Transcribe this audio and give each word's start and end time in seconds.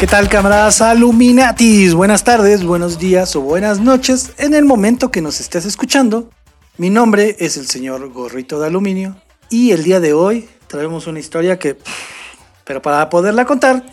¿Qué 0.00 0.06
tal 0.06 0.30
camaradas 0.30 0.80
Aluminatis? 0.80 1.92
Buenas 1.92 2.24
tardes, 2.24 2.64
buenos 2.64 2.98
días 2.98 3.36
o 3.36 3.42
buenas 3.42 3.80
noches 3.80 4.32
en 4.38 4.54
el 4.54 4.64
momento 4.64 5.10
que 5.10 5.20
nos 5.20 5.40
estés 5.40 5.66
escuchando. 5.66 6.30
Mi 6.78 6.88
nombre 6.88 7.36
es 7.38 7.58
el 7.58 7.66
señor 7.66 8.10
Gorrito 8.10 8.58
de 8.58 8.68
Aluminio 8.68 9.20
y 9.50 9.72
el 9.72 9.84
día 9.84 10.00
de 10.00 10.14
hoy 10.14 10.48
traemos 10.68 11.06
una 11.06 11.20
historia 11.20 11.58
que... 11.58 11.76
Pero 12.64 12.80
para 12.80 13.10
poderla 13.10 13.44
contar, 13.44 13.84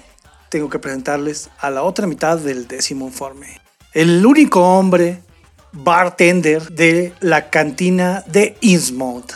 tengo 0.48 0.70
que 0.70 0.80
presentarles 0.80 1.50
a 1.60 1.70
la 1.72 1.84
otra 1.84 2.08
mitad 2.08 2.38
del 2.38 2.70
décimo 2.70 3.08
informe. 3.08 3.60
El 3.92 4.26
único 4.26 4.62
hombre 4.62 5.22
bartender 5.74 6.72
de 6.72 7.14
la 7.20 7.50
cantina 7.50 8.24
de 8.28 8.56
Innsmouth. 8.62 9.34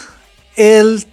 Él... 0.55 1.05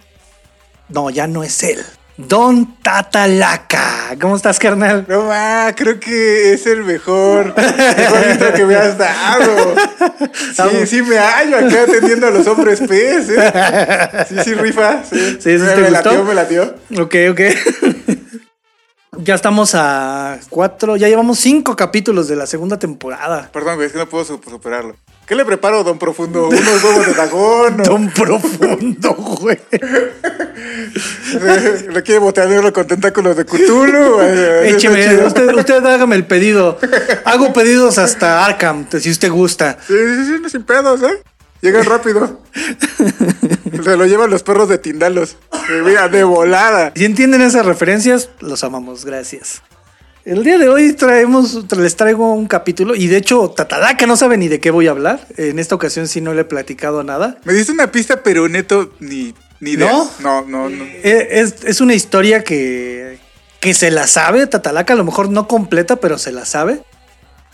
No, 0.89 1.09
ya 1.09 1.27
no 1.27 1.43
es 1.43 1.63
él. 1.63 1.83
Don 2.17 2.75
Tatalaca. 2.81 4.15
¿Cómo 4.19 4.35
estás, 4.35 4.59
carnal? 4.59 5.05
No 5.07 5.23
ma, 5.23 5.71
creo 5.75 5.99
que 6.01 6.51
es 6.53 6.65
el 6.65 6.83
mejor, 6.83 7.55
mejor 7.55 8.27
intro 8.31 8.53
que 8.53 8.65
me 8.65 8.75
has 8.75 8.97
dado. 8.97 9.75
Sí, 10.53 10.85
sí 10.87 11.01
me 11.01 11.17
hallo 11.17 11.57
acá 11.57 11.83
atendiendo 11.83 12.27
a 12.27 12.31
los 12.31 12.45
hombres 12.47 12.81
pez, 12.81 13.29
¿eh? 13.29 14.25
Sí, 14.27 14.35
sí, 14.43 14.53
rifa. 14.53 15.03
Sí, 15.09 15.37
Sí, 15.39 15.57
¿sí 15.57 15.63
me, 15.63 15.69
te 15.69 15.81
me 15.81 15.89
gustó? 15.91 16.09
latió, 16.11 16.23
me 16.25 16.33
latió. 16.33 16.75
Ok, 16.99 17.15
ok. 17.31 17.41
ya 19.19 19.35
estamos 19.35 19.73
a 19.75 20.37
cuatro, 20.49 20.97
ya 20.97 21.07
llevamos 21.07 21.39
cinco 21.39 21.75
capítulos 21.77 22.27
de 22.27 22.35
la 22.35 22.47
segunda 22.47 22.77
temporada. 22.77 23.49
Perdón, 23.53 23.75
güey, 23.75 23.87
es 23.87 23.93
que 23.93 23.99
no 23.99 24.09
puedo 24.09 24.25
su- 24.25 24.41
superarlo. 24.43 24.95
¿Qué 25.29 25.35
le 25.35 25.45
preparo, 25.45 25.83
don 25.83 25.99
Profundo? 25.99 26.47
¿Unos 26.47 26.83
huevos 26.83 27.05
de 27.05 27.13
o- 27.33 27.71
Tan 27.83 28.09
profundo, 28.11 29.13
güey. 29.13 29.59
¿Le 31.93 32.01
quiere 32.01 32.17
botanearlo 32.19 32.73
con 32.73 32.87
tentáculos 32.87 33.37
de 33.37 33.45
Cthulhu? 33.45 34.21
Écheme, 34.63 35.17
usted, 35.27 35.53
usted 35.53 35.85
hágame 35.85 36.15
el 36.15 36.25
pedido. 36.25 36.79
Hago 37.25 37.53
pedidos 37.53 37.99
hasta 37.99 38.43
Arkham, 38.43 38.87
si 38.99 39.11
usted 39.11 39.29
gusta. 39.29 39.77
Sí, 39.85 39.93
sí, 39.93 40.25
sí, 40.25 40.39
no, 40.41 40.49
sin 40.49 40.63
pedos, 40.63 41.03
¿eh? 41.03 41.21
Llegan 41.61 41.85
rápido. 41.85 42.41
Se 43.83 43.97
lo 43.97 44.07
llevan 44.07 44.31
los 44.31 44.41
perros 44.41 44.67
de 44.67 44.79
Tindalos. 44.79 45.37
Mira, 45.85 46.07
de 46.07 46.23
volada. 46.23 46.91
Si 46.95 47.05
entienden 47.05 47.41
esas 47.41 47.67
referencias, 47.67 48.31
los 48.39 48.63
amamos, 48.63 49.05
gracias. 49.05 49.61
El 50.29 50.43
día 50.43 50.59
de 50.59 50.69
hoy 50.69 50.93
traemos, 50.93 51.65
les 51.75 51.95
traigo 51.95 52.31
un 52.35 52.45
capítulo 52.45 52.93
y 52.93 53.07
de 53.07 53.17
hecho 53.17 53.49
Tatadaka 53.49 54.05
no 54.05 54.15
sabe 54.15 54.37
ni 54.37 54.47
de 54.47 54.59
qué 54.59 54.69
voy 54.69 54.85
a 54.85 54.91
hablar. 54.91 55.25
En 55.37 55.57
esta 55.57 55.73
ocasión 55.73 56.07
sí 56.07 56.21
no 56.21 56.35
le 56.35 56.41
he 56.41 56.45
platicado 56.45 57.03
nada. 57.03 57.39
Me 57.45 57.53
diste 57.53 57.71
una 57.71 57.91
pista, 57.91 58.21
pero 58.21 58.47
neto, 58.47 58.93
ni, 58.99 59.33
ni 59.59 59.71
idea. 59.71 59.91
¿No? 59.91 60.11
No, 60.19 60.41
no, 60.43 60.69
no. 60.69 60.83
Eh, 60.83 61.29
Es, 61.31 61.63
es 61.63 61.81
una 61.81 61.95
historia 61.95 62.43
que, 62.43 63.17
que 63.59 63.73
se 63.73 63.89
la 63.89 64.05
sabe, 64.05 64.45
Tatalaca, 64.45 64.93
a 64.93 64.97
lo 64.97 65.03
mejor 65.03 65.29
no 65.31 65.47
completa, 65.47 65.95
pero 65.95 66.19
se 66.19 66.31
la 66.31 66.45
sabe. 66.45 66.83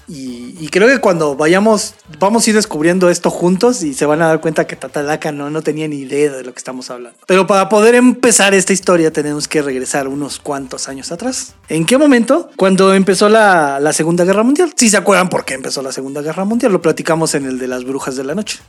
Y, 0.08 0.56
y 0.60 0.70
creo 0.70 0.88
que 0.88 1.00
cuando 1.00 1.36
vayamos, 1.36 1.96
vamos 2.20 2.46
a 2.46 2.50
ir 2.52 2.56
descubriendo 2.56 3.10
esto 3.10 3.32
juntos 3.32 3.82
y 3.84 3.94
se 3.96 4.06
van 4.06 4.22
a 4.22 4.28
dar 4.28 4.40
cuenta 4.40 4.68
que 4.68 4.76
Tatalaca 4.76 5.32
no, 5.32 5.50
no 5.50 5.62
tenía 5.64 5.88
ni 5.88 5.98
idea 5.98 6.32
de 6.32 6.44
lo 6.44 6.54
que 6.54 6.60
estamos 6.60 6.92
hablando. 6.92 7.18
Pero 7.26 7.48
para 7.48 7.70
poder 7.70 7.96
empezar 7.96 8.54
esta 8.54 8.72
historia 8.72 9.12
tenemos 9.12 9.48
que 9.48 9.62
regresar 9.64 10.08
unos 10.08 10.40
cuantos 10.40 10.88
años 10.90 11.12
atrás. 11.12 11.56
¿En 11.70 11.86
qué 11.86 11.98
momento? 11.98 12.52
Cuando 12.56 12.94
empezó 12.94 13.30
la, 13.30 13.80
la 13.80 13.94
Segunda 13.94 14.26
Guerra 14.26 14.44
Mundial. 14.44 14.74
Si 14.76 14.90
se 14.90 14.98
acuerdan 14.98 15.30
por 15.30 15.44
qué 15.44 15.56
empezó 15.56 15.82
la 15.82 15.92
Segunda 15.92 16.22
Guerra 16.22 16.46
Mundial, 16.46 16.72
lo 16.72 16.82
platicamos 16.82 17.34
en 17.34 17.46
el 17.46 17.58
de 17.58 17.68
las 17.68 17.84
brujas 17.84 18.16
de 18.16 18.24
la 18.24 18.36
noche. 18.36 18.60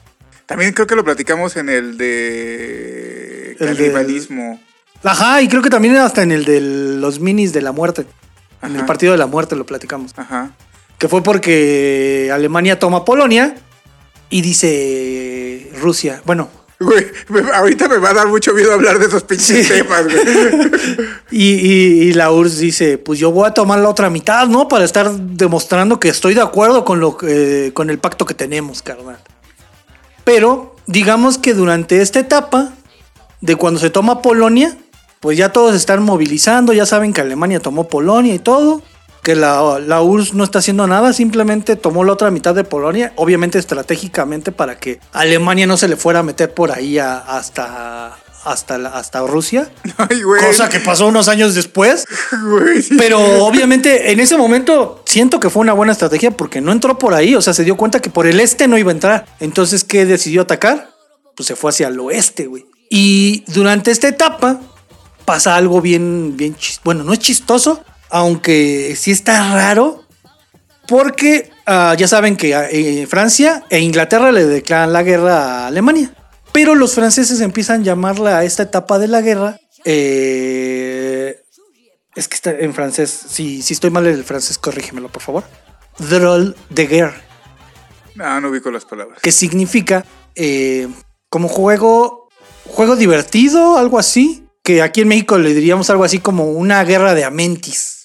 También 0.46 0.72
creo 0.72 0.86
que 0.86 0.94
lo 0.94 1.04
platicamos 1.04 1.56
en 1.56 1.68
el 1.68 1.98
de 1.98 3.56
canibalismo. 3.58 4.60
Ajá, 5.02 5.42
y 5.42 5.48
creo 5.48 5.60
que 5.62 5.70
también 5.70 5.96
hasta 5.96 6.22
en 6.22 6.32
el 6.32 6.44
de 6.44 6.60
los 6.60 7.20
minis 7.20 7.52
de 7.52 7.62
la 7.62 7.72
muerte. 7.72 8.06
En 8.62 8.70
el 8.70 8.76
Ajá. 8.78 8.86
partido 8.86 9.12
de 9.12 9.18
la 9.18 9.26
muerte 9.26 9.54
lo 9.54 9.66
platicamos. 9.66 10.12
Ajá. 10.16 10.52
Que 10.98 11.08
fue 11.08 11.22
porque 11.22 12.30
Alemania 12.32 12.78
toma 12.78 13.04
Polonia 13.04 13.54
y 14.30 14.40
dice 14.42 15.70
Rusia, 15.80 16.22
bueno, 16.24 16.48
Güey, 16.78 17.06
ahorita 17.54 17.88
me 17.88 17.96
va 17.96 18.10
a 18.10 18.12
dar 18.12 18.28
mucho 18.28 18.52
miedo 18.52 18.74
hablar 18.74 18.98
de 18.98 19.06
esos 19.06 19.22
pinches 19.22 19.66
Sí. 19.66 19.72
temas, 19.72 20.04
güey. 20.04 20.18
y, 21.30 21.52
y- 21.54 22.02
y 22.02 22.12
la 22.12 22.30
URSS 22.30 22.58
dice, 22.58 22.98
pues 22.98 23.18
yo 23.18 23.30
voy 23.30 23.46
a 23.48 23.54
tomar 23.54 23.78
la 23.78 23.88
otra 23.88 24.10
mitad, 24.10 24.46
¿no? 24.46 24.68
Para 24.68 24.84
estar 24.84 25.10
demostrando 25.10 25.98
que 25.98 26.10
estoy 26.10 26.34
de 26.34 26.42
acuerdo 26.42 26.84
con, 26.84 27.00
lo, 27.00 27.16
que- 27.16 27.70
con 27.72 27.88
el 27.88 27.98
pacto 27.98 28.26
que 28.26 28.34
tenemos, 28.34 28.82
carnal. 28.82 29.16
Pero 30.24 30.76
digamos 30.86 31.38
que 31.38 31.54
durante 31.54 32.02
esta 32.02 32.18
etapa 32.20 32.72
de 33.40 33.56
cuando 33.56 33.80
se 33.80 33.88
toma 33.88 34.20
Polonia, 34.20 34.76
pues 35.20 35.38
ya 35.38 35.52
todos 35.52 35.74
están 35.74 36.02
movilizando, 36.02 36.74
ya 36.74 36.84
saben 36.84 37.14
que 37.14 37.22
Alemania 37.22 37.58
tomó 37.60 37.88
Polonia 37.88 38.34
y 38.34 38.38
todo, 38.38 38.82
que 39.26 39.34
la, 39.34 39.80
la 39.84 40.02
URSS 40.02 40.34
no 40.34 40.44
está 40.44 40.60
haciendo 40.60 40.86
nada, 40.86 41.12
simplemente 41.12 41.74
tomó 41.74 42.04
la 42.04 42.12
otra 42.12 42.30
mitad 42.30 42.54
de 42.54 42.62
Polonia, 42.62 43.12
obviamente 43.16 43.58
estratégicamente 43.58 44.52
para 44.52 44.78
que 44.78 45.00
Alemania 45.12 45.66
no 45.66 45.76
se 45.76 45.88
le 45.88 45.96
fuera 45.96 46.20
a 46.20 46.22
meter 46.22 46.54
por 46.54 46.70
ahí 46.70 47.00
a- 47.00 47.18
hasta, 47.18 48.16
hasta, 48.44 48.78
la- 48.78 48.90
hasta 48.90 49.26
Rusia, 49.26 49.68
Ay, 49.98 50.20
cosa 50.22 50.68
que 50.68 50.78
pasó 50.78 51.08
unos 51.08 51.26
años 51.26 51.56
después. 51.56 52.06
Güey. 52.30 52.84
Pero 52.96 53.18
obviamente 53.44 54.12
en 54.12 54.20
ese 54.20 54.36
momento 54.36 55.02
siento 55.06 55.40
que 55.40 55.50
fue 55.50 55.62
una 55.62 55.72
buena 55.72 55.90
estrategia 55.90 56.30
porque 56.30 56.60
no 56.60 56.70
entró 56.70 56.96
por 56.96 57.12
ahí, 57.12 57.34
o 57.34 57.42
sea, 57.42 57.52
se 57.52 57.64
dio 57.64 57.76
cuenta 57.76 58.00
que 58.00 58.10
por 58.10 58.28
el 58.28 58.38
este 58.38 58.68
no 58.68 58.78
iba 58.78 58.92
a 58.92 58.94
entrar. 58.94 59.26
Entonces, 59.40 59.82
¿qué 59.82 60.06
decidió 60.06 60.42
atacar? 60.42 60.90
Pues 61.34 61.48
se 61.48 61.56
fue 61.56 61.70
hacia 61.70 61.88
el 61.88 61.98
oeste, 61.98 62.46
güey. 62.46 62.64
Y 62.90 63.42
durante 63.48 63.90
esta 63.90 64.06
etapa 64.06 64.60
pasa 65.24 65.56
algo 65.56 65.80
bien, 65.80 66.36
bien 66.36 66.54
Bueno, 66.84 67.02
no 67.02 67.12
es 67.12 67.18
chistoso, 67.18 67.82
aunque 68.10 68.94
sí 68.96 69.10
está 69.10 69.54
raro. 69.54 70.04
Porque 70.88 71.50
ah, 71.66 71.94
ya 71.98 72.06
saben 72.06 72.36
que 72.36 72.52
eh, 72.52 73.06
Francia 73.06 73.64
e 73.70 73.80
Inglaterra 73.80 74.30
le 74.30 74.46
declaran 74.46 74.92
la 74.92 75.02
guerra 75.02 75.64
a 75.64 75.66
Alemania. 75.66 76.14
Pero 76.52 76.74
los 76.74 76.94
franceses 76.94 77.40
empiezan 77.40 77.80
a 77.80 77.84
llamarla 77.84 78.38
a 78.38 78.44
esta 78.44 78.62
etapa 78.62 78.98
de 78.98 79.08
la 79.08 79.20
guerra. 79.20 79.58
eh, 79.84 81.42
es 82.14 82.28
que 82.28 82.34
está 82.34 82.50
en 82.50 82.72
francés. 82.72 83.10
Si, 83.28 83.62
si 83.62 83.74
estoy 83.74 83.90
mal 83.90 84.06
en 84.06 84.14
el 84.14 84.24
francés, 84.24 84.58
corrígemelo, 84.58 85.10
por 85.10 85.22
favor. 85.22 85.44
Drôle 85.98 86.54
de 86.70 86.86
guerre. 86.86 87.20
No, 88.14 88.40
no 88.40 88.48
ubico 88.48 88.70
las 88.70 88.86
palabras. 88.86 89.20
Que 89.20 89.32
significa 89.32 90.04
eh, 90.34 90.88
como 91.28 91.48
juego. 91.48 92.28
Juego 92.64 92.96
divertido, 92.96 93.76
algo 93.76 93.98
así. 93.98 94.48
Que 94.64 94.82
aquí 94.82 95.02
en 95.02 95.08
México 95.08 95.36
le 95.38 95.52
diríamos 95.52 95.90
algo 95.90 96.04
así 96.04 96.18
como 96.18 96.50
una 96.50 96.82
guerra 96.84 97.14
de 97.14 97.24
amentis. 97.24 97.95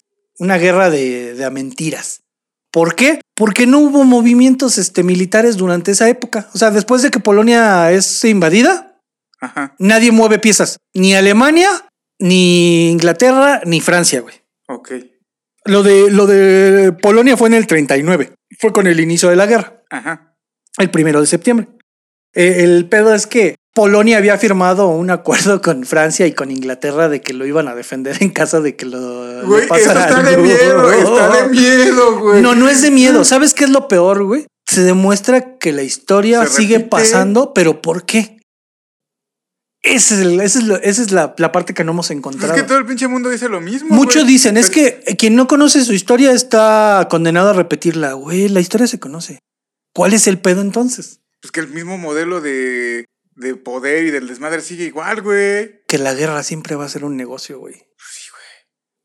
Una 0.42 0.58
guerra 0.58 0.90
de, 0.90 1.36
de 1.36 1.46
amentiras. 1.46 2.24
¿Por 2.72 2.96
qué? 2.96 3.22
Porque 3.36 3.68
no 3.68 3.78
hubo 3.78 4.04
movimientos 4.06 4.80
este, 4.80 5.04
militares 5.04 5.56
durante 5.56 5.92
esa 5.92 6.10
época. 6.10 6.50
O 6.56 6.58
sea, 6.58 6.72
después 6.72 7.04
de 7.04 7.12
que 7.12 7.20
Polonia 7.20 7.92
es 7.92 8.26
invadida, 8.26 9.00
Ajá. 9.40 9.76
nadie 9.78 10.12
mueve 10.12 10.40
piezas. 10.40 10.78
Ni 10.96 11.14
Alemania, 11.14 11.70
ni 12.18 12.90
Inglaterra, 12.90 13.62
ni 13.66 13.82
Francia, 13.82 14.22
güey. 14.22 14.34
Ok. 14.68 14.94
Lo 15.66 15.84
de, 15.84 16.10
lo 16.10 16.26
de 16.26 16.92
Polonia 16.92 17.38
fue 17.38 17.50
en 17.50 17.54
el 17.54 17.68
39. 17.68 18.34
Fue 18.58 18.74
con 18.74 18.88
el 18.88 19.00
inicio 19.00 19.30
de 19.30 19.36
la 19.36 19.46
guerra, 19.46 19.84
Ajá. 19.92 20.36
el 20.80 20.90
primero 20.90 21.22
de 21.22 21.28
septiembre. 21.28 21.68
Eh, 22.34 22.64
el 22.64 22.88
pedo 22.88 23.14
es 23.14 23.28
que 23.28 23.56
Polonia 23.74 24.18
había 24.18 24.38
firmado 24.38 24.88
un 24.90 25.10
acuerdo 25.12 25.62
con 25.62 25.86
Francia 25.86 26.28
y 26.28 26.34
con 26.34 26.52
Inglaterra 26.52 27.08
de 27.10 27.22
que 27.22 27.34
lo 27.34 27.46
iban 27.46 27.68
a 27.68 27.76
defender 27.76 28.18
en 28.22 28.30
caso 28.32 28.62
de 28.62 28.76
que 28.76 28.86
lo, 28.86 29.46
Güey, 29.48 29.64
eso 29.66 29.76
está 29.76 30.22
de 30.24 30.38
miedo, 30.38 30.92
está 30.92 31.42
de 31.44 31.48
miedo, 31.50 32.20
güey. 32.20 32.42
No, 32.42 32.54
no 32.56 32.68
es 32.70 32.82
de 32.82 32.92
miedo. 32.92 33.24
¿Sabes 33.24 33.54
qué 33.54 33.64
es 33.66 33.70
lo 33.70 33.88
peor, 33.88 34.24
güey? 34.26 34.46
Se 34.68 34.82
demuestra 34.84 35.58
que 35.58 35.72
la 35.74 35.84
historia 35.84 36.46
Se 36.46 36.54
sigue 36.62 36.76
repite. 36.76 36.90
pasando, 36.90 37.54
pero 37.54 37.82
¿por 37.82 38.06
qué? 38.06 38.38
Esa 39.84 40.14
es, 40.16 40.22
el- 40.22 40.40
esa 40.42 40.60
es, 40.60 40.66
lo- 40.66 40.76
esa 40.82 41.02
es 41.02 41.12
la, 41.12 41.34
la 41.38 41.52
parte 41.52 41.74
que 41.74 41.84
no 41.84 41.92
hemos 41.94 42.12
encontrado. 42.12 42.54
es 42.54 42.62
que 42.62 42.68
todo 42.68 42.78
el 42.78 42.86
pinche 42.86 43.08
mundo 43.08 43.30
dice 43.30 43.50
lo 43.50 43.62
mismo. 43.62 43.96
Muchos 43.96 44.28
dicen, 44.28 44.56
es 44.58 44.70
que 44.70 45.02
quien 45.18 45.36
no 45.36 45.48
conoce 45.48 45.84
su 45.84 45.94
historia 45.94 46.32
está 46.34 47.08
condenado 47.10 47.50
a 47.50 47.54
repetirla. 47.54 48.14
Güey, 48.14 48.48
la 48.50 48.60
historia 48.60 48.86
se 48.86 49.00
conoce. 49.00 49.40
¿Cuál 49.94 50.14
es 50.14 50.28
el 50.28 50.38
pedo 50.40 50.62
entonces? 50.62 51.21
Pues 51.42 51.52
que 51.52 51.60
el 51.60 51.68
mismo 51.70 51.98
modelo 51.98 52.40
de, 52.42 53.06
de 53.36 53.56
poder 53.56 54.06
y 54.06 54.12
del 54.12 54.28
desmadre 54.28 54.62
sigue 54.62 54.86
igual, 54.86 55.22
güey. 55.22 55.82
Que 55.88 55.98
la 55.98 56.14
guerra 56.14 56.44
siempre 56.44 56.76
va 56.76 56.86
a 56.86 56.90
ser 56.90 57.04
un 57.04 57.18
negocio, 57.18 57.60
güey. 57.60 57.84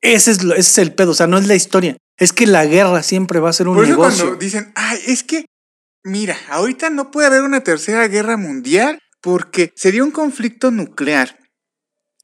Ese 0.02 0.30
es, 0.30 0.42
lo- 0.44 0.54
ese 0.54 0.70
es 0.70 0.78
el 0.78 0.94
pedo, 0.94 1.12
o 1.12 1.14
sea, 1.14 1.26
no 1.26 1.38
es 1.38 1.46
la 1.46 1.54
historia. 1.54 1.96
Es 2.18 2.32
que 2.32 2.46
la 2.46 2.64
guerra 2.66 3.02
siempre 3.02 3.40
va 3.40 3.50
a 3.50 3.54
ser 3.54 3.68
un 3.68 3.74
Por 3.76 3.84
eso 3.84 3.92
negocio. 3.94 4.24
cuando 4.24 4.38
dicen, 4.38 4.72
ay, 4.76 5.00
es 5.06 5.22
que, 5.22 5.46
mira, 6.04 6.36
ahorita 6.48 6.90
no 6.90 7.10
puede 7.10 7.26
haber 7.26 7.42
una 7.42 7.62
tercera 7.62 8.06
guerra 8.08 8.36
mundial 8.36 8.98
porque 9.20 9.72
sería 9.74 10.04
un 10.04 10.10
conflicto 10.12 10.70
nuclear. 10.70 11.38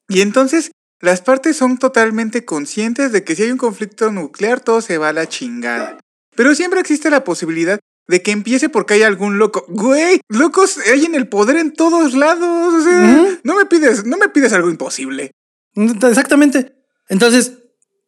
Y 0.08 0.20
entonces 0.20 0.70
las 1.00 1.22
partes 1.22 1.56
son 1.56 1.78
totalmente 1.78 2.44
conscientes 2.44 3.10
de 3.10 3.24
que 3.24 3.34
si 3.34 3.42
hay 3.44 3.50
un 3.50 3.58
conflicto 3.58 4.12
nuclear 4.12 4.60
todo 4.60 4.80
se 4.82 4.98
va 4.98 5.08
a 5.08 5.12
la 5.12 5.28
chingada. 5.28 5.98
Pero 6.36 6.54
siempre 6.54 6.78
existe 6.80 7.10
la 7.10 7.24
posibilidad 7.24 7.80
de 8.08 8.22
que 8.22 8.30
empiece 8.30 8.68
porque 8.68 8.94
hay 8.94 9.02
algún 9.02 9.38
loco. 9.38 9.64
Güey, 9.68 10.20
locos 10.28 10.78
hay 10.92 11.04
en 11.04 11.14
el 11.14 11.28
poder 11.28 11.56
en 11.56 11.72
todos 11.72 12.14
lados. 12.14 12.74
O 12.74 12.82
sea, 12.82 13.38
no 13.42 13.56
me 13.56 13.66
pides, 13.66 14.04
no 14.04 14.16
me 14.16 14.28
pides 14.28 14.52
algo 14.52 14.70
imposible. 14.70 15.32
Exactamente. 15.74 16.74
Entonces, 17.08 17.52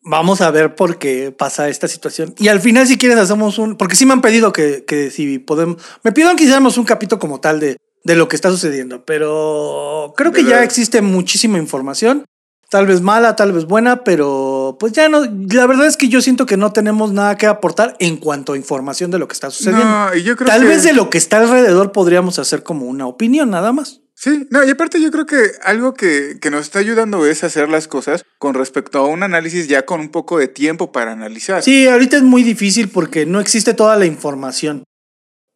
vamos 0.02 0.40
a 0.40 0.50
ver 0.50 0.74
por 0.74 0.98
qué 0.98 1.32
pasa 1.32 1.68
esta 1.68 1.88
situación. 1.88 2.34
Y 2.38 2.48
al 2.48 2.60
final, 2.60 2.86
si 2.86 2.98
quieres, 2.98 3.18
hacemos 3.18 3.58
un. 3.58 3.76
Porque 3.76 3.96
sí 3.96 4.06
me 4.06 4.12
han 4.12 4.20
pedido 4.20 4.52
que, 4.52 4.84
que 4.84 5.10
si 5.10 5.38
podemos. 5.38 5.82
Me 6.02 6.12
pidieron 6.12 6.36
que 6.36 6.44
hiciéramos 6.44 6.78
un 6.78 6.84
capítulo 6.84 7.18
como 7.18 7.40
tal 7.40 7.60
de, 7.60 7.76
de 8.04 8.16
lo 8.16 8.28
que 8.28 8.36
está 8.36 8.50
sucediendo. 8.50 9.04
Pero 9.04 10.14
creo 10.16 10.32
que 10.32 10.44
ya 10.44 10.62
existe 10.62 11.02
muchísima 11.02 11.58
información. 11.58 12.24
Tal 12.70 12.86
vez 12.86 13.00
mala, 13.00 13.36
tal 13.36 13.52
vez 13.52 13.66
buena, 13.66 14.04
pero 14.04 14.53
pues 14.78 14.92
ya 14.92 15.08
no. 15.08 15.22
La 15.50 15.66
verdad 15.66 15.86
es 15.86 15.96
que 15.96 16.08
yo 16.08 16.20
siento 16.20 16.46
que 16.46 16.56
no 16.56 16.72
tenemos 16.72 17.12
nada 17.12 17.36
que 17.36 17.46
aportar 17.46 17.96
en 17.98 18.16
cuanto 18.16 18.52
a 18.52 18.56
información 18.56 19.10
de 19.10 19.18
lo 19.18 19.28
que 19.28 19.32
está 19.34 19.50
sucediendo. 19.50 19.84
No, 19.88 20.14
yo 20.14 20.36
creo 20.36 20.46
tal 20.48 20.62
que- 20.62 20.68
vez 20.68 20.82
de 20.82 20.92
lo 20.92 21.10
que 21.10 21.18
está 21.18 21.38
alrededor 21.38 21.92
podríamos 21.92 22.38
hacer 22.38 22.62
como 22.62 22.86
una 22.86 23.06
opinión, 23.06 23.50
nada 23.50 23.72
más. 23.72 24.00
Sí, 24.16 24.46
no, 24.50 24.62
y 24.64 24.70
aparte 24.70 25.00
yo 25.02 25.10
creo 25.10 25.26
que 25.26 25.50
algo 25.64 25.92
que, 25.92 26.38
que 26.40 26.48
nos 26.50 26.62
está 26.62 26.78
ayudando 26.78 27.26
es 27.26 27.42
hacer 27.44 27.68
las 27.68 27.88
cosas 27.88 28.24
con 28.38 28.54
respecto 28.54 28.98
a 29.00 29.06
un 29.08 29.22
análisis 29.24 29.66
ya 29.66 29.84
con 29.84 30.00
un 30.00 30.10
poco 30.10 30.38
de 30.38 30.46
tiempo 30.48 30.92
para 30.92 31.12
analizar. 31.12 31.62
Sí, 31.62 31.88
ahorita 31.88 32.16
es 32.18 32.22
muy 32.22 32.42
difícil 32.44 32.88
porque 32.88 33.26
no 33.26 33.40
existe 33.40 33.74
toda 33.74 33.96
la 33.96 34.06
información. 34.06 34.84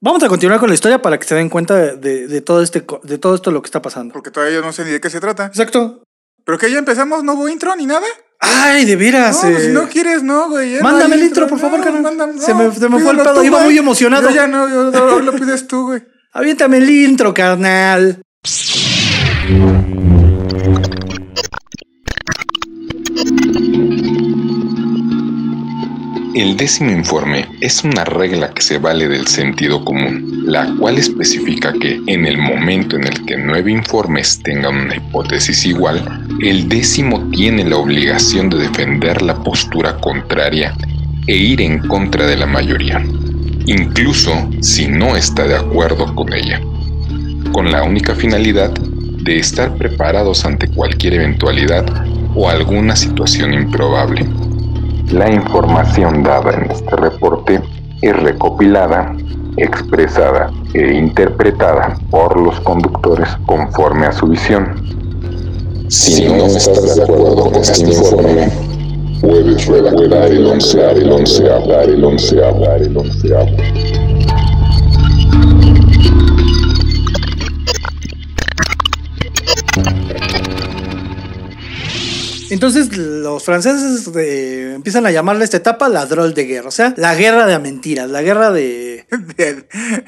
Vamos 0.00 0.22
a 0.22 0.28
continuar 0.28 0.58
con 0.60 0.68
la 0.68 0.74
historia 0.74 1.00
para 1.02 1.18
que 1.18 1.26
se 1.26 1.34
den 1.34 1.48
cuenta 1.48 1.76
de, 1.76 1.96
de- 1.96 2.26
de 2.28 2.40
todo 2.40 2.62
este 2.62 2.84
de 3.04 3.18
todo 3.18 3.34
esto 3.36 3.50
lo 3.52 3.62
que 3.62 3.66
está 3.68 3.80
pasando. 3.82 4.12
Porque 4.12 4.30
todavía 4.30 4.56
yo 4.56 4.62
no 4.62 4.72
sé 4.72 4.84
ni 4.84 4.90
de 4.90 5.00
qué 5.00 5.08
se 5.10 5.20
trata. 5.20 5.46
Exacto. 5.46 6.02
Pero 6.44 6.58
que 6.58 6.70
ya 6.70 6.78
empezamos, 6.78 7.24
no 7.24 7.34
hubo 7.34 7.48
intro 7.48 7.74
ni 7.76 7.86
nada. 7.86 8.06
Ay, 8.40 8.85
de 8.85 8.94
No, 8.94 8.99
veras. 9.00 9.38
pues, 9.43 9.58
eh. 9.58 9.67
si 9.67 9.73
no 9.73 9.88
quieres, 9.88 10.23
no, 10.23 10.49
güey. 10.49 10.75
no 10.76 10.82
Mándame 10.82 11.17
el 11.17 11.25
intro, 11.25 11.46
por 11.49 11.58
favor, 11.58 11.81
carnal. 11.82 12.02
mándame- 12.02 12.40
Se 12.40 12.55
me- 12.55 12.73
se 12.73 12.88
me 12.88 13.00
fue 13.00 13.12
el 13.12 13.19
pedo, 13.19 13.35
tú, 13.35 13.43
iba 13.43 13.61
muy 13.62 13.76
emocionado. 13.79 14.29
Yo 14.29 14.35
ya 14.35 14.46
no, 14.46 14.69
yo, 14.69 14.96
ahora 14.96 15.25
lo 15.25 15.32
pides 15.32 15.67
tú, 15.67 15.87
güey. 15.87 16.02
Aviéntame 16.32 16.76
el 16.79 16.88
intro, 16.90 17.35
carnal. 17.35 18.23
El 26.38 26.56
décimo 26.56 26.93
informe 26.93 27.46
es 27.61 27.82
una 27.82 28.05
regla 28.05 28.50
que 28.50 28.62
se 28.62 28.79
vale 28.79 29.08
del 29.08 29.26
sentido 29.26 29.85
común, 29.85 30.44
la 30.46 30.73
cual 30.79 30.96
especifica 30.96 31.73
que 31.73 32.00
en 32.06 32.26
el 32.26 32.38
momento 32.38 32.94
en 32.94 33.08
el 33.08 33.26
que 33.26 33.37
nueve 33.37 33.73
informes 33.73 34.40
tengan 34.44 34.76
una 34.76 34.94
hipótesis 34.94 35.67
igual, 35.67 36.29
el 36.40 36.69
décimo 36.69 37.29
tiene 37.32 37.64
la 37.64 37.79
obligación 37.79 38.49
de 38.50 38.58
defender 38.58 39.20
la 39.20 39.35
postura 39.43 39.96
contraria 39.96 40.76
e 41.26 41.37
ir 41.37 41.61
en 41.61 41.81
contra 41.81 42.25
de 42.29 42.37
la 42.37 42.46
mayoría, 42.46 43.05
incluso 43.67 44.49
si 44.61 44.87
no 44.87 45.17
está 45.17 45.43
de 45.43 45.56
acuerdo 45.56 46.14
con 46.14 46.32
ella, 46.32 46.61
con 47.50 47.73
la 47.73 47.82
única 47.82 48.14
finalidad 48.14 48.70
de 48.70 49.40
estar 49.40 49.75
preparados 49.75 50.44
ante 50.44 50.69
cualquier 50.69 51.14
eventualidad 51.14 51.85
o 52.37 52.49
alguna 52.49 52.94
situación 52.94 53.55
improbable. 53.55 54.25
La 55.10 55.31
información 55.32 56.22
dada 56.22 56.52
en 56.52 56.70
este 56.70 56.94
reporte 56.94 57.62
es 58.02 58.16
recopilada, 58.22 59.16
expresada 59.56 60.50
e 60.75 60.93
interpretada 60.94 61.99
por 62.10 62.38
los 62.38 62.60
conductores 62.60 63.28
conforme 63.46 64.06
a 64.06 64.12
su 64.12 64.26
visión. 64.26 64.75
Si 65.88 66.26
no 66.26 66.44
estás 66.44 66.96
de 66.96 67.02
acuerdo 67.05 67.50
con 67.50 67.55
este 67.56 67.87
informe, 67.87 68.50
puedes 69.22 69.66
redactar 69.66 70.31
el 70.31 70.46
onceavo, 70.46 70.99
el 70.99 71.12
onceavo, 71.12 71.72
el 71.81 72.04
onceavo, 72.04 72.66
el 72.75 72.96
onceavo. 72.99 73.56
Entonces 82.50 82.96
los 82.96 83.42
franceses 83.44 84.10
eh, 84.16 84.72
empiezan 84.74 85.06
a 85.06 85.10
llamarle 85.10 85.42
a 85.42 85.44
esta 85.44 85.58
etapa 85.58 85.88
la 85.88 86.06
drôle 86.06 86.34
de 86.34 86.44
guerra, 86.44 86.68
o 86.68 86.72
sea, 86.72 86.94
la 86.96 87.14
guerra 87.14 87.46
de 87.46 87.58
mentiras, 87.58 88.10
la 88.10 88.22
guerra 88.22 88.50
de... 88.50 89.06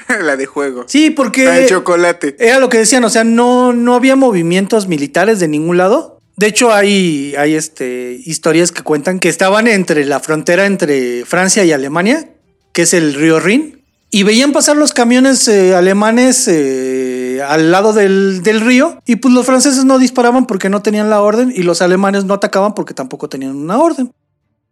La 0.08 0.36
de 0.36 0.46
juego. 0.46 0.84
Sí, 0.86 1.10
porque... 1.10 1.44
La 1.44 1.54
de 1.54 1.66
chocolate. 1.66 2.36
Era 2.38 2.58
lo 2.58 2.68
que 2.68 2.78
decían, 2.78 3.02
o 3.04 3.10
sea, 3.10 3.24
no, 3.24 3.72
no 3.72 3.94
había 3.94 4.14
movimientos 4.14 4.88
militares 4.88 5.40
de 5.40 5.48
ningún 5.48 5.78
lado. 5.78 6.20
De 6.36 6.46
hecho, 6.46 6.72
hay, 6.72 7.34
hay 7.36 7.54
este, 7.54 8.18
historias 8.24 8.72
que 8.72 8.82
cuentan 8.82 9.18
que 9.18 9.28
estaban 9.28 9.66
entre 9.66 10.04
la 10.04 10.20
frontera 10.20 10.66
entre 10.66 11.24
Francia 11.24 11.64
y 11.64 11.72
Alemania, 11.72 12.30
que 12.72 12.82
es 12.82 12.94
el 12.94 13.14
río 13.14 13.40
Rin, 13.40 13.82
y 14.10 14.24
veían 14.24 14.52
pasar 14.52 14.76
los 14.76 14.92
camiones 14.92 15.46
eh, 15.48 15.74
alemanes 15.74 16.48
eh, 16.48 17.29
al 17.42 17.70
lado 17.70 17.92
del, 17.92 18.42
del 18.42 18.60
río, 18.60 18.98
y 19.06 19.16
pues 19.16 19.34
los 19.34 19.46
franceses 19.46 19.84
no 19.84 19.98
disparaban 19.98 20.46
porque 20.46 20.68
no 20.68 20.82
tenían 20.82 21.10
la 21.10 21.20
orden, 21.20 21.52
y 21.54 21.62
los 21.62 21.82
alemanes 21.82 22.24
no 22.24 22.34
atacaban 22.34 22.74
porque 22.74 22.94
tampoco 22.94 23.28
tenían 23.28 23.56
una 23.56 23.78
orden. 23.78 24.12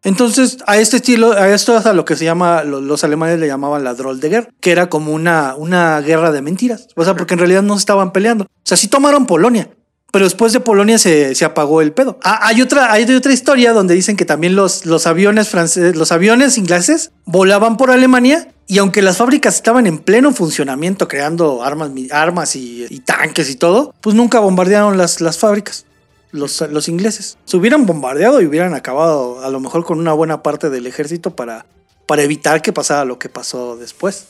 Entonces, 0.04 0.58
a 0.66 0.76
este 0.78 0.98
estilo, 0.98 1.32
a 1.32 1.48
esto 1.48 1.76
es 1.76 1.84
a 1.84 1.92
lo 1.92 2.04
que 2.04 2.14
se 2.14 2.24
llama, 2.24 2.62
lo- 2.62 2.80
los 2.80 3.02
alemanes 3.02 3.40
le 3.40 3.48
llamaban 3.48 3.82
la 3.82 3.94
Droll 3.94 4.20
de 4.20 4.28
Guerra, 4.28 4.48
que 4.60 4.70
era 4.70 4.88
como 4.88 5.12
una, 5.12 5.56
una 5.56 6.00
guerra 6.00 6.30
de 6.30 6.40
mentiras. 6.40 6.86
O 6.94 7.04
sea, 7.04 7.16
porque 7.16 7.34
en 7.34 7.40
realidad 7.40 7.62
no 7.62 7.74
se 7.74 7.80
estaban 7.80 8.12
peleando. 8.12 8.44
O 8.44 8.48
sea, 8.62 8.76
sí 8.76 8.86
tomaron 8.86 9.26
Polonia, 9.26 9.70
pero 10.12 10.24
después 10.24 10.52
de 10.52 10.60
Polonia 10.60 10.98
se, 10.98 11.34
se 11.34 11.44
apagó 11.44 11.82
el 11.82 11.92
pedo. 11.92 12.18
Ah, 12.22 12.40
hay 12.42 12.62
otra, 12.62 12.92
hay 12.92 13.04
otra 13.14 13.32
historia 13.32 13.72
donde 13.72 13.94
dicen 13.94 14.16
que 14.16 14.24
también 14.24 14.56
los, 14.56 14.86
los 14.86 15.06
aviones 15.06 15.48
franceses, 15.48 15.96
los 15.96 16.12
aviones 16.12 16.56
ingleses 16.58 17.10
volaban 17.24 17.76
por 17.76 17.90
Alemania 17.90 18.48
y 18.66 18.78
aunque 18.78 19.02
las 19.02 19.18
fábricas 19.18 19.56
estaban 19.56 19.86
en 19.86 19.98
pleno 19.98 20.32
funcionamiento 20.32 21.08
creando 21.08 21.62
armas, 21.62 21.90
armas 22.10 22.56
y, 22.56 22.86
y 22.88 23.00
tanques 23.00 23.50
y 23.50 23.56
todo, 23.56 23.94
pues 24.00 24.16
nunca 24.16 24.40
bombardearon 24.40 24.96
las, 24.96 25.20
las 25.20 25.38
fábricas 25.38 25.84
los, 26.32 26.60
los 26.60 26.88
ingleses. 26.88 27.38
Se 27.44 27.56
hubieran 27.56 27.86
bombardeado 27.86 28.40
y 28.40 28.46
hubieran 28.46 28.74
acabado 28.74 29.42
a 29.44 29.50
lo 29.50 29.60
mejor 29.60 29.84
con 29.84 29.98
una 29.98 30.12
buena 30.12 30.42
parte 30.42 30.70
del 30.70 30.86
ejército 30.86 31.34
para, 31.34 31.66
para 32.06 32.22
evitar 32.22 32.62
que 32.62 32.72
pasara 32.72 33.04
lo 33.04 33.18
que 33.18 33.28
pasó 33.28 33.76
después. 33.76 34.28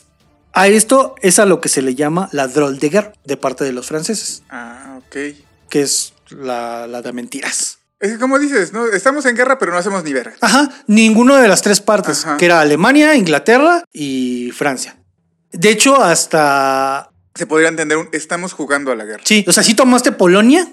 A 0.53 0.67
esto 0.67 1.15
es 1.21 1.39
a 1.39 1.45
lo 1.45 1.61
que 1.61 1.69
se 1.69 1.81
le 1.81 1.95
llama 1.95 2.29
la 2.31 2.47
drôle 2.47 2.79
de 2.79 2.89
guerre 2.89 3.13
de 3.23 3.37
parte 3.37 3.63
de 3.63 3.71
los 3.71 3.87
franceses, 3.87 4.43
Ah, 4.49 4.99
ok. 4.99 5.15
Que 5.69 5.81
es 5.81 6.13
la, 6.29 6.87
la 6.87 7.01
de 7.01 7.13
mentiras. 7.13 7.79
Es 7.99 8.13
que 8.13 8.19
como 8.19 8.39
dices, 8.39 8.71
¿no? 8.71 8.87
Estamos 8.87 9.25
en 9.25 9.35
guerra, 9.35 9.59
pero 9.59 9.73
no 9.73 9.77
hacemos 9.77 10.03
ni 10.03 10.13
verga. 10.13 10.35
Ajá, 10.39 10.69
ninguno 10.87 11.35
de 11.35 11.47
las 11.47 11.61
tres 11.61 11.81
partes, 11.81 12.25
Ajá. 12.25 12.37
que 12.37 12.45
era 12.45 12.61
Alemania, 12.61 13.15
Inglaterra 13.15 13.83
y 13.91 14.51
Francia. 14.55 14.97
De 15.51 15.69
hecho, 15.69 16.01
hasta... 16.01 17.09
Se 17.35 17.45
podría 17.45 17.69
entender 17.69 17.97
un 17.97 18.09
estamos 18.13 18.53
jugando 18.53 18.91
a 18.91 18.95
la 18.95 19.05
guerra. 19.05 19.23
Sí, 19.25 19.43
o 19.47 19.51
sea, 19.51 19.63
si 19.63 19.73
tomaste 19.73 20.11
Polonia, 20.11 20.67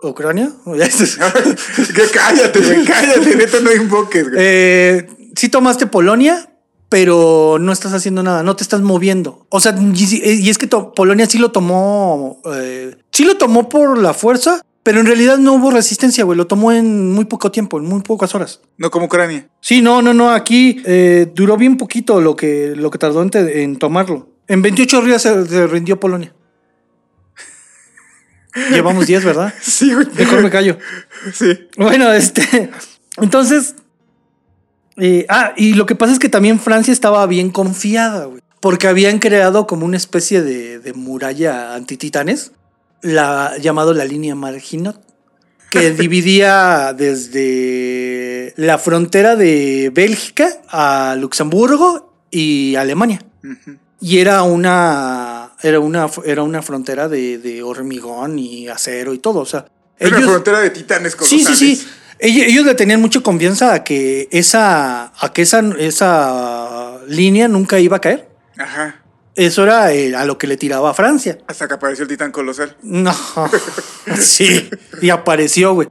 Ucrania, 0.00 0.50
que 0.64 2.02
cállate, 2.12 2.60
güey, 2.60 2.84
cállate, 2.84 3.36
neta, 3.36 3.60
no 3.60 3.72
invoques, 3.72 4.30
güey. 4.30 4.36
Eh, 4.38 5.06
sí 5.36 5.48
tomaste 5.48 5.86
Polonia, 5.86 6.50
pero 6.88 7.58
no 7.60 7.72
estás 7.72 7.92
haciendo 7.92 8.22
nada, 8.22 8.42
no 8.42 8.56
te 8.56 8.62
estás 8.62 8.80
moviendo. 8.80 9.46
O 9.50 9.60
sea, 9.60 9.74
y, 9.94 10.48
es 10.48 10.58
que 10.58 10.66
Polonia 10.68 11.26
sí 11.26 11.38
lo 11.38 11.50
tomó, 11.52 12.40
eh, 12.54 12.96
sí 13.12 13.24
lo 13.24 13.36
tomó 13.36 13.68
por 13.68 13.98
la 13.98 14.14
fuerza, 14.14 14.62
pero 14.82 15.00
en 15.00 15.06
realidad 15.06 15.36
no 15.36 15.54
hubo 15.54 15.70
resistencia, 15.70 16.24
güey. 16.24 16.38
Lo 16.38 16.46
tomó 16.46 16.72
en 16.72 17.12
muy 17.12 17.26
poco 17.26 17.50
tiempo, 17.50 17.78
en 17.78 17.84
muy 17.84 18.00
pocas 18.00 18.34
horas. 18.34 18.60
No 18.78 18.90
como 18.90 19.04
Ucrania. 19.06 19.48
Sí, 19.60 19.82
no, 19.82 20.00
no, 20.00 20.14
no. 20.14 20.30
Aquí 20.30 20.82
eh, 20.86 21.30
duró 21.34 21.58
bien 21.58 21.76
poquito 21.76 22.22
lo 22.22 22.34
que, 22.36 22.72
lo 22.74 22.90
que 22.90 22.96
tardó 22.98 23.20
en, 23.22 23.28
te- 23.30 23.62
en 23.62 23.76
tomarlo. 23.76 24.30
En 24.46 24.62
28 24.62 25.02
días 25.02 25.20
se, 25.20 25.46
se 25.46 25.66
rindió 25.66 26.00
Polonia. 26.00 26.32
Llevamos 28.70 29.06
10, 29.06 29.24
¿verdad? 29.24 29.52
Sí, 29.60 29.92
güey. 29.92 30.06
Mejor 30.16 30.42
me 30.42 30.50
callo. 30.50 30.78
Sí. 31.34 31.68
Bueno, 31.76 32.10
este. 32.12 32.70
Entonces. 33.18 33.74
Eh, 34.98 35.26
ah, 35.28 35.52
y 35.56 35.74
lo 35.74 35.86
que 35.86 35.94
pasa 35.94 36.12
es 36.12 36.18
que 36.18 36.28
también 36.28 36.58
Francia 36.60 36.92
estaba 36.92 37.26
bien 37.26 37.50
confiada, 37.50 38.24
güey. 38.26 38.40
Porque 38.60 38.88
habían 38.88 39.18
creado 39.20 39.66
como 39.66 39.86
una 39.86 39.96
especie 39.96 40.42
de, 40.42 40.80
de 40.80 40.92
muralla 40.92 41.74
antititanes, 41.74 42.50
la, 43.02 43.56
llamado 43.60 43.94
la 43.94 44.04
línea 44.04 44.34
Marginot, 44.34 45.00
que 45.70 45.92
dividía 45.92 46.92
desde 46.92 48.52
la 48.56 48.78
frontera 48.78 49.36
de 49.36 49.90
Bélgica 49.94 50.48
a 50.68 51.14
Luxemburgo 51.18 52.12
y 52.30 52.74
Alemania. 52.74 53.22
Y 54.00 54.18
era 54.18 54.42
una, 54.42 55.52
era 55.62 55.80
una, 55.80 56.08
era 56.24 56.42
una 56.42 56.62
frontera 56.62 57.08
de, 57.08 57.38
de 57.38 57.62
hormigón 57.62 58.38
y 58.38 58.68
acero 58.68 59.14
y 59.14 59.18
todo. 59.18 59.40
O 59.40 59.46
sea, 59.46 59.66
Una 60.00 60.16
ellos, 60.18 60.30
frontera 60.30 60.60
de 60.60 60.70
titanes 60.70 61.16
Sí, 61.20 61.38
sí, 61.40 61.44
colosales. 61.44 61.58
sí. 61.58 61.86
Ellos, 62.20 62.64
le 62.64 62.74
tenían 62.74 63.00
mucha 63.00 63.20
confianza 63.20 63.74
a 63.74 63.84
que 63.84 64.28
esa, 64.32 65.12
a 65.18 65.32
que 65.32 65.42
esa, 65.42 65.62
esa 65.78 66.98
línea 67.06 67.48
nunca 67.48 67.78
iba 67.78 67.98
a 67.98 68.00
caer. 68.00 68.28
Ajá. 68.58 69.02
Eso 69.34 69.62
era 69.62 69.92
eh, 69.92 70.16
a 70.16 70.24
lo 70.24 70.36
que 70.36 70.48
le 70.48 70.56
tiraba 70.56 70.90
a 70.90 70.94
Francia. 70.94 71.38
Hasta 71.46 71.68
que 71.68 71.74
apareció 71.74 72.02
el 72.02 72.08
titán 72.08 72.32
colosal. 72.32 72.76
No, 72.82 73.14
sí, 74.20 74.68
y 75.00 75.10
apareció, 75.10 75.74
güey. 75.74 75.88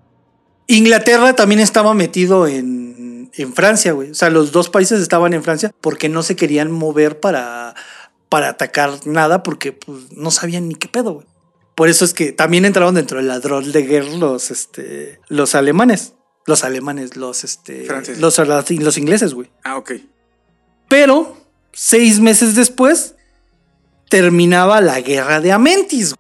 Inglaterra 0.68 1.34
también 1.34 1.62
estaba 1.62 1.94
metido 1.94 2.46
en, 2.46 3.32
en 3.34 3.54
Francia, 3.54 3.94
güey. 3.94 4.12
O 4.12 4.16
sea, 4.16 4.30
los 4.30 4.52
dos 4.52 4.70
países 4.70 5.00
estaban 5.02 5.34
en 5.34 5.44
Francia 5.44 5.74
porque 5.80 6.10
no 6.10 6.24
se 6.24 6.36
querían 6.36 6.72
mover 6.72 7.22
para, 7.22 7.74
para 8.28 8.50
atacar 8.50 9.06
nada 9.06 9.44
porque 9.44 9.72
pues, 9.72 10.12
no 10.12 10.30
sabían 10.30 10.68
ni 10.68 10.76
qué 10.76 10.90
pedo, 10.90 11.14
güey. 11.14 11.28
Por 11.78 11.90
eso 11.90 12.04
es 12.06 12.14
que 12.16 12.32
también 12.32 12.66
entraron 12.66 12.96
dentro 12.96 13.20
del 13.20 13.28
ladrón 13.28 13.72
de 13.72 13.84
guerra 13.84 14.10
los, 14.18 14.50
este, 14.50 15.20
los 15.30 15.54
alemanes. 15.54 16.16
Los 16.48 16.64
alemanes, 16.64 17.16
los, 17.16 17.44
este, 17.44 17.86
Franceses. 17.86 18.20
los, 18.20 18.38
los 18.80 18.98
ingleses, 18.98 19.34
güey. 19.36 19.52
Ah, 19.64 19.78
ok. 19.78 19.92
Pero 20.90 21.38
seis 21.74 22.20
meses 22.20 22.56
después 22.56 23.14
terminaba 24.10 24.82
la 24.82 25.00
guerra 25.02 25.40
de 25.40 25.52
Amentis. 25.52 26.16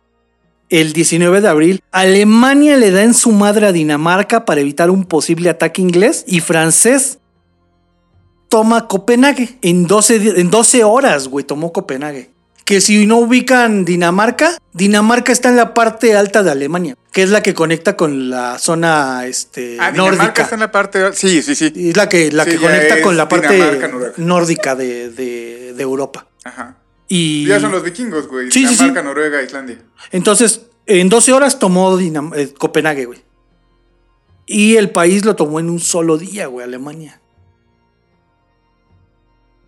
El 0.69 0.91
19 0.93 1.39
de 1.41 1.47
abril, 1.47 1.81
Alemania 1.91 2.75
le 2.75 2.91
da 2.91 3.01
en 3.01 3.13
su 3.13 3.31
madre 3.31 3.65
a 3.67 3.71
Dinamarca 3.71 4.43
para 4.45 4.59
evitar 4.61 4.91
un 4.91 5.05
posible 5.05 5.49
ataque 5.49 5.81
inglés 5.81 6.23
y 6.27 6.41
francés 6.41 7.19
toma 8.49 8.87
Copenhague. 8.87 9.57
En 9.61 9.87
12, 9.87 10.19
di- 10.19 10.39
en 10.41 10.51
12 10.51 10.83
horas, 10.83 11.29
güey, 11.29 11.45
tomó 11.45 11.71
Copenhague. 11.71 12.31
Que 12.67 12.81
si 12.81 13.05
no 13.05 13.19
ubican 13.19 13.85
Dinamarca, 13.85 14.57
Dinamarca 14.73 15.31
está 15.31 15.47
en 15.47 15.55
la 15.55 15.73
parte 15.73 16.17
alta 16.17 16.43
de 16.43 16.51
Alemania, 16.51 16.97
que 17.13 17.23
es 17.23 17.29
la 17.29 17.41
que 17.41 17.53
conecta 17.53 17.95
con 17.95 18.29
la 18.29 18.59
zona 18.59 19.25
este, 19.25 19.77
Ah, 19.79 19.91
Dinamarca 19.93 20.17
nórdica. 20.23 20.41
está 20.43 20.55
en 20.55 20.59
la 20.59 20.71
parte. 20.71 21.13
Sí, 21.13 21.41
sí, 21.41 21.55
sí. 21.55 21.71
Es 21.73 21.95
la 21.95 22.09
que, 22.09 22.29
la 22.29 22.43
Sí, 22.43 22.51
que 22.51 22.57
conecta 22.57 23.01
con 23.01 23.15
la 23.15 23.29
parte 23.29 23.53
Dinamarca, 23.53 23.87
Noruega. 23.87 24.13
nórdica 24.17 24.75
de, 24.75 25.09
de- 25.11 25.73
de 25.77 25.81
Europa. 25.83 26.27
Ajá. 26.43 26.75
Y 27.07 27.45
Ya 27.45 27.57
son 27.61 27.71
los 27.71 27.83
vikingos, 27.83 28.27
güey. 28.27 28.51
Sí, 28.51 28.63
sí, 28.67 28.75
sí. 28.75 28.83
Dinamarca, 28.83 29.03
Noruega, 29.03 29.41
Islandia. 29.41 29.81
entonces, 30.11 30.63
en 30.87 31.07
12 31.07 31.31
horas 31.31 31.59
tomó 31.59 31.97
Dinam- 31.97 32.33
eh, 32.35 32.53
Copenhague, 32.53 33.05
güey. 33.05 33.23
Y 34.45 34.75
el 34.75 34.89
país 34.89 35.23
lo 35.23 35.37
tomó 35.37 35.61
en 35.61 35.69
un 35.69 35.79
solo 35.79 36.17
día, 36.17 36.47
güey, 36.47 36.65
Alemania. 36.65 37.21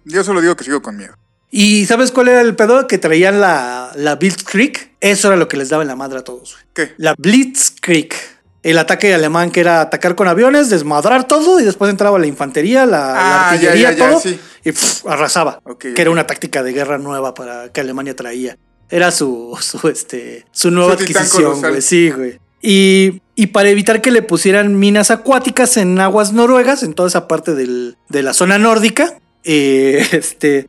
Yo 0.04 0.22
solo 0.26 0.42
digo 0.42 0.58
que 0.58 0.66
sigo 0.66 0.82
con 0.82 0.98
miedo. 0.98 1.14
¿Y 1.52 1.86
sabes 1.88 2.12
cuál 2.12 2.28
era 2.28 2.42
el 2.42 2.56
pedo? 2.56 2.88
Que 2.88 2.98
traían 2.98 3.42
la, 3.42 3.92
la 3.96 4.16
Blitzkrieg. 4.16 4.92
Eso 5.02 5.28
era 5.30 5.38
lo 5.38 5.48
que 5.48 5.58
les 5.58 5.70
daba 5.70 5.82
en 5.84 5.88
la 5.88 5.96
madre 5.96 6.20
a 6.20 6.24
todos, 6.24 6.54
güey. 6.54 6.64
¿Qué? 6.74 6.94
La 6.98 7.16
Blitzkrieg. 7.18 8.14
El 8.62 8.78
ataque 8.78 9.14
alemán 9.14 9.52
que 9.52 9.62
era 9.62 9.80
atacar 9.80 10.16
con 10.16 10.28
aviones, 10.28 10.70
desmadrar 10.70 11.26
todo 11.28 11.60
y 11.62 11.64
después 11.64 11.90
entraba 11.90 12.20
la 12.20 12.28
infantería, 12.28 12.86
la, 12.86 13.16
Ah, 13.16 13.50
artillería, 13.52 13.92
ya, 13.94 13.98
ya, 13.98 14.10
todo 14.10 14.20
sí. 14.20 14.38
y 14.66 14.72
arrasaba. 15.08 15.62
Que 15.80 15.94
era 16.00 16.12
una 16.12 16.28
táctica 16.28 16.62
de 16.62 16.74
guerra 16.74 16.98
nueva 16.98 17.34
para 17.34 17.70
que 17.72 17.80
Alemania 17.80 18.16
traía. 18.18 18.58
Era 18.90 19.12
su, 19.12 19.58
su, 19.62 19.88
este, 19.88 20.46
su 20.52 20.72
nueva 20.72 20.98
Su 20.98 21.04
adquisición, 21.04 21.62
güey. 21.62 21.82
Sí, 21.82 22.12
güey. 22.12 22.40
Y, 22.62 23.22
y 23.36 23.48
para 23.48 23.70
evitar 23.70 24.02
que 24.02 24.12
le 24.12 24.22
pusieran 24.22 24.78
minas 24.78 25.10
acuáticas 25.10 25.78
en 25.78 25.98
aguas 26.02 26.34
noruegas, 26.34 26.84
en 26.84 26.94
toda 26.94 27.08
esa 27.08 27.30
parte 27.30 27.56
del- 27.56 27.96
de 28.10 28.24
la 28.24 28.34
zona 28.34 28.58
nórdica, 28.60 29.18
eh, 29.46 30.06
este, 30.12 30.68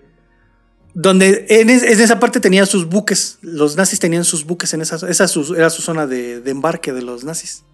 donde 0.95 1.47
en, 1.49 1.71
es- 1.71 1.83
en 1.83 2.01
esa 2.01 2.19
parte 2.21 2.41
tenían 2.41 2.67
sus 2.67 2.87
buques. 2.89 3.39
Los 3.43 3.77
nazis 3.77 3.99
tenían 4.01 4.25
sus 4.25 4.45
buques 4.45 4.73
en 4.75 4.81
esa, 4.83 4.97
esa 5.09 5.29
su- 5.29 5.55
era 5.55 5.71
su 5.71 5.83
zona 5.83 6.07
de, 6.07 6.41
de 6.41 6.51
embarque 6.51 6.93
de 6.93 7.03
los 7.03 7.25
nazis. 7.25 7.65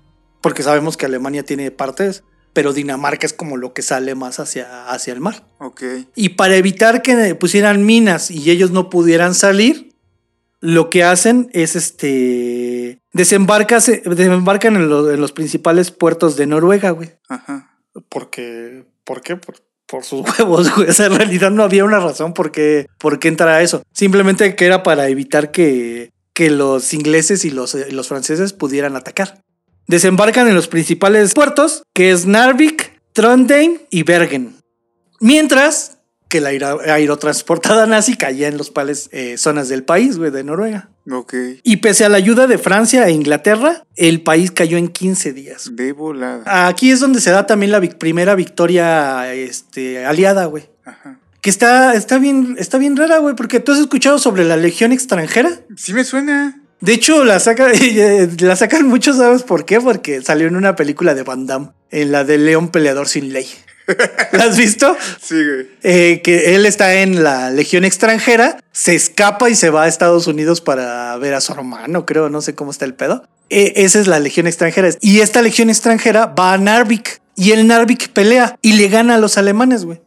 Porque 0.42 0.62
sabemos 0.62 0.96
que 0.96 1.06
Alemania 1.06 1.42
tiene 1.44 1.70
partes, 1.70 2.22
pero 2.52 2.72
Dinamarca 2.72 3.26
es 3.26 3.32
como 3.32 3.56
lo 3.56 3.72
que 3.72 3.82
sale 3.82 4.14
más 4.14 4.38
hacia, 4.38 4.88
hacia 4.88 5.12
el 5.12 5.20
mar. 5.20 5.46
Ok. 5.58 5.82
Y 6.14 6.30
para 6.30 6.56
evitar 6.56 7.02
que 7.02 7.34
pusieran 7.34 7.84
minas 7.84 8.30
y 8.30 8.50
ellos 8.50 8.70
no 8.70 8.88
pudieran 8.90 9.34
salir, 9.34 9.94
lo 10.60 10.88
que 10.90 11.04
hacen 11.04 11.50
es 11.52 11.76
este. 11.76 13.00
Desembarcan 13.12 14.76
en, 14.76 14.88
lo- 14.88 15.10
en 15.12 15.20
los 15.20 15.32
principales 15.32 15.90
puertos 15.90 16.36
de 16.36 16.46
Noruega, 16.46 16.90
güey. 16.90 17.12
Ajá. 17.28 17.78
Porque. 18.08 18.84
¿Por 19.04 19.20
qué? 19.20 19.36
Por, 19.36 19.56
por 19.86 20.04
sus 20.04 20.22
huevos, 20.38 20.74
güey. 20.74 20.88
O 20.88 20.92
sea, 20.92 21.06
en 21.06 21.16
realidad 21.16 21.50
no 21.50 21.62
había 21.62 21.84
una 21.84 22.00
razón 22.00 22.34
por 22.34 22.52
qué, 22.52 22.86
por 22.98 23.18
entrar 23.22 23.48
a 23.48 23.62
eso. 23.62 23.82
Simplemente 23.92 24.54
que 24.54 24.66
era 24.66 24.82
para 24.82 25.08
evitar 25.08 25.50
que, 25.50 26.10
que 26.32 26.50
los 26.50 26.92
ingleses 26.92 27.44
y 27.44 27.50
los, 27.50 27.74
eh, 27.74 27.90
los 27.90 28.08
franceses 28.08 28.52
pudieran 28.52 28.96
atacar. 28.96 29.42
Desembarcan 29.86 30.48
en 30.48 30.54
los 30.54 30.68
principales 30.68 31.32
puertos, 31.32 31.82
que 31.94 32.10
es 32.10 32.26
Narvik, 32.26 33.00
Trondheim 33.12 33.78
y 33.90 34.02
Bergen. 34.02 34.56
Mientras 35.20 35.95
que 36.28 36.40
la 36.40 36.50
aero- 36.50 36.80
aerotransportada 36.80 37.86
nazi 37.88 38.16
caía 38.16 38.48
en 38.48 38.56
los 38.58 38.70
pales 38.70 39.08
eh, 39.12 39.36
zonas 39.38 39.68
del 39.68 39.84
país, 39.84 40.18
güey, 40.18 40.30
de 40.30 40.44
Noruega. 40.44 40.88
Ok. 41.10 41.34
Y 41.62 41.76
pese 41.76 42.04
a 42.04 42.08
la 42.08 42.16
ayuda 42.16 42.46
de 42.46 42.58
Francia 42.58 43.06
e 43.06 43.12
Inglaterra, 43.12 43.84
el 43.94 44.22
país 44.22 44.50
cayó 44.50 44.76
en 44.76 44.88
15 44.88 45.32
días. 45.32 45.70
De 45.76 45.92
volada. 45.92 46.66
Aquí 46.66 46.90
es 46.90 46.98
donde 47.00 47.20
se 47.20 47.30
da 47.30 47.46
también 47.46 47.70
la 47.72 47.80
vic- 47.80 47.96
primera 47.98 48.34
victoria 48.34 49.32
este, 49.32 50.04
aliada, 50.04 50.46
güey. 50.46 50.64
Ajá. 50.84 51.18
Que 51.40 51.50
está, 51.50 51.94
está, 51.94 52.18
bien, 52.18 52.56
está 52.58 52.76
bien 52.78 52.96
rara, 52.96 53.18
güey, 53.18 53.36
porque 53.36 53.60
tú 53.60 53.70
has 53.72 53.78
escuchado 53.78 54.18
sobre 54.18 54.44
la 54.44 54.56
legión 54.56 54.90
extranjera. 54.90 55.50
Sí 55.76 55.92
me 55.94 56.02
suena. 56.02 56.60
De 56.80 56.92
hecho, 56.92 57.24
la, 57.24 57.38
saca, 57.38 57.68
la 58.40 58.56
sacan 58.56 58.86
mucho, 58.88 59.12
¿sabes 59.14 59.44
por 59.44 59.64
qué? 59.64 59.80
Porque 59.80 60.22
salió 60.22 60.48
en 60.48 60.56
una 60.56 60.74
película 60.74 61.14
de 61.14 61.22
Van 61.22 61.46
Damme, 61.46 61.68
en 61.90 62.10
la 62.10 62.24
de 62.24 62.38
León 62.38 62.68
Peleador 62.70 63.06
sin 63.08 63.32
Ley. 63.32 63.46
¿La 64.32 64.44
has 64.44 64.56
visto? 64.56 64.96
Sí, 65.20 65.34
güey. 65.34 65.68
Eh, 65.82 66.20
que 66.22 66.54
él 66.54 66.66
está 66.66 66.94
en 66.94 67.22
la 67.22 67.50
legión 67.50 67.84
extranjera, 67.84 68.58
se 68.72 68.94
escapa 68.94 69.48
y 69.50 69.54
se 69.54 69.70
va 69.70 69.84
a 69.84 69.88
Estados 69.88 70.26
Unidos 70.26 70.60
para 70.60 71.16
ver 71.18 71.34
a 71.34 71.40
su 71.40 71.52
hermano, 71.52 72.04
creo, 72.04 72.28
no 72.28 72.42
sé 72.42 72.54
cómo 72.54 72.70
está 72.70 72.84
el 72.84 72.94
pedo. 72.94 73.24
Eh, 73.48 73.74
esa 73.76 74.00
es 74.00 74.06
la 74.06 74.18
legión 74.18 74.46
extranjera. 74.46 74.88
Y 75.00 75.20
esta 75.20 75.42
legión 75.42 75.70
extranjera 75.70 76.26
va 76.26 76.52
a 76.52 76.58
Narvik 76.58 77.20
y 77.36 77.52
el 77.52 77.66
Narvik 77.66 78.12
pelea 78.12 78.58
y 78.62 78.72
le 78.72 78.88
gana 78.88 79.14
a 79.14 79.18
los 79.18 79.38
alemanes, 79.38 79.84
güey. 79.84 80.00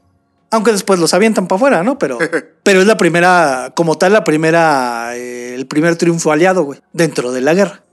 Aunque 0.52 0.72
después 0.72 1.00
los 1.00 1.14
avientan 1.14 1.48
para 1.48 1.58
afuera, 1.58 1.84
¿no? 1.84 2.00
Pero, 2.00 2.18
pero 2.64 2.82
es 2.82 2.88
la 2.88 2.98
primera, 2.98 3.72
como 3.76 3.98
tal, 3.98 4.14
la 4.14 4.24
primera, 4.24 5.16
eh, 5.16 5.54
el 5.56 5.68
primer 5.68 5.96
triunfo 5.96 6.32
aliado, 6.32 6.64
güey, 6.64 6.80
dentro 6.92 7.32
de 7.32 7.42
la 7.42 7.54
guerra. 7.54 7.84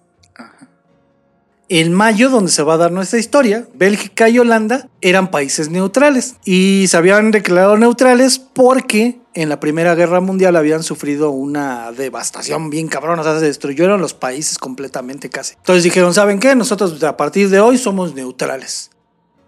En 1.68 1.92
mayo, 1.92 2.30
donde 2.30 2.52
se 2.52 2.62
va 2.62 2.74
a 2.74 2.76
dar 2.76 2.92
nuestra 2.92 3.18
historia, 3.18 3.66
Bélgica 3.74 4.28
y 4.28 4.38
Holanda 4.38 4.88
eran 5.00 5.32
países 5.32 5.68
neutrales 5.68 6.36
y 6.44 6.86
se 6.88 6.96
habían 6.96 7.32
declarado 7.32 7.76
neutrales 7.76 8.38
porque 8.38 9.18
en 9.34 9.48
la 9.48 9.58
Primera 9.58 9.96
Guerra 9.96 10.20
Mundial 10.20 10.54
habían 10.54 10.84
sufrido 10.84 11.30
una 11.30 11.90
devastación 11.90 12.70
bien 12.70 12.88
sea, 12.88 13.38
se 13.40 13.46
destruyeron 13.46 14.00
los 14.00 14.14
países 14.14 14.58
completamente 14.58 15.28
casi. 15.28 15.54
Entonces 15.56 15.82
dijeron, 15.82 16.14
¿saben 16.14 16.38
qué? 16.38 16.54
Nosotros 16.54 17.02
a 17.02 17.16
partir 17.16 17.50
de 17.50 17.58
hoy 17.58 17.78
somos 17.78 18.14
neutrales. 18.14 18.90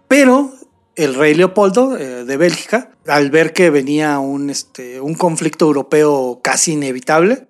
Pero 0.09 0.51
el 0.95 1.15
rey 1.15 1.33
Leopoldo 1.35 1.97
eh, 1.97 2.25
de 2.25 2.37
Bélgica, 2.37 2.91
al 3.07 3.31
ver 3.31 3.53
que 3.53 3.69
venía 3.69 4.19
un, 4.19 4.49
este, 4.49 4.99
un 4.99 5.13
conflicto 5.15 5.65
europeo 5.65 6.41
casi 6.43 6.73
inevitable, 6.73 7.47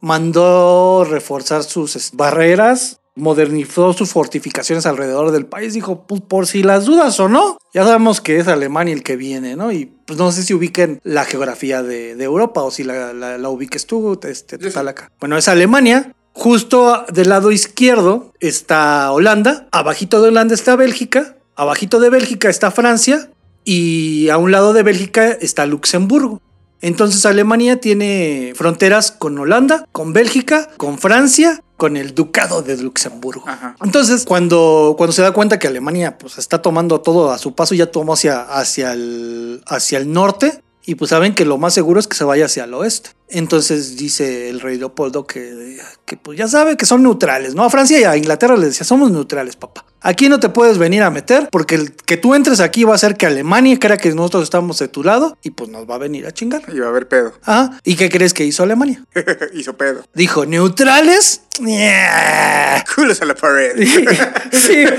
mandó 0.00 1.04
reforzar 1.04 1.64
sus 1.64 2.10
barreras, 2.12 3.00
modernizó 3.16 3.92
sus 3.92 4.10
fortificaciones 4.10 4.86
alrededor 4.86 5.30
del 5.30 5.46
país, 5.46 5.72
dijo, 5.74 6.04
pues 6.06 6.20
por 6.20 6.46
si 6.46 6.62
las 6.62 6.84
dudas 6.84 7.18
o 7.20 7.28
no, 7.28 7.58
ya 7.72 7.84
sabemos 7.84 8.20
que 8.20 8.38
es 8.38 8.48
Alemania 8.48 8.92
el 8.94 9.02
que 9.02 9.16
viene, 9.16 9.56
¿no? 9.56 9.70
Y 9.72 9.86
pues 10.06 10.18
no 10.18 10.32
sé 10.32 10.42
si 10.42 10.52
ubiquen 10.54 11.00
la 11.04 11.24
geografía 11.24 11.82
de, 11.82 12.16
de 12.16 12.24
Europa 12.24 12.62
o 12.62 12.70
si 12.70 12.82
la, 12.84 13.12
la- 13.12 13.38
la 13.38 13.48
ubiques 13.48 13.86
tú, 13.86 14.18
este, 14.28 14.58
total 14.58 14.88
acá. 14.88 15.10
Bueno, 15.20 15.36
es 15.36 15.48
Alemania. 15.48 16.12
Justo 16.32 17.04
del 17.12 17.28
lado 17.28 17.52
izquierdo 17.52 18.32
está 18.40 19.12
Holanda, 19.12 19.68
abajito 19.70 20.20
de 20.20 20.28
Holanda 20.28 20.52
está 20.54 20.74
Bélgica, 20.74 21.36
abajito 21.54 22.00
de 22.00 22.10
Bélgica 22.10 22.50
está 22.50 22.72
Francia 22.72 23.30
y 23.62 24.28
a 24.30 24.36
un 24.38 24.50
lado 24.50 24.72
de 24.72 24.82
Bélgica 24.82 25.28
está 25.30 25.64
Luxemburgo. 25.64 26.42
Entonces 26.80 27.24
Alemania 27.24 27.80
tiene 27.80 28.52
fronteras 28.56 29.12
con 29.12 29.38
Holanda, 29.38 29.86
con 29.92 30.12
Bélgica, 30.12 30.68
con 30.76 30.98
Francia, 30.98 31.62
con 31.76 31.96
el 31.96 32.14
Ducado 32.14 32.62
de 32.62 32.76
Luxemburgo. 32.76 33.44
Ajá. 33.46 33.76
Entonces, 33.82 34.24
cuando, 34.24 34.94
cuando 34.96 35.12
se 35.12 35.22
da 35.22 35.32
cuenta 35.32 35.58
que 35.58 35.66
Alemania 35.66 36.18
pues, 36.18 36.38
está 36.38 36.62
tomando 36.62 37.00
todo 37.00 37.30
a 37.30 37.38
su 37.38 37.54
paso, 37.54 37.74
ya 37.74 37.90
tomó 37.90 38.14
hacia, 38.14 38.40
hacia, 38.42 38.92
el, 38.92 39.62
hacia 39.66 39.98
el 39.98 40.12
norte, 40.12 40.63
y 40.86 40.96
pues 40.96 41.10
saben 41.10 41.34
que 41.34 41.44
lo 41.44 41.58
más 41.58 41.72
seguro 41.74 41.98
es 41.98 42.06
que 42.06 42.16
se 42.16 42.24
vaya 42.24 42.46
hacia 42.46 42.64
el 42.64 42.74
oeste. 42.74 43.10
Entonces 43.28 43.96
dice 43.96 44.50
el 44.50 44.60
rey 44.60 44.76
Leopoldo 44.76 45.26
que, 45.26 45.78
que 46.04 46.16
pues 46.16 46.38
ya 46.38 46.46
sabe 46.46 46.76
que 46.76 46.84
son 46.84 47.02
neutrales, 47.02 47.54
¿no? 47.54 47.64
A 47.64 47.70
Francia 47.70 47.98
y 47.98 48.04
a 48.04 48.16
Inglaterra 48.16 48.56
les 48.56 48.70
decía, 48.70 48.84
somos 48.84 49.10
neutrales, 49.10 49.56
papá. 49.56 49.86
Aquí 50.02 50.28
no 50.28 50.38
te 50.38 50.50
puedes 50.50 50.76
venir 50.76 51.02
a 51.02 51.10
meter 51.10 51.48
porque 51.50 51.76
el 51.76 51.92
que 51.94 52.18
tú 52.18 52.34
entres 52.34 52.60
aquí 52.60 52.84
va 52.84 52.92
a 52.92 52.96
hacer 52.96 53.16
que 53.16 53.24
Alemania 53.24 53.78
crea 53.78 53.96
que 53.96 54.12
nosotros 54.14 54.42
estamos 54.42 54.78
de 54.78 54.88
tu 54.88 55.02
lado 55.02 55.38
y 55.42 55.50
pues 55.50 55.70
nos 55.70 55.88
va 55.88 55.94
a 55.94 55.98
venir 55.98 56.26
a 56.26 56.32
chingar. 56.32 56.62
Y 56.68 56.78
va 56.78 56.86
a 56.86 56.90
haber 56.90 57.08
pedo. 57.08 57.32
Ajá. 57.42 57.80
¿Y 57.82 57.96
qué 57.96 58.10
crees 58.10 58.34
que 58.34 58.44
hizo 58.44 58.62
Alemania? 58.62 59.02
Hizo 59.54 59.76
pedo. 59.76 60.04
Dijo, 60.12 60.44
¿neutrales? 60.44 61.40
Culos 62.94 63.22
a 63.22 63.24
la 63.24 63.34
pared. 63.34 63.88
sí. 64.52 64.84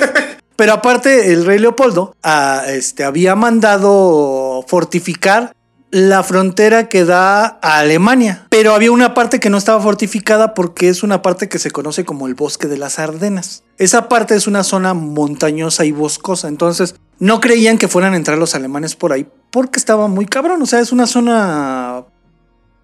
Pero 0.56 0.74
aparte, 0.74 1.34
el 1.34 1.46
rey 1.46 1.60
Leopoldo 1.60 2.16
ah, 2.24 2.64
este, 2.68 3.04
había 3.04 3.36
mandado 3.36 4.64
fortificar 4.68 5.54
la 5.96 6.24
frontera 6.24 6.90
que 6.90 7.06
da 7.06 7.58
a 7.62 7.80
Alemania. 7.80 8.48
Pero 8.50 8.74
había 8.74 8.92
una 8.92 9.14
parte 9.14 9.40
que 9.40 9.50
no 9.50 9.58
estaba 9.58 9.82
fortificada 9.82 10.54
porque 10.54 10.90
es 10.90 11.04
una 11.04 11.22
parte 11.22 11.48
que 11.48 11.58
se 11.58 11.72
conoce 11.72 12.04
como 12.04 12.28
el 12.28 12.36
bosque 12.36 12.68
de 12.68 12.78
las 12.78 13.00
Ardenas. 13.00 13.64
Esa 13.78 14.10
parte 14.10 14.36
es 14.36 14.46
una 14.46 14.66
zona 14.66 14.94
montañosa 14.94 15.86
y 15.86 15.94
boscosa. 15.94 16.50
Entonces, 16.50 16.96
no 17.20 17.40
creían 17.40 17.78
que 17.78 17.88
fueran 17.88 18.14
a 18.14 18.18
entrar 18.18 18.38
los 18.38 18.56
alemanes 18.56 18.98
por 18.98 19.14
ahí 19.14 19.26
porque 19.52 19.80
estaba 19.80 20.10
muy 20.10 20.26
cabrón. 20.26 20.62
O 20.62 20.66
sea, 20.66 20.82
es 20.82 20.92
una 20.92 21.08
zona 21.08 22.04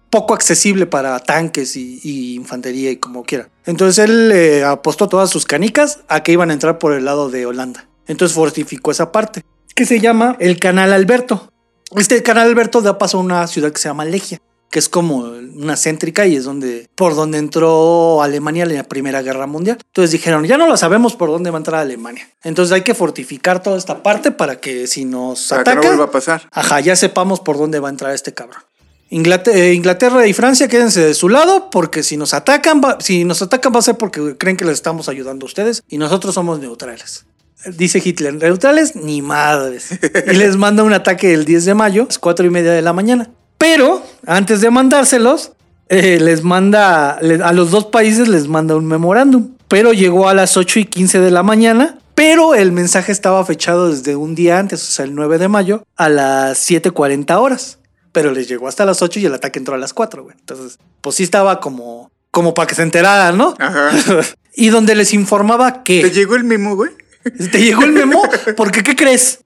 poco 0.08 0.32
accesible 0.32 0.86
para 0.86 1.18
tanques 1.18 1.76
y, 1.76 2.34
infantería 2.36 2.92
y 2.92 2.96
como 2.96 3.24
quiera. 3.24 3.50
Entonces 3.66 4.08
él 4.08 4.32
eh, 4.32 4.64
apostó 4.64 5.10
todas 5.10 5.28
sus 5.28 5.44
canicas 5.44 6.00
a 6.08 6.22
que 6.22 6.32
iban 6.32 6.48
a 6.48 6.54
entrar 6.54 6.78
por 6.78 6.94
el 6.94 7.04
lado 7.04 7.28
de 7.28 7.44
Holanda. 7.44 7.86
Entonces 8.06 8.34
fortificó 8.34 8.90
esa 8.90 9.12
parte, 9.12 9.42
que 9.74 9.84
se 9.84 10.00
llama 10.00 10.34
el 10.40 10.58
Canal 10.58 10.94
Alberto. 10.94 11.51
Este 11.96 12.22
Canal 12.22 12.48
Alberto 12.48 12.80
da 12.80 12.98
paso 12.98 13.18
a 13.18 13.20
una 13.20 13.46
ciudad 13.46 13.72
que 13.72 13.80
se 13.80 13.88
llama 13.88 14.04
Legia, 14.04 14.40
que 14.70 14.78
es 14.78 14.88
como 14.88 15.18
una 15.18 15.76
céntrica 15.76 16.26
y 16.26 16.36
es 16.36 16.44
donde 16.44 16.88
por 16.94 17.14
donde 17.14 17.38
entró 17.38 18.22
Alemania 18.22 18.64
en 18.64 18.74
la 18.74 18.84
Primera 18.84 19.20
Guerra 19.20 19.46
Mundial. 19.46 19.78
Entonces 19.86 20.10
dijeron, 20.12 20.44
ya 20.44 20.56
no 20.56 20.66
lo 20.66 20.76
sabemos 20.76 21.14
por 21.14 21.28
dónde 21.28 21.50
va 21.50 21.58
a 21.58 21.60
entrar 21.60 21.80
Alemania. 21.80 22.28
Entonces 22.42 22.72
hay 22.72 22.82
que 22.82 22.94
fortificar 22.94 23.62
toda 23.62 23.76
esta 23.76 24.02
parte 24.02 24.30
para 24.30 24.56
que 24.56 24.86
si 24.86 25.04
nos 25.04 25.48
Para 25.48 25.64
que 25.64 25.70
no 25.70 25.72
ataca, 25.72 25.88
vuelva 25.88 26.04
a 26.04 26.10
pasar. 26.10 26.48
Ajá, 26.50 26.80
ya 26.80 26.96
sepamos 26.96 27.40
por 27.40 27.58
dónde 27.58 27.80
va 27.80 27.88
a 27.88 27.90
entrar 27.90 28.14
este 28.14 28.32
cabrón. 28.32 28.62
Inglaterra, 29.10 29.58
eh, 29.58 29.74
Inglaterra 29.74 30.26
y 30.26 30.32
Francia 30.32 30.68
quédense 30.68 31.04
de 31.04 31.12
su 31.12 31.28
lado 31.28 31.68
porque 31.70 32.02
si 32.02 32.16
nos 32.16 32.32
atacan, 32.32 32.80
va, 32.82 32.96
si 32.98 33.24
nos 33.26 33.42
atacan 33.42 33.74
va 33.74 33.80
a 33.80 33.82
ser 33.82 33.98
porque 33.98 34.38
creen 34.38 34.56
que 34.56 34.64
les 34.64 34.74
estamos 34.74 35.10
ayudando 35.10 35.44
a 35.44 35.48
ustedes 35.48 35.82
y 35.86 35.98
nosotros 35.98 36.34
somos 36.34 36.60
neutrales. 36.60 37.26
Dice 37.66 38.02
Hitler, 38.04 38.34
neutrales 38.34 38.96
ni 38.96 39.22
madres. 39.22 39.88
Y 40.26 40.34
les 40.34 40.56
manda 40.56 40.82
un 40.82 40.92
ataque 40.92 41.32
el 41.32 41.44
10 41.44 41.64
de 41.64 41.74
mayo, 41.74 42.02
a 42.02 42.06
las 42.06 42.18
4 42.18 42.46
y 42.46 42.50
media 42.50 42.72
de 42.72 42.82
la 42.82 42.92
mañana. 42.92 43.30
Pero 43.58 44.02
antes 44.26 44.60
de 44.60 44.70
mandárselos, 44.70 45.52
eh, 45.88 46.18
les 46.20 46.42
manda, 46.42 47.12
a 47.12 47.52
los 47.52 47.70
dos 47.70 47.86
países 47.86 48.28
les 48.28 48.48
manda 48.48 48.74
un 48.74 48.86
memorándum. 48.86 49.50
Pero 49.68 49.92
llegó 49.92 50.28
a 50.28 50.34
las 50.34 50.56
8 50.56 50.80
y 50.80 50.84
15 50.86 51.20
de 51.20 51.30
la 51.30 51.42
mañana. 51.42 51.98
Pero 52.14 52.54
el 52.54 52.72
mensaje 52.72 53.12
estaba 53.12 53.44
fechado 53.44 53.90
desde 53.90 54.16
un 54.16 54.34
día 54.34 54.58
antes, 54.58 54.86
o 54.86 54.92
sea, 54.92 55.04
el 55.04 55.14
9 55.14 55.38
de 55.38 55.48
mayo, 55.48 55.84
a 55.96 56.08
las 56.08 56.58
7:40 56.58 57.38
horas. 57.40 57.78
Pero 58.12 58.32
les 58.32 58.48
llegó 58.48 58.68
hasta 58.68 58.84
las 58.84 59.00
8 59.00 59.20
y 59.20 59.26
el 59.26 59.34
ataque 59.34 59.58
entró 59.58 59.74
a 59.74 59.78
las 59.78 59.94
4, 59.94 60.22
güey. 60.24 60.36
Entonces, 60.38 60.78
pues 61.00 61.16
sí 61.16 61.22
estaba 61.22 61.60
como, 61.60 62.10
como 62.30 62.52
para 62.52 62.66
que 62.66 62.74
se 62.74 62.82
enteraran, 62.82 63.38
¿no? 63.38 63.54
Ajá. 63.58 63.90
y 64.54 64.68
donde 64.68 64.94
les 64.94 65.14
informaba 65.14 65.82
que... 65.82 66.02
¿Te 66.02 66.10
llegó 66.10 66.36
el 66.36 66.44
memo, 66.44 66.76
güey? 66.76 66.90
¿Te 67.22 67.58
llegó 67.58 67.82
el 67.82 67.92
memo? 67.92 68.22
Porque, 68.56 68.82
¿qué 68.82 68.96
crees? 68.96 69.40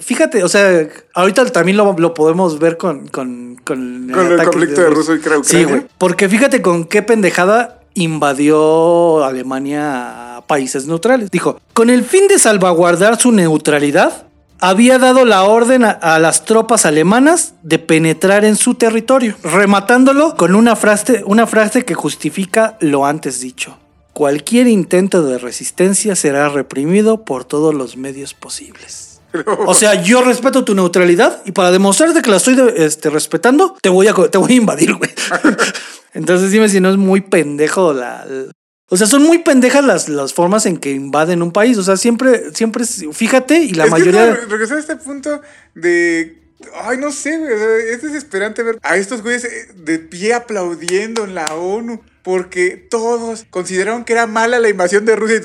Fíjate, 0.00 0.42
o 0.42 0.48
sea, 0.48 0.88
ahorita 1.14 1.44
también 1.46 1.76
lo, 1.76 1.94
lo 1.98 2.14
podemos 2.14 2.58
ver 2.58 2.76
con, 2.76 3.08
con, 3.08 3.56
con 3.62 4.10
Con 4.12 4.32
el 4.32 4.42
conflicto 4.44 4.80
de 4.80 4.90
Rusia 4.90 5.14
y 5.14 5.18
Ucrania. 5.18 5.44
Sí, 5.44 5.64
güey. 5.64 5.86
Porque 5.98 6.28
fíjate 6.28 6.62
con 6.62 6.84
qué 6.84 7.02
pendejada 7.02 7.80
invadió 7.94 9.22
Alemania 9.22 10.38
a 10.38 10.46
países 10.46 10.86
neutrales. 10.86 11.30
Dijo, 11.30 11.60
con 11.74 11.90
el 11.90 12.04
fin 12.04 12.26
de 12.26 12.38
salvaguardar 12.38 13.20
su 13.20 13.32
neutralidad, 13.32 14.26
había 14.60 14.98
dado 14.98 15.26
la 15.26 15.42
orden 15.44 15.84
a, 15.84 15.90
a 15.90 16.18
las 16.18 16.46
tropas 16.46 16.86
alemanas 16.86 17.54
de 17.62 17.78
penetrar 17.78 18.46
en 18.46 18.56
su 18.56 18.74
territorio, 18.74 19.36
rematándolo 19.42 20.36
con 20.36 20.54
una 20.54 20.74
frase, 20.74 21.22
una 21.26 21.46
frase 21.46 21.84
que 21.84 21.94
justifica 21.94 22.78
lo 22.80 23.04
antes 23.04 23.40
dicho. 23.40 23.76
Cualquier 24.12 24.66
intento 24.66 25.22
de 25.22 25.38
resistencia 25.38 26.14
será 26.16 26.48
reprimido 26.48 27.24
por 27.24 27.44
todos 27.44 27.74
los 27.74 27.96
medios 27.96 28.34
posibles. 28.34 29.20
O 29.66 29.72
sea, 29.74 29.94
yo 30.02 30.22
respeto 30.22 30.62
tu 30.64 30.74
neutralidad 30.74 31.42
y 31.46 31.52
para 31.52 31.70
demostrarte 31.70 32.20
que 32.20 32.30
la 32.30 32.36
estoy 32.36 32.56
este, 32.76 33.08
respetando, 33.08 33.76
te 33.80 33.88
voy 33.88 34.06
a, 34.06 34.14
te 34.14 34.36
voy 34.36 34.52
a 34.52 34.56
invadir, 34.56 34.94
güey. 34.94 35.10
Entonces 36.12 36.50
dime 36.50 36.68
si 36.68 36.80
no 36.80 36.90
es 36.90 36.98
muy 36.98 37.22
pendejo 37.22 37.94
la... 37.94 38.26
O 38.90 38.96
sea, 38.98 39.06
son 39.06 39.22
muy 39.22 39.38
pendejas 39.38 39.82
las, 39.82 40.10
las 40.10 40.34
formas 40.34 40.66
en 40.66 40.76
que 40.76 40.90
invaden 40.90 41.42
un 41.42 41.50
país. 41.50 41.78
O 41.78 41.82
sea, 41.82 41.96
siempre, 41.96 42.54
siempre, 42.54 42.84
fíjate 42.84 43.56
y 43.56 43.72
la 43.72 43.84
es 43.84 43.90
mayoría... 43.90 44.38
Que 44.38 44.44
regresar 44.44 44.76
a 44.76 44.80
este 44.80 44.96
punto 44.96 45.40
de. 45.74 46.52
Ay, 46.84 46.98
no 46.98 47.10
sé, 47.10 47.38
güey. 47.38 47.52
es 47.90 48.02
desesperante 48.02 48.62
ver 48.62 48.78
a 48.82 48.98
estos 48.98 49.22
güeyes 49.22 49.44
eh, 49.44 49.72
de 49.74 49.98
pie 49.98 50.34
aplaudiendo 50.34 51.24
en 51.24 51.34
la 51.34 51.54
ONU 51.54 52.02
porque 52.22 52.76
todos 52.90 53.44
consideraron 53.50 54.04
que 54.04 54.12
era 54.12 54.26
mala 54.26 54.58
la 54.58 54.68
invasión 54.68 55.04
de 55.04 55.16
Rusia. 55.16 55.40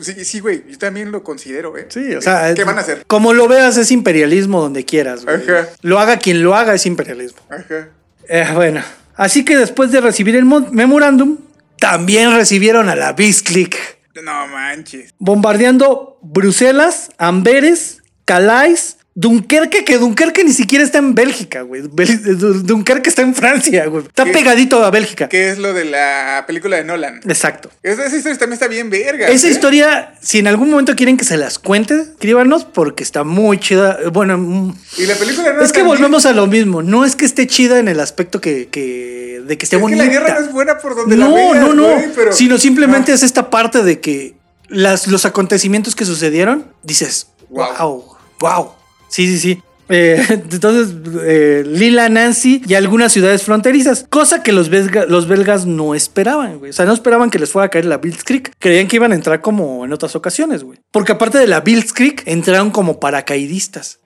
Sí, 0.00 0.24
sí, 0.24 0.40
güey. 0.40 0.64
Yo 0.68 0.76
también 0.78 1.12
lo 1.12 1.22
considero, 1.22 1.76
¿eh? 1.78 1.86
Sí, 1.88 2.14
o 2.14 2.20
sea, 2.20 2.52
¿Qué 2.54 2.62
es- 2.62 2.66
van 2.66 2.78
a 2.78 2.80
hacer? 2.80 3.04
Como 3.06 3.32
lo 3.32 3.46
veas, 3.46 3.76
es 3.76 3.90
imperialismo 3.92 4.60
donde 4.60 4.84
quieras. 4.84 5.24
güey. 5.24 5.36
Ajá. 5.36 5.68
Lo 5.82 6.00
haga 6.00 6.18
quien 6.18 6.42
lo 6.42 6.54
haga, 6.56 6.74
es 6.74 6.84
imperialismo. 6.86 7.38
Ajá. 7.48 7.88
Eh, 8.28 8.46
bueno, 8.54 8.82
así 9.14 9.44
que 9.44 9.56
después 9.56 9.92
de 9.92 10.00
recibir 10.00 10.34
el 10.34 10.44
mo- 10.44 10.66
memorándum, 10.72 11.38
también 11.78 12.34
recibieron 12.34 12.88
a 12.88 12.96
la 12.96 13.12
Blitzkrieg, 13.12 13.76
No 14.24 14.46
manches. 14.48 15.14
bombardeando 15.18 16.18
Bruselas, 16.22 17.10
Amberes, 17.18 17.98
Calais, 18.24 18.96
Dunkerque, 19.16 19.84
que 19.84 19.98
Dunkerque 19.98 20.42
ni 20.42 20.52
siquiera 20.52 20.84
está 20.84 20.98
en 20.98 21.14
Bélgica, 21.14 21.62
güey. 21.62 21.82
Dunkerque 21.82 23.08
está 23.08 23.22
en 23.22 23.34
Francia, 23.34 23.86
güey. 23.86 24.04
Está 24.06 24.24
pegadito 24.24 24.84
a 24.84 24.90
Bélgica. 24.90 25.28
¿Qué 25.28 25.50
es 25.50 25.58
lo 25.58 25.72
de 25.72 25.84
la 25.84 26.42
película 26.48 26.76
de 26.76 26.84
Nolan? 26.84 27.20
Exacto. 27.24 27.70
Esa, 27.84 28.06
esa 28.06 28.16
historia 28.16 28.38
también 28.38 28.54
está 28.54 28.66
bien 28.66 28.90
verga. 28.90 29.28
Esa 29.28 29.46
¿eh? 29.46 29.50
historia, 29.50 30.14
si 30.20 30.40
en 30.40 30.48
algún 30.48 30.68
momento 30.70 30.96
quieren 30.96 31.16
que 31.16 31.24
se 31.24 31.36
las 31.36 31.60
cuente, 31.60 31.94
escríbanos 32.00 32.64
porque 32.64 33.04
está 33.04 33.22
muy 33.22 33.58
chida. 33.60 33.98
Bueno, 34.12 34.36
mm, 34.36 34.74
Y 34.98 35.06
la 35.06 35.14
película 35.14 35.44
de 35.48 35.52
Nolan 35.54 35.64
es 35.66 35.72
que 35.72 35.78
también- 35.78 35.96
volvemos 35.98 36.26
a 36.26 36.32
lo 36.32 36.46
mismo. 36.48 36.82
No 36.82 37.04
es 37.04 37.14
que 37.14 37.24
esté 37.24 37.46
chida 37.46 37.78
en 37.78 37.86
el 37.86 38.00
aspecto 38.00 38.40
que, 38.40 38.66
que- 38.68 39.42
de 39.46 39.56
que 39.58 39.64
esté 39.64 39.76
Es 39.76 39.80
que 39.80 39.82
bonita. 39.82 40.04
la 40.04 40.10
guerra 40.10 40.34
no 40.40 40.46
es 40.46 40.52
buena 40.52 40.78
por 40.78 40.96
donde 40.96 41.16
la 41.16 41.26
No, 41.28 41.34
veas, 41.34 41.56
no, 41.60 41.72
no. 41.74 41.84
güey, 41.94 42.06
pero- 42.16 42.32
Sino 42.32 42.58
simplemente 42.58 43.12
es 43.12 43.22
esta 43.22 43.48
parte 43.50 43.84
de 43.84 44.00
que 44.00 44.34
las, 44.68 45.06
los 45.06 45.24
acontecimientos 45.24 45.94
que 45.94 46.04
sucedieron, 46.04 46.66
dices, 46.82 47.28
wow, 47.50 47.68
Wow. 47.78 48.04
wow. 48.40 48.70
Sí, 49.08 49.26
sí, 49.26 49.38
sí. 49.38 49.62
Eh, 49.90 50.24
entonces, 50.28 50.94
eh, 51.22 51.62
Lila, 51.66 52.08
Nancy 52.08 52.62
y 52.66 52.74
algunas 52.74 53.12
ciudades 53.12 53.42
fronterizas, 53.42 54.06
cosa 54.08 54.42
que 54.42 54.52
los, 54.52 54.70
belga- 54.70 55.06
los 55.06 55.28
belgas 55.28 55.66
no 55.66 55.94
esperaban, 55.94 56.58
güey. 56.58 56.70
O 56.70 56.72
sea, 56.72 56.86
no 56.86 56.94
esperaban 56.94 57.30
que 57.30 57.38
les 57.38 57.50
fuera 57.50 57.66
a 57.66 57.68
caer 57.68 57.84
la 57.84 57.98
Blitzkrieg. 57.98 58.50
Creían 58.58 58.88
que 58.88 58.96
iban 58.96 59.12
a 59.12 59.14
entrar 59.14 59.40
como 59.42 59.84
en 59.84 59.92
otras 59.92 60.16
ocasiones, 60.16 60.64
güey. 60.64 60.78
Porque 60.90 61.12
aparte 61.12 61.38
de 61.38 61.46
la 61.46 61.60
Blitzkrieg, 61.60 62.22
entraron 62.26 62.70
como 62.70 62.98
paracaidistas. 62.98 64.00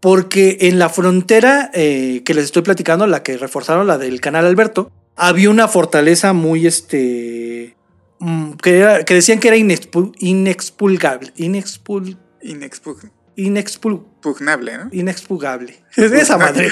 Porque 0.00 0.58
en 0.60 0.78
la 0.78 0.90
frontera 0.90 1.70
eh, 1.72 2.20
que 2.26 2.34
les 2.34 2.44
estoy 2.44 2.60
platicando, 2.62 3.06
la 3.06 3.22
que 3.22 3.38
reforzaron, 3.38 3.86
la 3.86 3.96
del 3.96 4.20
canal 4.20 4.44
Alberto, 4.44 4.90
había 5.16 5.48
una 5.48 5.66
fortaleza 5.68 6.34
muy 6.34 6.66
este. 6.66 7.74
mm, 8.18 8.52
que, 8.62 9.02
decían 9.08 9.40
que 9.40 9.48
era 9.48 9.56
inexpu- 9.56 10.12
inexpulgable. 10.18 11.32
Inexpul, 11.36 12.18
Inexpug- 12.42 12.98
inexpul, 13.02 13.10
Inexpugnable, 13.36 14.78
¿no? 14.78 14.88
inexpugable. 14.92 15.76
Esa 15.96 16.38
madre. 16.38 16.68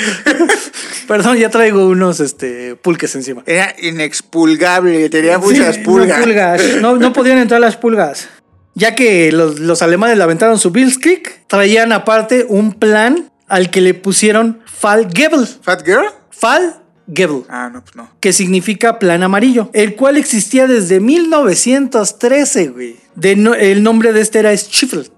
Perdón, 1.09 1.37
ya 1.37 1.51
traigo 1.51 1.89
unos 1.89 2.21
este, 2.21 2.77
pulques 2.77 3.15
encima. 3.15 3.43
Era 3.47 3.75
inexpulgable, 3.81 5.09
tenía 5.11 5.37
Sí, 5.39 5.45
muchas 5.45 5.79
pulgas. 5.79 6.19
No, 6.19 6.25
pulgas. 6.25 6.63
No, 6.81 6.97
no 6.97 7.13
podían 7.13 7.39
entrar 7.39 7.61
las 7.61 7.77
pulgas. 7.77 8.29
Ya 8.75 8.95
que 8.95 9.33
los, 9.33 9.59
los 9.61 9.83
alemanes 9.83 10.17
le 10.17 10.23
aventaron 10.25 10.59
su 10.59 10.71
Blitzkrieg, 10.71 11.47
traían 11.47 11.93
aparte 11.93 12.47
un 12.49 12.73
plan 12.73 13.31
al 13.49 13.71
que 13.71 13.81
le 13.81 13.93
pusieron 13.95 14.61
Fallgebel. 14.65 15.47
¿Fat 15.61 15.85
Girl? 15.85 16.07
Fallgebel. 16.31 17.43
Ah, 17.51 17.69
no, 17.73 17.83
pues 17.83 17.95
no. 17.97 18.09
que 18.21 18.33
significa 18.33 18.99
plan 18.99 19.23
amarillo, 19.23 19.69
el 19.75 19.95
cual 19.97 20.17
existía 20.17 20.67
desde 20.67 21.01
1913, 21.01 22.69
güey. 22.69 22.97
De 23.15 23.37
no- 23.37 23.55
el 23.55 23.83
nombre 23.83 24.13
de 24.15 24.23
este 24.23 24.39
era 24.39 24.57
Schiffel. 24.57 25.11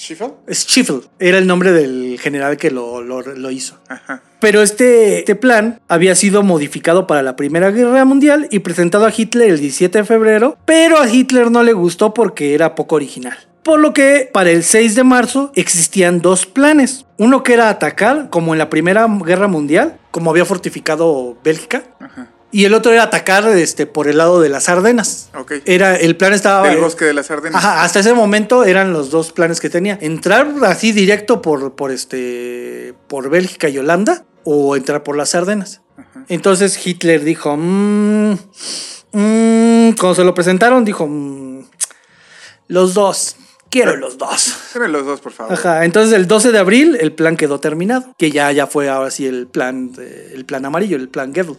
¿Schiffel? 0.00 0.30
Schiffel 0.50 1.02
era 1.18 1.36
el 1.38 1.46
nombre 1.46 1.72
del 1.72 2.18
general 2.18 2.56
que 2.56 2.70
lo, 2.70 3.02
lo- 3.02 3.20
lo 3.20 3.50
hizo. 3.50 3.78
Ajá. 3.88 4.22
Pero 4.40 4.62
este, 4.62 5.18
este 5.18 5.34
plan 5.34 5.78
había 5.88 6.14
sido 6.14 6.42
modificado 6.42 7.06
para 7.06 7.22
la 7.22 7.36
Primera 7.36 7.70
Guerra 7.70 8.06
Mundial 8.06 8.48
y 8.50 8.60
presentado 8.60 9.04
a 9.04 9.12
Hitler 9.14 9.50
el 9.50 9.60
17 9.60 9.98
de 9.98 10.04
febrero, 10.04 10.56
pero 10.64 10.98
a 10.98 11.06
Hitler 11.08 11.50
no 11.50 11.62
le 11.62 11.74
gustó 11.74 12.14
porque 12.14 12.54
era 12.54 12.74
poco 12.74 12.94
original. 12.96 13.36
Por 13.62 13.78
lo 13.80 13.92
que 13.92 14.30
para 14.32 14.50
el 14.50 14.64
6 14.64 14.94
de 14.94 15.04
marzo 15.04 15.52
existían 15.54 16.22
dos 16.22 16.46
planes. 16.46 17.04
Uno 17.18 17.42
que 17.42 17.52
era 17.52 17.68
atacar, 17.68 18.30
como 18.30 18.54
en 18.54 18.58
la 18.58 18.70
Primera 18.70 19.06
Guerra 19.22 19.48
Mundial, 19.48 19.98
como 20.10 20.30
había 20.30 20.46
fortificado 20.46 21.36
Bélgica, 21.44 21.82
Ajá. 22.00 22.30
Y 22.52 22.64
el 22.64 22.74
otro 22.74 22.92
era 22.92 23.04
atacar 23.04 23.46
este, 23.48 23.86
por 23.86 24.08
el 24.08 24.18
lado 24.18 24.40
de 24.40 24.48
las 24.48 24.68
Ardenas. 24.68 25.30
Ok. 25.38 25.52
Era, 25.66 25.96
el 25.96 26.16
plan 26.16 26.32
estaba... 26.32 26.68
Del 26.68 26.78
bosque 26.80 27.04
de 27.04 27.14
las 27.14 27.30
Ardenas. 27.30 27.56
Ajá, 27.64 27.82
hasta 27.82 28.00
ese 28.00 28.12
momento 28.14 28.64
eran 28.64 28.92
los 28.92 29.10
dos 29.10 29.32
planes 29.32 29.60
que 29.60 29.70
tenía. 29.70 29.98
Entrar 30.00 30.48
así 30.64 30.92
directo 30.92 31.40
por, 31.42 31.74
por, 31.76 31.90
este, 31.90 32.94
por 33.08 33.30
Bélgica 33.30 33.68
y 33.68 33.78
Holanda 33.78 34.24
o 34.44 34.74
entrar 34.76 35.02
por 35.02 35.16
las 35.16 35.34
Ardenas. 35.34 35.82
Entonces 36.28 36.84
Hitler 36.86 37.22
dijo, 37.24 37.56
"Mm, 37.56 38.32
mm", 39.12 39.92
cuando 39.98 40.14
se 40.14 40.24
lo 40.24 40.34
presentaron, 40.34 40.84
dijo, 40.84 41.06
"Mm, 41.06 41.64
los 42.68 42.94
dos, 42.94 43.36
quiero 43.70 43.96
los 43.96 44.16
dos. 44.18 44.54
Deme 44.74 44.88
los 44.88 45.04
dos, 45.06 45.20
por 45.20 45.32
favor. 45.32 45.52
Ajá, 45.52 45.84
entonces 45.84 46.12
el 46.14 46.26
12 46.26 46.52
de 46.52 46.58
abril 46.58 46.96
el 47.00 47.12
plan 47.12 47.36
quedó 47.36 47.60
terminado, 47.60 48.14
que 48.18 48.30
ya, 48.30 48.50
ya 48.52 48.66
fue 48.66 48.88
ahora 48.88 49.10
sí 49.10 49.26
el 49.26 49.46
plan, 49.46 49.92
de- 49.92 50.32
el 50.34 50.44
plan 50.44 50.64
amarillo, 50.64 50.96
el 50.96 51.08
plan 51.08 51.34
Gebel. 51.34 51.58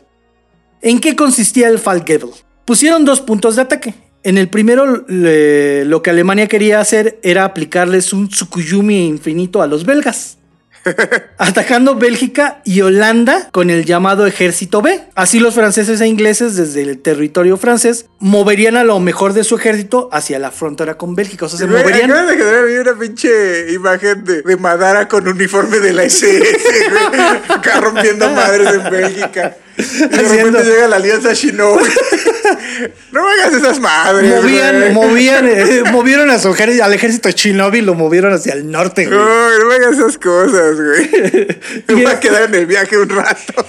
¿En 0.81 0.99
qué 0.99 1.15
consistía 1.15 1.67
el 1.67 1.79
Fall 1.79 2.03
Gebel? 2.05 2.29
Pusieron 2.65 3.05
dos 3.05 3.21
puntos 3.21 3.55
de 3.55 3.61
ataque. 3.63 3.93
En 4.23 4.37
el 4.37 4.49
primero, 4.49 5.05
le- 5.07 5.85
lo 5.85 6.01
que 6.03 6.09
Alemania 6.11 6.47
quería 6.47 6.79
hacer 6.79 7.19
era 7.23 7.43
aplicarles 7.43 8.13
un 8.13 8.29
Tsukuyumi 8.29 9.07
infinito 9.07 9.61
a 9.61 9.67
los 9.67 9.85
belgas. 9.85 10.37
atacando 11.37 11.93
Bélgica 11.95 12.61
y 12.65 12.81
Holanda 12.81 13.49
con 13.51 13.69
el 13.69 13.85
llamado 13.85 14.25
Ejército 14.25 14.81
B. 14.81 14.99
Así 15.13 15.39
los 15.39 15.53
franceses 15.53 16.01
e 16.01 16.07
ingleses 16.07 16.55
desde 16.55 16.81
el 16.81 16.99
territorio 16.99 17.55
francés 17.57 18.07
moverían 18.17 18.77
a 18.77 18.83
lo 18.83 18.99
mejor 18.99 19.33
de 19.33 19.43
su 19.43 19.55
ejército 19.57 20.09
hacia 20.11 20.39
la 20.39 20.49
frontera 20.49 20.97
con 20.97 21.13
Bélgica. 21.13 21.45
O 21.45 21.49
sea, 21.49 21.59
se 21.59 21.67
Güey, 21.67 21.83
moverían... 21.83 22.09
De 22.27 22.35
generar 22.35 22.65
una 22.81 22.99
pinche 22.99 23.71
imagen 23.73 24.23
de, 24.23 24.41
de 24.41 24.57
Madara 24.57 25.07
con 25.07 25.27
uniforme 25.27 25.77
de 25.79 25.93
la 25.93 26.03
SS, 26.03 26.39
güey. 26.89 27.21
Acá 27.49 27.79
rompiendo 27.81 28.27
madres 28.31 28.67
en 28.73 28.89
Bélgica. 28.89 29.57
Y 29.77 29.81
de 29.83 30.05
Haciendo- 30.05 30.57
repente 30.59 30.63
llega 30.63 30.87
la 30.87 30.95
alianza 30.97 31.33
Shinobi. 31.33 31.83
no 33.11 33.23
me 33.23 33.31
hagas 33.31 33.53
esas 33.53 33.79
madres. 33.79 34.29
Movían, 34.35 34.93
movían, 34.93 35.47
eh, 35.47 35.83
movieron 35.91 36.29
a 36.29 36.39
su 36.39 36.49
ejército, 36.49 36.83
al 36.83 36.93
ejército 36.93 37.29
Shinobi 37.29 37.79
y 37.79 37.81
lo 37.81 37.93
movieron 37.95 38.33
hacia 38.33 38.53
el 38.53 38.69
norte, 38.69 39.05
güey. 39.05 39.17
No, 39.17 39.59
no 39.59 39.65
me 39.65 39.75
hagas 39.75 39.97
esas 39.97 40.17
cosas, 40.17 40.75
güey. 40.75 41.47
Me 41.87 41.93
voy 41.95 42.05
a 42.05 42.19
quedar 42.19 42.43
en 42.43 42.55
el 42.55 42.65
viaje 42.65 42.97
un 42.97 43.09
rato. 43.09 43.65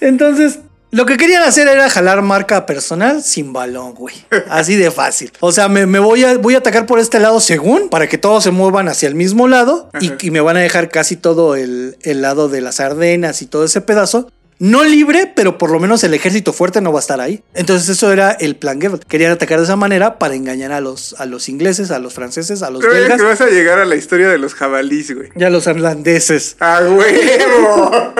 Entonces, 0.00 0.58
lo 0.90 1.04
que 1.06 1.16
querían 1.16 1.42
hacer 1.42 1.66
era 1.68 1.90
jalar 1.90 2.22
marca 2.22 2.64
personal 2.66 3.22
sin 3.22 3.52
balón, 3.52 3.94
güey. 3.94 4.14
Así 4.48 4.76
de 4.76 4.90
fácil. 4.90 5.32
O 5.40 5.52
sea, 5.52 5.68
me, 5.68 5.86
me 5.86 5.98
voy, 5.98 6.24
a, 6.24 6.38
voy 6.38 6.54
a 6.54 6.58
atacar 6.58 6.86
por 6.86 6.98
este 6.98 7.18
lado 7.18 7.40
según, 7.40 7.88
para 7.88 8.06
que 8.08 8.18
todos 8.18 8.44
se 8.44 8.50
muevan 8.50 8.88
hacia 8.88 9.08
el 9.08 9.14
mismo 9.14 9.48
lado 9.48 9.90
y, 10.00 10.12
y 10.20 10.30
me 10.30 10.40
van 10.40 10.56
a 10.56 10.60
dejar 10.60 10.90
casi 10.90 11.16
todo 11.16 11.56
el, 11.56 11.96
el 12.02 12.22
lado 12.22 12.48
de 12.48 12.60
las 12.60 12.80
Ardenas 12.80 13.42
y 13.42 13.46
todo 13.46 13.64
ese 13.64 13.80
pedazo. 13.80 14.30
No 14.58 14.84
libre, 14.84 15.30
pero 15.36 15.58
por 15.58 15.70
lo 15.70 15.78
menos 15.78 16.02
el 16.04 16.14
ejército 16.14 16.52
fuerte 16.54 16.80
no 16.80 16.90
va 16.92 16.98
a 16.98 17.00
estar 17.00 17.20
ahí. 17.20 17.42
Entonces 17.54 17.88
eso 17.90 18.10
era 18.10 18.30
el 18.32 18.56
plan 18.56 18.78
Goebbels. 18.80 19.04
Querían 19.06 19.32
atacar 19.32 19.58
de 19.58 19.64
esa 19.64 19.76
manera 19.76 20.18
para 20.18 20.34
engañar 20.34 20.72
a 20.72 20.80
los, 20.80 21.14
a 21.18 21.26
los 21.26 21.48
ingleses, 21.50 21.90
a 21.90 21.98
los 21.98 22.14
franceses, 22.14 22.62
a 22.62 22.70
los 22.70 22.80
Creo 22.80 22.94
belgas 22.94 23.18
que 23.20 23.26
vas 23.26 23.40
a 23.42 23.48
llegar 23.48 23.78
a 23.78 23.84
la 23.84 23.96
historia 23.96 24.28
de 24.28 24.38
los 24.38 24.54
jabalís, 24.54 25.14
güey. 25.14 25.28
y 25.36 25.44
a 25.44 25.50
los 25.50 25.66
irlandeses. 25.66 26.56
¡A 26.60 26.80
huevo! 26.88 28.14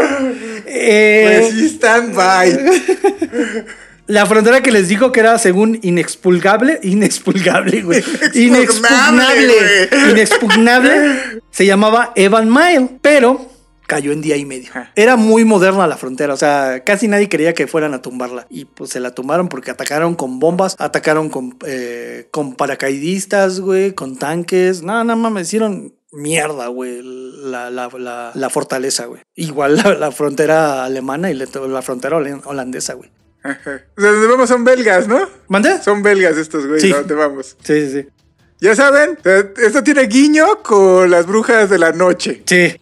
Eh, 0.66 1.38
Pues 1.40 1.54
sí, 1.54 1.66
stand 1.76 2.14
by. 2.14 2.82
La 4.08 4.24
frontera 4.24 4.62
que 4.62 4.70
les 4.70 4.86
dijo 4.86 5.10
que 5.10 5.18
era 5.18 5.36
según 5.38 5.80
inexpulgable, 5.82 6.78
inexpulgable, 6.84 7.82
güey. 7.82 8.04
Inexpugnable, 8.34 9.88
Inexpugnable, 9.90 10.10
inexpugnable, 10.12 11.40
se 11.50 11.66
llamaba 11.66 12.12
Evan 12.14 12.48
Mile, 12.48 12.88
pero 13.02 13.50
cayó 13.86 14.12
en 14.12 14.20
día 14.20 14.36
y 14.36 14.44
medio. 14.44 14.70
Era 14.94 15.16
muy 15.16 15.44
moderna 15.44 15.86
la 15.86 15.96
frontera, 15.96 16.34
o 16.34 16.36
sea, 16.36 16.82
casi 16.84 17.08
nadie 17.08 17.28
quería 17.28 17.54
que 17.54 17.66
fueran 17.66 17.94
a 17.94 18.02
tumbarla. 18.02 18.46
Y 18.50 18.64
pues 18.66 18.90
se 18.90 19.00
la 19.00 19.12
tumbaron 19.12 19.48
porque 19.48 19.70
atacaron 19.70 20.14
con 20.14 20.38
bombas, 20.38 20.76
atacaron 20.78 21.30
con, 21.30 21.56
eh, 21.66 22.28
con 22.30 22.54
paracaidistas, 22.54 23.60
güey, 23.60 23.92
con 23.92 24.16
tanques. 24.16 24.82
No, 24.82 25.04
no 25.04 25.16
mames, 25.16 25.48
hicieron 25.48 25.94
mierda, 26.12 26.68
güey, 26.68 27.00
la, 27.02 27.70
la, 27.70 27.88
la, 27.88 28.32
la 28.34 28.50
fortaleza, 28.50 29.06
güey. 29.06 29.22
Igual 29.34 29.76
la, 29.76 30.12
frontera 30.12 30.84
alemana 30.84 31.30
y 31.30 31.34
la, 31.34 31.82
frontera 31.82 32.16
holandesa, 32.16 32.94
güey. 32.94 33.10
Ajá. 33.42 33.82
O 33.96 34.00
sea, 34.00 34.10
donde 34.10 34.26
vamos 34.26 34.48
son 34.48 34.64
belgas, 34.64 35.06
¿no? 35.06 35.28
¿Mande? 35.48 35.80
Son 35.82 36.02
belgas 36.02 36.36
estos, 36.36 36.66
güey. 36.66 36.80
Sí. 36.80 36.92
¿a 36.92 36.96
¿Dónde 36.96 37.14
vamos? 37.14 37.56
Sí, 37.62 37.86
sí, 37.86 38.02
sí. 38.02 38.08
Ya 38.58 38.74
saben, 38.74 39.18
esto 39.58 39.82
tiene 39.84 40.04
guiño 40.04 40.62
con 40.62 41.10
las 41.10 41.26
brujas 41.26 41.68
de 41.68 41.78
la 41.78 41.92
noche. 41.92 42.42
Sí. 42.46 42.80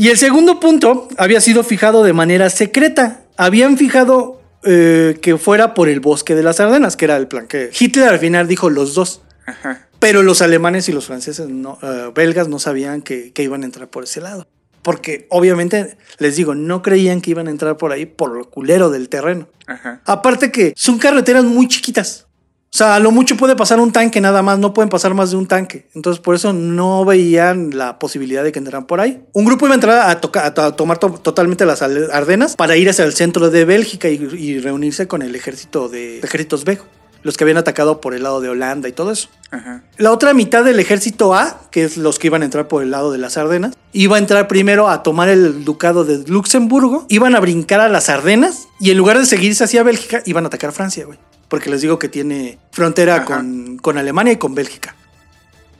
Y 0.00 0.08
el 0.08 0.16
segundo 0.16 0.60
punto 0.60 1.08
había 1.18 1.42
sido 1.42 1.62
fijado 1.62 2.02
de 2.02 2.14
manera 2.14 2.48
secreta. 2.48 3.20
Habían 3.36 3.76
fijado 3.76 4.40
eh, 4.62 5.18
que 5.20 5.36
fuera 5.36 5.74
por 5.74 5.90
el 5.90 6.00
bosque 6.00 6.34
de 6.34 6.42
las 6.42 6.58
Ardenas, 6.58 6.96
que 6.96 7.04
era 7.04 7.18
el 7.18 7.28
plan 7.28 7.46
que 7.46 7.68
Hitler 7.78 8.08
al 8.08 8.18
final 8.18 8.48
dijo 8.48 8.70
los 8.70 8.94
dos. 8.94 9.20
Ajá. 9.44 9.88
Pero 9.98 10.22
los 10.22 10.40
alemanes 10.40 10.88
y 10.88 10.92
los 10.92 11.04
franceses 11.04 11.50
no, 11.50 11.78
eh, 11.82 12.12
belgas 12.14 12.48
no 12.48 12.58
sabían 12.58 13.02
que, 13.02 13.34
que 13.34 13.42
iban 13.42 13.62
a 13.62 13.66
entrar 13.66 13.90
por 13.90 14.04
ese 14.04 14.22
lado. 14.22 14.48
Porque 14.80 15.26
obviamente, 15.28 15.98
les 16.16 16.34
digo, 16.34 16.54
no 16.54 16.80
creían 16.80 17.20
que 17.20 17.32
iban 17.32 17.48
a 17.48 17.50
entrar 17.50 17.76
por 17.76 17.92
ahí 17.92 18.06
por 18.06 18.34
lo 18.34 18.48
culero 18.48 18.88
del 18.88 19.10
terreno. 19.10 19.48
Ajá. 19.66 20.00
Aparte 20.06 20.50
que 20.50 20.72
son 20.76 20.96
carreteras 20.96 21.44
muy 21.44 21.68
chiquitas. 21.68 22.26
O 22.72 22.76
sea, 22.80 22.94
a 22.94 23.00
lo 23.00 23.10
mucho 23.10 23.36
puede 23.36 23.56
pasar 23.56 23.80
un 23.80 23.90
tanque 23.90 24.20
nada 24.20 24.42
más, 24.42 24.60
no 24.60 24.72
pueden 24.72 24.88
pasar 24.90 25.12
más 25.12 25.32
de 25.32 25.36
un 25.36 25.46
tanque. 25.46 25.88
Entonces, 25.94 26.20
por 26.20 26.36
eso 26.36 26.52
no 26.52 27.04
veían 27.04 27.76
la 27.76 27.98
posibilidad 27.98 28.44
de 28.44 28.52
que 28.52 28.60
entraran 28.60 28.86
por 28.86 29.00
ahí. 29.00 29.20
Un 29.32 29.44
grupo 29.44 29.66
iba 29.66 29.74
a 29.74 29.76
entrar 29.76 30.08
a, 30.08 30.20
toca- 30.20 30.46
a 30.46 30.54
to- 30.54 30.62
a 30.62 30.76
tomar 30.76 30.98
to- 30.98 31.10
totalmente 31.20 31.66
las 31.66 31.82
Ardenas 31.82 32.54
para 32.54 32.76
ir 32.76 32.88
hacia 32.88 33.04
el 33.04 33.12
centro 33.12 33.50
de 33.50 33.64
Bélgica 33.64 34.08
y, 34.08 34.14
y 34.38 34.60
reunirse 34.60 35.08
con 35.08 35.22
el 35.22 35.34
ejército 35.34 35.88
de 35.88 36.20
ejércitos 36.20 36.64
B, 36.64 36.78
los 37.24 37.36
que 37.36 37.42
habían 37.42 37.58
atacado 37.58 38.00
por 38.00 38.14
el 38.14 38.22
lado 38.22 38.40
de 38.40 38.50
Holanda 38.50 38.88
y 38.88 38.92
todo 38.92 39.10
eso. 39.10 39.28
Ajá. 39.50 39.82
La 39.98 40.12
otra 40.12 40.32
mitad 40.32 40.62
del 40.64 40.78
ejército 40.78 41.34
A, 41.34 41.62
que 41.72 41.82
es 41.82 41.96
los 41.96 42.20
que 42.20 42.28
iban 42.28 42.42
a 42.42 42.44
entrar 42.44 42.68
por 42.68 42.84
el 42.84 42.92
lado 42.92 43.10
de 43.10 43.18
las 43.18 43.36
Ardenas, 43.36 43.74
iba 43.92 44.14
a 44.14 44.20
entrar 44.20 44.46
primero 44.46 44.88
a 44.88 45.02
tomar 45.02 45.28
el 45.28 45.64
ducado 45.64 46.04
de 46.04 46.18
Luxemburgo, 46.30 47.04
iban 47.08 47.34
a 47.34 47.40
brincar 47.40 47.80
a 47.80 47.88
las 47.88 48.08
Ardenas 48.08 48.68
y 48.78 48.92
en 48.92 48.96
lugar 48.96 49.18
de 49.18 49.26
seguirse 49.26 49.64
hacia 49.64 49.82
Bélgica, 49.82 50.22
iban 50.24 50.44
a 50.44 50.46
atacar 50.46 50.70
Francia, 50.70 51.04
güey. 51.04 51.18
Porque 51.50 51.68
les 51.68 51.82
digo 51.82 51.98
que 51.98 52.08
tiene 52.08 52.58
frontera 52.72 53.26
con, 53.26 53.76
con 53.76 53.98
Alemania 53.98 54.32
y 54.32 54.36
con 54.36 54.54
Bélgica. 54.54 54.94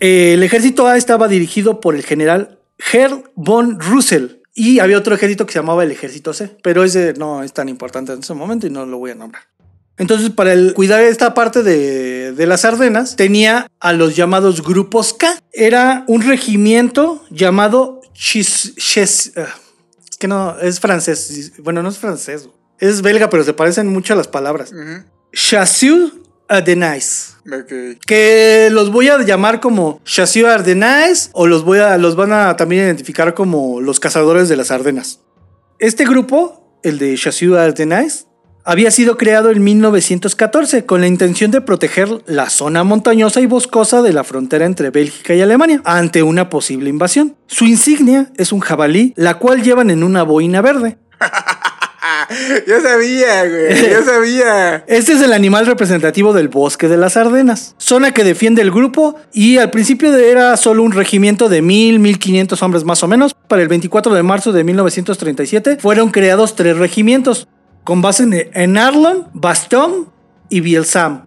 Eh, 0.01 0.35
el 0.35 0.43
ejército 0.43 0.87
A 0.87 0.99
estaba 0.99 1.29
dirigido 1.29 1.81
por 1.81 1.95
el 1.95 2.03
general 2.05 2.59
Herr 2.93 3.23
von 3.35 3.81
Russell. 3.81 4.41
Y 4.53 4.81
había 4.81 4.99
otro 4.99 5.15
ejército 5.15 5.47
que 5.47 5.53
se 5.53 5.61
llamaba 5.61 5.85
el 5.85 5.93
ejército 5.93 6.35
C, 6.35 6.57
pero 6.63 6.83
ese 6.85 7.15
no 7.17 7.43
es 7.45 7.53
tan 7.53 7.69
importante 7.69 8.13
en 8.13 8.19
ese 8.19 8.35
momento 8.35 8.67
y 8.67 8.71
no 8.71 8.85
lo 8.85 8.99
voy 8.99 9.13
a 9.13 9.15
nombrar. 9.15 9.45
Entonces, 9.97 10.31
para 10.31 10.53
el, 10.53 10.75
cuidar 10.75 11.01
esta 11.03 11.35
parte 11.35 11.63
de, 11.63 12.33
de 12.33 12.47
las 12.47 12.65
Ardenas, 12.65 13.17
tenía 13.17 13.69
a 13.79 13.93
los 13.93 14.17
llamados 14.17 14.63
grupos 14.63 15.13
K. 15.15 15.39
Era 15.53 16.05
un 16.09 16.23
regimiento 16.23 17.25
llamado 17.31 18.01
Chis, 18.13 18.75
Chis- 18.77 19.33
ah, 19.37 19.55
es 20.11 20.17
que 20.17 20.27
no, 20.27 20.59
es 20.59 20.81
francés. 20.81 21.53
Bueno, 21.59 21.83
no 21.83 21.91
es 21.91 21.99
francés. 21.99 22.49
Es 22.79 23.03
belga, 23.03 23.29
pero 23.31 23.45
se 23.45 23.53
parecen 23.53 23.87
mucho 23.89 24.15
a 24.15 24.17
las 24.17 24.27
palabras. 24.27 24.73
Ujú. 24.73 25.05
Chasseur 25.33 26.13
Ardenais. 26.49 27.37
Ok. 27.47 27.99
Que 28.07 28.69
los 28.71 28.91
voy 28.91 29.09
a 29.09 29.19
llamar 29.23 29.61
como 29.61 30.01
Chasseur 30.05 30.51
Ardenais 30.51 31.31
o 31.33 31.47
los, 31.47 31.65
voy 31.65 31.79
a, 31.79 31.97
los 31.99 32.17
van 32.17 32.33
a 32.33 32.57
también 32.57 32.85
identificar 32.85 33.35
como 33.35 33.81
los 33.81 34.01
cazadores 34.01 34.49
de 34.49 34.57
las 34.57 34.71
Ardenas. 34.71 35.21
Este 35.79 36.05
grupo, 36.05 36.79
el 36.83 36.99
de 36.99 37.15
Chasseur 37.17 37.59
Ardenais, 37.59 38.27
había 38.65 38.91
sido 38.91 39.17
creado 39.17 39.51
en 39.51 39.63
1914 39.65 40.85
con 40.85 41.01
la 41.01 41.07
intención 41.07 41.51
de 41.51 41.61
proteger 41.61 42.09
la 42.27 42.51
zona 42.51 42.85
montañosa 42.85 43.41
y 43.41 43.47
boscosa 43.47 44.03
de 44.03 44.13
la 44.13 44.25
frontera 44.25 44.67
entre 44.67 44.91
Bélgica 44.91 45.35
y 45.35 45.41
Alemania 45.41 45.81
ante 45.85 46.23
una 46.23 46.51
posible 46.51 46.91
invasión. 46.91 47.37
Su 47.47 47.65
insignia 47.65 48.31
es 48.37 48.53
un 48.53 48.61
jabalí, 48.61 49.15
la 49.17 49.39
cual 49.39 49.63
llevan 49.63 49.91
en 49.91 50.03
una 50.03 50.23
boina 50.25 50.61
verde. 50.61 50.99
Ya 52.67 52.81
sabía, 52.81 53.49
güey. 53.49 53.91
Ya 53.91 54.03
sabía. 54.05 54.85
Este 54.87 55.13
es 55.13 55.23
el 55.23 55.33
animal 55.33 55.67
representativo 55.67 56.33
del 56.33 56.49
bosque 56.49 56.89
de 56.89 56.97
las 56.97 57.17
Ardenas, 57.17 57.75
zona 57.79 58.13
que 58.13 58.25
defiende 58.25 58.63
el 58.63 58.71
grupo 58.71 59.17
y 59.33 59.59
al 59.59 59.71
principio 59.71 60.15
era 60.17 60.57
solo 60.57 60.83
un 60.83 60.93
regimiento 60.93 61.49
de 61.49 61.63
1000, 61.63 61.99
1500 61.99 62.63
hombres 62.63 62.85
más 62.85 63.03
o 63.03 63.09
menos. 63.09 63.35
Para 63.49 63.63
el 63.63 63.69
24 63.69 64.15
de 64.15 64.23
marzo 64.23 64.53
de 64.53 64.65
1937 64.65 65.79
fueron 65.81 66.11
creados 66.11 66.55
tres 66.55 66.77
regimientos 66.77 67.49
con 67.85 68.03
base 68.03 68.51
en, 68.53 68.79
Arlon, 68.79 69.29
Bastogne 69.33 70.07
y 70.49 70.61
Bielsam. 70.61 71.27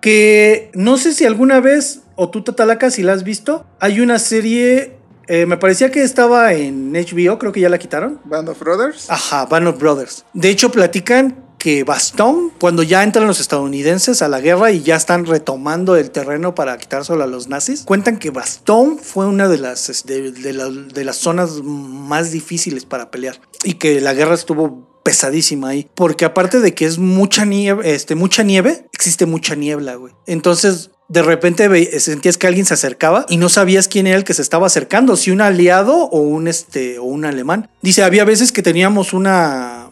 Que 0.00 0.70
no 0.74 0.96
sé 0.96 1.12
si 1.12 1.26
alguna 1.26 1.60
vez, 1.60 2.02
o 2.16 2.30
tú 2.30 2.42
Tatalaca, 2.42 2.90
si 2.90 3.02
la 3.02 3.12
has 3.12 3.22
visto, 3.22 3.66
hay 3.78 4.00
una 4.00 4.18
serie, 4.18 4.96
eh, 5.30 5.46
me 5.46 5.56
parecía 5.56 5.90
que 5.90 6.02
estaba 6.02 6.52
en 6.52 6.92
HBO, 6.92 7.38
creo 7.38 7.52
que 7.52 7.60
ya 7.60 7.68
la 7.68 7.78
quitaron. 7.78 8.20
Band 8.24 8.48
of 8.48 8.58
Brothers. 8.58 9.08
Ajá, 9.10 9.46
Band 9.46 9.68
of 9.68 9.78
Brothers. 9.78 10.24
De 10.34 10.50
hecho, 10.50 10.70
platican 10.70 11.44
que 11.58 11.84
Bastogne, 11.84 12.50
cuando 12.58 12.82
ya 12.82 13.02
entran 13.02 13.26
los 13.26 13.38
estadounidenses 13.38 14.22
a 14.22 14.28
la 14.28 14.40
guerra 14.40 14.72
y 14.72 14.80
ya 14.82 14.96
están 14.96 15.26
retomando 15.26 15.94
el 15.96 16.10
terreno 16.10 16.54
para 16.54 16.78
quitárselo 16.78 17.22
a 17.22 17.26
los 17.26 17.48
nazis, 17.48 17.82
cuentan 17.82 18.18
que 18.18 18.30
Bastogne 18.30 18.96
fue 18.98 19.26
una 19.26 19.46
de 19.46 19.58
las, 19.58 19.90
este, 19.90 20.32
de, 20.32 20.52
la- 20.54 20.70
de 20.70 21.04
las 21.04 21.16
zonas 21.16 21.60
más 21.62 22.30
difíciles 22.32 22.86
para 22.86 23.10
pelear 23.10 23.38
y 23.62 23.74
que 23.74 24.00
la 24.00 24.14
guerra 24.14 24.34
estuvo 24.34 24.88
pesadísima 25.04 25.68
ahí, 25.68 25.86
porque 25.94 26.24
aparte 26.24 26.60
de 26.60 26.74
que 26.74 26.86
es 26.86 26.98
mucha 26.98 27.44
nieve, 27.44 27.94
este, 27.94 28.14
mucha 28.14 28.42
nieve, 28.42 28.86
existe 28.92 29.26
mucha 29.26 29.54
niebla, 29.54 29.94
güey. 29.96 30.14
Entonces, 30.26 30.90
de 31.10 31.22
repente 31.22 31.98
sentías 31.98 32.38
que 32.38 32.46
alguien 32.46 32.64
se 32.64 32.74
acercaba 32.74 33.26
y 33.28 33.36
no 33.36 33.48
sabías 33.48 33.88
quién 33.88 34.06
era 34.06 34.16
el 34.16 34.24
que 34.24 34.32
se 34.32 34.42
estaba 34.42 34.68
acercando, 34.68 35.16
si 35.16 35.32
un 35.32 35.40
aliado 35.40 36.04
o 36.04 36.20
un 36.20 36.46
este 36.46 37.00
o 37.00 37.04
un 37.04 37.24
alemán. 37.24 37.68
Dice, 37.82 38.04
había 38.04 38.24
veces 38.24 38.52
que 38.52 38.62
teníamos 38.62 39.12
una 39.12 39.89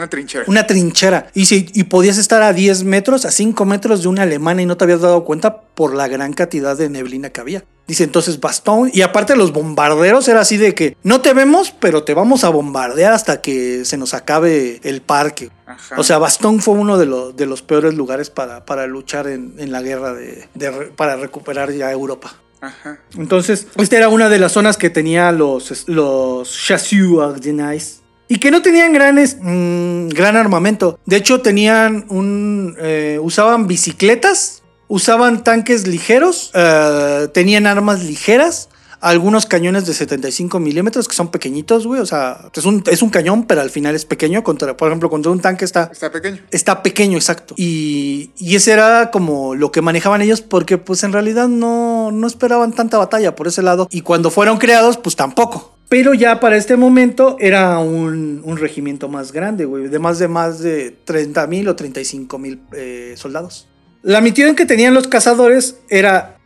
Una 0.00 0.08
trinchera. 0.08 0.44
una 0.46 0.66
trinchera. 0.66 1.26
Y, 1.34 1.44
si, 1.44 1.68
y 1.74 1.84
podías 1.84 2.16
estar 2.16 2.40
a 2.40 2.54
10 2.54 2.84
metros, 2.84 3.26
a 3.26 3.30
5 3.30 3.66
metros 3.66 4.00
de 4.00 4.08
una 4.08 4.22
alemana 4.22 4.62
y 4.62 4.66
no 4.66 4.78
te 4.78 4.84
habías 4.84 5.02
dado 5.02 5.26
cuenta 5.26 5.60
por 5.60 5.94
la 5.94 6.08
gran 6.08 6.32
cantidad 6.32 6.74
de 6.74 6.88
neblina 6.88 7.28
que 7.28 7.42
había. 7.42 7.64
Dice 7.86 8.04
entonces 8.04 8.40
Bastón. 8.40 8.90
Y 8.94 9.02
aparte 9.02 9.36
los 9.36 9.52
bombarderos 9.52 10.26
era 10.28 10.40
así 10.40 10.56
de 10.56 10.74
que 10.74 10.96
no 11.02 11.20
te 11.20 11.34
vemos, 11.34 11.74
pero 11.78 12.02
te 12.02 12.14
vamos 12.14 12.44
a 12.44 12.48
bombardear 12.48 13.12
hasta 13.12 13.42
que 13.42 13.84
se 13.84 13.98
nos 13.98 14.14
acabe 14.14 14.80
el 14.84 15.02
parque. 15.02 15.50
Ajá. 15.66 15.96
O 15.98 16.02
sea, 16.02 16.16
Bastón 16.16 16.60
fue 16.60 16.74
uno 16.74 16.96
de, 16.96 17.04
los 17.04 17.36
de 17.36 17.44
los 17.44 17.60
peores 17.60 17.92
lugares 17.92 18.30
para, 18.30 18.64
para 18.64 18.86
luchar 18.86 19.26
en, 19.26 19.52
en 19.58 19.70
la 19.70 19.82
guerra 19.82 20.14
de, 20.14 20.48
para 20.96 21.16
recuperar 21.16 21.72
ya 21.72 21.92
Europa. 21.92 22.32
Ajá. 22.62 23.00
Entonces, 23.16 23.66
esta 23.76 23.96
era 23.98 24.08
una 24.08 24.30
de 24.30 24.38
las 24.38 24.52
zonas 24.52 24.76
que 24.76 24.88
tenía 24.88 25.30
los, 25.32 25.86
los 25.88 26.66
Chasseurs 26.66 27.20
Ardennes. 27.20 27.99
Y 28.30 28.38
que 28.38 28.52
no 28.52 28.62
tenían 28.62 28.92
granes, 28.92 29.38
mm, 29.40 30.06
gran 30.10 30.36
armamento. 30.36 31.00
De 31.04 31.16
hecho, 31.16 31.40
tenían 31.40 32.06
un. 32.10 32.76
eh, 32.78 33.18
usaban 33.20 33.66
bicicletas, 33.66 34.62
usaban 34.86 35.42
tanques 35.42 35.88
ligeros, 35.88 36.52
eh, 36.54 37.26
tenían 37.34 37.66
armas 37.66 38.04
ligeras, 38.04 38.68
algunos 39.00 39.46
cañones 39.46 39.84
de 39.84 39.94
75 39.94 40.60
milímetros 40.60 41.08
que 41.08 41.14
son 41.16 41.32
pequeñitos, 41.32 41.88
güey. 41.88 42.00
O 42.00 42.06
sea, 42.06 42.50
es 42.54 42.64
un, 42.64 42.84
es 42.86 43.02
un 43.02 43.10
cañón, 43.10 43.46
pero 43.48 43.62
al 43.62 43.70
final 43.70 43.96
es 43.96 44.04
pequeño. 44.04 44.44
Contra, 44.44 44.76
por 44.76 44.86
ejemplo, 44.86 45.10
contra 45.10 45.32
un 45.32 45.40
tanque 45.40 45.64
está 45.64 45.90
Está 45.92 46.12
pequeño. 46.12 46.38
Está 46.52 46.84
pequeño, 46.84 47.16
exacto. 47.18 47.54
Y, 47.56 48.30
y 48.38 48.54
ese 48.54 48.70
era 48.70 49.10
como 49.10 49.56
lo 49.56 49.72
que 49.72 49.82
manejaban 49.82 50.22
ellos 50.22 50.40
porque 50.40 50.78
pues 50.78 51.02
en 51.02 51.12
realidad 51.12 51.48
no, 51.48 52.12
no 52.12 52.28
esperaban 52.28 52.74
tanta 52.74 52.96
batalla 52.96 53.34
por 53.34 53.48
ese 53.48 53.62
lado. 53.62 53.88
Y 53.90 54.02
cuando 54.02 54.30
fueron 54.30 54.58
creados 54.58 54.98
pues 54.98 55.16
tampoco. 55.16 55.79
Pero 55.90 56.14
ya 56.14 56.38
para 56.38 56.56
este 56.56 56.76
momento 56.76 57.36
era 57.40 57.80
un, 57.80 58.42
un 58.44 58.56
regimiento 58.58 59.08
más 59.08 59.32
grande, 59.32 59.64
güey. 59.64 59.88
De 59.88 59.98
más 59.98 60.20
de 60.20 60.28
más 60.28 60.60
de 60.60 60.92
30 60.92 61.48
mil 61.48 61.66
o 61.66 61.74
35 61.74 62.38
mil 62.38 62.62
eh, 62.72 63.14
soldados. 63.16 63.68
La 64.02 64.20
misión 64.20 64.54
que 64.54 64.66
tenían 64.66 64.94
los 64.94 65.08
cazadores 65.08 65.80
era 65.88 66.38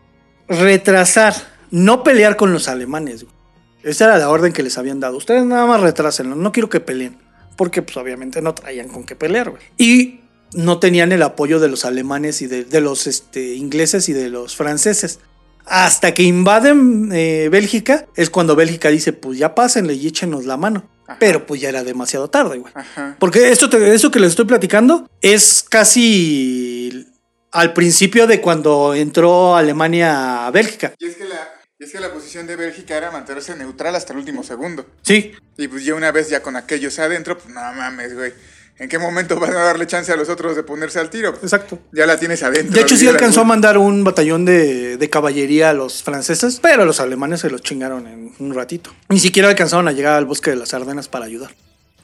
retrasar, 0.48 1.34
no 1.70 2.02
pelear 2.02 2.36
con 2.36 2.54
los 2.54 2.68
alemanes, 2.68 3.24
güey. 3.24 3.34
Esa 3.82 4.06
era 4.06 4.16
la 4.16 4.30
orden 4.30 4.54
que 4.54 4.62
les 4.62 4.78
habían 4.78 4.98
dado. 4.98 5.18
Ustedes 5.18 5.44
nada 5.44 5.66
más 5.66 5.82
retrásenlo, 5.82 6.36
no 6.36 6.50
quiero 6.50 6.70
que 6.70 6.80
peleen. 6.80 7.18
Porque 7.58 7.82
pues 7.82 7.98
obviamente 7.98 8.40
no 8.40 8.54
traían 8.54 8.88
con 8.88 9.04
qué 9.04 9.14
pelear, 9.14 9.50
güey. 9.50 9.62
Y 9.76 10.20
no 10.54 10.78
tenían 10.78 11.12
el 11.12 11.22
apoyo 11.22 11.60
de 11.60 11.68
los 11.68 11.84
alemanes 11.84 12.40
y 12.40 12.46
de, 12.46 12.64
de 12.64 12.80
los 12.80 13.06
este, 13.06 13.56
ingleses 13.56 14.08
y 14.08 14.14
de 14.14 14.30
los 14.30 14.56
franceses. 14.56 15.20
Hasta 15.66 16.12
que 16.14 16.22
invaden 16.22 17.10
eh, 17.12 17.48
Bélgica, 17.50 18.06
es 18.16 18.30
cuando 18.30 18.54
Bélgica 18.56 18.88
dice, 18.90 19.12
pues 19.12 19.38
ya 19.38 19.54
pásenle 19.54 19.94
y 19.94 20.06
échenos 20.06 20.44
la 20.44 20.56
mano. 20.56 20.88
Ajá. 21.06 21.18
Pero 21.18 21.46
pues 21.46 21.60
ya 21.60 21.68
era 21.68 21.84
demasiado 21.84 22.28
tarde, 22.30 22.58
güey. 22.58 22.72
Ajá. 22.74 23.16
Porque 23.18 23.50
esto, 23.50 23.68
te- 23.70 23.94
eso 23.94 24.10
que 24.10 24.20
les 24.20 24.30
estoy 24.30 24.44
platicando 24.46 25.08
es 25.20 25.64
casi 25.68 27.06
al 27.52 27.72
principio 27.72 28.26
de 28.26 28.40
cuando 28.40 28.94
entró 28.94 29.56
Alemania 29.56 30.46
a 30.46 30.50
Bélgica. 30.50 30.92
Y 30.98 31.06
es 31.06 31.16
que 31.16 31.24
la, 31.24 31.48
y 31.78 31.84
es 31.84 31.92
que 31.92 32.00
la 32.00 32.12
posición 32.12 32.46
de 32.46 32.56
Bélgica 32.56 32.96
era 32.96 33.10
mantenerse 33.10 33.54
neutral 33.56 33.94
hasta 33.94 34.12
el 34.12 34.18
último 34.18 34.42
segundo. 34.42 34.86
Sí, 35.02 35.32
Y 35.56 35.68
pues 35.68 35.84
ya 35.84 35.94
una 35.94 36.10
vez 36.10 36.28
ya 36.30 36.42
con 36.42 36.56
aquellos 36.56 36.98
adentro, 36.98 37.38
pues 37.38 37.54
no 37.54 37.60
mames, 37.60 38.14
güey. 38.14 38.32
¿En 38.78 38.88
qué 38.88 38.98
momento 38.98 39.38
van 39.38 39.52
a 39.52 39.60
darle 39.60 39.86
chance 39.86 40.10
a 40.10 40.16
los 40.16 40.28
otros 40.28 40.56
de 40.56 40.62
ponerse 40.64 40.98
al 40.98 41.08
tiro? 41.08 41.30
exacto. 41.42 41.78
Ya 41.92 42.06
la 42.06 42.18
tienes 42.18 42.42
adentro. 42.42 42.74
De 42.74 42.80
hecho, 42.80 42.96
sí 42.96 43.06
alcanzó 43.06 43.42
a 43.42 43.44
mandar 43.44 43.78
un 43.78 44.02
batallón 44.02 44.44
de, 44.44 44.96
de 44.96 45.10
caballería 45.10 45.70
a 45.70 45.74
los 45.74 46.02
franceses, 46.02 46.58
pero 46.60 46.84
los 46.84 46.98
alemanes 46.98 47.40
se 47.40 47.50
los 47.50 47.62
chingaron 47.62 48.06
en 48.06 48.32
un 48.38 48.54
ratito. 48.54 48.90
Ni 49.08 49.20
siquiera 49.20 49.48
alcanzaron 49.48 49.86
a 49.86 49.92
llegar 49.92 50.14
al 50.14 50.24
bosque 50.24 50.50
de 50.50 50.56
las 50.56 50.74
Ardenas 50.74 51.08
para 51.08 51.24
ayudar. 51.24 51.54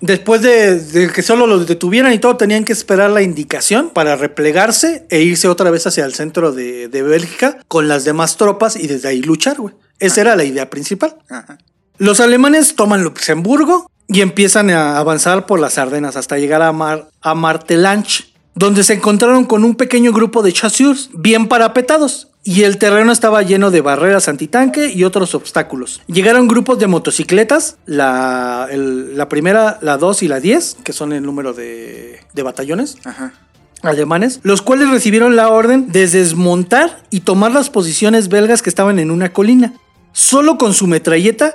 Después 0.01 0.41
de, 0.41 0.77
de 0.81 1.11
que 1.13 1.23
solo 1.23 1.47
los 1.47 1.67
detuvieran 1.67 2.13
y 2.13 2.19
todo, 2.19 2.37
tenían 2.37 2.65
que 2.65 2.73
esperar 2.73 3.11
la 3.11 3.21
indicación 3.21 3.91
para 3.91 4.17
replegarse 4.17 5.05
e 5.11 5.21
irse 5.21 5.49
otra 5.49 5.71
vez 5.71 5.87
hacia 5.87 6.07
el 6.07 6.15
centro 6.15 6.53
de, 6.53 6.89
de 6.89 7.03
Bélgica 7.03 7.59
con 7.69 7.89
las 7.89 8.05
demás 8.05 8.37
tropas 8.39 8.77
y 8.77 8.87
desde 8.87 9.09
ahí 9.09 9.21
luchar, 9.21 9.59
güey. 9.59 9.75
Esa 9.99 10.23
era 10.23 10.37
la 10.37 10.45
idea 10.45 10.71
principal. 10.71 11.17
Ajá. 11.29 11.59
Los 11.99 12.21
alemanes 12.21 12.77
toman 12.77 13.05
Luxemburgo 13.05 13.91
y 14.13 14.21
empiezan 14.23 14.71
a 14.71 14.99
avanzar 14.99 15.47
por 15.47 15.61
las 15.61 15.79
Ardenas 15.79 16.17
hasta 16.17 16.37
llegar 16.39 16.63
a, 16.63 16.73
Mar 16.73 17.09
a 17.23 17.35
Martelange, 17.35 18.25
donde 18.55 18.83
se 18.83 18.95
encontraron 18.95 19.45
con 19.45 19.65
un 19.65 19.75
pequeño 19.77 20.13
grupo 20.13 20.43
de 20.43 20.53
chasseurs 20.53 21.11
bien 21.15 21.47
parapetados. 21.49 22.27
Y 22.43 22.63
el 22.63 22.79
terreno 22.79 23.13
estaba 23.13 23.43
lleno 23.43 23.71
de 23.71 23.83
barreras 23.83 24.27
antitanque 24.27 24.91
y 24.91 25.05
otros 25.05 25.35
obstáculos. 25.35 26.01
Llegaron 26.07 26.49
grupos 26.49 26.79
de 26.79 26.87
motocicletas, 26.87 27.77
la, 27.85 28.67
el- 28.71 29.17
la 29.17 29.29
primera, 29.29 29.79
la 29.83 29.99
2 29.99 30.23
y 30.23 30.29
la 30.29 30.41
10, 30.41 30.79
que 30.83 30.95
son 30.95 31.13
el 31.13 31.23
número 31.23 31.53
de, 31.53 32.19
de 32.33 32.43
batallones 32.43 32.97
Ajá. 33.05 33.35
alemanes, 33.83 34.41
los 34.43 34.63
cuales 34.63 34.89
recibieron 34.89 35.37
la 35.37 35.51
orden 35.51 35.93
de 35.93 36.09
desmontar 36.09 37.03
y 37.11 37.21
tomar 37.21 37.53
las 37.53 37.69
posiciones 37.69 38.29
belgas 38.29 38.63
que 38.63 38.71
estaban 38.71 38.99
en 38.99 39.11
una 39.11 39.33
colina, 39.35 39.75
solo 40.13 40.57
con 40.57 40.73
su 40.73 40.87
metralleta 40.87 41.55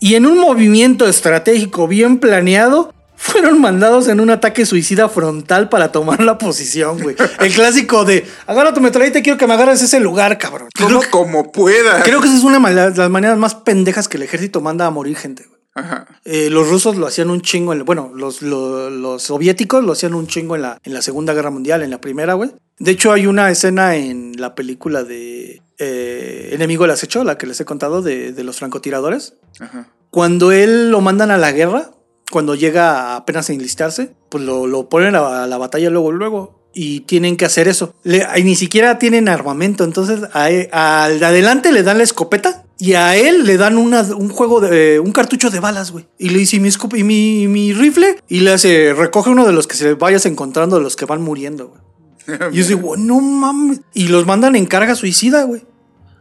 y 0.00 0.14
en 0.14 0.26
un 0.26 0.38
movimiento 0.38 1.06
estratégico 1.08 1.88
bien 1.88 2.18
planeado. 2.18 2.92
Fueron 3.16 3.58
mandados 3.60 4.08
en 4.08 4.20
un 4.20 4.28
ataque 4.28 4.66
suicida 4.66 5.08
frontal 5.08 5.70
para 5.70 5.92
tomar 5.92 6.20
la 6.22 6.36
posición, 6.36 7.00
güey. 7.00 7.16
El 7.40 7.52
clásico 7.54 8.04
de 8.04 8.26
agarra 8.46 8.74
tu 8.74 8.82
metralleta 8.82 9.20
y 9.20 9.22
quiero 9.22 9.38
que 9.38 9.46
me 9.46 9.54
agarres 9.54 9.80
ese 9.80 9.98
lugar, 10.00 10.36
cabrón. 10.36 10.68
Como, 10.76 10.88
Creo, 11.00 11.10
como 11.10 11.50
pueda. 11.52 12.02
creo 12.02 12.20
que 12.20 12.26
esa 12.26 12.36
es 12.36 12.42
una 12.44 12.58
de 12.68 12.74
las 12.94 13.10
maneras 13.10 13.38
más 13.38 13.54
pendejas 13.54 14.08
que 14.08 14.18
el 14.18 14.24
ejército 14.24 14.60
manda 14.60 14.84
a 14.84 14.90
morir 14.90 15.16
gente, 15.16 15.44
güey. 15.48 15.53
Ajá. 15.74 16.06
Eh, 16.24 16.50
los 16.50 16.68
rusos 16.68 16.96
lo 16.96 17.06
hacían 17.06 17.30
un 17.30 17.40
chingo, 17.40 17.72
en, 17.72 17.84
bueno, 17.84 18.12
los, 18.14 18.42
lo- 18.42 18.90
los 18.90 19.22
soviéticos 19.22 19.82
lo 19.84 19.92
hacían 19.92 20.14
un 20.14 20.26
chingo 20.26 20.54
en 20.56 20.62
la, 20.62 20.78
en 20.84 20.94
la 20.94 21.02
Segunda 21.02 21.34
Guerra 21.34 21.50
Mundial, 21.50 21.82
en 21.82 21.90
la 21.90 22.00
Primera, 22.00 22.34
güey. 22.34 22.52
De 22.78 22.90
hecho, 22.92 23.12
hay 23.12 23.26
una 23.26 23.50
escena 23.50 23.96
en 23.96 24.32
la 24.40 24.54
película 24.54 25.04
de 25.04 25.62
eh, 25.78 26.50
Enemigo 26.52 26.84
del 26.84 26.92
Acecho, 26.92 27.24
la 27.24 27.38
que 27.38 27.46
les 27.46 27.60
he 27.60 27.64
contado, 27.64 28.02
de, 28.02 28.32
de 28.32 28.44
los 28.44 28.56
francotiradores. 28.58 29.34
Ajá. 29.60 29.88
Cuando 30.10 30.52
él 30.52 30.90
lo 30.90 31.00
mandan 31.00 31.30
a 31.30 31.38
la 31.38 31.52
guerra, 31.52 31.90
cuando 32.30 32.54
llega 32.54 33.16
apenas 33.16 33.50
a 33.50 33.52
enlistarse, 33.52 34.14
pues 34.28 34.44
lo, 34.44 34.66
lo 34.66 34.88
ponen 34.88 35.14
a, 35.16 35.46
la 35.46 35.58
batalla 35.58 35.90
luego, 35.90 36.10
luego. 36.12 36.63
Y 36.74 37.00
tienen 37.00 37.36
que 37.36 37.44
hacer 37.44 37.68
eso. 37.68 37.94
Le- 38.02 38.26
y 38.36 38.42
ni 38.42 38.56
siquiera 38.56 38.98
tienen 38.98 39.28
armamento. 39.28 39.84
Entonces, 39.84 40.20
él- 40.34 40.68
al 40.72 41.20
de 41.20 41.26
adelante 41.26 41.70
le 41.72 41.82
dan 41.84 41.98
la 41.98 42.04
escopeta. 42.04 42.64
Y 42.78 42.94
a 42.94 43.14
él 43.16 43.44
le 43.46 43.56
dan 43.56 43.78
una- 43.78 44.02
un 44.02 44.28
juego 44.28 44.60
de. 44.60 44.98
un 44.98 45.12
cartucho 45.12 45.50
de 45.50 45.60
balas, 45.60 45.92
güey. 45.92 46.06
Y 46.18 46.30
le 46.30 46.38
dice, 46.40 46.56
¿y 46.56 46.60
mi, 46.60 46.68
escop- 46.68 46.98
y 46.98 47.04
mi, 47.04 47.46
mi 47.46 47.72
rifle? 47.72 48.16
Y 48.28 48.40
le 48.40 48.52
hace. 48.52 48.92
recoge 48.92 49.30
uno 49.30 49.46
de 49.46 49.52
los 49.52 49.66
que 49.68 49.76
se 49.76 49.94
vayas 49.94 50.26
encontrando, 50.26 50.76
de 50.76 50.82
los 50.82 50.96
que 50.96 51.04
van 51.06 51.22
muriendo, 51.22 51.68
güey. 51.68 51.80
Y 52.52 52.56
yo 52.62 52.66
digo, 52.66 52.96
no 52.96 53.20
mames. 53.20 53.80
Y 53.92 54.08
los 54.08 54.26
mandan 54.26 54.56
en 54.56 54.66
carga 54.66 54.96
suicida, 54.96 55.44
güey. 55.44 55.62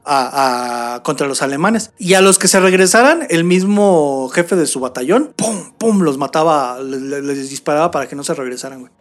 A, 0.06 0.96
a- 0.96 1.04
contra 1.04 1.28
los 1.28 1.42
alemanes. 1.42 1.92
Y 1.98 2.14
a 2.14 2.22
los 2.22 2.38
que 2.38 2.48
se 2.50 2.60
regresaran, 2.60 3.26
el 3.30 3.44
mismo 3.46 4.30
jefe 4.34 4.56
de 4.58 4.68
su 4.68 4.80
batallón, 4.82 5.32
pum, 5.36 5.72
pum, 5.78 6.02
los 6.02 6.18
mataba, 6.18 6.80
le- 6.84 7.00
le- 7.00 7.22
les, 7.22 7.50
disparaba 7.50 7.90
para 7.90 8.08
que 8.08 8.16
no 8.16 8.24
se 8.24 8.34
regresaran, 8.34 8.82
güey. 8.82 8.92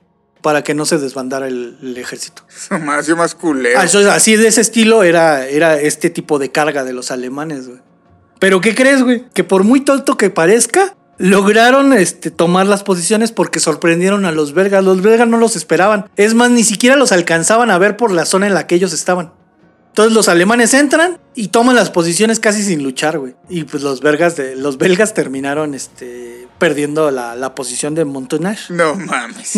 Para 0.42 0.62
que 0.62 0.74
no 0.74 0.84
se 0.84 0.98
desbandara 0.98 1.46
el, 1.46 1.78
el 1.82 1.96
ejército. 1.96 2.42
más, 2.84 3.06
yo 3.06 3.16
más 3.16 3.34
culero. 3.34 3.78
Ah, 3.78 3.84
así 4.12 4.36
de 4.36 4.48
ese 4.48 4.60
estilo 4.60 5.02
era, 5.02 5.46
era 5.46 5.80
este 5.80 6.10
tipo 6.10 6.38
de 6.38 6.50
carga 6.50 6.84
de 6.84 6.92
los 6.92 7.10
alemanes, 7.10 7.68
güey. 7.68 7.80
Pero 8.38 8.60
¿qué 8.60 8.74
crees, 8.74 9.02
güey? 9.02 9.24
Que 9.32 9.44
por 9.44 9.62
muy 9.62 9.82
tonto 9.82 10.16
que 10.16 10.28
parezca, 10.28 10.96
lograron 11.18 11.92
este, 11.92 12.32
tomar 12.32 12.66
las 12.66 12.82
posiciones 12.82 13.30
porque 13.30 13.60
sorprendieron 13.60 14.24
a 14.24 14.32
los 14.32 14.52
belgas. 14.52 14.82
Los 14.82 15.00
belgas 15.00 15.28
no 15.28 15.36
los 15.38 15.54
esperaban. 15.54 16.10
Es 16.16 16.34
más, 16.34 16.50
ni 16.50 16.64
siquiera 16.64 16.96
los 16.96 17.12
alcanzaban 17.12 17.70
a 17.70 17.78
ver 17.78 17.96
por 17.96 18.10
la 18.10 18.24
zona 18.24 18.48
en 18.48 18.54
la 18.54 18.66
que 18.66 18.74
ellos 18.74 18.92
estaban. 18.92 19.32
Entonces 19.90 20.14
los 20.14 20.28
alemanes 20.28 20.72
entran 20.74 21.20
y 21.34 21.48
toman 21.48 21.76
las 21.76 21.90
posiciones 21.90 22.40
casi 22.40 22.62
sin 22.62 22.82
luchar, 22.82 23.18
güey. 23.18 23.36
Y 23.48 23.64
pues 23.64 23.82
los 23.82 24.00
belgas, 24.00 24.36
de, 24.36 24.56
los 24.56 24.78
belgas 24.78 25.12
terminaron 25.12 25.74
este, 25.74 26.48
perdiendo 26.58 27.10
la, 27.10 27.36
la 27.36 27.54
posición 27.54 27.94
de 27.94 28.04
Montonage. 28.06 28.72
No 28.72 28.94
mames. 28.94 29.54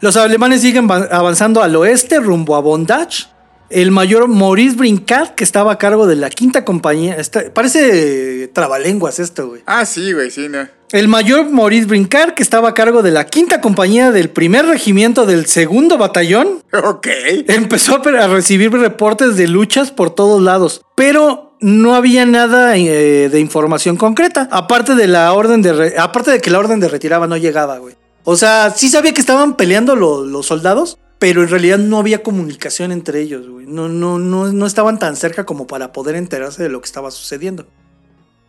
Los 0.00 0.16
alemanes 0.16 0.60
siguen 0.60 0.88
va- 0.90 1.08
avanzando 1.10 1.62
al 1.62 1.74
oeste 1.76 2.20
rumbo 2.20 2.56
a 2.56 2.60
Bondage. 2.60 3.24
El 3.68 3.90
mayor 3.90 4.28
Maurice 4.28 4.76
Brincard, 4.76 5.34
que 5.34 5.42
estaba 5.42 5.72
a 5.72 5.78
cargo 5.78 6.06
de 6.06 6.14
la 6.14 6.30
quinta 6.30 6.64
compañía. 6.64 7.16
está- 7.16 7.52
parece 7.52 8.48
trabalenguas 8.52 9.18
esto, 9.18 9.48
güey. 9.48 9.62
Ah, 9.66 9.84
sí, 9.84 10.12
güey, 10.12 10.30
sí, 10.30 10.48
no. 10.48 10.68
El 10.92 11.08
mayor 11.08 11.50
Maurice 11.50 11.86
Brincard, 11.86 12.34
que 12.34 12.44
estaba 12.44 12.68
a 12.68 12.74
cargo 12.74 13.02
de 13.02 13.10
la 13.10 13.26
quinta 13.26 13.60
compañía 13.60 14.12
del 14.12 14.30
primer 14.30 14.66
regimiento 14.66 15.26
del 15.26 15.46
segundo 15.46 15.98
batallón, 15.98 16.62
Ok. 16.84 17.08
empezó 17.48 18.00
a 18.06 18.26
recibir 18.28 18.70
reportes 18.70 19.36
de 19.36 19.48
luchas 19.48 19.90
por 19.90 20.10
todos 20.14 20.40
lados, 20.40 20.82
pero 20.94 21.56
no 21.60 21.96
había 21.96 22.24
nada 22.24 22.76
eh, 22.76 23.28
de 23.28 23.40
información 23.40 23.96
concreta, 23.96 24.46
aparte 24.52 24.94
de 24.94 25.08
la 25.08 25.32
orden 25.32 25.62
de 25.62 25.94
aparte 25.98 26.30
de 26.30 26.40
que 26.40 26.50
la 26.50 26.60
orden 26.60 26.78
de 26.78 26.86
retirada 26.88 27.26
no 27.26 27.36
llegaba, 27.36 27.78
güey. 27.78 27.96
O 28.28 28.36
sea, 28.36 28.74
sí 28.76 28.88
sabía 28.88 29.14
que 29.14 29.20
estaban 29.20 29.56
peleando 29.56 29.94
lo- 29.94 30.24
los 30.26 30.46
soldados, 30.46 30.98
pero 31.20 31.42
en 31.44 31.48
realidad 31.48 31.78
no 31.78 31.98
había 31.98 32.24
comunicación 32.24 32.90
entre 32.90 33.20
ellos, 33.22 33.48
güey. 33.48 33.66
No, 33.66 33.88
no, 33.88 34.18
no, 34.18 34.66
estaban 34.66 34.98
tan 34.98 35.14
cerca 35.14 35.46
como 35.46 35.68
para 35.68 35.92
poder 35.92 36.16
enterarse 36.16 36.64
de 36.64 36.68
lo 36.68 36.80
que 36.80 36.86
estaba 36.86 37.12
sucediendo. 37.12 37.66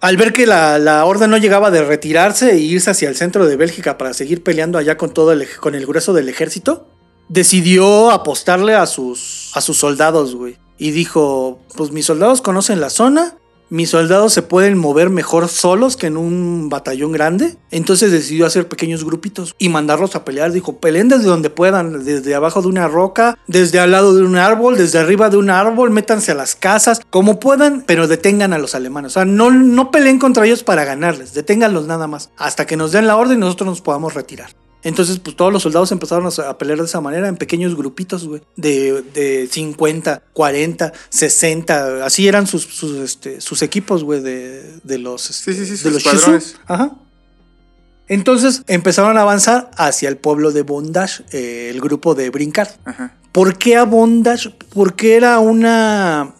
Al 0.01 0.17
ver 0.17 0.33
que 0.33 0.47
la, 0.47 1.05
orden 1.05 1.29
no 1.29 1.37
llegaba 1.37 1.69
de 1.69 1.83
retirarse 1.83 2.51
e 2.53 2.57
irse 2.57 2.89
hacia 2.89 3.07
el 3.07 3.15
centro 3.15 3.45
de 3.45 3.55
Bélgica 3.55 3.99
para 3.99 4.13
seguir 4.15 4.43
peleando 4.43 4.79
allá 4.79 4.97
con 4.97 5.13
todo 5.13 5.31
el, 5.31 5.47
con 5.59 5.75
el 5.75 5.85
grueso 5.85 6.11
del 6.11 6.27
ejército, 6.27 6.87
decidió 7.29 8.09
apostarle 8.09 8.73
a 8.73 8.87
sus, 8.87 9.51
a 9.53 9.61
sus 9.61 9.77
soldados, 9.77 10.35
güey. 10.35 10.57
y 10.79 10.89
dijo, 10.91 11.59
pues 11.75 11.91
mis 11.91 12.05
soldados 12.07 12.41
conocen 12.41 12.81
la 12.81 12.89
zona, 12.89 13.36
mis 13.69 13.89
soldados 13.89 14.33
se 14.33 14.41
pueden 14.41 14.77
mover 14.77 15.09
mejor 15.09 15.47
solos 15.47 15.97
que 15.97 16.07
en 16.07 16.17
un 16.17 16.69
batallón 16.69 17.11
grande. 17.11 17.57
Entonces 17.71 18.11
decidió 18.11 18.45
hacer 18.45 18.67
pequeños 18.67 19.03
grupitos 19.03 19.55
y 19.57 19.69
mandarlos 19.69 20.15
a 20.15 20.23
pelear. 20.23 20.51
Dijo, 20.51 20.77
peleen 20.79 21.09
desde 21.09 21.25
donde 21.25 21.49
puedan, 21.49 22.03
desde 22.05 22.35
abajo 22.35 22.61
de 22.61 22.67
una 22.67 22.87
roca, 22.87 23.37
desde 23.47 23.79
al 23.79 23.91
lado 23.91 24.15
de 24.15 24.23
un 24.23 24.37
árbol, 24.37 24.77
desde 24.77 24.99
arriba 24.99 25.29
de 25.29 25.37
un 25.37 25.49
árbol, 25.49 25.91
métanse 25.91 26.31
a 26.31 26.35
las 26.35 26.55
casas, 26.55 27.01
como 27.09 27.39
puedan, 27.39 27.83
pero 27.85 28.07
detengan 28.07 28.53
a 28.53 28.57
los 28.57 28.75
alemanes. 28.75 29.11
O 29.11 29.15
sea, 29.15 29.25
no, 29.25 29.51
no 29.51 29.91
peleen 29.91 30.19
contra 30.19 30.45
ellos 30.45 30.63
para 30.63 30.85
ganarles, 30.85 31.33
deténganlos 31.33 31.87
nada 31.87 32.07
más, 32.07 32.29
hasta 32.37 32.65
que 32.65 32.77
nos 32.77 32.91
den 32.91 33.07
la 33.07 33.17
orden 33.17 33.37
y 33.37 33.41
nosotros 33.41 33.67
nos 33.67 33.81
podamos 33.81 34.13
retirar. 34.13 34.49
Entonces, 34.87 35.19
pues 35.19 35.35
todos 35.35 35.51
los 35.51 35.63
soldados 35.63 35.91
empezaron 35.91 36.25
a, 36.25 36.57
pelear 36.57 36.79
de 36.79 36.85
esa 36.85 37.01
manera 37.01 37.27
en 37.27 37.35
pequeños 37.35 37.75
grupitos, 37.75 38.25
güey. 38.25 38.41
De, 38.55 39.01
de 39.13 39.45
50, 39.51 40.23
40, 40.31 40.93
60. 41.09 42.05
Así 42.05 42.25
eran 42.25 42.47
sus, 42.47 42.63
sus, 42.63 42.95
este, 42.99 43.41
sus 43.41 43.63
equipos, 43.63 44.05
güey, 44.05 44.21
de, 44.21 44.79
de 44.85 44.97
los, 44.97 45.29
este, 45.29 45.53
Sí, 45.53 45.65
sí, 45.65 45.75
sí, 45.75 45.83
de 45.83 45.91
los. 45.91 46.03
Shizu. 46.03 46.39
Ajá. 46.67 46.95
Entonces 48.07 48.63
empezaron 48.67 49.17
a 49.17 49.23
avanzar 49.23 49.71
hacia 49.75 50.07
el 50.07 50.15
pueblo 50.15 50.53
de 50.53 50.61
Bondage, 50.61 51.25
eh, 51.33 51.69
el 51.69 51.81
grupo 51.81 52.15
de 52.15 52.29
Brincar. 52.29 52.77
Ajá. 52.85 53.13
¿Por 53.33 53.57
qué 53.57 53.75
a 53.75 53.83
Bondage? 53.83 54.55
Porque 54.73 55.17
era 55.17 55.39
una 55.39 56.33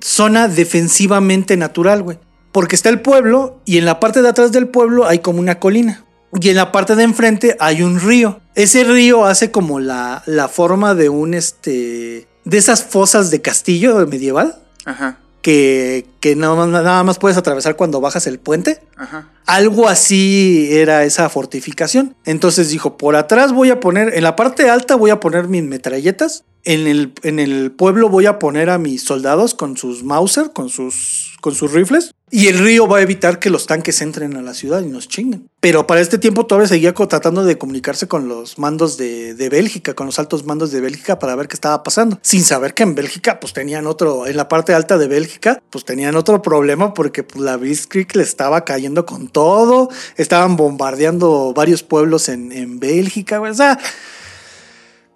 zona 0.00 0.48
defensivamente 0.48 1.56
natural, 1.56 2.02
güey. 2.02 2.18
Porque 2.50 2.74
está 2.74 2.88
el 2.88 3.02
pueblo 3.02 3.60
y 3.64 3.78
en 3.78 3.84
la 3.84 4.00
parte 4.00 4.20
de 4.20 4.30
atrás 4.30 4.50
del 4.50 4.66
pueblo 4.66 5.06
hay 5.06 5.20
como 5.20 5.38
una 5.38 5.60
colina. 5.60 6.04
Y 6.40 6.50
en 6.50 6.56
la 6.56 6.72
parte 6.72 6.94
de 6.94 7.04
enfrente 7.04 7.56
hay 7.58 7.82
un 7.82 8.00
río. 8.00 8.40
Ese 8.54 8.84
río 8.84 9.24
hace 9.24 9.50
como 9.50 9.80
la, 9.80 10.22
la 10.26 10.48
forma 10.48 10.94
de 10.94 11.08
un 11.08 11.34
este. 11.34 12.28
de 12.44 12.58
esas 12.58 12.84
fosas 12.84 13.30
de 13.30 13.40
castillo 13.40 14.06
medieval. 14.06 14.58
Ajá. 14.84 15.18
Que, 15.42 16.06
que 16.20 16.36
nada, 16.36 16.54
más, 16.54 16.68
nada 16.68 17.04
más 17.04 17.18
puedes 17.18 17.38
atravesar 17.38 17.76
cuando 17.76 18.00
bajas 18.00 18.26
el 18.26 18.38
puente. 18.38 18.80
Ajá. 18.96 19.28
Algo 19.46 19.88
así 19.88 20.68
era 20.72 21.04
esa 21.04 21.28
fortificación. 21.30 22.14
Entonces 22.26 22.68
dijo, 22.68 22.98
por 22.98 23.16
atrás 23.16 23.52
voy 23.52 23.70
a 23.70 23.80
poner, 23.80 24.14
en 24.14 24.24
la 24.24 24.36
parte 24.36 24.68
alta 24.68 24.96
voy 24.96 25.10
a 25.10 25.20
poner 25.20 25.48
mis 25.48 25.62
metralletas. 25.62 26.44
En 26.64 26.86
el, 26.86 27.14
en 27.22 27.38
el 27.38 27.70
pueblo 27.70 28.10
voy 28.10 28.26
a 28.26 28.38
poner 28.38 28.68
a 28.68 28.76
mis 28.76 29.04
soldados 29.04 29.54
con 29.54 29.76
sus 29.78 30.02
Mauser, 30.02 30.50
con 30.52 30.68
sus, 30.68 31.36
con 31.40 31.54
sus 31.54 31.72
rifles. 31.72 32.12
Y 32.30 32.48
el 32.48 32.58
río 32.58 32.86
va 32.86 32.98
a 32.98 33.02
evitar 33.02 33.38
que 33.38 33.48
los 33.48 33.66
tanques 33.66 34.02
entren 34.02 34.36
a 34.36 34.42
la 34.42 34.52
ciudad 34.52 34.82
y 34.82 34.86
nos 34.86 35.08
chinguen. 35.08 35.48
Pero 35.60 35.86
para 35.86 36.00
este 36.00 36.18
tiempo 36.18 36.46
todavía 36.46 36.68
seguía 36.68 36.92
tratando 36.92 37.44
de 37.44 37.56
comunicarse 37.56 38.06
con 38.06 38.28
los 38.28 38.58
mandos 38.58 38.96
de, 38.98 39.34
de 39.34 39.48
Bélgica, 39.48 39.94
con 39.94 40.06
los 40.06 40.18
altos 40.18 40.44
mandos 40.44 40.70
de 40.70 40.80
Bélgica 40.80 41.18
para 41.18 41.34
ver 41.34 41.48
qué 41.48 41.54
estaba 41.54 41.82
pasando. 41.82 42.18
Sin 42.22 42.42
saber 42.42 42.74
que 42.74 42.82
en 42.82 42.94
Bélgica 42.94 43.40
pues 43.40 43.52
tenían 43.52 43.86
otro, 43.86 44.26
en 44.26 44.36
la 44.36 44.48
parte 44.48 44.74
alta 44.74 44.98
de 44.98 45.08
Bélgica 45.08 45.62
pues 45.70 45.84
tenían 45.84 46.16
otro 46.16 46.42
problema 46.42 46.94
porque 46.94 47.22
pues, 47.22 47.42
la 47.42 47.56
Blitzkrieg 47.56 48.14
le 48.14 48.22
estaba 48.22 48.64
cayendo 48.64 49.06
con 49.06 49.28
todo. 49.28 49.88
Estaban 50.16 50.56
bombardeando 50.56 51.52
varios 51.54 51.82
pueblos 51.82 52.28
en, 52.28 52.52
en 52.52 52.78
Bélgica. 52.78 53.40
O 53.40 53.54
sea, 53.54 53.78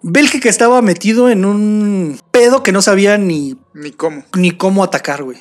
Bélgica 0.01 0.49
estaba 0.49 0.81
metido 0.81 1.29
en 1.29 1.45
un 1.45 2.19
pedo 2.31 2.63
que 2.63 2.71
no 2.71 2.81
sabía 2.81 3.17
ni 3.17 3.55
Ni 3.73 3.91
cómo. 3.91 4.23
ni 4.35 4.51
cómo 4.51 4.83
atacar, 4.83 5.23
güey. 5.23 5.37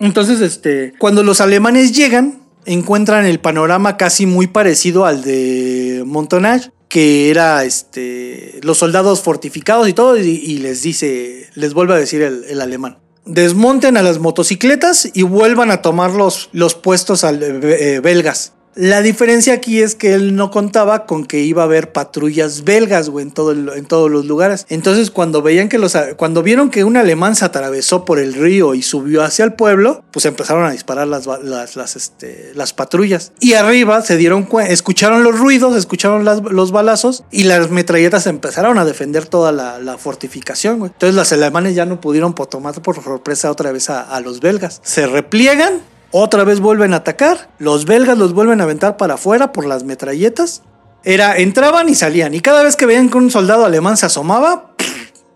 Entonces, 0.00 0.40
este, 0.40 0.92
cuando 0.98 1.22
los 1.22 1.40
alemanes 1.40 1.92
llegan, 1.92 2.40
encuentran 2.66 3.26
el 3.26 3.40
panorama 3.40 3.96
casi 3.96 4.26
muy 4.26 4.46
parecido 4.46 5.06
al 5.06 5.22
de 5.22 6.02
Montonage, 6.06 6.70
que 6.88 7.30
era 7.30 7.64
este, 7.64 8.60
los 8.62 8.78
soldados 8.78 9.20
fortificados 9.22 9.88
y 9.88 9.92
todo, 9.92 10.16
y, 10.16 10.58
les 10.58 10.82
dice, 10.82 11.48
les 11.54 11.74
vuelve 11.74 11.94
a 11.94 11.98
decir 11.98 12.22
el, 12.22 12.44
el 12.44 12.60
alemán. 12.60 12.98
Desmonten 13.26 13.96
a 13.96 14.02
las 14.02 14.18
motocicletas 14.18 15.08
y 15.14 15.22
vuelvan 15.22 15.70
a 15.70 15.80
tomar 15.82 16.10
los, 16.12 16.50
los 16.52 16.74
puestos 16.74 17.24
al- 17.24 17.42
eh, 17.42 18.00
belgas. 18.02 18.52
La 18.76 19.02
diferencia 19.02 19.54
aquí 19.54 19.80
es 19.80 19.94
que 19.94 20.14
él 20.14 20.34
no 20.34 20.50
contaba 20.50 21.06
con 21.06 21.24
que 21.24 21.40
iba 21.40 21.62
a 21.62 21.66
haber 21.66 21.92
patrullas 21.92 22.64
belgas, 22.64 23.08
güey, 23.08 23.24
en, 23.24 23.30
todo 23.30 23.52
en 23.52 23.84
todos 23.86 24.10
los 24.10 24.24
lugares. 24.24 24.66
Entonces, 24.68 25.10
cuando 25.12 25.42
veían 25.42 25.68
que 25.68 25.78
los, 25.78 25.96
cuando 26.16 26.42
vieron 26.42 26.70
que 26.70 26.82
un 26.82 26.96
alemán 26.96 27.36
se 27.36 27.44
atravesó 27.44 28.04
por 28.04 28.18
el 28.18 28.34
río 28.34 28.74
y 28.74 28.82
subió 28.82 29.22
hacia 29.22 29.44
el 29.44 29.52
pueblo, 29.52 30.04
pues 30.10 30.26
empezaron 30.26 30.64
a 30.64 30.72
disparar 30.72 31.06
las, 31.06 31.26
las, 31.26 31.96
este, 31.96 32.52
las 32.54 32.72
patrullas. 32.72 33.32
Y 33.38 33.52
arriba 33.54 34.02
se 34.02 34.16
dieron 34.16 34.48
escucharon 34.68 35.22
los 35.22 35.38
ruidos, 35.38 35.76
escucharon 35.76 36.24
las- 36.24 36.42
los 36.42 36.72
balazos 36.72 37.24
y 37.30 37.44
las 37.44 37.70
metralletas 37.70 38.26
empezaron 38.26 38.78
a 38.78 38.84
defender 38.84 39.26
toda 39.26 39.52
la, 39.52 39.98
fortificación, 39.98 40.80
güey. 40.80 40.90
Entonces, 40.92 41.14
los 41.14 41.32
alemanes 41.32 41.76
ya 41.76 41.86
no 41.86 42.00
pudieron 42.00 42.34
tomar 42.34 42.82
por 42.82 43.00
sorpresa 43.02 43.50
otra 43.50 43.70
vez 43.70 43.88
a 43.88 44.20
los 44.20 44.40
belgas. 44.40 44.80
Se 44.82 45.06
repliegan 45.06 45.93
otra 46.16 46.44
vez 46.44 46.60
vuelven 46.60 46.94
a 46.94 46.98
atacar. 46.98 47.50
Los 47.58 47.86
belgas 47.86 48.16
los 48.16 48.32
vuelven 48.34 48.60
a 48.60 48.64
aventar 48.64 48.96
para 48.96 49.14
afuera 49.14 49.50
por 49.52 49.66
las 49.66 49.82
metralletas. 49.82 50.62
Era, 51.02 51.36
entraban 51.38 51.88
y 51.88 51.96
salían. 51.96 52.34
Y 52.34 52.40
cada 52.40 52.62
vez 52.62 52.76
que 52.76 52.86
veían 52.86 53.10
que 53.10 53.18
un 53.18 53.32
soldado 53.32 53.64
alemán 53.64 53.96
se 53.96 54.06
asomaba, 54.06 54.74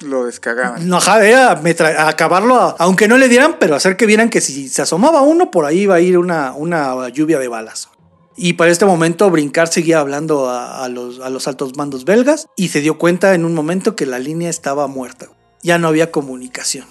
Lo 0.00 0.24
descagaban. 0.24 0.88
no, 0.88 1.00
era 1.20 1.60
acabarlo, 2.08 2.54
a- 2.60 2.76
aunque 2.78 3.08
no 3.08 3.18
le 3.18 3.28
dieran, 3.28 3.56
pero 3.58 3.74
hacer 3.74 3.96
que 3.96 4.06
vieran 4.06 4.30
que 4.30 4.40
si 4.40 4.68
se 4.68 4.82
asomaba 4.82 5.20
uno, 5.22 5.50
por 5.50 5.64
ahí 5.64 5.80
iba 5.80 5.96
a 5.96 6.00
ir 6.00 6.16
una, 6.16 6.52
una 6.52 7.08
lluvia 7.08 7.40
de 7.40 7.48
balas. 7.48 7.88
Y 8.36 8.52
para 8.52 8.70
este 8.70 8.84
momento 8.86 9.28
Brincar 9.30 9.66
seguía 9.66 9.98
hablando 9.98 10.48
a, 10.48 10.84
a 10.84 10.88
los, 10.88 11.18
a 11.18 11.28
los 11.28 11.48
altos 11.48 11.76
mandos 11.76 12.04
belgas 12.04 12.46
y 12.54 12.68
se 12.68 12.80
dio 12.80 12.96
cuenta 12.96 13.34
en 13.34 13.44
un 13.44 13.52
momento 13.52 13.96
que 13.96 14.06
la 14.06 14.20
línea 14.20 14.48
estaba 14.48 14.86
muerta. 14.86 15.26
Ya 15.60 15.76
no 15.78 15.88
había 15.88 16.12
comunicación 16.12 16.86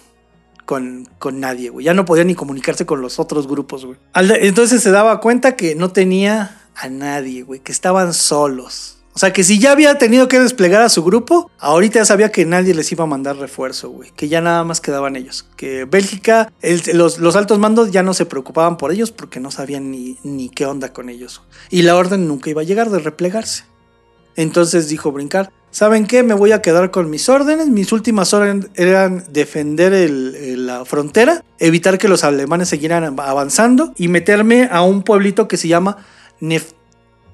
con, 0.68 1.08
con 1.18 1.40
nadie, 1.40 1.70
güey. 1.70 1.86
Ya 1.86 1.94
no 1.94 2.04
podía 2.04 2.26
ni 2.26 2.36
comunicarse 2.36 2.86
con 2.86 3.02
los 3.02 3.20
otros 3.20 3.48
grupos, 3.48 3.86
güey. 3.86 3.98
Entonces 4.14 4.84
se 4.84 4.92
daba 4.92 5.22
cuenta 5.22 5.56
que 5.56 5.76
no 5.76 5.92
tenía 5.94 6.62
a 6.76 6.90
nadie, 6.90 7.42
güey, 7.42 7.62
que 7.62 7.72
estaban 7.72 8.14
solos. 8.14 8.98
O 9.14 9.20
sea, 9.20 9.32
que 9.32 9.46
si 9.46 9.60
ya 9.60 9.72
había 9.72 9.98
tenido 9.98 10.28
que 10.28 10.40
desplegar 10.40 10.82
a 10.82 10.90
su 10.90 11.04
grupo, 11.04 11.50
ahorita 11.58 12.00
ya 12.00 12.06
sabía 12.06 12.32
que 12.32 12.46
nadie 12.46 12.76
les 12.76 12.92
iba 12.92 13.06
a 13.06 13.08
mandar 13.08 13.38
refuerzo, 13.38 13.90
güey. 13.90 14.12
Que 14.12 14.28
ya 14.28 14.42
nada 14.42 14.66
más 14.66 14.82
quedaban 14.82 15.16
ellos. 15.16 15.48
Que 15.56 15.86
Bélgica, 15.86 16.52
los, 16.94 17.18
los 17.18 17.36
altos 17.38 17.58
mandos 17.60 17.92
ya 17.92 18.04
no 18.04 18.14
se 18.14 18.26
preocupaban 18.26 18.76
por 18.76 18.92
ellos 18.92 19.12
porque 19.12 19.40
no 19.40 19.50
sabían 19.50 19.90
ni, 19.90 20.18
ni 20.24 20.50
qué 20.50 20.66
onda 20.66 20.92
con 20.92 21.10
ellos. 21.10 21.42
Y 21.70 21.84
la 21.84 21.96
orden 21.96 22.28
nunca 22.28 22.50
iba 22.50 22.62
a 22.62 22.66
llegar 22.66 22.90
de 22.90 23.00
replegarse. 23.00 23.64
Entonces 24.36 24.90
dijo 24.90 25.14
Brincar, 25.14 25.50
¿saben 25.78 26.08
qué? 26.08 26.24
Me 26.24 26.34
voy 26.34 26.54
a 26.54 26.62
quedar 26.64 26.90
con 26.90 27.08
mis 27.10 27.30
órdenes. 27.30 27.68
Mis 27.68 27.92
últimas 27.92 28.34
órdenes 28.34 28.68
eran 28.74 29.24
defender 29.30 29.94
el- 29.94 30.34
el- 30.36 30.66
la 30.66 30.86
frontera, 30.86 31.44
evitar 31.60 32.00
que 32.00 32.08
los 32.08 32.24
alemanes 32.24 32.70
siguieran 32.70 33.04
avanzando 33.20 33.94
y 33.96 34.08
meterme 34.08 34.68
a 34.72 34.82
un 34.82 35.04
pueblito 35.04 35.48
que 35.48 35.56
se 35.58 35.68
llama 35.68 35.98
Nef 36.40 36.72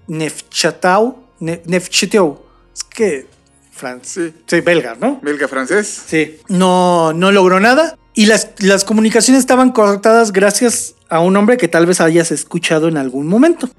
Nefchatau. 0.08 1.18
Ne- 1.40 1.62
Nefchatau. 1.66 2.42
Es 2.76 2.84
que... 2.84 3.28
Francia. 3.72 4.24
Sí. 4.26 4.34
Sí, 4.46 4.62
belga, 4.62 4.96
¿no? 5.00 5.20
Belga 5.22 5.48
francés. 5.48 6.04
Sí. 6.06 6.38
No, 6.48 7.12
no 7.14 7.32
logró 7.32 7.60
nada. 7.60 7.98
Y 8.14 8.26
las, 8.28 8.50
las 8.60 8.84
comunicaciones 8.84 9.40
estaban 9.40 9.72
cortadas 9.72 10.32
gracias 10.32 10.94
a 11.10 11.20
un 11.20 11.36
hombre 11.38 11.58
que 11.58 11.68
tal 11.68 11.86
vez 11.86 12.00
hayas 12.02 12.32
escuchado 12.32 12.88
en 12.88 12.98
algún 12.98 13.26
momento. 13.28 13.70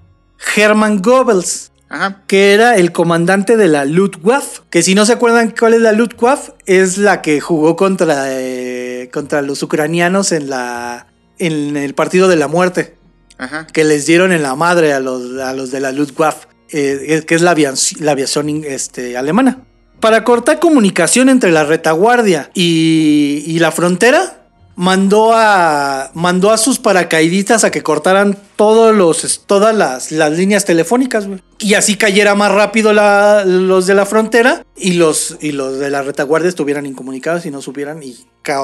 Hermann 0.57 1.01
Goebbels 1.01 1.71
Ajá. 1.95 2.23
que 2.27 2.53
era 2.53 2.77
el 2.77 2.91
comandante 2.91 3.57
de 3.57 3.69
la 3.69 3.85
Luftwaffe. 3.85 4.63
Que 4.69 4.83
si 4.83 4.97
no 4.97 5.07
se 5.07 5.13
acuerdan 5.13 5.55
cuál 5.57 5.75
es 5.75 5.81
la 5.81 5.93
Luftwaffe, 5.93 6.53
es 6.67 6.99
la 6.99 7.23
que 7.23 7.41
jugó 7.41 7.77
contra, 7.77 8.33
eh, 8.33 9.11
contra 9.13 9.43
los 9.43 9.63
ucranianos 9.63 10.33
en, 10.33 10.51
la, 10.51 11.07
en 11.39 11.77
el 11.77 11.95
partido 11.95 12.27
de 12.27 12.37
la 12.37 12.49
muerte. 12.49 12.97
Ajá. 13.39 13.69
Que 13.69 13.85
les 13.85 14.07
dieron 14.07 14.33
en 14.33 14.43
la 14.43 14.57
madre 14.57 14.93
a 14.93 14.99
los, 14.99 15.41
a 15.41 15.53
los 15.53 15.71
de 15.71 15.81
la 15.81 15.93
Luftwaffe, 15.93 16.49
eh, 16.71 17.23
que 17.27 17.35
es 17.37 17.43
la 17.43 17.53
aviación, 17.53 18.05
la 18.05 18.13
aviación 18.13 18.65
este, 18.65 19.17
alemana. 19.17 19.63
Para 20.01 20.25
cortar 20.25 20.59
comunicación 20.59 21.29
entre 21.29 21.53
la 21.53 21.65
retaguardia 21.65 22.51
y, 22.55 23.45
y 23.47 23.59
la 23.61 23.71
frontera, 23.71 24.44
mandó 24.77 25.33
a, 25.35 26.11
mandó 26.15 26.51
a 26.51 26.59
sus 26.59 26.79
paracaidistas 26.79 27.65
a 27.65 27.71
que 27.71 27.83
cortaran 27.83 28.37
todos 28.57 28.95
los, 28.95 29.43
todas 29.47 29.75
las, 29.75 30.11
las 30.13 30.33
líneas 30.33 30.65
telefónicas, 30.65 31.27
güey. 31.27 31.43
Y 31.59 31.75
así 31.75 31.97
cayera 31.97 32.35
más 32.35 32.53
rápido 32.53 32.93
la- 32.93 33.45
los 33.45 33.87
de 33.87 33.95
la 33.95 34.07
frontera 34.07 34.65
y 34.77 34.95
los, 34.95 35.37
y 35.41 35.53
los 35.53 35.79
de 35.79 35.91
la 35.91 36.03
retaguardia 36.03 36.49
estuvieran 36.49 36.87
incomunicados 36.87 37.47
y 37.47 37.51
no 37.51 37.63
supieran 37.63 38.03
y, 38.03 38.17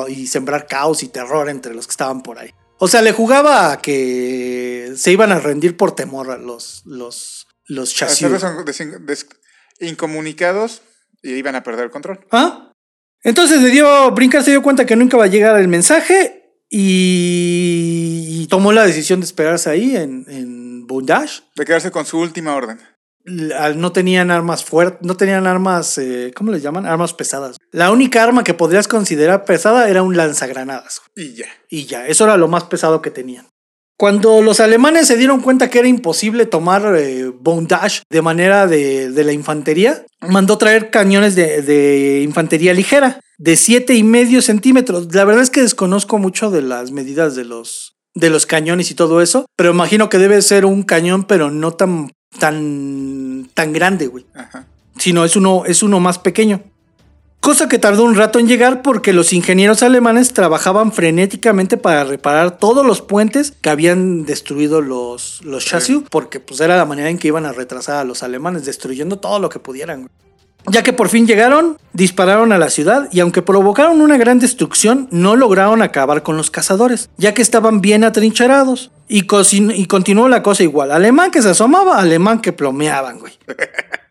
y 0.08 0.26
sembrar 0.26 0.66
caos 0.66 1.02
y 1.02 1.08
terror 1.08 1.48
entre 1.48 1.74
los 1.74 1.86
que 1.86 1.92
estaban 1.92 2.22
por 2.22 2.38
ahí. 2.38 2.50
O 2.78 2.88
sea, 2.88 3.02
le 3.02 3.12
jugaba 3.12 3.72
a 3.72 3.80
que 3.82 4.92
se 4.96 5.12
iban 5.12 5.32
a 5.32 5.38
rendir 5.38 5.76
por 5.76 5.94
temor 5.94 6.30
a 6.30 6.38
los, 6.38 6.82
los, 6.86 7.46
los 7.66 7.94
chasis. 7.94 8.22
Incomunicados 9.80 10.82
y 11.22 11.32
iban 11.34 11.54
a 11.56 11.62
perder 11.62 11.86
el 11.86 11.90
control. 11.90 12.26
¿Ah? 12.30 12.69
Entonces 13.22 13.60
le 13.60 13.70
dio, 13.70 14.10
Brincar 14.12 14.42
se 14.42 14.50
dio 14.50 14.62
cuenta 14.62 14.86
que 14.86 14.96
nunca 14.96 15.16
va 15.16 15.24
a 15.24 15.28
llegar 15.28 15.58
el 15.60 15.68
mensaje 15.68 16.58
y, 16.70 18.42
y 18.42 18.46
tomó 18.46 18.72
la 18.72 18.86
decisión 18.86 19.20
de 19.20 19.26
esperarse 19.26 19.68
ahí 19.68 19.96
en, 19.96 20.24
en 20.28 20.86
Bondage. 20.86 21.42
De 21.56 21.64
quedarse 21.64 21.90
con 21.90 22.06
su 22.06 22.18
última 22.18 22.54
orden. 22.54 22.80
no 23.24 23.92
tenían 23.92 24.30
armas 24.30 24.64
fuertes, 24.64 25.06
no 25.06 25.16
tenían 25.16 25.46
armas, 25.46 25.98
eh, 25.98 26.32
¿cómo 26.34 26.52
les 26.52 26.62
llaman? 26.62 26.86
Armas 26.86 27.14
pesadas. 27.14 27.56
La 27.70 27.90
única 27.90 28.22
arma 28.22 28.44
que 28.44 28.54
podrías 28.54 28.88
considerar 28.88 29.44
pesada 29.44 29.88
era 29.88 30.02
un 30.02 30.16
lanzagranadas. 30.16 31.02
Y 31.14 31.34
ya. 31.34 31.46
Y 31.68 31.86
ya, 31.86 32.06
eso 32.06 32.24
era 32.24 32.36
lo 32.36 32.48
más 32.48 32.64
pesado 32.64 33.02
que 33.02 33.10
tenían. 33.10 33.46
Cuando 34.00 34.40
los 34.40 34.60
alemanes 34.60 35.08
se 35.08 35.18
dieron 35.18 35.42
cuenta 35.42 35.68
que 35.68 35.78
era 35.78 35.86
imposible 35.86 36.46
tomar 36.46 36.96
eh, 36.96 37.30
bondage 37.38 38.00
de 38.08 38.22
manera 38.22 38.66
de, 38.66 39.10
de 39.10 39.24
la 39.24 39.34
infantería, 39.34 40.06
mandó 40.26 40.56
traer 40.56 40.88
cañones 40.88 41.34
de, 41.34 41.60
de 41.60 42.22
infantería 42.22 42.72
ligera 42.72 43.20
de 43.36 43.56
siete 43.56 43.96
y 43.96 44.02
medio 44.02 44.40
centímetros. 44.40 45.14
La 45.14 45.26
verdad 45.26 45.42
es 45.42 45.50
que 45.50 45.60
desconozco 45.60 46.16
mucho 46.16 46.50
de 46.50 46.62
las 46.62 46.92
medidas 46.92 47.36
de 47.36 47.44
los, 47.44 47.92
de 48.14 48.30
los 48.30 48.46
cañones 48.46 48.90
y 48.90 48.94
todo 48.94 49.20
eso, 49.20 49.44
pero 49.54 49.72
imagino 49.72 50.08
que 50.08 50.16
debe 50.16 50.40
ser 50.40 50.64
un 50.64 50.82
cañón, 50.82 51.24
pero 51.24 51.50
no 51.50 51.72
tan, 51.72 52.10
tan, 52.38 53.50
tan 53.52 53.74
grande, 53.74 54.06
güey. 54.06 54.24
Ajá. 54.32 54.66
Sino 54.96 55.26
es 55.26 55.36
uno, 55.36 55.64
es 55.66 55.82
uno 55.82 56.00
más 56.00 56.18
pequeño. 56.18 56.62
Cosa 57.40 57.68
que 57.68 57.78
tardó 57.78 58.04
un 58.04 58.16
rato 58.16 58.38
en 58.38 58.46
llegar 58.46 58.82
porque 58.82 59.14
los 59.14 59.32
ingenieros 59.32 59.82
alemanes 59.82 60.34
trabajaban 60.34 60.92
frenéticamente 60.92 61.78
para 61.78 62.04
reparar 62.04 62.58
todos 62.58 62.84
los 62.84 63.00
puentes 63.00 63.54
que 63.62 63.70
habían 63.70 64.26
destruido 64.26 64.82
los, 64.82 65.40
los 65.42 65.64
chasis, 65.64 66.00
porque 66.10 66.38
pues 66.38 66.60
era 66.60 66.76
la 66.76 66.84
manera 66.84 67.08
en 67.08 67.16
que 67.16 67.28
iban 67.28 67.46
a 67.46 67.52
retrasar 67.52 67.96
a 67.96 68.04
los 68.04 68.22
alemanes, 68.22 68.66
destruyendo 68.66 69.18
todo 69.18 69.38
lo 69.38 69.48
que 69.48 69.58
pudieran. 69.58 70.10
Ya 70.66 70.82
que 70.82 70.92
por 70.92 71.08
fin 71.08 71.26
llegaron, 71.26 71.78
dispararon 71.94 72.52
a 72.52 72.58
la 72.58 72.68
ciudad 72.68 73.08
y 73.10 73.20
aunque 73.20 73.40
provocaron 73.40 74.02
una 74.02 74.18
gran 74.18 74.38
destrucción, 74.38 75.08
no 75.10 75.34
lograron 75.34 75.80
acabar 75.80 76.22
con 76.22 76.36
los 76.36 76.50
cazadores, 76.50 77.08
ya 77.16 77.32
que 77.32 77.40
estaban 77.40 77.80
bien 77.80 78.04
atrincherados. 78.04 78.90
Y, 79.08 79.24
y 79.24 79.86
continuó 79.86 80.28
la 80.28 80.42
cosa 80.42 80.62
igual, 80.62 80.92
alemán 80.92 81.30
que 81.30 81.40
se 81.40 81.48
asomaba, 81.48 81.98
alemán 81.98 82.42
que 82.42 82.52
plomeaban, 82.52 83.18
güey. 83.18 83.32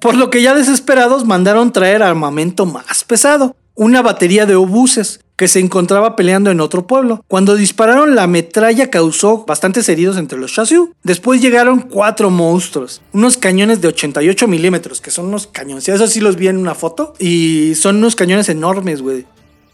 Por 0.00 0.16
lo 0.16 0.30
que 0.30 0.42
ya 0.42 0.54
desesperados 0.54 1.24
mandaron 1.24 1.72
traer 1.72 2.02
armamento 2.02 2.66
más 2.66 3.04
pesado, 3.04 3.56
una 3.74 4.02
batería 4.02 4.46
de 4.46 4.56
obuses 4.56 5.20
que 5.36 5.46
se 5.46 5.60
encontraba 5.60 6.16
peleando 6.16 6.50
en 6.50 6.60
otro 6.60 6.88
pueblo. 6.88 7.24
Cuando 7.28 7.54
dispararon 7.54 8.16
la 8.16 8.26
metralla 8.26 8.90
causó 8.90 9.44
bastantes 9.46 9.88
heridos 9.88 10.16
entre 10.16 10.36
los 10.36 10.52
chasis. 10.52 10.80
Después 11.04 11.40
llegaron 11.40 11.82
cuatro 11.82 12.28
monstruos, 12.28 13.00
unos 13.12 13.36
cañones 13.36 13.80
de 13.80 13.86
88 13.86 14.48
milímetros, 14.48 15.00
que 15.00 15.12
son 15.12 15.26
unos 15.26 15.46
cañones. 15.46 15.88
Eso 15.88 16.08
sí 16.08 16.18
los 16.18 16.34
vi 16.34 16.48
en 16.48 16.56
una 16.56 16.74
foto. 16.74 17.14
Y 17.20 17.76
son 17.76 17.96
unos 17.98 18.16
cañones 18.16 18.48
enormes, 18.48 19.00
güey 19.00 19.26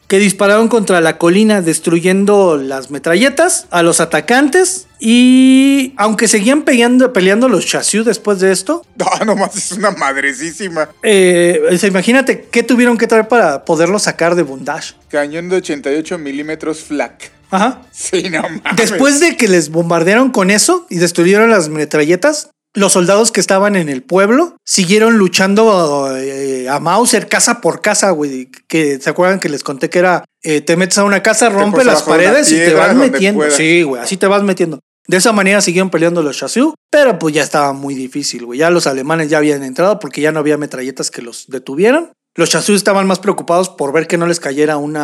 que 0.07 0.19
dispararon 0.19 0.69
contra 0.69 1.01
la 1.01 1.19
colina 1.19 1.63
destruyendo 1.63 2.57
las 2.57 2.91
metralletas 2.91 3.67
a 3.71 3.83
los 3.83 4.01
atacantes 4.01 4.87
y 5.07 5.93
aunque 5.99 6.29
seguían 6.29 6.63
peleando, 6.63 7.13
peleando 7.13 7.47
los 7.47 7.67
chasis 7.67 8.07
después 8.07 8.41
de 8.41 8.53
esto, 8.53 8.87
No, 8.97 9.25
nomás 9.27 9.55
es 9.55 9.73
una 9.73 9.91
madrecísima. 9.91 10.89
eh, 11.03 11.79
imagínate 11.83 12.49
qué 12.51 12.63
tuvieron 12.63 12.97
que 12.97 13.07
traer 13.07 13.29
para 13.29 13.67
poderlo 13.67 13.99
sacar 13.99 14.35
de 14.35 14.43
bondage. 14.45 14.95
Cañón 15.11 15.51
de 15.51 15.57
88 15.57 16.17
milímetros 16.17 16.81
flak. 16.85 17.31
Ajá. 17.51 17.83
Sí, 17.93 18.31
no 18.31 18.41
mames. 18.43 18.77
Después 18.77 19.21
de 19.21 19.37
que 19.37 19.47
les 19.47 19.69
bombardearon 19.69 20.31
con 20.31 20.51
eso 20.51 20.87
y 20.89 20.97
destruyeron 20.97 21.51
las 21.51 21.69
metralletas, 21.69 22.49
los 22.73 22.95
soldados 22.95 23.31
que 23.31 23.41
estaban 23.41 23.77
en 23.77 23.91
el 23.91 24.03
pueblo 24.03 24.57
siguieron 24.65 25.19
luchando 25.19 26.17
eh, 26.17 26.67
a 26.71 26.81
Mauser 26.81 27.29
casa 27.29 27.61
por 27.61 27.83
casa, 27.83 28.09
güey. 28.11 28.49
Que 28.69 28.99
se 28.99 29.11
acuerdan 29.11 29.39
que 29.39 29.51
les 29.51 29.63
conté 29.63 29.91
que 29.91 29.99
era 29.99 30.25
eh, 30.43 30.61
te 30.61 30.77
metes 30.77 30.99
a 30.99 31.05
una 31.05 31.23
casa, 31.23 31.49
rompe 31.49 31.85
las 31.85 32.03
paredes 32.03 32.51
y 32.53 32.57
te 32.57 32.75
vas 32.75 32.95
metiendo. 32.95 33.39
puedas. 33.39 33.55
Sí, 33.55 33.83
güey, 33.83 34.03
así 34.03 34.17
te 34.17 34.27
vas 34.27 34.43
metiendo. 34.43 34.81
De 35.07 35.19
esa 35.19 35.33
manera 35.33 35.61
siguieron 35.61 35.91
peleando 35.91 36.23
los 36.23 36.39
chasis, 36.39 36.65
pero 36.91 37.19
pues 37.19 37.35
ya 37.35 37.43
estaba 37.43 37.73
muy 37.73 37.95
difícil, 37.95 38.47
güey. 38.47 38.59
Ya 38.59 38.71
los 38.71 38.87
alemanes 38.87 39.29
ya 39.29 39.39
habían 39.39 39.63
entrado 39.63 39.99
porque 39.99 40.21
ya 40.21 40.33
no 40.33 40.41
había 40.41 40.57
metralletas 40.57 41.11
que 41.11 41.23
los 41.23 41.47
detuvieran. 41.49 42.13
Los 42.35 42.51
chasis 42.51 42.77
estaban 42.77 43.07
más 43.07 43.19
preocupados 43.19 43.69
por 43.69 43.93
ver 43.93 44.07
que 44.07 44.19
no 44.19 44.27
les 44.27 44.41
cayera 44.41 44.77
un, 44.79 44.97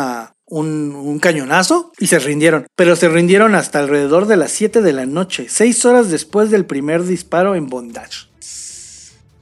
un 0.47 1.19
cañonazo 1.19 1.91
y 1.99 2.07
se 2.07 2.19
rindieron. 2.19 2.65
Pero 2.75 2.95
se 2.95 3.09
rindieron 3.09 3.53
hasta 3.53 3.79
alrededor 3.79 4.25
de 4.25 4.37
las 4.37 4.51
7 4.51 4.81
de 4.81 4.93
la 4.93 5.05
noche, 5.05 5.47
6 5.47 5.85
horas 5.85 6.09
después 6.09 6.49
del 6.49 6.65
primer 6.65 7.03
disparo 7.03 7.55
en 7.55 7.67
bondage. 7.67 8.27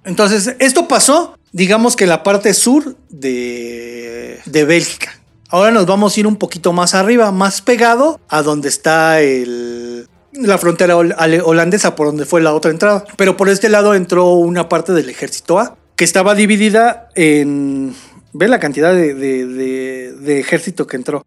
Entonces, 0.04 0.56
esto 0.60 0.88
pasó, 0.88 1.36
digamos 1.52 1.96
que 1.96 2.04
en 2.04 2.10
la 2.10 2.24
parte 2.24 2.54
sur 2.54 2.98
de, 3.10 4.40
de 4.46 4.66
Bélgica. 4.66 5.20
Ahora 5.52 5.72
nos 5.72 5.88
vamos 5.88 6.16
a 6.16 6.20
ir 6.20 6.28
un 6.28 6.36
poquito 6.36 6.74
más 6.74 6.94
arriba, 6.94 7.32
más 7.32 7.62
pegado 7.62 8.20
a 8.30 8.44
donde 8.44 8.70
está 8.70 9.22
el, 9.22 10.08
la 10.34 10.58
frontera 10.58 10.96
holandesa, 10.98 11.96
por 11.96 12.08
donde 12.08 12.26
fue 12.26 12.42
la 12.42 12.54
otra 12.54 12.72
entrada. 12.72 13.04
Pero 13.18 13.36
por 13.38 13.50
este 13.50 13.70
lado 13.70 13.94
entró 13.96 14.34
una 14.34 14.70
parte 14.70 14.94
del 14.94 15.10
ejército 15.10 15.60
A, 15.60 15.78
que 15.96 16.04
estaba 16.04 16.36
dividida 16.36 17.10
en... 17.16 17.94
Ve 18.32 18.48
la 18.48 18.60
cantidad 18.60 18.94
de, 18.94 19.14
de- 19.16 19.46
de- 19.48 20.14
de 20.14 20.40
ejército 20.40 20.86
que 20.86 20.98
entró. 20.98 21.26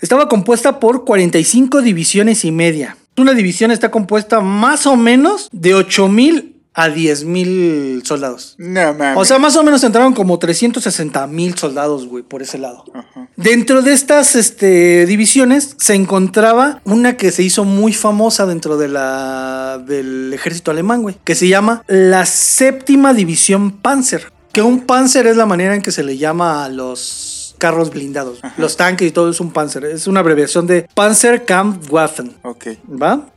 Estaba 0.00 0.28
compuesta 0.28 0.80
por 0.80 1.04
45 1.04 1.80
divisiones 1.80 2.44
y 2.44 2.52
media. 2.52 2.96
Una 3.16 3.32
división 3.34 3.70
está 3.70 3.90
compuesta 3.90 4.40
más 4.40 4.86
o 4.86 4.96
menos 4.96 5.48
de 5.52 5.74
8.000 5.74 6.51
a 6.74 6.88
10.000 6.88 8.04
soldados. 8.04 8.54
No 8.58 8.94
mames. 8.94 9.18
O 9.18 9.24
sea, 9.24 9.38
más 9.38 9.56
o 9.56 9.62
menos 9.62 9.84
entraron 9.84 10.14
como 10.14 10.38
360 10.38 11.26
mil 11.26 11.56
soldados, 11.56 12.06
güey, 12.06 12.22
por 12.22 12.42
ese 12.42 12.58
lado. 12.58 12.84
Ajá. 12.94 13.28
Dentro 13.36 13.82
de 13.82 13.92
estas 13.92 14.34
este, 14.36 15.06
divisiones 15.06 15.74
se 15.78 15.94
encontraba 15.94 16.80
una 16.84 17.16
que 17.16 17.30
se 17.30 17.42
hizo 17.42 17.64
muy 17.64 17.92
famosa 17.92 18.46
dentro 18.46 18.76
de 18.76 18.88
la, 18.88 19.82
del 19.86 20.32
ejército 20.32 20.70
alemán, 20.70 21.02
güey, 21.02 21.16
que 21.24 21.34
se 21.34 21.48
llama 21.48 21.82
la 21.88 22.26
séptima 22.26 23.14
división 23.14 23.72
Panzer. 23.72 24.32
Que 24.52 24.62
un 24.62 24.80
Panzer 24.80 25.26
es 25.26 25.36
la 25.36 25.46
manera 25.46 25.74
en 25.74 25.82
que 25.82 25.90
se 25.90 26.02
le 26.02 26.18
llama 26.18 26.64
a 26.64 26.68
los 26.68 27.54
carros 27.58 27.90
blindados. 27.90 28.40
Los 28.58 28.76
tanques 28.76 29.08
y 29.08 29.12
todo 29.12 29.30
es 29.30 29.40
un 29.40 29.52
Panzer. 29.52 29.84
Es 29.84 30.06
una 30.06 30.20
abreviación 30.20 30.66
de 30.66 30.88
Panzerkampfwaffen. 30.94 32.36
Ok. 32.42 32.66
¿Va? 33.00 33.28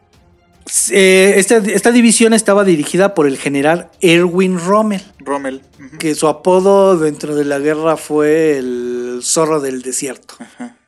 Eh, 0.91 1.33
esta, 1.37 1.57
esta 1.57 1.91
división 1.91 2.33
estaba 2.33 2.63
dirigida 2.63 3.13
por 3.13 3.27
el 3.27 3.37
general 3.37 3.91
Erwin 4.01 4.59
Rommel 4.59 5.03
Rommel. 5.19 5.61
Que 5.99 6.15
su 6.15 6.27
apodo 6.27 6.97
dentro 6.97 7.35
de 7.35 7.45
la 7.45 7.59
guerra 7.59 7.97
fue 7.97 8.57
el 8.57 9.19
zorro 9.21 9.59
del 9.59 9.81
desierto. 9.81 10.35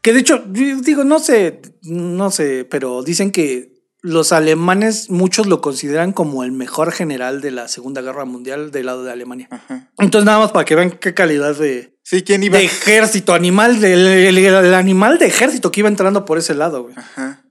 Que 0.01 0.13
de 0.13 0.19
hecho, 0.19 0.43
digo, 0.47 1.03
no 1.03 1.19
sé, 1.19 1.61
no 1.83 2.31
sé, 2.31 2.65
pero 2.69 3.03
dicen 3.03 3.31
que 3.31 3.75
los 4.01 4.31
alemanes, 4.31 5.09
muchos 5.09 5.47
lo 5.47 5.59
consideran 5.59 6.13
como 6.13 6.43
el 6.43 6.51
mejor 6.51 6.91
general 6.91 7.41
de 7.41 7.51
la 7.51 7.67
Segunda 7.67 8.01
Guerra 8.01 8.25
Mundial 8.25 8.71
del 8.71 8.85
lado 8.85 9.03
de 9.03 9.11
Alemania. 9.11 9.47
Ajá. 9.51 9.91
Entonces, 9.97 10.25
nada 10.25 10.39
más 10.39 10.51
para 10.51 10.65
que 10.65 10.75
vean 10.75 10.91
qué 10.91 11.13
calidad 11.13 11.55
de, 11.57 11.97
Sí, 12.03 12.21
¿quién 12.23 12.43
iba? 12.43 12.57
de 12.57 12.65
ejército, 12.65 13.33
animal, 13.33 13.81
del 13.81 14.07
el, 14.07 14.37
el 14.37 14.73
animal 14.73 15.17
de 15.17 15.25
ejército 15.25 15.71
que 15.71 15.81
iba 15.81 15.89
entrando 15.89 16.23
por 16.25 16.37
ese 16.37 16.53
lado, 16.53 16.83
güey. 16.83 16.95
Ajá. 16.95 17.43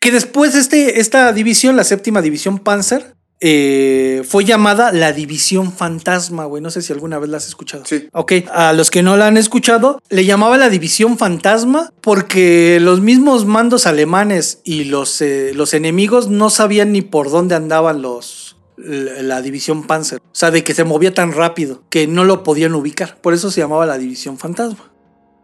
Que 0.00 0.10
después 0.12 0.54
este, 0.54 1.00
esta 1.00 1.32
división, 1.32 1.76
la 1.76 1.84
séptima 1.84 2.22
división 2.22 2.58
Panzer, 2.58 3.14
eh, 3.40 4.22
fue 4.28 4.44
llamada 4.44 4.90
la 4.92 5.12
División 5.12 5.72
Fantasma, 5.72 6.44
güey. 6.44 6.62
No 6.62 6.70
sé 6.70 6.82
si 6.82 6.92
alguna 6.92 7.18
vez 7.18 7.30
la 7.30 7.36
has 7.36 7.46
escuchado. 7.46 7.84
Sí. 7.86 8.08
Ok, 8.12 8.32
a 8.52 8.72
los 8.72 8.90
que 8.90 9.02
no 9.02 9.16
la 9.16 9.28
han 9.28 9.36
escuchado, 9.36 10.00
le 10.08 10.24
llamaba 10.24 10.56
la 10.56 10.70
División 10.70 11.18
Fantasma 11.18 11.92
porque 12.00 12.78
los 12.80 13.00
mismos 13.00 13.46
mandos 13.46 13.86
alemanes 13.86 14.60
y 14.64 14.84
los, 14.84 15.20
eh, 15.20 15.52
los 15.54 15.72
enemigos 15.72 16.28
no 16.28 16.50
sabían 16.50 16.92
ni 16.92 17.02
por 17.02 17.30
dónde 17.30 17.54
andaban 17.54 18.02
los 18.02 18.56
la 18.76 19.22
la 19.22 19.42
división 19.42 19.88
Panzer, 19.88 20.20
o 20.20 20.34
sea, 20.34 20.52
de 20.52 20.62
que 20.62 20.72
se 20.72 20.84
movía 20.84 21.12
tan 21.12 21.32
rápido 21.32 21.82
que 21.90 22.06
no 22.06 22.22
lo 22.24 22.44
podían 22.44 22.74
ubicar, 22.74 23.20
por 23.20 23.34
eso 23.34 23.50
se 23.50 23.60
llamaba 23.60 23.86
la 23.86 23.98
división 23.98 24.38
fantasma. 24.38 24.92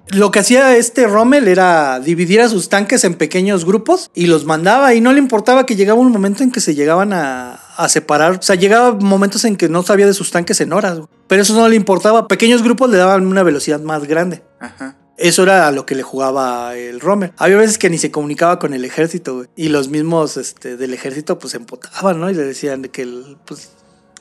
Lo 0.08 0.30
que 0.30 0.38
hacía 0.38 0.76
este 0.76 1.06
Rommel 1.06 1.48
era 1.48 1.98
dividir 1.98 2.40
a 2.40 2.48
sus 2.48 2.68
tanques 2.68 3.04
en 3.04 3.14
pequeños 3.14 3.64
grupos 3.64 4.10
y 4.14 4.26
los 4.26 4.44
mandaba 4.44 4.94
y 4.94 5.00
no 5.00 5.12
le 5.12 5.18
importaba 5.18 5.64
que 5.66 5.76
llegaba 5.76 5.98
un 5.98 6.12
momento 6.12 6.42
en 6.42 6.50
que 6.50 6.60
se 6.60 6.74
llegaban 6.74 7.12
a, 7.12 7.54
a 7.76 7.88
separar. 7.88 8.38
O 8.38 8.42
sea, 8.42 8.54
llegaba 8.56 8.92
momentos 8.92 9.44
en 9.44 9.56
que 9.56 9.68
no 9.68 9.82
sabía 9.82 10.06
de 10.06 10.14
sus 10.14 10.30
tanques 10.30 10.60
en 10.60 10.72
horas, 10.72 11.00
pero 11.26 11.42
eso 11.42 11.54
no 11.54 11.68
le 11.68 11.76
importaba. 11.76 12.28
Pequeños 12.28 12.62
grupos 12.62 12.90
le 12.90 12.98
daban 12.98 13.26
una 13.26 13.42
velocidad 13.42 13.80
más 13.80 14.06
grande. 14.06 14.42
Ajá. 14.60 14.96
Eso 15.16 15.44
era 15.44 15.68
a 15.68 15.72
lo 15.72 15.86
que 15.86 15.94
le 15.94 16.02
jugaba 16.02 16.76
el 16.76 17.00
Rommel. 17.00 17.32
Había 17.36 17.56
veces 17.56 17.78
que 17.78 17.88
ni 17.88 17.98
se 17.98 18.10
comunicaba 18.10 18.58
con 18.58 18.74
el 18.74 18.84
ejército, 18.84 19.36
güey. 19.36 19.48
Y 19.54 19.68
los 19.68 19.88
mismos 19.88 20.36
este, 20.36 20.76
del 20.76 20.92
ejército 20.92 21.38
pues 21.38 21.52
se 21.52 21.58
empotaban, 21.58 22.18
¿no? 22.18 22.30
Y 22.30 22.34
le 22.34 22.42
decían 22.42 22.82
de 22.82 22.88
que 22.88 23.02
el, 23.02 23.36
pues, 23.44 23.70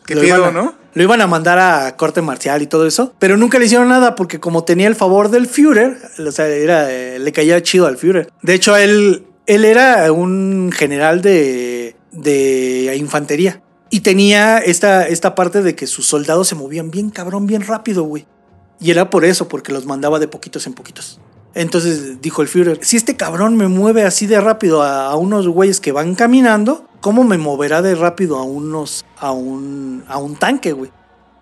¿Qué 0.05 0.15
lo 0.15 0.23
iban 0.23 0.43
a- 0.43 0.51
no? 0.51 0.75
Lo 0.95 1.01
iban 1.03 1.21
a 1.21 1.27
mandar 1.27 1.57
a 1.57 1.95
corte 1.97 2.21
marcial 2.21 2.61
y 2.61 2.67
todo 2.67 2.85
eso, 2.85 3.13
pero 3.17 3.35
nunca 3.35 3.57
le 3.57 3.65
hicieron 3.65 3.89
nada 3.89 4.13
porque 4.15 4.39
como 4.39 4.63
tenía 4.63 4.87
el 4.87 4.95
favor 4.95 5.29
del 5.29 5.47
Führer, 5.47 5.97
o 6.25 6.31
sea, 6.31 6.47
era, 6.47 6.91
eh, 6.91 7.17
le 7.17 7.31
caía 7.31 7.61
chido 7.63 7.87
al 7.87 7.97
Führer. 7.97 8.31
De 8.43 8.53
hecho, 8.53 8.75
él, 8.77 9.25
él 9.47 9.65
era 9.65 10.11
un 10.11 10.71
general 10.71 11.21
de, 11.23 11.95
de 12.11 12.95
infantería 12.95 13.61
y 13.89 14.01
tenía 14.01 14.59
esta, 14.59 15.07
esta 15.07 15.33
parte 15.33 15.63
de 15.63 15.73
que 15.75 15.87
sus 15.87 16.05
soldados 16.05 16.47
se 16.47 16.53
movían 16.55 16.91
bien 16.91 17.09
cabrón, 17.09 17.47
bien 17.47 17.63
rápido, 17.65 18.03
güey. 18.03 18.27
Y 18.79 18.91
era 18.91 19.09
por 19.09 19.25
eso, 19.25 19.47
porque 19.47 19.71
los 19.71 19.85
mandaba 19.87 20.19
de 20.19 20.27
poquitos 20.27 20.67
en 20.67 20.73
poquitos. 20.73 21.19
Entonces 21.55 22.21
dijo 22.21 22.41
el 22.43 22.47
Führer, 22.47 22.79
si 22.83 22.97
este 22.97 23.15
cabrón 23.15 23.55
me 23.57 23.67
mueve 23.67 24.03
así 24.03 24.27
de 24.27 24.39
rápido 24.41 24.81
a, 24.83 25.07
a 25.07 25.15
unos 25.15 25.47
güeyes 25.47 25.79
que 25.79 25.91
van 25.91 26.13
caminando, 26.15 26.87
¿cómo 27.03 27.25
me 27.25 27.37
moverá 27.37 27.81
de 27.81 27.95
rápido 27.95 28.37
a 28.37 28.43
unos, 28.43 29.03
a 29.19 29.31
un, 29.33 30.03
a 30.07 30.17
un 30.17 30.37
tanque, 30.37 30.71
güey? 30.71 30.89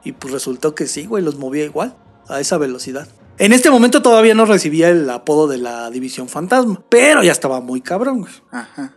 Y 0.04 0.12
pues 0.14 0.34
resultó 0.34 0.74
que 0.74 0.88
sí, 0.88 1.06
güey, 1.06 1.24
los 1.24 1.38
movía 1.38 1.64
igual, 1.64 1.96
a 2.28 2.40
esa 2.40 2.58
velocidad. 2.58 3.08
En 3.38 3.54
este 3.54 3.70
momento 3.70 4.02
todavía 4.02 4.34
no 4.34 4.46
recibía 4.46 4.90
el 4.90 5.08
apodo 5.10 5.48
de 5.48 5.60
la 5.60 5.92
División 5.92 6.28
Fantasma, 6.30 6.82
pero 6.90 7.22
ya 7.22 7.32
estaba 7.32 7.62
muy 7.62 7.80
cabrón, 7.82 8.22
güey. 8.22 8.34
Ajá. 8.52 8.94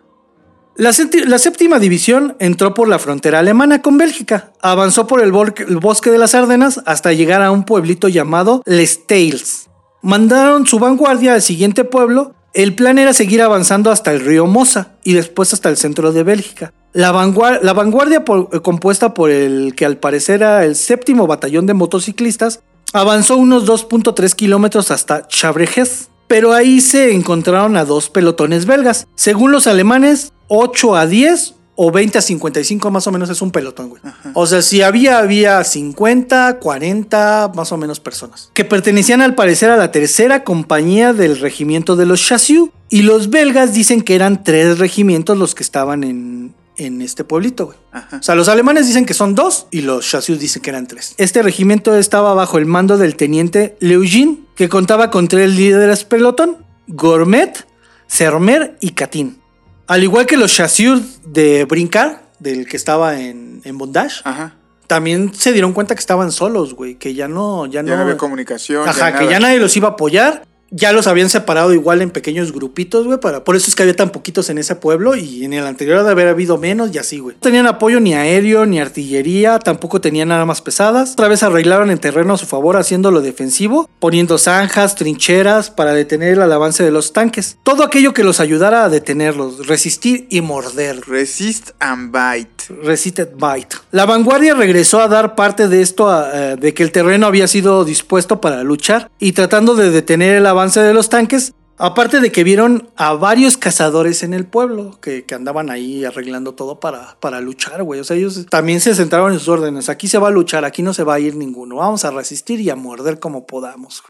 La, 0.76 0.90
sépti- 0.90 1.24
la 1.26 1.38
séptima 1.38 1.78
división 1.78 2.34
entró 2.40 2.72
por 2.72 2.88
la 2.88 2.98
frontera 2.98 3.40
alemana 3.40 3.82
con 3.82 3.98
Bélgica. 3.98 4.52
Avanzó 4.62 5.06
por 5.06 5.20
el, 5.20 5.32
el 5.68 5.76
bosque 5.78 6.10
de 6.10 6.18
las 6.18 6.34
Ardenas 6.34 6.80
hasta 6.86 7.12
llegar 7.12 7.42
a 7.42 7.50
un 7.52 7.64
pueblito 7.64 8.08
llamado 8.08 8.62
Les 8.64 9.06
Tales. 9.06 9.68
Mandaron 10.02 10.66
su 10.66 10.78
vanguardia 10.78 11.34
al 11.34 11.42
siguiente 11.42 11.84
pueblo. 11.84 12.34
El 12.54 12.74
plan 12.74 12.98
era 12.98 13.12
seguir 13.12 13.42
avanzando 13.42 13.90
hasta 13.90 14.12
el 14.12 14.20
río 14.24 14.46
Mosa 14.46 14.92
y 15.02 15.12
después 15.14 15.52
hasta 15.52 15.68
el 15.68 15.76
centro 15.76 16.12
de 16.12 16.22
Bélgica. 16.22 16.72
La, 16.92 17.12
vanguar- 17.12 17.60
la 17.62 17.72
vanguardia 17.72 18.24
eh, 18.52 18.60
compuesta 18.60 19.12
por 19.12 19.30
el 19.30 19.74
que 19.74 19.84
al 19.84 19.96
parecer 19.96 20.36
era 20.36 20.64
el 20.64 20.76
séptimo 20.76 21.26
batallón 21.26 21.66
de 21.66 21.74
motociclistas 21.74 22.60
avanzó 22.92 23.36
unos 23.36 23.66
2.3 23.66 24.32
kilómetros 24.34 24.92
hasta 24.92 25.26
Chabrejes, 25.26 26.10
pero 26.28 26.52
ahí 26.52 26.80
se 26.80 27.12
encontraron 27.12 27.76
a 27.76 27.84
dos 27.84 28.08
pelotones 28.08 28.66
belgas. 28.66 29.08
Según 29.16 29.50
los 29.50 29.66
alemanes, 29.66 30.32
8 30.46 30.94
a 30.94 31.06
10 31.06 31.54
o 31.76 31.90
20 31.90 32.18
a 32.18 32.22
55 32.22 32.90
más 32.90 33.06
o 33.06 33.12
menos 33.12 33.30
es 33.30 33.42
un 33.42 33.50
pelotón, 33.50 33.88
güey. 33.88 34.02
O 34.34 34.46
sea, 34.46 34.62
si 34.62 34.82
había, 34.82 35.18
había 35.18 35.62
50, 35.64 36.58
40 36.58 37.52
más 37.54 37.72
o 37.72 37.76
menos 37.76 38.00
personas. 38.00 38.50
Que 38.52 38.64
pertenecían 38.64 39.20
al 39.20 39.34
parecer 39.34 39.70
a 39.70 39.76
la 39.76 39.90
tercera 39.90 40.44
compañía 40.44 41.12
del 41.12 41.38
regimiento 41.40 41.96
de 41.96 42.06
los 42.06 42.24
Chassieux. 42.24 42.70
Y 42.90 43.02
los 43.02 43.30
belgas 43.30 43.74
dicen 43.74 44.02
que 44.02 44.14
eran 44.14 44.44
tres 44.44 44.78
regimientos 44.78 45.36
los 45.36 45.54
que 45.54 45.64
estaban 45.64 46.04
en, 46.04 46.54
en 46.76 47.02
este 47.02 47.24
pueblito, 47.24 47.66
güey. 47.66 47.78
Ajá. 47.90 48.18
O 48.18 48.22
sea, 48.22 48.34
los 48.36 48.48
alemanes 48.48 48.86
dicen 48.86 49.04
que 49.04 49.14
son 49.14 49.34
dos 49.34 49.66
y 49.72 49.80
los 49.80 50.08
Chassieux 50.08 50.40
dicen 50.40 50.62
que 50.62 50.70
eran 50.70 50.86
tres. 50.86 51.14
Este 51.18 51.42
regimiento 51.42 51.96
estaba 51.96 52.34
bajo 52.34 52.58
el 52.58 52.66
mando 52.66 52.98
del 52.98 53.16
teniente 53.16 53.76
Leugin, 53.80 54.46
que 54.54 54.68
contaba 54.68 55.10
con 55.10 55.26
tres 55.26 55.54
líderes 55.54 56.04
pelotón, 56.04 56.58
Gourmet, 56.86 57.66
Sermer 58.06 58.76
y 58.80 58.90
Catín. 58.90 59.43
Al 59.86 60.02
igual 60.02 60.26
que 60.26 60.36
los 60.36 60.52
Chassieux 60.54 61.02
de 61.26 61.64
Brincar, 61.66 62.22
del 62.38 62.66
que 62.66 62.76
estaba 62.76 63.20
en, 63.20 63.60
en 63.64 63.76
Bondage, 63.78 64.20
Ajá. 64.24 64.54
también 64.86 65.34
se 65.34 65.52
dieron 65.52 65.72
cuenta 65.72 65.94
que 65.94 66.00
estaban 66.00 66.32
solos, 66.32 66.74
güey, 66.74 66.94
que 66.96 67.14
ya 67.14 67.28
no, 67.28 67.66
ya 67.66 67.82
no, 67.82 67.88
Ya 67.90 67.96
no 67.96 68.02
había 68.02 68.16
comunicación. 68.16 68.88
Ajá, 68.88 69.12
que 69.12 69.20
nada. 69.20 69.30
ya 69.30 69.40
nadie 69.40 69.58
los 69.58 69.76
iba 69.76 69.88
a 69.88 69.92
apoyar. 69.92 70.44
Ya 70.76 70.92
los 70.92 71.06
habían 71.06 71.30
separado 71.30 71.72
igual 71.72 72.02
en 72.02 72.10
pequeños 72.10 72.52
grupitos, 72.52 73.06
güey. 73.06 73.20
Para... 73.20 73.44
Por 73.44 73.54
eso 73.54 73.68
es 73.68 73.76
que 73.76 73.82
había 73.84 73.94
tan 73.94 74.10
poquitos 74.10 74.50
en 74.50 74.58
ese 74.58 74.74
pueblo. 74.74 75.14
Y 75.14 75.44
en 75.44 75.52
el 75.52 75.64
anterior 75.66 76.02
de 76.02 76.10
haber 76.10 76.26
habido 76.26 76.58
menos 76.58 76.90
y 76.92 76.98
así, 76.98 77.20
güey. 77.20 77.36
No 77.36 77.40
tenían 77.40 77.66
apoyo 77.68 78.00
ni 78.00 78.14
aéreo, 78.14 78.66
ni 78.66 78.80
artillería. 78.80 79.60
Tampoco 79.60 80.00
tenían 80.00 80.32
armas 80.32 80.60
pesadas. 80.62 81.12
Otra 81.12 81.28
vez 81.28 81.44
arreglaron 81.44 81.90
el 81.90 82.00
terreno 82.00 82.34
a 82.34 82.38
su 82.38 82.46
favor 82.46 82.76
haciéndolo 82.76 83.20
defensivo. 83.20 83.88
Poniendo 84.00 84.36
zanjas, 84.36 84.96
trincheras 84.96 85.70
para 85.70 85.92
detener 85.92 86.32
el 86.38 86.42
avance 86.52 86.82
de 86.82 86.90
los 86.90 87.12
tanques. 87.12 87.56
Todo 87.62 87.84
aquello 87.84 88.12
que 88.12 88.24
los 88.24 88.40
ayudara 88.40 88.84
a 88.84 88.88
detenerlos, 88.88 89.68
resistir 89.68 90.26
y 90.28 90.40
morder. 90.40 91.00
Resist 91.06 91.70
and 91.78 92.10
bite. 92.12 92.50
Resisted 92.82 93.28
Bite. 93.34 93.76
La 93.92 94.06
vanguardia 94.06 94.54
regresó 94.54 95.00
a 95.02 95.08
dar 95.08 95.34
parte 95.34 95.68
de 95.68 95.82
esto, 95.82 96.08
a- 96.08 96.30
eh, 96.52 96.56
de 96.56 96.72
que 96.72 96.82
el 96.82 96.92
terreno 96.92 97.26
había 97.26 97.46
sido 97.46 97.84
dispuesto 97.84 98.40
para 98.40 98.62
luchar 98.64 99.10
y 99.18 99.32
tratando 99.32 99.74
de 99.74 99.90
detener 99.90 100.36
el 100.36 100.46
avance 100.46 100.63
de 100.72 100.94
los 100.94 101.08
tanques. 101.08 101.52
Aparte 101.76 102.20
de 102.20 102.30
que 102.30 102.44
vieron 102.44 102.88
a 102.94 103.14
varios 103.14 103.56
cazadores 103.56 104.22
en 104.22 104.32
el 104.32 104.46
pueblo 104.46 104.98
que, 105.00 105.24
andaban 105.34 105.70
ahí 105.70 106.04
arreglando 106.04 106.54
todo 106.54 106.78
para, 106.78 107.18
para 107.18 107.40
luchar, 107.40 107.82
güey. 107.82 107.98
O 107.98 108.04
sea, 108.04 108.16
ellos 108.16 108.46
también 108.48 108.80
se 108.80 108.94
centraron 108.94 109.32
en 109.32 109.40
sus 109.40 109.48
órdenes. 109.48 109.88
Aquí 109.88 110.06
se 110.06 110.18
va 110.18 110.28
a 110.28 110.30
luchar, 110.30 110.64
aquí 110.64 110.82
no 110.82 110.94
se 110.94 111.02
va 111.02 111.14
a 111.14 111.20
ir 111.20 111.34
ninguno. 111.34 111.76
Vamos 111.76 112.04
a 112.04 112.12
resistir 112.12 112.60
y 112.60 112.70
a 112.70 112.76
morder 112.76 113.18
como 113.18 113.46
podamos. 113.46 114.04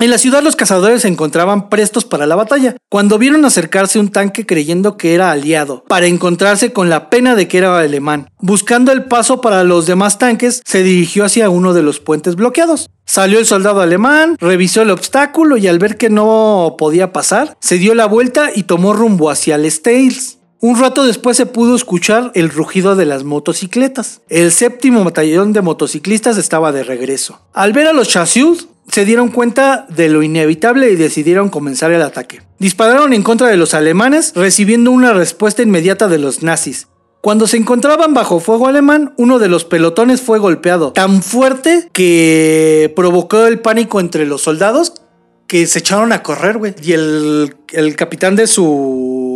En 0.00 0.10
la 0.10 0.18
ciudad 0.18 0.44
los 0.44 0.54
cazadores 0.54 1.02
se 1.02 1.08
encontraban 1.08 1.68
prestos 1.68 2.04
para 2.04 2.24
la 2.24 2.36
batalla, 2.36 2.76
cuando 2.88 3.18
vieron 3.18 3.44
acercarse 3.44 3.98
un 3.98 4.10
tanque 4.10 4.46
creyendo 4.46 4.96
que 4.96 5.12
era 5.12 5.32
aliado, 5.32 5.82
para 5.88 6.06
encontrarse 6.06 6.72
con 6.72 6.88
la 6.88 7.10
pena 7.10 7.34
de 7.34 7.48
que 7.48 7.58
era 7.58 7.76
alemán. 7.76 8.30
Buscando 8.38 8.92
el 8.92 9.06
paso 9.06 9.40
para 9.40 9.64
los 9.64 9.86
demás 9.86 10.16
tanques, 10.18 10.62
se 10.64 10.84
dirigió 10.84 11.24
hacia 11.24 11.50
uno 11.50 11.74
de 11.74 11.82
los 11.82 11.98
puentes 11.98 12.36
bloqueados. 12.36 12.90
Salió 13.06 13.40
el 13.40 13.46
soldado 13.46 13.80
alemán, 13.80 14.36
revisó 14.38 14.82
el 14.82 14.90
obstáculo 14.90 15.56
y 15.56 15.66
al 15.66 15.80
ver 15.80 15.96
que 15.96 16.10
no 16.10 16.76
podía 16.78 17.12
pasar, 17.12 17.56
se 17.58 17.78
dio 17.78 17.96
la 17.96 18.06
vuelta 18.06 18.52
y 18.54 18.62
tomó 18.62 18.92
rumbo 18.92 19.30
hacia 19.30 19.58
Les 19.58 19.82
Tales. 19.82 20.38
Un 20.60 20.78
rato 20.78 21.04
después 21.04 21.36
se 21.36 21.46
pudo 21.46 21.74
escuchar 21.74 22.30
el 22.34 22.50
rugido 22.50 22.94
de 22.94 23.06
las 23.06 23.24
motocicletas. 23.24 24.20
El 24.28 24.52
séptimo 24.52 25.02
batallón 25.02 25.52
de 25.52 25.62
motociclistas 25.62 26.36
estaba 26.36 26.70
de 26.70 26.84
regreso. 26.84 27.40
Al 27.52 27.72
ver 27.72 27.86
a 27.86 27.92
los 27.92 28.08
Chassieux, 28.08 28.68
se 28.90 29.04
dieron 29.04 29.28
cuenta 29.28 29.86
de 29.88 30.08
lo 30.08 30.22
inevitable 30.22 30.90
y 30.90 30.96
decidieron 30.96 31.48
comenzar 31.48 31.92
el 31.92 32.02
ataque. 32.02 32.42
Dispararon 32.58 33.12
en 33.12 33.22
contra 33.22 33.48
de 33.48 33.56
los 33.56 33.74
alemanes, 33.74 34.32
recibiendo 34.34 34.90
una 34.90 35.12
respuesta 35.12 35.62
inmediata 35.62 36.08
de 36.08 36.18
los 36.18 36.42
nazis. 36.42 36.88
Cuando 37.20 37.46
se 37.46 37.56
encontraban 37.56 38.14
bajo 38.14 38.40
fuego 38.40 38.68
alemán, 38.68 39.12
uno 39.16 39.38
de 39.38 39.48
los 39.48 39.64
pelotones 39.64 40.20
fue 40.20 40.38
golpeado 40.38 40.92
tan 40.92 41.22
fuerte 41.22 41.88
que 41.92 42.92
provocó 42.94 43.46
el 43.46 43.60
pánico 43.60 43.98
entre 44.00 44.24
los 44.24 44.42
soldados 44.42 44.94
que 45.48 45.66
se 45.66 45.80
echaron 45.80 46.12
a 46.12 46.22
correr, 46.22 46.58
güey. 46.58 46.74
Y 46.82 46.92
el, 46.92 47.56
el 47.72 47.96
capitán 47.96 48.36
de 48.36 48.46
su 48.46 49.27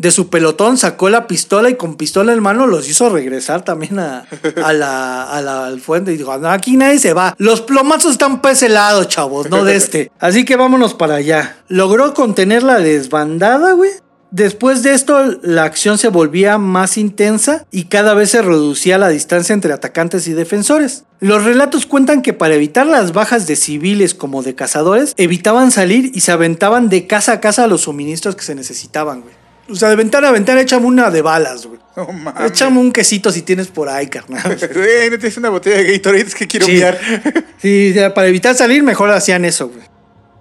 de 0.00 0.10
su 0.10 0.30
pelotón 0.30 0.78
sacó 0.78 1.10
la 1.10 1.26
pistola 1.26 1.68
y 1.68 1.74
con 1.74 1.96
pistola 1.96 2.32
en 2.32 2.40
mano 2.40 2.66
los 2.66 2.88
hizo 2.88 3.10
regresar 3.10 3.66
también 3.66 3.98
a, 3.98 4.24
a 4.64 4.72
la, 4.72 5.24
a 5.24 5.42
la 5.42 5.66
al 5.66 5.78
fuente 5.78 6.14
y 6.14 6.16
dijo, 6.16 6.36
"No, 6.38 6.48
aquí 6.48 6.78
nadie 6.78 6.98
se 6.98 7.12
va. 7.12 7.34
Los 7.36 7.60
plomazos 7.60 8.12
están 8.12 8.40
para 8.40 8.54
ese 8.54 8.70
lado, 8.70 9.04
chavos, 9.04 9.50
no 9.50 9.62
de 9.62 9.76
este. 9.76 10.10
Así 10.18 10.46
que 10.46 10.56
vámonos 10.56 10.94
para 10.94 11.16
allá. 11.16 11.58
Logró 11.68 12.14
contener 12.14 12.62
la 12.62 12.78
desbandada, 12.78 13.72
güey. 13.72 13.90
Después 14.30 14.82
de 14.82 14.94
esto, 14.94 15.38
la 15.42 15.64
acción 15.64 15.98
se 15.98 16.08
volvía 16.08 16.56
más 16.56 16.96
intensa 16.96 17.66
y 17.70 17.84
cada 17.84 18.14
vez 18.14 18.30
se 18.30 18.40
reducía 18.40 18.96
la 18.96 19.08
distancia 19.08 19.52
entre 19.52 19.74
atacantes 19.74 20.26
y 20.28 20.32
defensores. 20.32 21.04
Los 21.18 21.44
relatos 21.44 21.84
cuentan 21.84 22.22
que 22.22 22.32
para 22.32 22.54
evitar 22.54 22.86
las 22.86 23.12
bajas 23.12 23.46
de 23.46 23.56
civiles 23.56 24.14
como 24.14 24.42
de 24.42 24.54
cazadores, 24.54 25.12
evitaban 25.18 25.72
salir 25.72 26.12
y 26.14 26.20
se 26.20 26.32
aventaban 26.32 26.88
de 26.88 27.06
casa 27.06 27.32
a 27.32 27.40
casa 27.40 27.66
los 27.66 27.82
suministros 27.82 28.36
que 28.36 28.44
se 28.44 28.54
necesitaban, 28.54 29.22
güey. 29.22 29.39
O 29.70 29.74
sea, 29.74 29.88
de 29.88 29.96
ventana 29.96 30.28
a 30.28 30.32
ventana, 30.32 30.60
échame 30.60 30.86
una 30.86 31.10
de 31.10 31.22
balas, 31.22 31.66
güey. 31.66 31.78
No 31.96 32.06
mames. 32.12 32.50
Échame 32.50 32.78
un 32.80 32.92
quesito 32.92 33.30
si 33.30 33.42
tienes 33.42 33.68
por 33.68 33.88
ahí, 33.88 34.06
carnal. 34.08 34.42
Güey, 34.74 35.10
no 35.10 35.18
tienes 35.18 35.36
una 35.36 35.50
botella 35.50 35.76
de 35.78 35.92
Gatorade, 35.92 36.22
es 36.22 36.34
que 36.34 36.46
quiero 36.46 36.66
Sí. 36.66 36.72
miar. 36.72 36.98
Sí, 37.58 37.94
para 38.14 38.28
evitar 38.28 38.54
salir, 38.54 38.82
mejor 38.82 39.10
hacían 39.10 39.44
eso, 39.44 39.68
güey. 39.68 39.88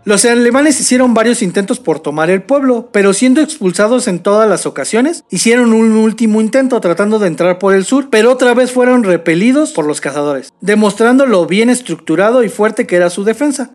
Los 0.06 0.24
alemanes 0.26 0.80
hicieron 0.80 1.14
varios 1.14 1.42
intentos 1.42 1.80
por 1.80 2.00
tomar 2.00 2.30
el 2.30 2.42
pueblo, 2.42 2.90
pero 2.92 3.14
siendo 3.14 3.42
expulsados 3.42 4.08
en 4.08 4.20
todas 4.20 4.50
las 4.50 4.66
ocasiones, 4.66 5.24
hicieron 5.30 5.74
un 5.74 5.92
último 5.98 6.40
intento 6.42 6.80
tratando 6.80 7.20
de 7.20 7.28
entrar 7.28 7.60
por 7.60 7.76
el 7.76 7.84
sur, 7.86 8.08
pero 8.10 8.32
otra 8.32 8.54
vez 8.54 8.72
fueron 8.72 9.04
repelidos 9.04 9.72
por 9.72 9.86
los 9.86 10.00
cazadores, 10.02 10.50
demostrando 10.62 11.26
lo 11.26 11.46
bien 11.46 11.70
estructurado 11.70 12.44
y 12.44 12.50
fuerte 12.50 12.88
que 12.88 12.96
era 12.96 13.10
su 13.10 13.24
defensa. 13.26 13.74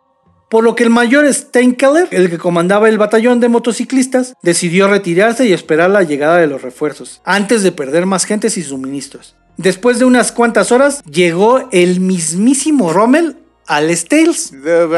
Por 0.54 0.62
lo 0.62 0.76
que 0.76 0.84
el 0.84 0.90
mayor 0.90 1.26
Steinkeller, 1.34 2.06
el 2.12 2.30
que 2.30 2.38
comandaba 2.38 2.88
el 2.88 2.96
batallón 2.96 3.40
de 3.40 3.48
motociclistas, 3.48 4.34
decidió 4.40 4.86
retirarse 4.86 5.46
y 5.46 5.52
esperar 5.52 5.90
la 5.90 6.04
llegada 6.04 6.36
de 6.36 6.46
los 6.46 6.62
refuerzos, 6.62 7.20
antes 7.24 7.64
de 7.64 7.72
perder 7.72 8.06
más 8.06 8.24
gentes 8.24 8.56
y 8.56 8.62
suministros. 8.62 9.34
Después 9.56 9.98
de 9.98 10.04
unas 10.04 10.30
cuantas 10.30 10.70
horas, 10.70 11.02
llegó 11.10 11.68
el 11.72 11.98
mismísimo 11.98 12.92
Rommel 12.92 13.34
al 13.66 13.90
Stales, 13.96 14.52
No 14.52 14.94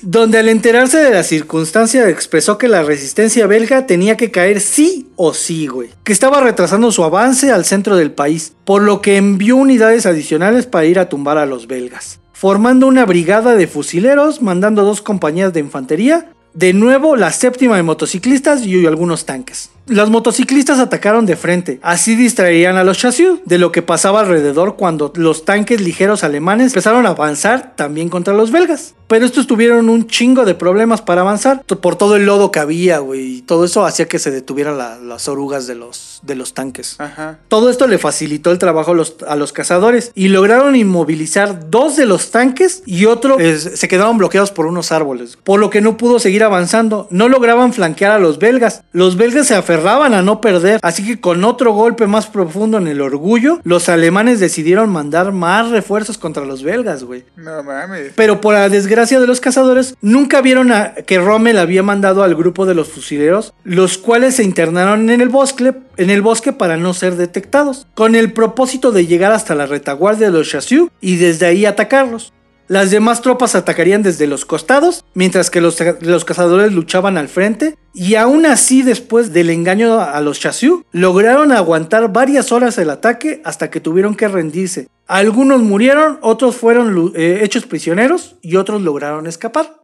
donde 0.00 0.38
al 0.38 0.48
enterarse 0.48 0.96
de 0.96 1.10
la 1.10 1.24
circunstancia 1.24 2.08
expresó 2.08 2.56
que 2.56 2.68
la 2.68 2.84
resistencia 2.84 3.46
belga 3.46 3.86
tenía 3.86 4.16
que 4.16 4.30
caer 4.30 4.62
sí 4.62 5.10
o 5.16 5.34
sí, 5.34 5.66
güey. 5.66 5.90
Que 6.04 6.14
estaba 6.14 6.40
retrasando 6.40 6.90
su 6.90 7.04
avance 7.04 7.52
al 7.52 7.66
centro 7.66 7.96
del 7.96 8.12
país, 8.12 8.54
por 8.64 8.80
lo 8.80 9.02
que 9.02 9.18
envió 9.18 9.56
unidades 9.56 10.06
adicionales 10.06 10.64
para 10.64 10.86
ir 10.86 10.98
a 10.98 11.10
tumbar 11.10 11.36
a 11.36 11.44
los 11.44 11.66
belgas. 11.66 12.18
Formando 12.44 12.86
una 12.86 13.06
brigada 13.06 13.54
de 13.56 13.66
fusileros, 13.66 14.42
mandando 14.42 14.84
dos 14.84 15.00
compañías 15.00 15.54
de 15.54 15.60
infantería, 15.60 16.30
de 16.52 16.74
nuevo 16.74 17.16
la 17.16 17.32
séptima 17.32 17.76
de 17.76 17.82
motociclistas 17.82 18.66
y 18.66 18.84
algunos 18.84 19.24
tanques. 19.24 19.70
Los 19.86 20.08
motociclistas 20.10 20.78
atacaron 20.78 21.26
de 21.26 21.36
frente, 21.36 21.78
así 21.82 22.16
distraerían 22.16 22.76
a 22.76 22.84
los 22.84 22.98
chassieux 22.98 23.40
de 23.44 23.58
lo 23.58 23.70
que 23.70 23.82
pasaba 23.82 24.20
alrededor 24.20 24.76
cuando 24.76 25.12
los 25.16 25.44
tanques 25.44 25.80
ligeros 25.80 26.24
alemanes 26.24 26.68
empezaron 26.68 27.04
a 27.06 27.10
avanzar 27.10 27.74
también 27.76 28.08
contra 28.08 28.32
los 28.34 28.50
belgas. 28.50 28.94
Pero 29.06 29.26
estos 29.26 29.46
tuvieron 29.46 29.90
un 29.90 30.06
chingo 30.06 30.46
de 30.46 30.54
problemas 30.54 31.02
para 31.02 31.20
avanzar 31.20 31.62
por 31.62 31.96
todo 31.96 32.16
el 32.16 32.24
lodo 32.24 32.50
que 32.50 32.58
había, 32.58 33.00
güey. 33.00 33.36
y 33.36 33.42
Todo 33.42 33.66
eso 33.66 33.84
hacía 33.84 34.08
que 34.08 34.18
se 34.18 34.30
detuvieran 34.30 34.78
la- 34.78 34.98
las 34.98 35.28
orugas 35.28 35.66
de 35.66 35.74
los, 35.74 36.20
de 36.22 36.34
los 36.34 36.54
tanques. 36.54 36.96
Ajá. 36.98 37.38
Todo 37.48 37.68
esto 37.68 37.86
le 37.86 37.98
facilitó 37.98 38.50
el 38.50 38.58
trabajo 38.58 38.92
a 38.92 38.94
los, 38.94 39.16
a 39.28 39.36
los 39.36 39.52
cazadores 39.52 40.10
y 40.14 40.28
lograron 40.28 40.74
inmovilizar 40.74 41.68
dos 41.70 41.96
de 41.96 42.06
los 42.06 42.30
tanques 42.30 42.82
y 42.86 43.04
otro 43.04 43.38
eh, 43.38 43.58
se 43.58 43.88
quedaron 43.88 44.16
bloqueados 44.16 44.50
por 44.50 44.64
unos 44.64 44.90
árboles, 44.90 45.36
por 45.44 45.60
lo 45.60 45.68
que 45.68 45.82
no 45.82 45.98
pudo 45.98 46.18
seguir 46.18 46.42
avanzando. 46.42 47.06
No 47.10 47.28
lograban 47.28 47.74
flanquear 47.74 48.12
a 48.12 48.18
los 48.18 48.38
belgas. 48.38 48.82
Los 48.92 49.16
belgas 49.18 49.48
se 49.48 49.54
aferraron 49.54 49.73
aferraban 49.74 50.14
a 50.14 50.22
no 50.22 50.40
perder, 50.40 50.78
así 50.82 51.04
que 51.04 51.20
con 51.20 51.42
otro 51.44 51.72
golpe 51.72 52.06
más 52.06 52.26
profundo 52.26 52.78
en 52.78 52.86
el 52.86 53.00
orgullo, 53.00 53.60
los 53.64 53.88
alemanes 53.88 54.38
decidieron 54.38 54.90
mandar 54.90 55.32
más 55.32 55.70
refuerzos 55.70 56.16
contra 56.16 56.44
los 56.44 56.62
belgas, 56.62 57.02
güey. 57.02 57.24
No 57.36 57.62
mames. 57.62 58.12
Pero 58.14 58.40
por 58.40 58.54
la 58.54 58.68
desgracia 58.68 59.18
de 59.18 59.26
los 59.26 59.40
cazadores, 59.40 59.96
nunca 60.00 60.40
vieron 60.42 60.70
a 60.70 60.94
que 60.94 61.18
Rommel 61.18 61.58
había 61.58 61.82
mandado 61.82 62.22
al 62.22 62.36
grupo 62.36 62.66
de 62.66 62.74
los 62.74 62.88
fusileros, 62.88 63.52
los 63.64 63.98
cuales 63.98 64.36
se 64.36 64.44
internaron 64.44 65.10
en 65.10 65.20
el 65.20 65.28
bosque, 65.28 65.74
en 65.96 66.10
el 66.10 66.22
bosque 66.22 66.52
para 66.52 66.76
no 66.76 66.94
ser 66.94 67.16
detectados, 67.16 67.86
con 67.94 68.14
el 68.14 68.32
propósito 68.32 68.92
de 68.92 69.06
llegar 69.06 69.32
hasta 69.32 69.54
la 69.54 69.66
retaguardia 69.66 70.30
de 70.30 70.38
los 70.38 70.48
Chassieux 70.48 70.90
y 71.00 71.16
desde 71.16 71.46
ahí 71.46 71.66
atacarlos. 71.66 72.32
Las 72.66 72.90
demás 72.90 73.20
tropas 73.20 73.54
atacarían 73.54 74.02
desde 74.02 74.26
los 74.26 74.44
costados, 74.44 75.04
mientras 75.14 75.50
que 75.50 75.60
los, 75.60 75.78
los 76.00 76.24
cazadores 76.24 76.72
luchaban 76.72 77.18
al 77.18 77.28
frente, 77.28 77.76
y 77.92 78.14
aún 78.14 78.46
así 78.46 78.82
después 78.82 79.32
del 79.32 79.50
engaño 79.50 80.00
a 80.00 80.20
los 80.20 80.40
Chassieux, 80.40 80.82
lograron 80.92 81.52
aguantar 81.52 82.12
varias 82.12 82.52
horas 82.52 82.78
el 82.78 82.90
ataque 82.90 83.42
hasta 83.44 83.70
que 83.70 83.80
tuvieron 83.80 84.14
que 84.14 84.28
rendirse. 84.28 84.88
Algunos 85.06 85.62
murieron, 85.62 86.18
otros 86.22 86.56
fueron 86.56 87.12
eh, 87.14 87.40
hechos 87.42 87.66
prisioneros 87.66 88.36
y 88.40 88.56
otros 88.56 88.80
lograron 88.80 89.26
escapar. 89.26 89.82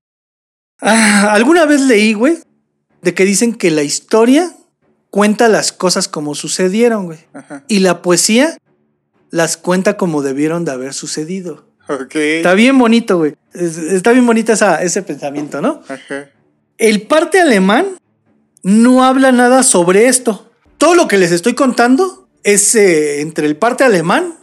Ah, 0.80 1.32
Alguna 1.32 1.66
vez 1.66 1.82
leí, 1.82 2.14
güey, 2.14 2.38
de 3.02 3.14
que 3.14 3.24
dicen 3.24 3.54
que 3.54 3.70
la 3.70 3.82
historia 3.82 4.52
cuenta 5.10 5.48
las 5.48 5.72
cosas 5.72 6.08
como 6.08 6.34
sucedieron, 6.34 7.06
güey. 7.06 7.18
Ajá. 7.34 7.64
Y 7.68 7.80
la 7.80 8.00
poesía 8.00 8.56
las 9.30 9.56
cuenta 9.56 9.96
como 9.96 10.22
debieron 10.22 10.64
de 10.64 10.72
haber 10.72 10.94
sucedido. 10.94 11.69
Ok. 11.90 12.14
Está 12.14 12.54
bien 12.54 12.78
bonito, 12.78 13.18
güey. 13.18 13.34
Es- 13.52 13.76
Está 13.78 14.12
bien 14.12 14.26
bonito 14.26 14.52
esa- 14.52 14.82
ese 14.82 15.02
pensamiento, 15.02 15.60
¿no? 15.60 15.82
Ajá. 15.88 16.30
El 16.78 17.02
parte 17.02 17.40
alemán 17.40 17.86
no 18.62 19.04
habla 19.04 19.32
nada 19.32 19.62
sobre 19.62 20.06
esto. 20.08 20.50
Todo 20.78 20.94
lo 20.94 21.08
que 21.08 21.18
les 21.18 21.32
estoy 21.32 21.54
contando 21.54 22.28
es 22.42 22.74
eh, 22.74 23.20
entre 23.20 23.46
el 23.46 23.56
parte 23.56 23.84
alemán 23.84 24.34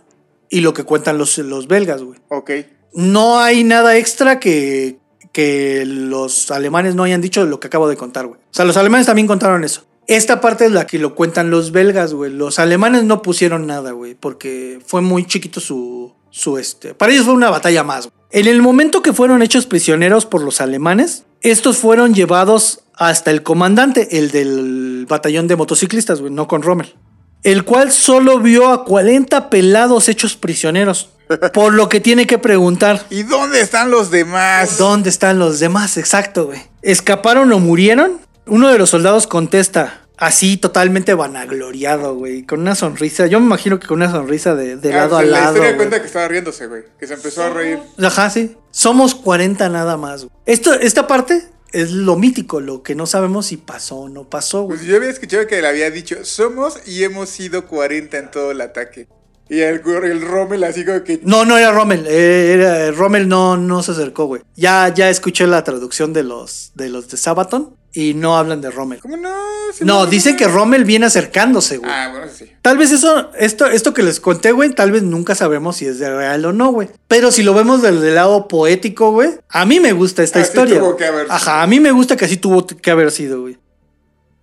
y 0.50 0.62
lo 0.62 0.74
que 0.74 0.84
cuentan 0.84 1.18
los, 1.18 1.38
los 1.39 1.68
belgas, 1.68 2.04
güey. 2.04 2.20
Ok. 2.30 2.52
No 2.93 3.39
hay 3.39 3.64
nada 3.64 3.98
extra 3.98 4.39
que, 4.39 5.00
que 5.32 5.84
los 5.86 6.52
alemanes 6.52 6.95
no 6.95 7.04
hayan 7.04 7.22
dicho 7.22 7.43
de 7.43 7.50
lo 7.50 7.60
que 7.60 7.68
acabo 7.68 7.88
de 7.89 7.98
contar, 7.98 8.28
güey. 8.28 8.39
O 8.39 8.54
sea, 8.54 8.66
los 8.66 8.78
alemanes 8.78 9.08
también 9.08 9.28
contaron 9.28 9.64
eso. 9.64 9.86
Esta 10.08 10.39
parte 10.39 10.66
es 10.66 10.72
la 10.72 10.88
que 10.88 11.00
lo 11.00 11.16
cuentan 11.16 11.50
los 11.50 11.72
belgas, 11.72 12.14
güey. 12.14 12.32
Los 12.32 12.60
alemanes 12.60 13.04
no 13.04 13.22
pusieron 13.22 13.68
nada, 13.68 13.91
güey, 13.91 14.16
porque 14.16 14.80
fue 14.86 15.02
muy 15.02 15.26
chiquito 15.26 15.60
su, 15.60 16.14
su 16.30 16.57
este. 16.57 16.93
Para 16.93 17.11
ellos 17.11 17.25
fue 17.25 17.34
una 17.34 17.49
batalla 17.49 17.84
más. 17.84 18.09
En 18.32 18.47
el 18.47 18.61
momento 18.61 19.01
que 19.01 19.13
fueron 19.13 19.41
hechos 19.41 19.65
prisioneros 19.65 20.25
por 20.25 20.43
los 20.43 20.59
alemanes, 20.59 21.23
estos 21.41 21.78
fueron 21.78 22.13
llevados 22.13 22.82
hasta 22.95 23.32
el 23.32 23.43
comandante, 23.43 24.17
el 24.17 24.32
del 24.32 25.05
batallón 25.07 25.47
de 25.47 25.55
motociclistas, 25.55 26.19
güey, 26.19 26.34
no 26.34 26.47
con 26.47 26.61
Rommel. 26.61 26.95
El 27.43 27.63
cual 27.63 27.91
solo 27.91 28.39
vio 28.39 28.71
a 28.71 28.84
40 28.84 29.49
pelados 29.49 30.09
hechos 30.09 30.36
prisioneros. 30.36 31.09
Por 31.53 31.73
lo 31.73 31.89
que 31.89 31.99
tiene 31.99 32.25
que 32.25 32.38
preguntar, 32.38 33.05
¿Y 33.09 33.23
dónde 33.23 33.61
están 33.61 33.91
los 33.91 34.11
demás? 34.11 34.78
¿Dónde 34.78 35.09
están 35.09 35.39
los 35.39 35.59
demás? 35.59 35.97
Exacto, 35.97 36.47
güey. 36.47 36.61
¿Escaparon 36.82 37.51
o 37.51 37.59
murieron? 37.59 38.19
Uno 38.45 38.69
de 38.69 38.78
los 38.78 38.89
soldados 38.89 39.28
contesta, 39.28 40.07
así 40.18 40.57
totalmente 40.57 41.13
vanagloriado, 41.13 42.15
güey, 42.15 42.43
con 42.43 42.61
una 42.61 42.76
sonrisa. 42.76 43.28
Yo 43.28 43.39
me 43.39 43.45
imagino 43.45 43.80
que 43.80 43.88
con 43.88 43.97
una 43.97 44.11
sonrisa 44.11 44.55
de, 44.55 44.76
de 44.78 44.93
Ah, 44.93 44.97
lado 44.97 45.15
o 45.15 45.20
a 45.20 45.22
sea, 45.22 45.30
la 45.32 45.38
lado. 45.39 45.47
historia 45.53 45.70
güey. 45.70 45.78
cuenta 45.78 46.01
que 46.01 46.07
estaba 46.07 46.28
riéndose, 46.28 46.68
güey. 46.68 46.84
Que 46.99 47.07
se 47.07 47.13
empezó 47.13 47.43
a 47.43 47.49
reír. 47.49 47.80
Ajá, 48.01 48.30
sí. 48.30 48.55
Somos 48.72 49.15
40 49.15 49.70
nada 49.70 49.97
más. 49.97 50.24
güey. 50.26 50.32
Esto, 50.45 50.74
esta 50.74 51.07
parte 51.07 51.43
es 51.72 51.91
lo 51.91 52.15
mítico, 52.15 52.59
lo 52.61 52.82
que 52.84 52.95
no 52.95 53.05
sabemos 53.05 53.47
si 53.47 53.57
pasó 53.57 53.97
o 53.97 54.09
no 54.09 54.30
pasó, 54.30 54.63
güey. 54.63 54.78
Pues 54.78 54.88
yo 54.88 54.95
había 54.97 55.09
escuchado 55.09 55.45
que 55.47 55.61
le 55.61 55.68
había 55.68 55.91
dicho, 55.91 56.18
somos 56.24 56.80
y 56.88 57.03
hemos 57.03 57.30
sido 57.30 57.68
40 57.68 58.18
en 58.18 58.32
todo 58.32 58.51
el 58.51 58.61
ataque. 58.61 59.07
Y 59.49 59.61
el, 59.61 59.82
el 60.03 60.22
Rommel 60.22 60.63
así 60.65 60.84
como 60.84 61.03
que... 61.05 61.22
No, 61.24 61.45
no 61.45 61.57
era 61.57 61.72
Rommel. 61.72 62.05
eh, 62.07 62.51
era- 62.53 62.91
Rommel 62.91 63.30
no, 63.30 63.55
no 63.55 63.82
se 63.82 63.91
acercó, 63.93 64.26
güey. 64.26 64.41
Ya, 64.57 64.93
ya 64.93 65.09
escuché 65.09 65.47
la 65.47 65.63
traducción 65.63 66.11
de 66.11 66.24
los 66.24 66.72
de 66.76 66.89
los 66.89 67.07
de 67.07 67.15
Sabaton 67.15 67.74
y 68.00 68.14
no 68.14 68.38
hablan 68.38 68.62
de 68.62 68.70
Rommel. 68.70 69.00
¿Cómo 69.00 69.18
no? 69.18 69.30
Sí, 69.74 69.84
No, 69.84 70.06
dicen 70.06 70.38
que 70.38 70.48
Rommel 70.48 70.86
viene 70.86 71.08
acercándose, 71.08 71.78
güey. 71.78 71.89
Ah, 71.91 72.10
bueno, 72.12 72.28
sí. 72.32 72.45
Tal 72.62 72.78
vez 72.78 72.91
eso, 72.91 73.32
esto, 73.39 73.66
esto 73.66 73.91
que 73.93 74.04
les 74.04 74.20
conté, 74.20 74.52
güey, 74.52 74.70
tal 74.76 74.91
vez 74.91 75.02
nunca 75.02 75.34
sabremos 75.34 75.78
si 75.78 75.88
es 75.88 75.98
de 75.98 76.16
real 76.16 76.45
o 76.45 76.54
no, 76.54 76.72
güey. 76.72 76.89
Pero 77.08 77.32
si 77.32 77.41
lo 77.41 77.56
vemos 77.56 77.82
del, 77.82 78.00
del 78.02 78.14
lado 78.14 78.48
poético, 78.48 79.12
güey, 79.12 79.32
a 79.50 79.66
mí 79.66 79.80
me 79.80 79.93
gusta 79.93 80.22
esta 80.22 80.39
Así 80.39 80.50
historia. 80.50 80.76
tuvo 80.78 80.86
güey. 80.89 80.98
que 80.98 81.06
haber 81.06 81.24
sido. 81.26 81.34
Ajá, 81.36 81.64
a 81.64 81.68
mí 81.68 81.80
me 81.80 81.91
gusta 81.91 82.16
que 82.16 82.26
así 82.26 82.38
tuvo 82.38 82.68
que 82.68 82.91
haber 82.91 83.10
sido, 83.12 83.41
güey. 83.41 83.58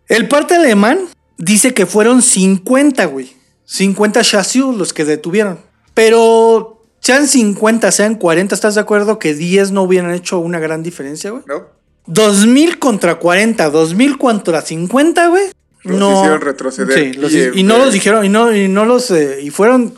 El 0.08 0.26
parte 0.28 0.54
alemán 0.56 0.98
dice 1.38 1.74
que 1.74 1.86
fueron 1.86 2.22
50, 2.22 3.04
güey. 3.06 3.36
50 3.66 4.20
Chassieux 4.22 4.76
los 4.76 4.92
que 4.92 5.04
detuvieron. 5.04 5.60
Pero 5.94 6.82
sean 7.00 7.28
50, 7.28 7.92
sean 7.92 8.16
40, 8.16 8.54
¿estás 8.54 8.74
de 8.74 8.80
acuerdo 8.80 9.18
que 9.20 9.32
10 9.34 9.70
no 9.70 9.82
hubieran 9.84 10.12
hecho 10.12 10.38
una 10.40 10.58
gran 10.58 10.82
diferencia, 10.82 11.30
güey? 11.30 11.42
¿No? 11.46 11.66
2000 12.06 12.78
contra 12.78 13.16
40, 13.16 13.70
2000 13.70 14.18
contra 14.18 14.62
50, 14.62 15.26
güey. 15.28 15.44
Los 15.82 15.98
no. 15.98 16.12
hicieron 16.18 16.40
retroceder 16.40 17.12
Sí, 17.12 17.18
los- 17.18 17.32
y, 17.32 17.60
y, 17.60 17.62
no 17.62 17.76
eh, 17.76 17.78
los 17.80 17.92
dijeron, 17.92 18.24
y 18.24 18.28
no, 18.30 18.54
y 18.54 18.68
no 18.68 18.84
los. 18.86 19.10
eh, 19.10 19.40
y 19.42 19.50
fueron 19.50 19.94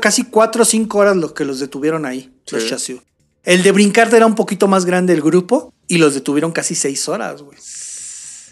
casi 0.00 0.24
4 0.24 0.62
o 0.62 0.64
5 0.66 0.98
horas 0.98 1.16
los 1.16 1.32
que 1.32 1.44
los 1.46 1.58
detuvieron 1.60 2.04
ahí, 2.04 2.30
los. 2.50 2.70
El 3.42 3.62
de 3.62 3.72
Brincarte 3.72 4.16
era 4.16 4.26
un 4.26 4.34
poquito 4.34 4.68
más 4.68 4.84
grande 4.84 5.14
el 5.14 5.22
grupo 5.22 5.72
y 5.88 5.96
los 5.96 6.12
detuvieron 6.14 6.52
casi 6.52 6.74
6 6.74 7.08
horas, 7.08 7.40
güey. 7.40 7.56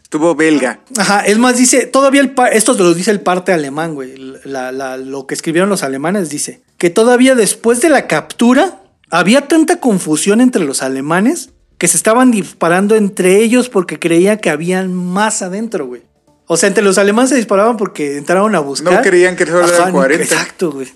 Estuvo 0.03 0.35
belga. 0.35 0.81
Ajá, 0.97 1.21
es 1.27 1.37
más, 1.37 1.59
dice, 1.59 1.85
todavía 1.85 2.23
el 2.23 2.33
esto 2.53 2.73
lo 2.73 2.95
dice 2.95 3.11
el 3.11 3.21
parte 3.21 3.53
alemán, 3.53 3.95
güey. 3.95 4.15
La- 4.45 4.73
la- 4.73 4.97
lo 4.97 5.27
que 5.27 5.35
escribieron 5.35 5.69
los 5.69 5.83
alemanes 5.83 6.31
dice 6.31 6.63
que 6.79 6.89
todavía 6.89 7.35
después 7.35 7.83
de 7.83 7.91
la 7.91 8.07
captura 8.07 8.81
había 9.11 9.47
tanta 9.47 9.79
confusión 9.81 10.41
entre 10.41 10.65
los 10.65 10.83
alemanes 10.83 11.51
que 11.79 11.89
se 11.89 11.97
estaban 11.97 12.31
disparando 12.31 12.97
entre 12.97 13.37
ellos 13.43 13.69
porque 13.69 13.99
creían 13.99 14.39
que 14.39 14.51
habían 14.51 14.93
más 14.93 15.43
adentro, 15.43 15.87
güey. 15.87 16.03
O 16.47 16.57
sea, 16.57 16.67
entre 16.69 16.83
los 16.83 16.99
alemanes 16.99 17.31
se 17.31 17.37
disparaban 17.37 17.77
porque 17.77 18.17
entraron 18.17 18.55
a 18.55 18.61
buscar. 18.61 18.93
No 18.95 19.03
creían 19.03 19.37
que 19.37 19.47
solo 19.47 19.67
eran 19.67 19.93
40. 19.93 20.25
Exacto, 20.25 20.73
güey. 20.73 20.89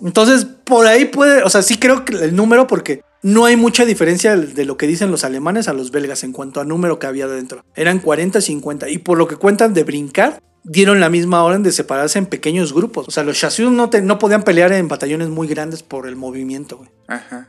Entonces, 0.00 0.44
por 0.64 0.86
ahí 0.86 1.04
puede, 1.06 1.42
o 1.42 1.50
sea, 1.50 1.62
sí 1.62 1.78
creo 1.78 2.04
que 2.04 2.14
el 2.16 2.34
número 2.34 2.66
porque 2.66 3.02
no 3.22 3.44
hay 3.44 3.56
mucha 3.56 3.84
diferencia 3.84 4.36
de 4.36 4.64
lo 4.64 4.76
que 4.76 4.86
dicen 4.86 5.10
los 5.10 5.24
alemanes 5.24 5.68
a 5.68 5.72
los 5.72 5.92
belgas 5.92 6.24
en 6.24 6.32
cuanto 6.32 6.60
a 6.60 6.64
número 6.64 6.98
que 6.98 7.06
había 7.06 7.28
dentro. 7.28 7.64
Eran 7.76 8.00
40, 8.00 8.40
50. 8.40 8.88
Y 8.90 8.98
por 8.98 9.16
lo 9.16 9.28
que 9.28 9.36
cuentan 9.36 9.74
de 9.74 9.84
brincar, 9.84 10.42
dieron 10.64 11.00
la 11.00 11.08
misma 11.08 11.42
orden 11.44 11.62
de 11.62 11.72
separarse 11.72 12.18
en 12.18 12.26
pequeños 12.26 12.72
grupos. 12.72 13.06
O 13.08 13.10
sea, 13.12 13.22
los 13.22 13.40
no, 13.60 13.90
te- 13.90 14.02
no 14.02 14.18
podían 14.18 14.42
pelear 14.42 14.72
en 14.72 14.88
batallones 14.88 15.28
muy 15.28 15.46
grandes 15.46 15.82
por 15.84 16.06
el 16.08 16.16
movimiento, 16.16 16.78
güey. 16.78 16.90
Ajá. 17.06 17.48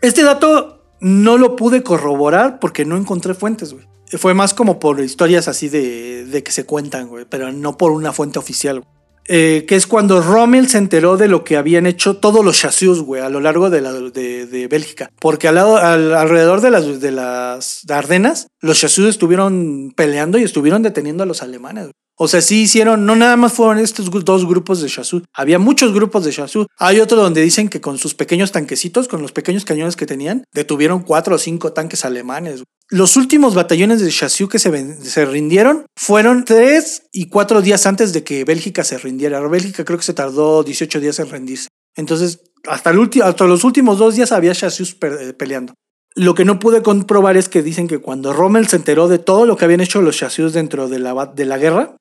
Este 0.00 0.22
dato 0.22 0.79
no 1.00 1.38
lo 1.38 1.56
pude 1.56 1.82
corroborar 1.82 2.58
porque 2.58 2.84
no 2.84 2.96
encontré 2.96 3.34
fuentes, 3.34 3.72
güey. 3.72 3.86
Fue 4.18 4.34
más 4.34 4.54
como 4.54 4.80
por 4.80 5.00
historias 5.00 5.46
así 5.48 5.68
de, 5.68 6.24
de 6.24 6.42
que 6.42 6.50
se 6.52 6.64
cuentan, 6.64 7.08
güey, 7.08 7.26
pero 7.28 7.52
no 7.52 7.76
por 7.76 7.92
una 7.92 8.12
fuente 8.12 8.38
oficial. 8.38 8.82
Eh, 9.28 9.64
que 9.68 9.76
es 9.76 9.86
cuando 9.86 10.20
Rommel 10.20 10.68
se 10.68 10.78
enteró 10.78 11.16
de 11.16 11.28
lo 11.28 11.44
que 11.44 11.56
habían 11.56 11.86
hecho 11.86 12.16
todos 12.16 12.44
los 12.44 12.58
chassieux, 12.58 13.00
güey, 13.02 13.22
a 13.22 13.28
lo 13.28 13.38
largo 13.38 13.70
de, 13.70 13.80
de, 13.80 14.66
Bélgica. 14.66 15.08
Porque 15.20 15.46
al 15.46 15.54
lado, 15.54 15.76
al- 15.76 16.14
alrededor 16.14 16.60
de 16.60 16.70
las, 16.72 17.00
de 17.00 17.12
las 17.12 17.82
Ardenas, 17.88 18.48
los 18.60 18.80
chassieux 18.80 19.08
estuvieron 19.08 19.92
peleando 19.94 20.36
y 20.38 20.42
estuvieron 20.42 20.82
deteniendo 20.82 21.22
a 21.22 21.26
los 21.26 21.42
alemanes. 21.42 21.90
O 22.22 22.28
sea, 22.28 22.42
sí 22.42 22.60
hicieron, 22.64 23.06
no 23.06 23.16
nada 23.16 23.34
más 23.38 23.54
fueron 23.54 23.78
estos 23.78 24.10
dos 24.10 24.46
grupos 24.46 24.82
de 24.82 24.88
chassieux. 24.90 25.24
Había 25.32 25.58
muchos 25.58 25.94
grupos 25.94 26.22
de 26.22 26.32
chassieux. 26.32 26.66
Hay 26.76 27.00
otro 27.00 27.16
donde 27.22 27.40
dicen 27.40 27.70
que 27.70 27.80
con 27.80 27.96
sus 27.96 28.14
pequeños 28.14 28.52
tanquecitos, 28.52 29.08
con 29.08 29.22
los 29.22 29.32
pequeños 29.32 29.64
cañones 29.64 29.96
que 29.96 30.04
tenían, 30.04 30.44
detuvieron 30.52 31.00
cuatro 31.00 31.36
o 31.36 31.38
cinco 31.38 31.72
tanques 31.72 32.04
alemanes. 32.04 32.62
Los 32.90 33.16
últimos 33.16 33.54
batallones 33.54 34.02
de 34.02 34.10
chassieux 34.10 34.50
que 34.50 34.58
se, 34.58 35.02
se 35.02 35.24
rindieron 35.24 35.86
fueron 35.96 36.44
tres 36.44 37.04
y 37.10 37.30
cuatro 37.30 37.62
días 37.62 37.86
antes 37.86 38.12
de 38.12 38.22
que 38.22 38.44
Bélgica 38.44 38.84
se 38.84 38.98
rindiera. 38.98 39.40
Bélgica 39.40 39.86
creo 39.86 39.98
que 39.98 40.04
se 40.04 40.12
tardó 40.12 40.62
18 40.62 41.00
días 41.00 41.18
en 41.20 41.30
rendirse. 41.30 41.68
Entonces, 41.96 42.40
hasta, 42.68 42.90
el 42.90 43.10
hasta 43.22 43.46
los 43.46 43.64
últimos 43.64 43.96
dos 43.96 44.14
días 44.16 44.30
había 44.32 44.52
per- 44.98 45.18
eh, 45.22 45.32
peleando. 45.32 45.72
Lo 46.16 46.34
que 46.34 46.44
no 46.44 46.58
pude 46.58 46.82
comprobar 46.82 47.36
es 47.36 47.48
que 47.48 47.62
dicen 47.62 47.88
que 47.88 47.98
cuando 47.98 48.32
Rommel 48.32 48.66
se 48.66 48.76
enteró 48.76 49.08
de 49.08 49.18
todo 49.20 49.46
lo 49.46 49.56
que 49.56 49.64
habían 49.64 49.80
hecho 49.80 50.02
los 50.02 50.18
chassieux 50.18 50.52
dentro 50.52 50.88
de 50.88 50.98
la, 50.98 51.26
de 51.26 51.44
la 51.44 51.56
guerra, 51.56 51.96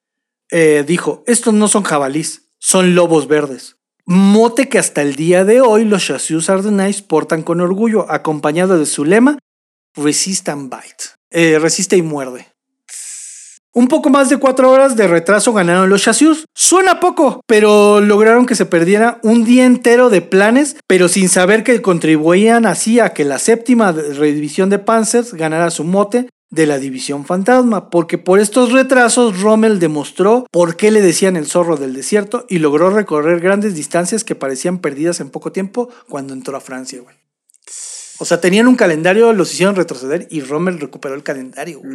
eh, 0.51 0.83
dijo, 0.85 1.23
estos 1.27 1.53
no 1.53 1.67
son 1.67 1.83
jabalís, 1.83 2.49
son 2.57 2.95
lobos 2.95 3.27
verdes. 3.27 3.77
Mote 4.05 4.69
que 4.69 4.79
hasta 4.79 5.01
el 5.01 5.15
día 5.15 5.45
de 5.45 5.61
hoy 5.61 5.85
los 5.85 6.05
chassieux 6.05 6.49
ardennais 6.49 7.01
portan 7.01 7.43
con 7.43 7.61
orgullo, 7.61 8.09
acompañado 8.11 8.79
de 8.79 8.85
su 8.85 9.05
lema, 9.05 9.37
Resist 9.95 10.49
and 10.49 10.73
Bite, 10.73 11.03
eh, 11.29 11.59
resiste 11.59 11.95
y 11.97 12.01
muerde. 12.01 12.47
Un 13.71 13.87
poco 13.87 14.09
más 14.09 14.29
de 14.29 14.37
cuatro 14.37 14.71
horas 14.71 14.95
de 14.95 15.07
retraso 15.07 15.53
ganaron 15.53 15.89
los 15.89 16.01
chassieux. 16.01 16.45
Suena 16.55 16.99
poco, 16.99 17.41
pero 17.45 18.01
lograron 18.01 18.47
que 18.47 18.55
se 18.55 18.65
perdiera 18.65 19.19
un 19.21 19.45
día 19.45 19.65
entero 19.65 20.09
de 20.09 20.21
planes, 20.21 20.77
pero 20.87 21.07
sin 21.07 21.29
saber 21.29 21.63
que 21.63 21.81
contribuían 21.81 22.65
así 22.65 22.99
a 22.99 23.13
que 23.13 23.25
la 23.25 23.37
séptima 23.37 23.93
división 23.93 24.71
de 24.71 24.79
Panzers 24.79 25.35
ganara 25.35 25.69
su 25.69 25.83
mote 25.83 26.29
de 26.51 26.65
la 26.65 26.79
División 26.79 27.25
Fantasma, 27.25 27.89
porque 27.89 28.17
por 28.17 28.39
estos 28.39 28.71
retrasos 28.71 29.41
Rommel 29.41 29.79
demostró 29.79 30.47
por 30.51 30.75
qué 30.75 30.91
le 30.91 31.01
decían 31.01 31.35
el 31.35 31.45
zorro 31.45 31.77
del 31.77 31.93
desierto 31.93 32.45
y 32.49 32.59
logró 32.59 32.89
recorrer 32.89 33.39
grandes 33.39 33.75
distancias 33.75 34.23
que 34.23 34.35
parecían 34.35 34.79
perdidas 34.79 35.19
en 35.19 35.29
poco 35.29 35.51
tiempo 35.51 35.89
cuando 36.07 36.33
entró 36.33 36.57
a 36.57 36.61
Francia, 36.61 37.01
güey. 37.01 37.15
O 38.21 38.25
sea, 38.25 38.41
tenían 38.41 38.67
un 38.67 38.75
calendario, 38.75 39.31
los 39.31 39.53
hicieron 39.53 39.75
retroceder 39.75 40.27
y 40.29 40.41
Rommel 40.41 40.79
recuperó 40.79 41.15
el 41.15 41.23
calendario. 41.23 41.79
güey. 41.79 41.93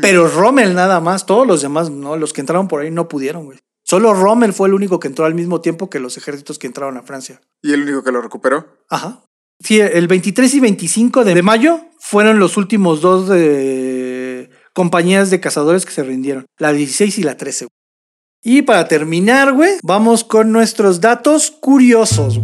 Pero 0.00 0.26
Rommel 0.28 0.74
nada 0.74 1.00
más, 1.00 1.26
todos 1.26 1.46
los 1.46 1.60
demás 1.60 1.90
no, 1.90 2.16
los 2.16 2.32
que 2.32 2.40
entraron 2.40 2.68
por 2.68 2.80
ahí 2.80 2.90
no 2.90 3.08
pudieron, 3.08 3.44
güey. 3.44 3.58
Solo 3.84 4.14
Rommel 4.14 4.52
fue 4.52 4.68
el 4.68 4.74
único 4.74 5.00
que 5.00 5.08
entró 5.08 5.24
al 5.24 5.34
mismo 5.34 5.60
tiempo 5.60 5.90
que 5.90 5.98
los 5.98 6.16
ejércitos 6.16 6.58
que 6.58 6.66
entraron 6.66 6.96
a 6.96 7.02
Francia. 7.02 7.40
¿Y 7.62 7.72
el 7.72 7.82
único 7.82 8.02
que 8.02 8.12
lo 8.12 8.20
recuperó? 8.20 8.66
Ajá. 8.88 9.22
Sí, 9.60 9.80
el 9.80 10.06
23 10.06 10.54
y 10.54 10.60
25 10.60 11.24
de 11.24 11.42
mayo 11.42 11.87
fueron 11.98 12.38
los 12.38 12.56
últimos 12.56 13.00
dos 13.00 13.28
de 13.28 14.50
compañías 14.72 15.30
de 15.30 15.40
cazadores 15.40 15.84
que 15.84 15.92
se 15.92 16.04
rindieron. 16.04 16.46
La 16.58 16.72
16 16.72 17.18
y 17.18 17.22
la 17.22 17.36
13. 17.36 17.66
güey. 17.66 17.78
Y 18.42 18.62
para 18.62 18.86
terminar, 18.86 19.52
güey, 19.52 19.72
vamos 19.82 20.24
con 20.24 20.52
nuestros 20.52 21.00
datos 21.00 21.50
curiosos. 21.50 22.40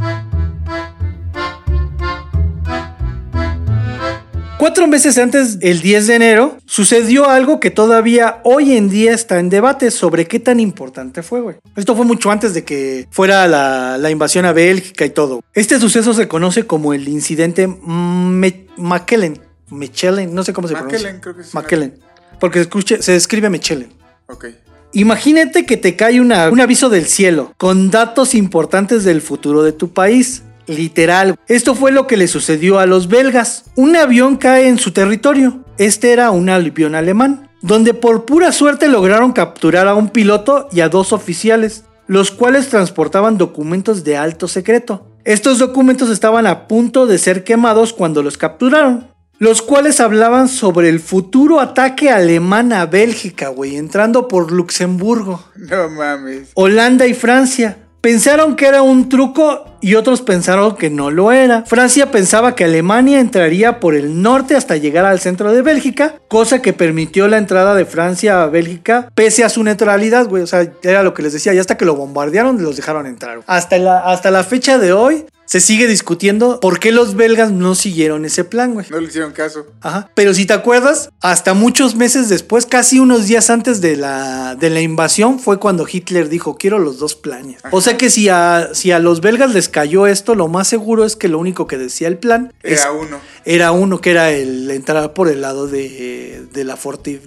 Cuatro 4.59 4.87
meses 4.87 5.19
antes, 5.19 5.59
el 5.61 5.81
10 5.83 6.07
de 6.07 6.15
enero, 6.15 6.57
sucedió 6.65 7.29
algo 7.29 7.59
que 7.61 7.71
todavía 7.71 8.41
hoy 8.45 8.77
en 8.77 8.89
día 8.89 9.13
está 9.13 9.39
en 9.41 9.51
debate 9.51 9.91
sobre 9.91 10.27
qué 10.27 10.39
tan 10.39 10.59
importante 10.61 11.23
fue, 11.23 11.41
güey. 11.41 11.57
Esto 11.77 11.95
fue 11.97 12.05
mucho 12.07 12.31
antes 12.31 12.55
de 12.55 12.65
que 12.65 13.07
fuera 13.11 13.47
la, 13.49 13.99
la 13.99 14.11
invasión 14.11 14.45
a 14.47 14.53
Bélgica 14.53 15.05
y 15.05 15.11
todo. 15.11 15.43
Este 15.55 15.79
suceso 15.81 16.15
se 16.15 16.29
conoce 16.29 16.67
como 16.67 16.95
el 16.95 17.09
incidente 17.09 17.67
Me- 17.67 18.67
McKellen. 18.77 19.41
Mechelen, 19.71 20.33
no 20.35 20.45
sé 20.45 20.53
cómo 20.53 20.69
se 20.69 20.75
pronuncia. 20.75 20.99
Mackellen, 21.01 21.21
creo 21.21 21.35
que 21.35 21.43
es. 21.43 21.53
McKellen. 21.55 21.99
Porque 22.39 22.61
se, 22.61 22.69
escuche- 22.71 23.03
se 23.03 23.17
escribe 23.17 23.51
Mechelen. 23.51 23.93
Ok. 24.29 24.47
Imagínate 24.93 25.67
que 25.67 25.77
te 25.77 25.97
cae 25.97 26.21
una- 26.21 26.49
un 26.49 26.61
aviso 26.61 26.89
del 26.89 27.07
cielo 27.07 27.53
con 27.59 27.91
datos 27.91 28.35
importantes 28.35 29.03
del 29.05 29.21
futuro 29.21 29.63
de 29.65 29.73
tu 29.73 29.93
país. 29.93 30.43
Literal. 30.67 31.37
Esto 31.49 31.75
fue 31.75 31.93
lo 31.93 32.07
que 32.07 32.17
le 32.17 32.29
sucedió 32.29 32.79
a 32.79 32.87
los 32.87 33.09
belgas. 33.09 33.65
Un 33.77 33.97
avión 33.97 34.37
cae 34.37 34.69
en 34.69 34.79
su 34.79 34.93
territorio. 34.93 35.65
Este 35.79 36.13
era 36.13 36.31
un 36.31 36.49
avión 36.49 36.95
alemán, 36.95 37.51
donde 37.61 37.95
por 37.95 38.25
pura 38.25 38.53
suerte 38.53 38.89
lograron 38.89 39.33
capturar 39.33 39.89
a 39.89 39.95
un 39.95 40.09
piloto 40.09 40.69
y 40.73 40.81
a 40.81 40.89
dos 40.89 41.13
oficiales, 41.13 41.85
los 42.07 42.31
cuales 42.31 42.69
transportaban 42.69 43.39
documentos 43.39 44.05
de 44.05 44.17
alto 44.17 44.49
secreto. 44.49 45.07
Estos 45.25 45.59
documentos 45.59 46.11
estaban 46.11 46.47
a 46.47 46.69
punto 46.69 47.07
de 47.07 47.19
ser 47.19 47.45
quemados 47.45 47.93
cuando 47.93 48.23
los 48.23 48.37
capturaron. 48.37 49.09
Los 49.39 49.63
cuales 49.63 49.99
hablaban 49.99 50.49
sobre 50.49 50.89
el 50.89 51.01
futuro 51.01 51.61
ataque 51.61 52.09
alemán 52.09 52.73
a 52.73 52.87
Bélgica, 52.87 53.49
güey, 53.49 53.77
entrando 53.77 54.29
por 54.29 54.53
Luxemburgo. 54.53 55.43
No 55.57 55.89
mames. 55.89 56.51
Holanda 56.55 57.07
y 57.07 57.15
Francia. 57.15 57.79
Pensaron 58.01 58.55
que 58.55 58.67
era 58.67 58.83
un 58.83 59.09
truco 59.09 59.74
y 59.85 59.97
otros 59.97 60.23
pensaron 60.23 60.77
que 60.77 60.89
no 60.89 61.11
lo 61.11 61.31
era. 61.31 61.63
Francia 61.67 62.11
pensaba 62.11 62.55
que 62.55 62.65
Alemania 62.65 63.21
entraría 63.21 63.81
por 63.81 63.95
el 63.95 64.23
norte 64.23 64.57
hasta 64.57 64.79
llegar 64.79 65.05
al 65.05 65.21
centro 65.21 65.53
de 65.53 65.61
Bélgica, 65.61 66.15
cosa 66.27 66.63
que 66.63 66.73
permitió 66.73 67.29
la 67.29 67.37
entrada 67.37 67.75
de 67.75 67.85
Francia 67.85 68.43
a 68.43 68.47
Bélgica 68.47 69.11
pese 69.15 69.45
a 69.45 69.51
su 69.51 69.63
neutralidad, 69.63 70.27
güey. 70.27 70.43
O 70.43 70.47
sea, 70.47 70.73
era 70.83 71.03
lo 71.03 71.13
que 71.13 71.23
les 71.23 71.35
decía, 71.35 71.53
ya 71.53 71.61
hasta 71.61 71.77
que 71.77 71.85
lo 71.85 71.97
bombardearon 71.97 72.63
los 72.63 72.77
dejaron 72.77 73.07
entrar. 73.07 73.41
Hasta 73.47 73.77
la, 73.77 73.99
hasta 73.99 74.31
la 74.31 74.43
fecha 74.43 74.79
de 74.79 74.95
hoy 74.95 75.27
se 75.47 75.61
sigue 75.61 75.87
discutiendo 75.87 76.59
por 76.61 76.81
qué 76.81 76.91
los 76.91 77.15
belgas 77.15 77.53
no 77.53 77.75
siguieron 77.75 78.25
ese 78.25 78.45
plan, 78.45 78.75
güey. 78.75 78.87
No 78.91 78.99
le 78.99 79.09
hicieron 79.09 79.33
caso. 79.33 79.67
Ajá. 79.81 80.11
Pero 80.15 80.33
si 80.33 80.47
te 80.47 80.55
acuerdas, 80.55 81.11
hasta 81.21 81.55
muchos 81.55 81.95
meses 81.95 82.29
después, 82.29 82.67
casi 82.67 82.99
unos 82.99 83.27
días 83.27 83.51
antes 83.51 83.81
de 83.81 83.97
la, 83.97 84.57
de 84.57 84.71
la 84.71 84.81
invasión, 84.81 85.39
fue 85.39 85.61
cuando 85.61 85.87
Hitler 85.91 86.29
dijo, 86.29 86.57
quiero 86.57 86.79
los 86.79 86.99
dos 86.99 87.15
planes. 87.15 87.61
O 87.71 87.81
sea 87.81 87.97
que 87.97 88.11
si 88.11 88.29
a, 88.29 88.71
si 88.73 88.91
a 88.91 88.99
los 88.99 89.21
belgas 89.21 89.53
les 89.53 89.69
cayó 89.75 90.07
esto, 90.07 90.37
lo 90.37 90.47
más 90.47 90.69
seguro 90.69 91.05
es 91.05 91.17
que 91.17 91.27
lo 91.29 91.41
único 91.41 91.67
que 91.67 91.77
decía 91.77 92.07
el 92.07 92.17
plan 92.17 92.53
es- 92.63 92.83
Era 92.83 92.93
uno. 92.93 93.19
era 93.45 93.73
uno, 93.73 94.01
que 94.01 94.13
era 94.13 94.31
el 94.31 94.71
entrar 94.71 95.13
por 95.15 95.27
el 95.29 95.41
lado 95.41 95.67
de, 95.67 96.47
de, 96.53 96.63
la, 96.65 96.79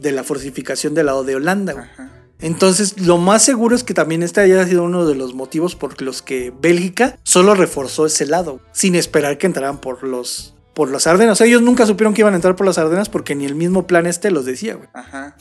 de 0.02 0.12
la 0.14 0.24
fortificación 0.24 0.94
del 0.94 1.08
lado 1.08 1.26
de 1.26 1.36
Holanda. 1.36 1.90
Ajá. 1.94 2.10
Entonces, 2.40 3.02
lo 3.02 3.18
más 3.18 3.44
seguro 3.44 3.76
es 3.76 3.84
que 3.84 3.94
también 3.94 4.24
este 4.24 4.40
haya 4.40 4.66
sido 4.66 4.84
uno 4.84 5.06
de 5.06 5.16
los 5.16 5.34
motivos 5.34 5.76
por 5.76 6.02
los 6.02 6.22
que 6.22 6.54
Bélgica 6.62 7.18
solo 7.24 7.54
reforzó 7.54 8.06
ese 8.06 8.26
lado, 8.28 8.62
sin 8.72 8.96
esperar 8.96 9.38
que 9.38 9.48
entraran 9.48 9.80
por 9.82 10.04
los 10.04 10.54
por 10.74 10.90
las 10.92 11.06
Ardenas. 11.08 11.34
O 11.34 11.36
sea, 11.36 11.48
ellos 11.48 11.64
nunca 11.64 11.86
supieron 11.88 12.14
que 12.14 12.22
iban 12.22 12.34
a 12.34 12.38
entrar 12.38 12.56
por 12.56 12.66
las 12.68 12.78
Ardenas 12.78 13.10
porque 13.10 13.34
ni 13.36 13.46
el 13.46 13.56
mismo 13.56 13.88
plan 13.88 14.06
este 14.06 14.30
los 14.32 14.46
decía, 14.46 14.76
güey. 14.76 14.88
Ajá. 14.94 15.36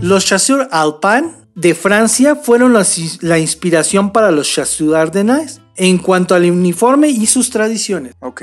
Los 0.00 0.26
Chasseurs 0.26 0.68
Alpin 0.70 1.32
de 1.60 1.74
Francia 1.74 2.36
fueron 2.36 2.72
las- 2.72 3.20
la 3.22 3.38
inspiración 3.38 4.12
para 4.12 4.30
los 4.30 4.48
Chasseurs 4.52 4.94
Ardennes 4.94 5.60
en 5.76 5.98
cuanto 5.98 6.34
al 6.36 6.48
uniforme 6.50 7.08
y 7.08 7.26
sus 7.26 7.50
tradiciones. 7.50 8.14
Ok. 8.20 8.42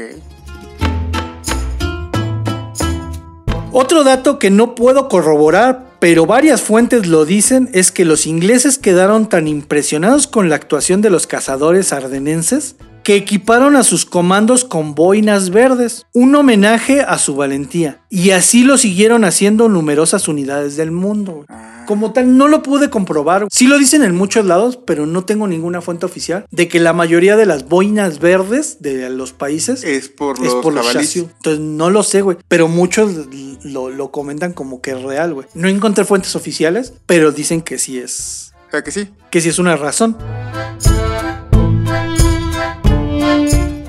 Otro 3.72 4.04
dato 4.04 4.40
que 4.40 4.50
no 4.50 4.74
puedo 4.76 5.10
corroborar, 5.10 5.96
pero 6.00 6.26
varias 6.26 6.62
fuentes 6.62 7.08
lo 7.08 7.26
dicen, 7.26 7.70
es 7.74 7.92
que 7.92 8.06
los 8.06 8.26
ingleses 8.26 8.78
quedaron 8.78 9.28
tan 9.28 9.48
impresionados 9.48 10.28
con 10.28 10.50
la 10.50 10.56
actuación 10.56 11.02
de 11.02 11.10
los 11.10 11.28
cazadores 11.28 11.92
ardenenses 11.92 12.76
que 13.06 13.16
equiparon 13.16 13.76
a 13.76 13.84
sus 13.84 14.04
comandos 14.04 14.66
con 14.66 14.96
boinas 14.96 15.52
verdes, 15.52 16.08
un 16.12 16.34
homenaje 16.34 17.02
a 17.02 17.20
su 17.20 17.36
valentía, 17.36 18.02
y 18.10 18.32
así 18.32 18.64
lo 18.64 18.80
siguieron 18.80 19.24
haciendo 19.24 19.70
numerosas 19.70 20.28
unidades 20.28 20.76
del 20.76 20.90
mundo. 20.90 21.46
Como 21.86 22.14
tal, 22.14 22.36
no 22.36 22.48
lo 22.48 22.64
pude 22.64 22.90
comprobar. 22.90 23.48
Sí 23.52 23.68
lo 23.68 23.78
dicen 23.78 24.02
en 24.02 24.16
muchos 24.16 24.48
lados, 24.48 24.80
pero 24.88 25.06
no 25.06 25.24
tengo 25.24 25.48
ninguna 25.48 25.82
fuente 25.82 26.08
oficial 26.08 26.48
de 26.50 26.68
que 26.68 26.80
la 26.80 26.94
mayoría 26.94 27.38
de 27.38 27.46
las 27.46 27.70
boinas 27.70 28.18
verdes 28.18 28.82
de 28.82 29.08
los 29.12 29.34
países 29.34 29.84
Es 29.84 30.10
por 30.10 30.40
los 30.40 30.48
es 30.48 30.54
por 30.56 30.74
los. 30.74 30.96
Entonces 30.96 31.60
no 31.60 31.92
lo 31.92 32.02
sé, 32.02 32.24
güey. 32.24 32.38
Pero 32.48 32.68
muchos 32.68 33.28
lo, 33.64 33.92
lo 33.92 34.10
comentan 34.10 34.54
como 34.54 34.82
que 34.82 34.92
es 34.92 35.04
real, 35.04 35.36
güey. 35.36 35.46
No 35.54 35.68
encontré 35.68 36.06
fuentes 36.06 36.36
oficiales, 36.36 36.94
pero 37.06 37.32
dicen 37.32 37.62
que 37.62 37.78
sí 37.78 38.00
es. 38.00 38.52
O 38.68 38.72
sea 38.72 38.84
que 38.84 38.90
sí. 38.90 39.10
Que 39.30 39.42
sí 39.42 39.50
es 39.50 39.60
una 39.60 39.76
razón. 39.76 40.18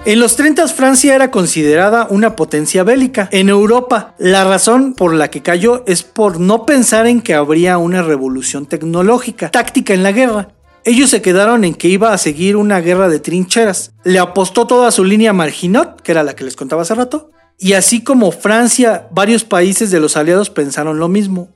En 0.07 0.20
los 0.20 0.36
30 0.36 0.68
Francia 0.68 1.16
era 1.16 1.32
considerada 1.32 2.07
una 2.09 2.36
potencia 2.36 2.84
bélica. 2.84 3.28
En 3.32 3.48
Europa, 3.48 4.14
la 4.18 4.44
razón 4.44 4.94
por 4.94 5.12
la 5.12 5.32
que 5.32 5.42
cayó 5.42 5.82
es 5.88 6.04
por 6.04 6.38
no 6.38 6.64
pensar 6.64 7.09
en 7.09 7.20
que 7.20 7.34
habría 7.34 7.76
una 7.78 8.02
revolución 8.02 8.66
tecnológica, 8.66 9.50
táctica 9.50 9.94
en 9.94 10.04
la 10.04 10.12
guerra. 10.12 10.54
Ellos 10.84 11.11
se 11.11 11.22
quedaron 11.22 11.64
en 11.64 11.74
que 11.74 11.88
iba 11.88 12.12
a 12.12 12.18
seguir 12.18 12.54
una 12.54 12.80
guerra 12.80 13.09
de 13.09 13.18
trincheras. 13.18 13.94
Le 14.04 14.20
apostó 14.20 14.68
toda 14.68 14.92
su 14.92 15.02
línea 15.02 15.32
Marginot, 15.32 16.00
que 16.02 16.12
era 16.12 16.22
la 16.22 16.36
que 16.36 16.44
les 16.44 16.54
contaba 16.54 16.82
hace 16.82 16.94
rato. 16.94 17.32
Y 17.59 17.72
así 17.72 18.04
como 18.04 18.30
Francia, 18.30 19.09
varios 19.11 19.42
países 19.42 19.90
de 19.90 19.98
los 19.98 20.16
aliados 20.16 20.50
pensaron 20.50 21.00
lo 21.00 21.09
mismo. 21.09 21.48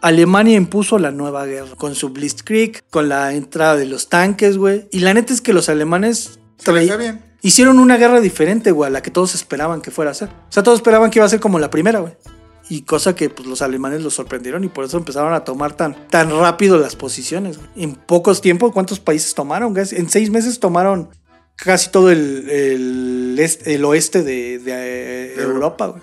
Alemania 0.00 0.56
impuso 0.56 0.98
la 0.98 1.12
nueva 1.12 1.46
guerra 1.46 1.76
con 1.76 1.94
su 1.94 2.08
Blitzkrieg, 2.08 2.82
con 2.90 3.08
la 3.08 3.32
entrada 3.32 3.76
de 3.76 3.86
los 3.86 4.08
tanques, 4.08 4.56
güey. 4.58 4.88
Y 4.90 4.98
la 4.98 5.14
neta 5.14 5.32
es 5.32 5.40
que 5.40 5.52
los 5.52 5.68
alemanes 5.68 6.40
Se 6.58 6.72
les 6.72 6.98
bien. 6.98 7.31
Hicieron 7.42 7.78
una 7.78 7.96
guerra 7.98 8.20
diferente, 8.20 8.70
güey, 8.70 8.88
a 8.88 8.90
la 8.90 9.02
que 9.02 9.10
todos 9.10 9.34
esperaban 9.34 9.80
que 9.82 9.90
fuera 9.90 10.10
a 10.10 10.14
ser. 10.14 10.28
O 10.28 10.52
sea, 10.52 10.62
todos 10.62 10.78
esperaban 10.78 11.10
que 11.10 11.18
iba 11.18 11.26
a 11.26 11.28
ser 11.28 11.40
como 11.40 11.58
la 11.58 11.70
primera, 11.70 12.00
güey. 12.00 12.14
Y 12.68 12.82
cosa 12.82 13.14
que 13.14 13.28
pues, 13.28 13.46
los 13.46 13.60
alemanes 13.60 14.02
los 14.02 14.14
sorprendieron 14.14 14.64
y 14.64 14.68
por 14.68 14.84
eso 14.84 14.96
empezaron 14.96 15.34
a 15.34 15.44
tomar 15.44 15.74
tan, 15.76 16.08
tan 16.08 16.30
rápido 16.30 16.78
las 16.78 16.96
posiciones. 16.96 17.58
güey. 17.58 17.68
En 17.76 17.94
pocos 17.96 18.40
tiempos, 18.40 18.72
¿cuántos 18.72 18.98
países 19.00 19.34
tomaron? 19.34 19.74
güey? 19.74 19.84
En 19.92 20.08
seis 20.08 20.30
meses 20.30 20.58
tomaron 20.60 21.10
casi 21.56 21.90
todo 21.90 22.10
el, 22.10 22.48
el, 22.48 23.36
est- 23.38 23.66
el 23.66 23.84
oeste 23.84 24.22
de, 24.22 24.58
de, 24.58 24.72
eh, 25.32 25.34
De 25.36 25.42
Europa, 25.42 25.86
güey. 25.88 26.02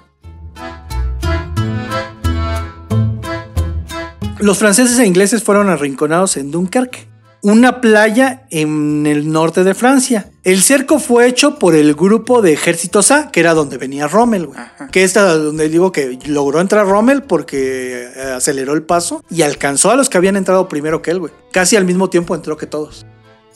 Los 4.39 4.57
franceses 4.57 4.97
e 4.99 5.05
ingleses 5.05 5.43
fueron 5.43 5.69
arrinconados 5.69 6.37
en 6.37 6.51
Dunkerque, 6.51 7.07
una 7.41 7.81
playa 7.81 8.45
en 8.49 9.05
el 9.05 9.31
norte 9.31 9.63
de 9.63 9.73
Francia. 9.73 10.29
El 10.43 10.61
cerco 10.61 10.99
fue 10.99 11.27
hecho 11.27 11.59
por 11.59 11.75
el 11.75 11.93
grupo 11.93 12.41
de 12.41 12.53
ejércitos 12.53 13.11
A, 13.11 13.31
que 13.31 13.39
era 13.39 13.53
donde 13.53 13.77
venía 13.77 14.07
Rommel, 14.07 14.47
güey. 14.47 14.59
Que 14.91 15.03
esta 15.03 15.35
donde 15.35 15.69
digo 15.69 15.91
que 15.91 16.17
logró 16.25 16.59
entrar 16.59 16.87
Rommel 16.87 17.23
porque 17.23 18.09
eh, 18.15 18.21
aceleró 18.35 18.73
el 18.73 18.83
paso 18.83 19.23
y 19.29 19.41
alcanzó 19.43 19.91
a 19.91 19.95
los 19.95 20.09
que 20.09 20.17
habían 20.17 20.35
entrado 20.35 20.67
primero 20.67 21.01
que 21.01 21.11
él, 21.11 21.19
güey. 21.19 21.33
Casi 21.51 21.75
al 21.75 21.85
mismo 21.85 22.09
tiempo 22.09 22.35
entró 22.35 22.57
que 22.57 22.67
todos. 22.67 23.05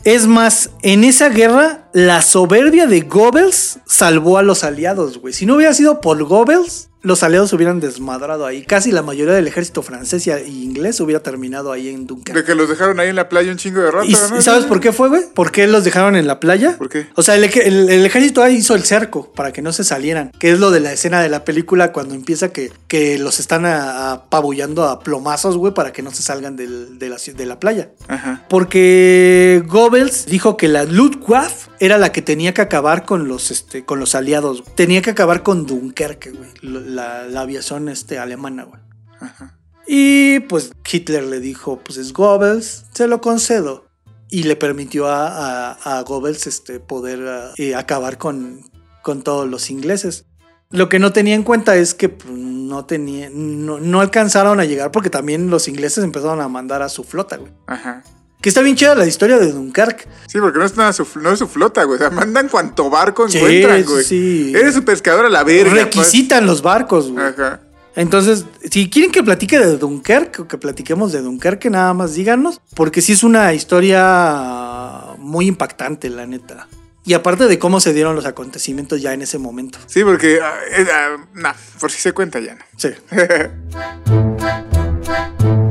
Es 0.03 0.27
más, 0.27 0.71
en 0.81 1.05
esa 1.05 1.29
guerra, 1.29 1.89
la 1.93 2.21
soberbia 2.21 2.87
de 2.87 3.01
Goebbels 3.01 3.79
salvó 3.85 4.37
a 4.37 4.43
los 4.43 4.65
aliados, 4.65 5.19
güey. 5.19 5.33
Si 5.33 5.45
no 5.45 5.55
hubiera 5.55 5.73
sido 5.73 6.01
por 6.01 6.21
Goebbels, 6.21 6.89
los 7.03 7.21
aliados 7.21 7.53
hubieran 7.53 7.79
desmadrado 7.79 8.45
ahí. 8.45 8.63
Casi 8.65 8.91
la 8.91 9.01
mayoría 9.03 9.33
del 9.35 9.47
ejército 9.47 9.83
francés 9.83 10.25
y 10.27 10.31
y 10.31 10.63
inglés 10.63 10.99
hubiera 10.99 11.21
terminado 11.21 11.71
ahí 11.71 11.89
en 11.89 12.01
De 12.01 12.05
Dunkerque. 12.07 12.43
que 12.43 12.55
los 12.55 12.67
dejaron 12.67 12.99
ahí 12.99 13.09
en 13.09 13.15
la 13.15 13.29
playa 13.29 13.51
un 13.51 13.57
chingo 13.57 13.81
de 13.81 13.91
rato, 13.91 14.05
¿Y, 14.05 14.13
¿no? 14.13 14.39
y 14.39 14.41
sabes 14.41 14.65
por 14.65 14.79
qué 14.79 14.91
fue, 14.91 15.09
güey? 15.09 15.21
¿Por 15.33 15.51
qué 15.51 15.67
los 15.67 15.83
dejaron 15.83 16.15
en 16.15 16.25
la 16.27 16.39
playa? 16.39 16.75
¿Por 16.77 16.89
qué? 16.89 17.07
O 17.15 17.21
sea, 17.21 17.35
el, 17.35 17.43
el- 17.43 17.89
el 17.89 18.05
ejército 18.05 18.41
ahí 18.41 18.55
hizo 18.55 18.73
el 18.75 18.83
cerco 18.83 19.31
para 19.33 19.51
que 19.53 19.61
no 19.61 19.71
se 19.73 19.83
salieran. 19.83 20.31
Que 20.39 20.51
es 20.51 20.59
lo 20.59 20.71
de 20.71 20.79
la 20.79 20.91
escena 20.93 21.21
de 21.21 21.29
la 21.29 21.43
película 21.45 21.91
cuando 21.91 22.15
empieza 22.15 22.49
que, 22.53 22.71
que 22.87 23.19
los 23.19 23.39
están 23.39 23.65
a- 23.65 24.13
apabullando 24.13 24.85
a 24.85 24.99
plomazos, 25.01 25.57
güey, 25.57 25.73
para 25.73 25.91
que 25.93 26.01
no 26.01 26.11
se 26.11 26.23
salgan 26.23 26.55
del- 26.55 26.97
de, 26.99 27.09
la, 27.09 27.17
de 27.17 27.45
la 27.45 27.59
playa. 27.59 27.89
Ajá. 28.07 28.45
Porque 28.49 29.63
Goebbels 29.67 30.25
dijo 30.25 30.57
que 30.57 30.67
la 30.67 30.83
Luftwaffe 30.85 31.69
era 31.79 31.97
la 31.97 32.11
que 32.11 32.21
tenía 32.21 32.53
que 32.53 32.61
acabar 32.61 33.05
con 33.05 33.27
los, 33.27 33.51
este, 33.51 33.83
con 33.85 33.99
los 33.99 34.15
aliados. 34.15 34.63
Tenía 34.75 35.01
que 35.01 35.09
acabar 35.09 35.43
con 35.43 35.65
Dunkerque, 35.65 36.31
güey. 36.31 36.49
La, 36.93 37.27
la 37.27 37.41
aviación 37.41 37.89
este, 37.89 38.19
alemana, 38.19 38.63
güey. 38.63 38.81
Ajá. 39.19 39.57
Y 39.87 40.39
pues 40.41 40.71
Hitler 40.89 41.23
le 41.23 41.39
dijo, 41.39 41.79
pues 41.83 41.97
es 41.97 42.13
Goebbels, 42.13 42.85
se 42.93 43.07
lo 43.07 43.21
concedo. 43.21 43.87
Y 44.29 44.43
le 44.43 44.55
permitió 44.55 45.07
a, 45.07 45.27
a, 45.73 45.99
a 45.99 46.01
Goebbels 46.01 46.47
este, 46.47 46.79
poder 46.79 47.53
eh, 47.57 47.75
acabar 47.75 48.17
con, 48.17 48.61
con 49.03 49.21
todos 49.21 49.47
los 49.47 49.69
ingleses. 49.69 50.25
Lo 50.71 50.89
que 50.89 50.97
no 50.97 51.13
tenía 51.13 51.35
en 51.35 51.43
cuenta 51.43 51.75
es 51.75 51.93
que 51.93 52.09
pues, 52.09 52.33
no, 52.33 52.85
tenía, 52.85 53.29
no, 53.31 53.79
no 53.79 54.01
alcanzaron 54.01 54.59
a 54.59 54.65
llegar 54.65 54.91
porque 54.91 55.11
también 55.11 55.51
los 55.51 55.67
ingleses 55.67 56.03
empezaron 56.03 56.41
a 56.41 56.47
mandar 56.47 56.81
a 56.81 56.89
su 56.89 57.03
flota, 57.03 57.37
güey. 57.37 57.51
Ajá. 57.67 58.03
Que 58.43 58.49
está 58.49 58.61
bien 58.61 58.75
chida 58.75 58.93
la 58.93 59.07
historia 59.07 59.39
de 59.39 59.53
Dunkerque. 59.53 60.03
Sí, 60.27 60.37
porque 60.39 60.59
no 60.59 60.65
es 60.65 60.75
nada 60.75 60.91
su, 60.91 61.07
no 61.21 61.31
es 61.31 61.39
su 61.39 61.47
flota, 61.47 61.85
güey. 61.85 61.95
O 61.95 61.99
sea, 61.99 62.09
mandan 62.09 62.49
cuanto 62.49 62.89
barco 62.89 63.29
Sí, 63.29 63.37
encuentran, 63.37 63.83
güey. 63.85 64.03
sí. 64.03 64.51
Eres 64.53 64.75
su 64.75 64.83
pescador 64.83 65.25
a 65.25 65.29
la 65.29 65.45
verga. 65.45 65.71
pues. 65.71 65.83
Requisitan 65.85 66.45
los 66.45 66.61
barcos, 66.61 67.09
güey. 67.09 67.25
Ajá. 67.25 67.61
Entonces, 67.95 68.43
si 68.69 68.89
quieren 68.89 69.13
que 69.13 69.23
platique 69.23 69.57
de 69.57 69.77
Dunkerque 69.77 70.41
o 70.41 70.47
que 70.49 70.57
platiquemos 70.57 71.13
de 71.13 71.21
Dunkerque, 71.21 71.69
nada 71.69 71.93
más 71.93 72.15
díganos, 72.15 72.59
porque 72.75 73.01
sí 73.01 73.13
es 73.13 73.23
una 73.23 73.53
historia 73.53 75.15
muy 75.19 75.47
impactante, 75.47 76.09
la 76.09 76.27
neta. 76.27 76.67
Y 77.05 77.13
aparte 77.13 77.47
de 77.47 77.57
cómo 77.59 77.79
se 77.79 77.93
dieron 77.93 78.13
los 78.13 78.25
acontecimientos 78.25 79.01
ya 79.01 79.13
en 79.13 79.21
ese 79.21 79.37
momento. 79.37 79.79
Sí, 79.85 80.03
porque. 80.03 80.39
ah, 80.43 81.15
nah, 81.33 81.53
por 81.79 81.91
si 81.91 82.01
se 82.01 82.11
cuenta 82.11 82.41
ya, 82.41 82.55
¿no? 82.55 82.65
Sí. 82.75 82.89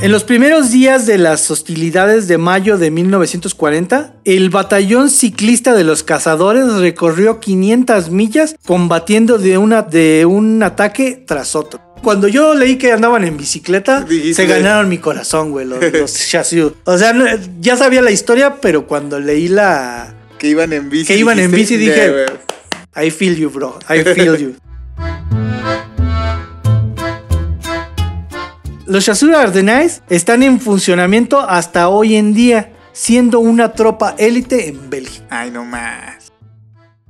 En 0.00 0.12
los 0.12 0.22
primeros 0.22 0.70
días 0.70 1.06
de 1.06 1.18
las 1.18 1.50
hostilidades 1.50 2.28
de 2.28 2.38
mayo 2.38 2.78
de 2.78 2.92
1940, 2.92 4.14
el 4.24 4.48
batallón 4.48 5.10
ciclista 5.10 5.74
de 5.74 5.82
los 5.82 6.04
cazadores 6.04 6.72
recorrió 6.74 7.40
500 7.40 8.10
millas 8.10 8.54
combatiendo 8.64 9.38
de, 9.38 9.58
una, 9.58 9.82
de 9.82 10.24
un 10.24 10.62
ataque 10.62 11.24
tras 11.26 11.56
otro. 11.56 11.80
Cuando 12.00 12.28
yo 12.28 12.54
leí 12.54 12.76
que 12.76 12.92
andaban 12.92 13.24
en 13.24 13.36
bicicleta, 13.36 14.02
Dijiste- 14.08 14.34
se 14.34 14.46
ganaron 14.46 14.88
mi 14.88 14.98
corazón, 14.98 15.50
güey, 15.50 15.66
los, 15.66 15.80
los 15.92 16.28
Chassieux. 16.28 16.74
O 16.84 16.96
sea, 16.96 17.12
ya 17.60 17.76
sabía 17.76 18.00
la 18.00 18.12
historia, 18.12 18.60
pero 18.60 18.86
cuando 18.86 19.18
leí 19.18 19.48
la... 19.48 20.14
Que 20.38 20.48
iban 20.48 20.72
en 20.72 20.88
bici. 20.90 21.08
Que 21.08 21.18
iban 21.18 21.40
en 21.40 21.50
bici, 21.50 21.76
dije-. 21.76 22.26
I 22.94 23.10
feel 23.10 23.34
you, 23.36 23.50
bro. 23.50 23.76
I 23.90 24.04
feel 24.04 24.36
you. 24.36 24.54
Los 28.88 29.04
Chasseurs 29.04 29.36
Ardennes 29.36 30.02
están 30.08 30.42
en 30.42 30.60
funcionamiento 30.60 31.40
hasta 31.40 31.88
hoy 31.88 32.16
en 32.16 32.32
día, 32.32 32.72
siendo 32.92 33.38
una 33.38 33.72
tropa 33.72 34.14
élite 34.18 34.68
en 34.68 34.88
Bélgica. 34.88 35.26
Ay, 35.30 35.50
no 35.50 35.64
más. 35.64 36.32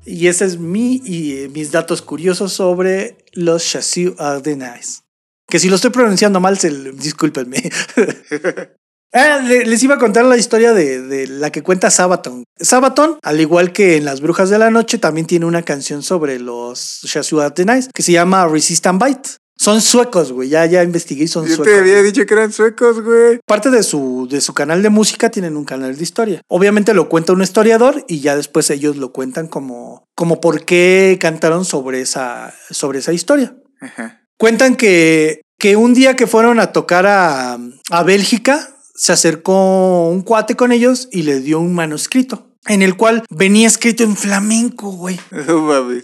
Y 0.04 0.26
ese 0.26 0.44
es 0.46 0.58
mi 0.58 1.00
y 1.04 1.36
eh, 1.44 1.48
mis 1.48 1.70
datos 1.70 2.02
curiosos 2.02 2.52
sobre 2.52 3.18
los 3.32 3.64
Chasseurs 3.64 4.18
Ardennes. 4.20 5.02
Que 5.48 5.58
si 5.60 5.68
lo 5.68 5.76
estoy 5.76 5.90
pronunciando 5.90 6.40
mal, 6.40 6.58
se, 6.58 6.70
discúlpenme. 6.92 7.62
Ah, 9.10 9.38
le- 9.42 9.64
les 9.64 9.82
iba 9.82 9.94
a 9.94 9.98
contar 9.98 10.26
la 10.26 10.36
historia 10.36 10.74
de, 10.74 11.00
de 11.00 11.26
la 11.28 11.48
que 11.50 11.62
cuenta 11.62 11.90
Sabaton. 11.90 12.44
Sabaton, 12.60 13.18
al 13.22 13.40
igual 13.40 13.72
que 13.72 13.96
en 13.96 14.04
Las 14.04 14.20
Brujas 14.20 14.50
de 14.50 14.58
la 14.58 14.70
Noche, 14.70 14.98
también 14.98 15.26
tiene 15.26 15.46
una 15.46 15.62
canción 15.62 16.02
sobre 16.02 16.38
los 16.38 17.00
Chasseurs 17.06 17.42
Ardennes 17.42 17.88
que 17.94 18.02
se 18.02 18.12
llama 18.12 18.46
Resist 18.46 18.86
and 18.86 19.02
Bite. 19.02 19.30
Son 19.58 19.80
suecos, 19.80 20.32
güey. 20.32 20.48
Ya, 20.48 20.64
ya 20.66 20.84
investigué 20.84 21.24
y 21.24 21.28
son 21.28 21.46
Yo 21.46 21.56
suecos. 21.56 21.74
te 21.74 21.80
había 21.80 22.00
dicho 22.02 22.24
que 22.24 22.34
eran 22.34 22.52
suecos, 22.52 23.02
güey. 23.02 23.40
Parte 23.44 23.70
de 23.70 23.82
su, 23.82 24.28
de 24.30 24.40
su 24.40 24.54
canal 24.54 24.82
de 24.82 24.88
música 24.88 25.30
tienen 25.30 25.56
un 25.56 25.64
canal 25.64 25.96
de 25.96 26.02
historia. 26.02 26.42
Obviamente 26.48 26.94
lo 26.94 27.08
cuenta 27.08 27.32
un 27.32 27.42
historiador 27.42 28.04
y 28.08 28.20
ya 28.20 28.36
después 28.36 28.70
ellos 28.70 28.96
lo 28.96 29.12
cuentan 29.12 29.48
como, 29.48 30.04
como 30.14 30.40
por 30.40 30.64
qué 30.64 31.18
cantaron 31.20 31.64
sobre 31.64 32.00
esa, 32.00 32.54
sobre 32.70 33.00
esa 33.00 33.12
historia. 33.12 33.56
Ajá. 33.80 34.22
Cuentan 34.38 34.76
que, 34.76 35.42
que 35.58 35.74
un 35.74 35.92
día 35.92 36.14
que 36.14 36.28
fueron 36.28 36.60
a 36.60 36.72
tocar 36.72 37.06
a, 37.06 37.58
a 37.90 38.02
Bélgica, 38.04 38.76
se 38.94 39.12
acercó 39.12 40.08
un 40.08 40.22
cuate 40.22 40.54
con 40.54 40.70
ellos 40.70 41.08
y 41.10 41.22
le 41.22 41.40
dio 41.40 41.58
un 41.58 41.74
manuscrito. 41.74 42.47
En 42.66 42.82
el 42.82 42.96
cual 42.96 43.24
venía 43.30 43.66
escrito 43.66 44.02
en 44.04 44.16
flamenco, 44.16 44.90
güey. 44.90 45.18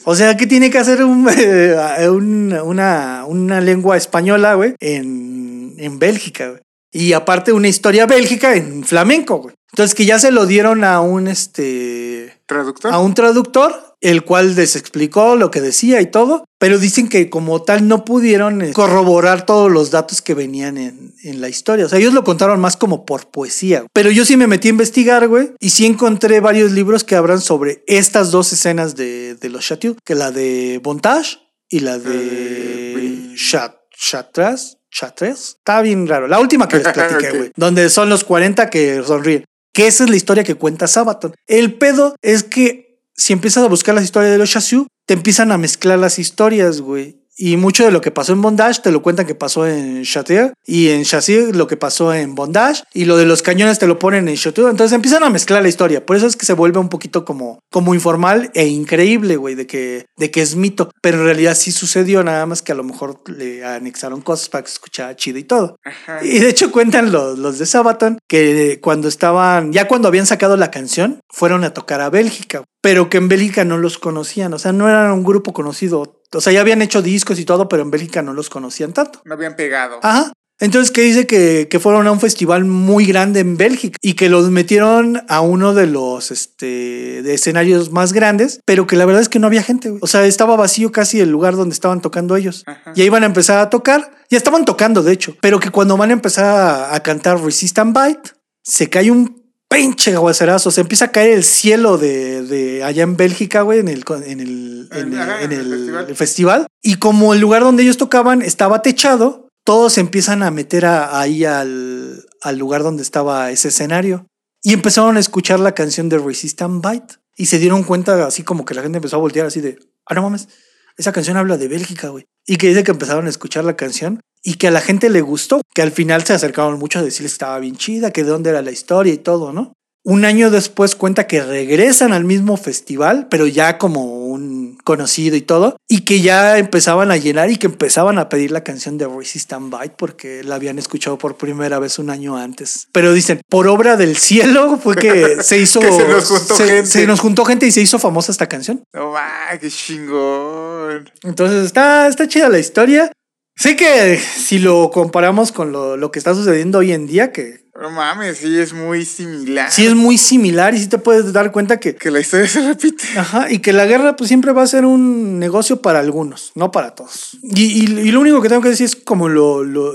O 0.04 0.14
sea, 0.14 0.36
que 0.36 0.46
tiene 0.46 0.70
que 0.70 0.78
hacer 0.78 1.04
un, 1.04 1.28
eh, 1.36 2.08
un- 2.08 2.52
una, 2.64 3.24
una 3.26 3.60
lengua 3.60 3.96
española, 3.96 4.54
güey, 4.54 4.74
en, 4.80 5.74
en 5.78 5.98
Bélgica, 5.98 6.50
güey. 6.50 6.60
Y 6.92 7.12
aparte 7.12 7.52
una 7.52 7.66
historia 7.68 8.06
bélgica 8.06 8.54
en 8.54 8.84
flamenco, 8.84 9.38
güey. 9.38 9.54
Entonces 9.72 9.96
que 9.96 10.06
ya 10.06 10.20
se 10.20 10.30
lo 10.30 10.46
dieron 10.46 10.84
a 10.84 11.00
un, 11.00 11.26
este, 11.26 12.38
¿Traductor? 12.46 12.92
a 12.94 13.00
un 13.00 13.14
traductor, 13.14 13.93
el 14.04 14.22
cual 14.22 14.54
les 14.54 14.76
explicó 14.76 15.34
lo 15.34 15.50
que 15.50 15.62
decía 15.62 16.02
y 16.02 16.06
todo, 16.06 16.44
pero 16.58 16.78
dicen 16.78 17.08
que 17.08 17.30
como 17.30 17.62
tal 17.62 17.88
no 17.88 18.04
pudieron 18.04 18.60
eh, 18.60 18.72
corroborar 18.74 19.46
todos 19.46 19.72
los 19.72 19.90
datos 19.90 20.20
que 20.20 20.34
venían 20.34 20.76
en, 20.76 21.14
en 21.22 21.40
la 21.40 21.48
historia. 21.48 21.86
O 21.86 21.88
sea, 21.88 21.98
ellos 21.98 22.12
lo 22.12 22.22
contaron 22.22 22.60
más 22.60 22.76
como 22.76 23.06
por 23.06 23.30
poesía. 23.30 23.86
Pero 23.94 24.10
yo 24.10 24.26
sí 24.26 24.36
me 24.36 24.46
metí 24.46 24.68
a 24.68 24.72
investigar, 24.72 25.26
güey, 25.26 25.52
y 25.58 25.70
sí 25.70 25.86
encontré 25.86 26.40
varios 26.40 26.72
libros 26.72 27.02
que 27.02 27.16
hablan 27.16 27.40
sobre 27.40 27.82
estas 27.86 28.30
dos 28.30 28.52
escenas 28.52 28.94
de, 28.94 29.36
de 29.36 29.48
los 29.48 29.66
Chateau, 29.66 29.96
que 30.04 30.14
la 30.14 30.30
de 30.30 30.80
Bontage 30.82 31.38
y 31.70 31.80
la 31.80 31.98
de 31.98 33.32
Chat, 33.36 33.74
Chatras. 33.96 34.76
Chatres. 34.90 35.56
Está 35.58 35.80
bien 35.80 36.06
raro. 36.06 36.28
La 36.28 36.38
última 36.40 36.68
que 36.68 36.76
les 36.76 36.88
platiqué, 36.92 37.30
güey. 37.30 37.52
Donde 37.56 37.88
son 37.88 38.10
los 38.10 38.22
40 38.22 38.68
que 38.68 39.02
sonríen. 39.02 39.44
Que 39.72 39.88
esa 39.88 40.04
es 40.04 40.10
la 40.10 40.16
historia 40.16 40.44
que 40.44 40.54
cuenta 40.54 40.86
Sabaton. 40.86 41.34
El 41.48 41.74
pedo 41.74 42.14
es 42.22 42.44
que 42.44 42.83
si 43.16 43.32
empiezas 43.32 43.64
a 43.64 43.68
buscar 43.68 43.94
las 43.94 44.04
historias 44.04 44.32
de 44.32 44.38
los 44.38 44.50
Chasseurs, 44.50 44.86
te 45.06 45.14
empiezan 45.14 45.52
a 45.52 45.58
mezclar 45.58 45.98
las 45.98 46.18
historias, 46.18 46.80
güey. 46.80 47.23
Y 47.36 47.56
mucho 47.56 47.84
de 47.84 47.90
lo 47.90 48.00
que 48.00 48.10
pasó 48.10 48.32
en 48.32 48.42
Bondage 48.42 48.82
te 48.82 48.92
lo 48.92 49.02
cuentan 49.02 49.26
que 49.26 49.34
pasó 49.34 49.66
en 49.66 50.02
Chateau. 50.02 50.52
Y 50.66 50.88
en 50.90 51.04
Chasseur 51.04 51.54
lo 51.54 51.66
que 51.66 51.76
pasó 51.76 52.14
en 52.14 52.34
Bondage. 52.34 52.84
Y 52.92 53.04
lo 53.04 53.16
de 53.16 53.26
los 53.26 53.42
cañones 53.42 53.78
te 53.78 53.86
lo 53.86 53.98
ponen 53.98 54.28
en 54.28 54.36
Chateau. 54.36 54.68
Entonces 54.68 54.94
empiezan 54.94 55.24
a 55.24 55.30
mezclar 55.30 55.62
la 55.62 55.68
historia. 55.68 56.04
Por 56.04 56.16
eso 56.16 56.26
es 56.26 56.36
que 56.36 56.46
se 56.46 56.52
vuelve 56.52 56.78
un 56.78 56.88
poquito 56.88 57.24
como, 57.24 57.58
como 57.70 57.94
informal 57.94 58.50
e 58.54 58.66
increíble, 58.66 59.36
güey, 59.36 59.54
de 59.54 59.66
que, 59.66 60.06
de 60.16 60.30
que 60.30 60.42
es 60.42 60.56
mito. 60.56 60.90
Pero 61.02 61.18
en 61.18 61.24
realidad 61.24 61.54
sí 61.54 61.72
sucedió, 61.72 62.22
nada 62.22 62.46
más 62.46 62.62
que 62.62 62.72
a 62.72 62.76
lo 62.76 62.84
mejor 62.84 63.20
le 63.28 63.64
anexaron 63.64 64.20
cosas 64.20 64.48
para 64.48 64.62
que 64.62 64.68
se 64.68 64.74
escuchara 64.74 65.16
chido 65.16 65.38
y 65.38 65.44
todo. 65.44 65.76
Ajá. 65.84 66.24
Y 66.24 66.38
de 66.38 66.48
hecho 66.48 66.70
cuentan 66.70 67.10
los, 67.10 67.38
los 67.38 67.58
de 67.58 67.66
Sabaton 67.66 68.18
que 68.28 68.78
cuando 68.80 69.08
estaban, 69.08 69.72
ya 69.72 69.88
cuando 69.88 70.08
habían 70.08 70.26
sacado 70.26 70.56
la 70.56 70.70
canción, 70.70 71.20
fueron 71.28 71.64
a 71.64 71.74
tocar 71.74 72.00
a 72.00 72.10
Bélgica, 72.10 72.64
pero 72.80 73.08
que 73.08 73.18
en 73.18 73.28
Bélgica 73.28 73.64
no 73.64 73.78
los 73.78 73.98
conocían, 73.98 74.52
o 74.54 74.58
sea, 74.58 74.72
no 74.72 74.88
eran 74.88 75.12
un 75.12 75.24
grupo 75.24 75.52
conocido, 75.52 76.22
o 76.34 76.40
sea, 76.40 76.52
ya 76.52 76.60
habían 76.60 76.82
hecho 76.82 77.02
discos 77.02 77.38
y 77.38 77.44
todo, 77.44 77.68
pero 77.68 77.82
en 77.82 77.90
Bélgica 77.90 78.22
no 78.22 78.32
los 78.32 78.50
conocían 78.50 78.92
tanto. 78.92 79.20
No 79.24 79.34
habían 79.34 79.56
pegado. 79.56 80.00
Ajá. 80.02 80.32
Entonces, 80.60 80.92
que 80.92 81.02
dice 81.02 81.26
que, 81.26 81.66
que 81.68 81.80
fueron 81.80 82.06
a 82.06 82.12
un 82.12 82.20
festival 82.20 82.64
muy 82.64 83.06
grande 83.06 83.40
en 83.40 83.56
Bélgica 83.56 83.98
y 84.00 84.14
que 84.14 84.28
los 84.28 84.50
metieron 84.50 85.22
a 85.28 85.40
uno 85.40 85.74
de 85.74 85.88
los 85.88 86.30
este, 86.30 87.22
de 87.22 87.34
escenarios 87.34 87.90
más 87.90 88.12
grandes, 88.12 88.60
pero 88.64 88.86
que 88.86 88.94
la 88.96 89.04
verdad 89.04 89.20
es 89.20 89.28
que 89.28 89.40
no 89.40 89.48
había 89.48 89.64
gente. 89.64 89.90
güey. 89.90 90.00
O 90.02 90.06
sea, 90.06 90.24
estaba 90.26 90.54
vacío 90.56 90.92
casi 90.92 91.20
el 91.20 91.30
lugar 91.30 91.56
donde 91.56 91.74
estaban 91.74 92.00
tocando 92.00 92.36
ellos. 92.36 92.62
Ajá. 92.66 92.92
Ya 92.94 93.04
iban 93.04 93.24
a 93.24 93.26
empezar 93.26 93.58
a 93.58 93.68
tocar, 93.68 94.12
ya 94.30 94.38
estaban 94.38 94.64
tocando, 94.64 95.02
de 95.02 95.12
hecho, 95.12 95.36
pero 95.40 95.58
que 95.58 95.70
cuando 95.70 95.96
van 95.96 96.10
a 96.10 96.14
empezar 96.14 96.44
a, 96.44 96.94
a 96.94 97.02
cantar 97.02 97.42
Resist 97.42 97.78
and 97.80 97.98
Bite, 97.98 98.30
se 98.62 98.88
cae 98.88 99.10
un 99.10 99.43
pinche 99.74 100.14
aguacerazo, 100.14 100.70
se 100.70 100.80
empieza 100.80 101.06
a 101.06 101.12
caer 101.12 101.30
el 101.30 101.44
cielo 101.44 101.98
de, 101.98 102.42
de 102.42 102.82
allá 102.84 103.02
en 103.02 103.16
Bélgica, 103.16 103.62
güey, 103.62 103.80
en 103.80 103.88
el, 103.88 104.04
en 104.26 104.40
el, 104.40 104.88
en 104.92 105.12
el- 105.12 105.20
Ajá, 105.20 105.42
en 105.42 105.52
el 105.52 105.60
el 105.60 105.70
festival. 105.70 106.16
festival. 106.16 106.66
Y 106.82 106.96
como 106.96 107.34
el 107.34 107.40
lugar 107.40 107.62
donde 107.62 107.82
ellos 107.82 107.96
tocaban 107.96 108.42
estaba 108.42 108.82
techado, 108.82 109.48
todos 109.64 109.94
se 109.94 110.00
empiezan 110.00 110.42
a 110.42 110.50
meter 110.50 110.86
a- 110.86 111.18
ahí 111.20 111.44
al, 111.44 112.24
al 112.42 112.56
lugar 112.58 112.82
donde 112.82 113.02
estaba 113.02 113.50
ese 113.50 113.68
escenario. 113.68 114.26
Y 114.62 114.72
empezaron 114.72 115.16
a 115.16 115.20
escuchar 115.20 115.60
la 115.60 115.72
canción 115.74 116.08
de 116.08 116.18
Resist 116.18 116.62
and 116.62 116.86
Bite. 116.86 117.14
Y 117.36 117.46
se 117.46 117.58
dieron 117.58 117.82
cuenta 117.82 118.26
así 118.26 118.42
como 118.44 118.64
que 118.64 118.74
la 118.74 118.82
gente 118.82 118.98
empezó 118.98 119.16
a 119.16 119.20
voltear 119.20 119.46
así 119.46 119.60
de, 119.60 119.78
ah, 120.06 120.14
no 120.14 120.22
mames, 120.22 120.48
esa 120.96 121.12
canción 121.12 121.36
habla 121.36 121.56
de 121.56 121.66
Bélgica, 121.68 122.08
güey. 122.08 122.24
Y 122.46 122.56
que 122.56 122.68
dice 122.68 122.84
que 122.84 122.92
empezaron 122.92 123.26
a 123.26 123.30
escuchar 123.30 123.64
la 123.64 123.74
canción 123.76 124.20
y 124.44 124.54
que 124.54 124.68
a 124.68 124.70
la 124.70 124.80
gente 124.82 125.08
le 125.10 125.22
gustó, 125.22 125.60
que 125.74 125.82
al 125.82 125.90
final 125.90 126.22
se 126.24 126.34
acercaron 126.34 126.78
mucho 126.78 126.98
a 126.98 127.02
decirles 127.02 127.32
que 127.32 127.36
estaba 127.36 127.58
bien 127.58 127.76
chida, 127.76 128.10
que 128.12 128.22
de 128.24 128.30
dónde 128.30 128.50
era 128.50 128.62
la 128.62 128.70
historia 128.70 129.12
y 129.12 129.18
todo, 129.18 129.52
¿no? 129.52 129.72
Un 130.06 130.26
año 130.26 130.50
después 130.50 130.96
cuenta 130.96 131.26
que 131.26 131.42
regresan 131.42 132.12
al 132.12 132.24
mismo 132.24 132.58
festival, 132.58 133.26
pero 133.30 133.46
ya 133.46 133.78
como 133.78 134.04
un 134.26 134.76
conocido 134.84 135.34
y 135.34 135.40
todo, 135.40 135.78
y 135.88 136.02
que 136.02 136.20
ya 136.20 136.58
empezaban 136.58 137.10
a 137.10 137.16
llenar 137.16 137.50
y 137.50 137.56
que 137.56 137.68
empezaban 137.68 138.18
a 138.18 138.28
pedir 138.28 138.50
la 138.50 138.62
canción 138.62 138.98
de 138.98 139.08
Resist 139.08 139.50
and 139.54 139.72
Bite 139.74 139.94
porque 139.96 140.44
la 140.44 140.56
habían 140.56 140.78
escuchado 140.78 141.16
por 141.16 141.36
primera 141.38 141.78
vez 141.78 141.98
un 141.98 142.10
año 142.10 142.36
antes. 142.36 142.86
Pero 142.92 143.14
dicen, 143.14 143.40
por 143.48 143.66
obra 143.66 143.96
del 143.96 144.18
cielo 144.18 144.76
fue 144.76 144.94
que 144.96 145.38
se 145.42 145.56
hizo. 145.58 145.80
Que 145.80 145.90
se 145.90 146.06
nos 146.06 146.28
juntó 146.28 146.54
se- 146.54 146.66
gente. 146.66 146.86
se 146.86 147.06
nos 147.06 147.20
juntó 147.20 147.44
gente 147.46 147.66
y 147.66 147.72
se 147.72 147.80
hizo 147.80 147.98
famosa 147.98 148.30
esta 148.30 148.46
canción. 148.46 148.82
No, 148.92 149.12
ma, 149.12 149.58
qué 149.58 149.70
chingón. 149.70 151.10
Entonces 151.22 151.64
está, 151.64 152.08
está 152.08 152.28
chida 152.28 152.50
la 152.50 152.58
historia. 152.58 153.10
Sé 153.56 153.76
que 153.76 154.18
si 154.18 154.58
lo 154.58 154.90
comparamos 154.90 155.52
con 155.52 155.70
lo, 155.72 155.96
lo 155.96 156.10
que 156.10 156.18
está 156.18 156.34
sucediendo 156.34 156.78
hoy 156.78 156.92
en 156.92 157.06
día, 157.06 157.30
que 157.32 157.64
No 157.80 157.88
mames, 157.90 158.38
sí, 158.38 158.58
es 158.58 158.72
muy 158.72 159.04
similar. 159.04 159.70
sí 159.70 159.86
es 159.86 159.94
muy 159.94 160.18
similar 160.18 160.74
y 160.74 160.78
sí 160.78 160.88
te 160.88 160.98
puedes 160.98 161.32
dar 161.32 161.52
cuenta 161.52 161.78
que, 161.78 161.94
Que 161.94 162.10
la 162.10 162.18
historia 162.20 162.48
se 162.48 162.66
repite. 162.66 163.04
ajá, 163.16 163.50
y 163.52 163.60
que 163.60 163.72
la 163.72 163.86
guerra 163.86 164.16
pues 164.16 164.26
siempre 164.28 164.52
va 164.52 164.62
a 164.62 164.66
ser 164.66 164.84
un 164.84 165.38
negocio 165.38 165.80
para 165.80 166.00
algunos, 166.00 166.50
no 166.56 166.72
para 166.72 166.94
todos. 166.96 167.38
Y, 167.42 167.62
y- 167.84 168.00
y 168.00 168.10
lo 168.10 168.20
único 168.20 168.42
que 168.42 168.48
tengo 168.48 168.60
que 168.62 168.70
decir 168.70 168.86
es 168.86 168.96
como 168.96 169.28
lo, 169.28 169.62
lo 169.62 169.94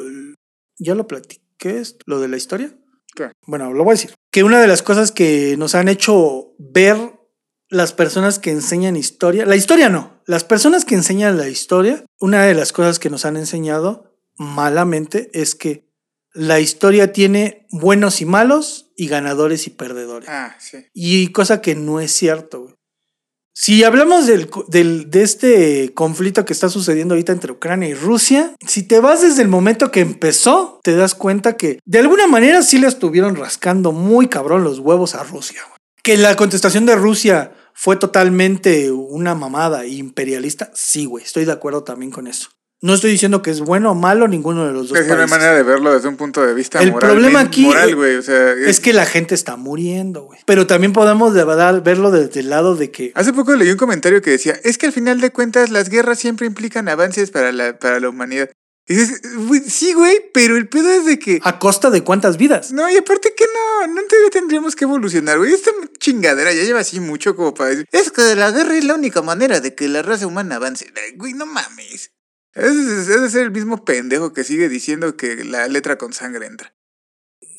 ya 0.78 0.95
lo 0.95 1.05
platiqué, 1.07 1.80
esto, 1.80 1.99
lo 2.05 2.22
de 2.22 2.30
la 2.30 2.38
historia. 2.38 2.74
¿Qué? 3.14 3.32
Bueno, 3.45 3.74
lo 3.74 3.84
voy 3.84 3.91
a 3.91 3.95
decir. 3.95 4.14
Que 4.32 4.43
una 4.43 4.62
de 4.62 4.68
las 4.68 4.82
cosas 4.84 5.12
que 5.12 5.55
nos 5.57 5.76
han 5.76 5.89
hecho 5.89 6.53
ver 6.60 6.95
las 7.70 7.93
personas 7.93 8.39
que 8.39 8.51
enseñan 8.51 8.95
historia, 8.95 9.45
la 9.45 9.55
historia 9.55 9.89
no, 9.89 10.22
las 10.26 10.43
personas 10.43 10.86
que 10.86 10.95
enseñan 10.95 11.38
la 11.38 11.47
historia, 11.49 12.03
una 12.20 12.43
de 12.45 12.53
las 12.55 12.72
cosas 12.74 12.99
que 12.99 13.09
nos 13.09 13.26
han 13.26 13.38
enseñado 13.38 14.17
malamente 14.38 15.30
es 15.34 15.55
que 15.55 15.88
la 16.34 16.59
historia 16.59 17.11
tiene 17.11 17.67
buenos 17.72 18.22
y 18.22 18.26
malos 18.26 18.91
y 18.95 19.07
ganadores 19.07 19.67
y 19.67 19.72
perdedores. 19.72 20.30
Ah, 20.30 20.55
sí. 20.59 20.78
Y 20.93 21.28
cosa 21.32 21.61
que 21.61 21.76
no 21.76 21.99
es 21.99 22.11
cierto. 22.11 22.61
güey. 22.61 22.74
Si 23.53 23.84
hablamos 23.84 24.26
del, 24.28 24.49
del- 24.70 25.09
de 25.09 25.22
este 25.24 25.93
conflicto 25.93 26.45
que 26.45 26.53
está 26.53 26.70
sucediendo 26.70 27.13
ahorita 27.13 27.34
entre 27.34 27.51
Ucrania 27.51 27.89
y 27.89 27.93
Rusia, 27.93 28.55
si 28.65 28.84
te 28.84 28.99
vas 28.99 29.22
desde 29.22 29.41
el 29.41 29.47
momento 29.49 29.91
que 29.91 29.99
empezó, 29.99 30.80
te 30.84 30.95
das 30.95 31.13
cuenta 31.15 31.57
que 31.57 31.80
de 31.86 31.99
alguna 31.99 32.28
manera 32.28 32.61
sí 32.61 32.78
le 32.78 32.88
estuvieron 32.88 33.36
rascando 33.36 33.91
muy 33.91 34.28
cabrón 34.28 34.63
los 34.63 34.80
huevos 34.80 35.15
a 35.15 35.24
Rusia. 35.24 35.61
güey. 35.67 35.78
Que 36.10 36.18
la 36.18 36.36
contestación 36.36 36.88
de 36.88 36.95
Rusia 36.95 37.51
fue 37.72 37.95
totalmente 37.95 38.91
una 38.91 39.36
mamada 39.36 39.86
imperialista, 39.86 40.72
sí, 40.74 41.05
güey, 41.05 41.24
estoy 41.24 41.45
de 41.45 41.51
acuerdo 41.51 41.84
también 41.84 42.10
con 42.10 42.26
eso. 42.26 42.49
No 42.82 42.95
estoy 42.95 43.12
diciendo 43.12 43.43
que 43.43 43.51
es 43.51 43.60
bueno 43.60 43.91
o 43.91 43.93
malo 43.93 44.28
ninguno 44.28 44.66
de 44.66 44.74
los 44.74 44.89
dos 44.89 44.97
Es 44.97 45.05
una 45.12 45.28
manera 45.28 45.53
de 45.53 45.62
verlo 45.62 45.93
desde 45.93 46.07
un 46.07 46.18
punto 46.18 46.43
de 46.43 46.55
vista 46.55 46.82
El 46.82 46.93
moral. 46.93 47.12
problema 47.12 47.41
aquí 47.41 47.62
Moral, 47.62 47.95
güey. 47.95 48.16
O 48.16 48.24
sea, 48.24 48.53
Es 48.53 48.80
que 48.80 48.91
la 48.91 49.05
gente 49.05 49.36
está 49.36 49.55
muriendo, 49.55 50.24
güey. 50.24 50.39
Pero 50.47 50.66
también 50.66 50.93
podemos 50.93 51.36
de 51.36 51.43
verdad 51.43 51.84
verlo 51.84 52.10
desde 52.10 52.39
el 52.39 52.49
lado 52.49 52.76
de 52.76 52.89
que 52.89 53.12
Hace 53.14 53.32
poco 53.32 53.55
leí 53.55 53.70
un 53.70 53.78
comentario 53.78 54.24
que 54.24 54.32
decía, 54.32 54.60
es 54.64 54.80
que 54.80 54.88
al 54.88 54.93
final 54.93 55.22
de 55.22 55.30
cuentas 55.30 55.70
las 55.70 55.89
guerras 55.89 56.18
siempre 56.18 56.47
implican 56.47 56.89
avances 56.89 57.30
para 57.30 57.51
la, 57.51 57.78
para 57.78 57.99
la 57.99 58.10
humanidad. 58.10 58.49
Y 58.90 58.96
dices, 58.96 59.22
"Güey, 59.36 59.62
sí, 59.70 59.94
güey, 59.94 60.20
pero 60.34 60.58
el 60.58 60.68
pedo 60.68 60.92
es 60.92 61.06
de 61.06 61.20
que... 61.20 61.40
a 61.44 61.60
costa 61.60 61.92
de 61.92 62.04
cuántas 62.04 62.38
vidas. 62.38 62.72
No, 62.72 62.90
y 62.90 62.98
aparte 62.98 63.36
que 63.38 63.46
no, 63.46 63.88
no 63.88 64.02
tendríamos 64.32 64.76
que 64.76 64.86
evolucionar, 64.86 65.38
güey. 65.38 65.54
Esta 65.54 65.70
chingadera 66.00 66.52
ya 66.54 66.64
lleva 66.64 66.80
así 66.80 67.00
mucho 67.00 67.36
como 67.36 67.54
para 67.54 67.70
decir, 67.70 67.86
es 67.92 68.10
que 68.10 68.36
la 68.36 68.50
guerra 68.50 68.76
es 68.76 68.84
la 68.86 68.96
única 68.96 69.22
manera 69.22 69.60
de 69.60 69.76
que 69.76 69.88
la 69.88 70.02
raza 70.02 70.26
humana 70.26 70.56
avance. 70.56 70.92
Güey, 71.18 71.34
no 71.34 71.46
mames. 71.46 72.14
Es, 72.56 72.66
es 72.76 73.22
de 73.22 73.30
ser 73.30 73.44
el 73.44 73.52
mismo 73.52 73.86
pendejo 73.86 74.34
que 74.34 74.44
sigue 74.44 74.70
diciendo 74.70 75.16
que 75.16 75.44
la 75.46 75.68
letra 75.68 76.00
con 76.00 76.12
sangre 76.12 76.48
entra. 76.48 76.74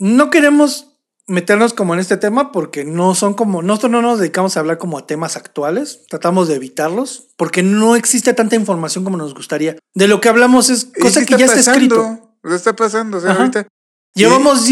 No 0.01 0.31
queremos 0.31 0.90
meternos 1.31 1.75
como 1.75 1.95
en 1.95 2.01
este 2.01 2.17
tema 2.17 2.51
porque 2.51 2.85
no 2.85 3.15
son 3.15 3.35
como 3.35 3.63
nosotros 3.63 3.93
no 3.93 4.03
nos 4.03 4.19
dedicamos 4.19 4.57
a 4.57 4.61
hablar 4.61 4.79
como 4.79 4.99
a 4.99 5.07
temas 5.07 5.37
actuales, 5.37 6.03
tratamos 6.09 6.49
de 6.49 6.57
evitarlos 6.57 7.29
porque 7.37 7.63
no 7.63 7.95
existe 7.95 8.35
tanta 8.35 8.57
información 8.57 9.05
como 9.05 9.17
nos 9.17 9.35
gustaría. 9.35 9.77
De 9.95 10.09
lo 10.09 10.21
que 10.21 10.29
hablamos 10.29 10.71
es 10.71 10.87
cosa 11.01 11.21
sí 11.21 11.27
que 11.27 11.37
ya 11.37 11.47
está 11.47 11.61
escrito. 11.61 12.37
Lo 12.43 12.55
está 12.55 12.75
pasando, 12.75 13.19
o 13.19 13.21
sea, 13.21 13.33
ahorita. 13.33 13.69
Llevamos 14.15 14.67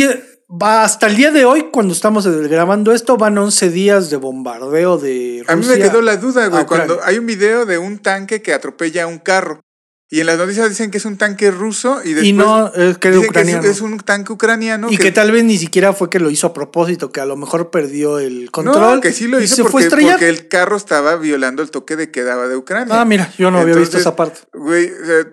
va 0.50 0.82
hasta 0.82 1.06
el 1.06 1.16
día 1.16 1.30
de 1.30 1.44
hoy 1.44 1.68
cuando 1.70 1.92
estamos 1.92 2.26
grabando 2.26 2.92
esto 2.92 3.16
van 3.16 3.36
11 3.36 3.70
días 3.70 4.10
de 4.10 4.16
bombardeo 4.16 4.98
de 4.98 5.44
Rusia. 5.46 5.52
A 5.52 5.56
mí 5.56 5.66
me 5.66 5.78
quedó 5.78 6.00
la 6.00 6.16
duda, 6.16 6.48
güey, 6.48 6.66
cuando 6.66 7.00
hay 7.04 7.18
un 7.18 7.26
video 7.26 7.66
de 7.66 7.78
un 7.78 7.98
tanque 7.98 8.42
que 8.42 8.54
atropella 8.54 9.04
a 9.04 9.06
un 9.06 9.18
carro. 9.18 9.60
Y 10.10 10.20
en 10.20 10.26
las 10.26 10.38
noticias 10.38 10.68
dicen 10.70 10.90
que 10.90 10.96
es 10.96 11.04
un 11.04 11.18
tanque 11.18 11.50
ruso 11.50 12.00
y 12.02 12.14
después 12.14 12.26
y 12.26 12.32
no 12.32 12.72
es 12.72 12.96
que 12.96 13.10
dicen 13.10 13.60
que 13.60 13.68
es- 13.68 13.80
un 13.82 13.98
tanque 13.98 14.32
ucraniano. 14.32 14.88
y 14.90 14.96
que, 14.96 15.12
tal 15.12 15.30
vez 15.32 15.44
ni 15.44 15.58
siquiera 15.58 15.92
fue 15.92 16.08
que 16.08 16.18
lo 16.18 16.30
hizo 16.30 16.46
a 16.46 16.54
propósito, 16.54 17.12
que 17.12 17.20
a 17.20 17.26
lo 17.26 17.36
mejor 17.36 17.70
perdió 17.70 18.18
el 18.18 18.50
control. 18.50 18.96
No, 18.96 19.00
que 19.02 19.12
sí 19.12 19.28
lo 19.28 19.38
hizo 19.40 19.56
se 19.56 19.62
porque, 19.64 19.88
porque 19.90 20.28
el 20.30 20.48
carro 20.48 20.76
estaba 20.78 21.16
violando 21.16 21.62
el 21.62 21.70
toque 21.70 21.96
de 21.96 22.10
quedaba 22.10 22.48
de 22.48 22.56
Ucrania. 22.56 23.00
Ah, 23.00 23.04
mira, 23.04 23.30
yo 23.36 23.50
no 23.50 23.58
había 23.58 23.74
visto 23.74 23.98
esa 23.98 24.16
parte. 24.16 24.40
Güey, 24.54 24.90
o 24.90 25.04
sea, 25.06 25.26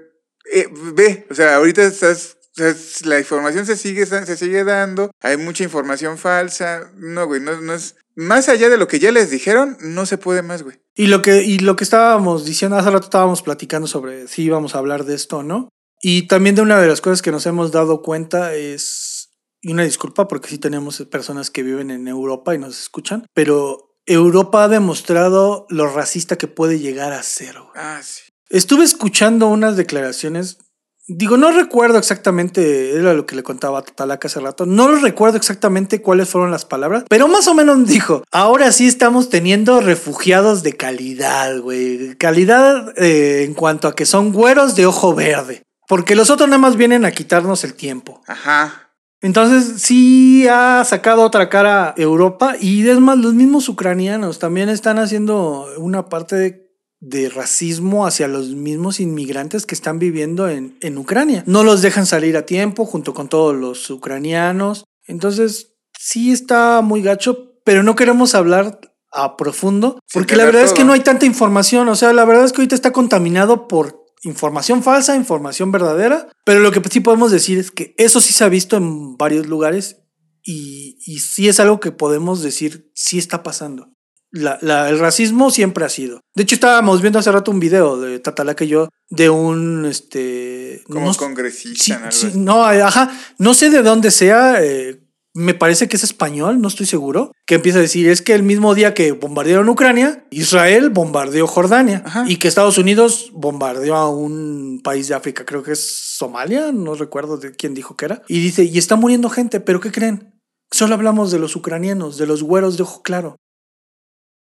eh, 0.54 0.68
ve, 0.94 1.26
o 1.30 1.34
sea, 1.34 1.56
ahorita 1.56 1.82
estás, 1.84 2.36
o 2.52 2.56
sea, 2.56 2.68
es- 2.70 3.06
la 3.06 3.18
información 3.18 3.66
se 3.66 3.78
sigue, 3.78 4.06
se 4.06 4.36
sigue 4.38 4.66
dando, 4.66 5.10
hay 5.22 5.38
mucha 5.38 5.64
información 5.64 6.18
falsa, 6.18 6.92
no, 6.98 7.26
güey, 7.28 7.40
no, 7.40 7.62
no 7.62 7.74
es, 7.74 7.96
más 8.16 8.50
allá 8.50 8.70
de 8.70 8.78
lo 8.78 8.88
que 8.88 9.00
ya 9.00 9.12
les 9.12 9.30
dijeron, 9.30 9.78
no 9.82 10.06
se 10.06 10.18
puede 10.18 10.42
más, 10.42 10.64
güey. 10.64 10.80
Y 10.96 11.08
lo 11.08 11.22
que, 11.22 11.44
y 11.44 11.60
lo 11.60 11.76
que 11.76 11.84
estábamos 11.84 12.46
diciendo, 12.46 12.78
hace 12.78 12.90
rato 12.90 13.06
estábamos 13.06 13.42
platicando 13.42 13.88
sobre 13.88 14.28
si 14.28 14.44
íbamos 14.44 14.76
a 14.76 14.80
hablar 14.80 15.06
de 15.06 15.16
esto 15.16 15.38
o 15.38 15.44
no. 15.44 15.70
Y 16.02 16.28
también 16.28 16.56
de 16.56 16.62
una 16.62 16.80
de 16.80 16.88
las 16.88 17.02
cosas 17.02 17.22
que 17.22 17.32
nos 17.32 17.46
hemos 17.46 17.72
dado 17.72 18.02
cuenta 18.02 18.54
es, 18.54 19.32
y 19.62 19.74
una 19.74 19.84
disculpa 19.84 20.28
porque 20.28 20.50
sí 20.50 20.58
tenemos 20.58 21.02
personas 21.12 21.50
que 21.52 21.64
viven 21.64 21.92
en 21.92 22.08
Europa 22.08 22.56
y 22.56 22.60
nos 22.60 22.80
escuchan, 22.80 23.26
pero 23.34 23.98
Europa 24.06 24.64
ha 24.64 24.68
demostrado 24.68 25.66
lo 25.70 25.88
racista 25.88 26.38
que 26.38 26.48
puede 26.48 26.80
llegar 26.80 27.12
a 27.12 27.24
ser. 27.24 27.56
güey. 27.60 27.72
Ah, 27.76 28.02
sí. 28.04 28.22
Estuve 28.50 28.84
escuchando 28.84 29.48
unas 29.48 29.76
declaraciones. 29.76 30.60
Digo, 31.08 31.38
no 31.38 31.52
recuerdo 31.52 32.00
exactamente, 32.00 32.98
era 32.98 33.14
lo 33.14 33.28
que 33.28 33.36
le 33.36 33.44
contaba 33.44 33.80
a 33.80 33.82
Tatalaca 33.84 34.28
hace 34.28 34.40
rato, 34.40 34.66
no 34.66 34.88
recuerdo 34.96 35.38
exactamente 35.38 36.02
cuáles 36.02 36.30
fueron 36.30 36.50
las 36.50 36.66
palabras, 36.66 37.04
pero 37.08 37.28
más 37.28 37.48
o 37.48 37.54
menos 37.54 37.86
dijo, 37.88 38.24
ahora 38.32 38.72
sí 38.72 38.88
estamos 38.88 39.30
teniendo 39.30 39.82
refugiados 39.82 40.64
de 40.64 40.74
calidad, 40.74 41.60
güey. 41.60 42.16
Calidad 42.16 42.94
eh, 42.98 43.44
en 43.44 43.54
cuanto 43.54 43.88
a 43.88 43.96
que 43.96 44.08
son 44.08 44.32
güeros 44.32 44.76
de 44.76 44.88
ojo 44.88 45.14
verde, 45.14 45.62
porque 45.88 46.16
los 46.16 46.32
otros 46.32 46.50
nada 46.50 46.60
más 46.60 46.76
vienen 46.76 47.06
a 47.06 47.12
quitarnos 47.12 47.64
el 47.64 47.76
tiempo. 47.76 48.22
Ajá. 48.26 48.86
Entonces 49.22 49.82
sí 49.82 50.48
ha 50.48 50.84
sacado 50.86 51.24
otra 51.24 51.50
cara 51.50 51.94
Europa 51.98 52.56
y 52.60 52.88
es 52.88 53.00
más, 53.00 53.18
los 53.18 53.34
mismos 53.34 53.70
ucranianos 53.70 54.40
también 54.40 54.70
están 54.70 55.00
haciendo 55.00 55.68
una 55.78 56.10
parte 56.10 56.36
de, 56.36 56.65
de 57.00 57.30
racismo 57.30 58.06
hacia 58.06 58.28
los 58.28 58.50
mismos 58.50 59.00
inmigrantes 59.00 59.66
que 59.66 59.76
están 59.76 60.00
viviendo 60.00 60.50
en, 60.50 60.78
en 60.82 60.98
Ucrania. 60.98 61.44
No 61.46 61.64
los 61.64 61.82
dejan 61.82 62.06
salir 62.06 62.38
a 62.38 62.46
tiempo 62.46 62.86
junto 62.86 63.14
con 63.14 63.30
todos 63.30 63.56
los 63.56 63.90
ucranianos. 63.90 64.86
Entonces 65.06 65.76
sí 65.98 66.32
está 66.32 66.82
muy 66.82 67.02
gacho, 67.02 67.54
pero 67.64 67.84
no 67.84 67.96
queremos 67.96 68.36
hablar 68.36 68.80
a 69.12 69.38
profundo 69.38 70.00
porque 70.14 70.36
la 70.36 70.46
verdad 70.46 70.64
es 70.64 70.74
que 70.74 70.84
no 70.84 70.94
hay 70.94 71.00
tanta 71.02 71.26
información. 71.26 71.88
O 71.90 71.96
sea, 71.96 72.14
la 72.14 72.26
verdad 72.26 72.46
es 72.46 72.52
que 72.52 72.62
ahorita 72.62 72.76
está 72.76 72.92
contaminado 72.92 73.68
por 73.68 74.04
información 74.24 74.84
falsa, 74.84 75.16
información 75.16 75.72
verdadera, 75.72 76.28
pero 76.44 76.60
lo 76.60 76.72
que 76.72 76.82
sí 76.90 77.00
podemos 77.00 77.32
decir 77.32 77.58
es 77.58 77.72
que 77.72 77.94
eso 77.98 78.20
sí 78.20 78.34
se 78.34 78.44
ha 78.44 78.50
visto 78.50 78.76
en 78.78 79.18
varios 79.18 79.46
lugares 79.48 80.02
y, 80.44 80.98
y 81.06 81.20
sí 81.20 81.48
es 81.48 81.60
algo 81.60 81.80
que 81.80 81.92
podemos 81.92 82.42
decir 82.42 82.92
sí 82.94 83.18
está 83.18 83.44
pasando. 83.44 83.95
La- 84.36 84.58
la- 84.62 84.90
el 84.90 85.00
racismo 85.00 85.50
siempre 85.50 85.86
ha 85.86 85.90
sido. 85.90 86.20
De 86.36 86.44
hecho, 86.44 86.56
estábamos 86.56 87.02
viendo 87.02 87.20
hace 87.20 87.32
rato 87.32 87.52
un 87.52 87.60
video 87.60 88.00
de 88.00 88.20
Tatalaca 88.20 88.66
y 88.66 88.68
yo 88.68 88.90
de 89.10 89.30
un 89.30 89.86
este 89.86 90.84
Como 90.88 91.06
no- 91.08 91.16
congresista. 91.16 92.12
sí, 92.12 92.30
sí, 92.32 92.38
no, 92.38 92.64
ajá, 92.66 93.12
no 93.38 93.54
sé 93.54 93.70
de 93.70 93.82
dónde 93.82 94.12
sea, 94.12 94.62
eh, 94.64 95.02
me 95.38 95.54
parece 95.54 95.88
que 95.90 95.98
es 95.98 96.04
español, 96.04 96.62
no 96.62 96.68
estoy 96.70 96.86
seguro, 96.86 97.32
que 97.46 97.56
empieza 97.56 97.80
a 97.80 97.82
decir, 97.82 98.08
es 98.08 98.22
que 98.22 98.34
el 98.34 98.44
mismo 98.44 98.74
día 98.74 98.94
que 98.94 99.12
bombardearon 99.12 99.68
Ucrania, 99.70 100.26
Israel 100.32 100.90
bombardeó 100.90 101.46
Jordania 101.46 102.04
Ajá. 102.06 102.24
y 102.28 102.38
que 102.38 102.48
Estados 102.48 102.78
Unidos 102.78 103.32
bombardeó 103.34 103.96
a 103.96 104.10
un 104.10 104.80
país 104.84 105.08
de 105.10 105.16
África, 105.16 105.46
creo 105.46 105.62
que 105.64 105.74
es 105.74 106.16
Somalia, 106.18 106.72
no 106.72 106.96
recuerdo 106.96 107.38
de 107.38 107.52
quién 107.52 107.74
dijo 107.74 107.96
que 107.98 108.06
era, 108.06 108.22
y 108.30 108.40
dice, 108.40 108.64
y 108.64 108.78
está 108.78 108.96
muriendo 108.96 109.30
gente, 109.30 109.60
pero 109.60 109.80
¿qué 109.82 109.92
creen? 109.92 110.34
Solo 110.72 110.96
hablamos 110.96 111.32
de 111.32 111.40
los 111.40 111.56
ucranianos, 111.56 112.18
de 112.18 112.28
los 112.28 112.42
güeros 112.44 112.78
de 112.78 112.84
ojo 112.84 113.02
claro. 113.02 113.36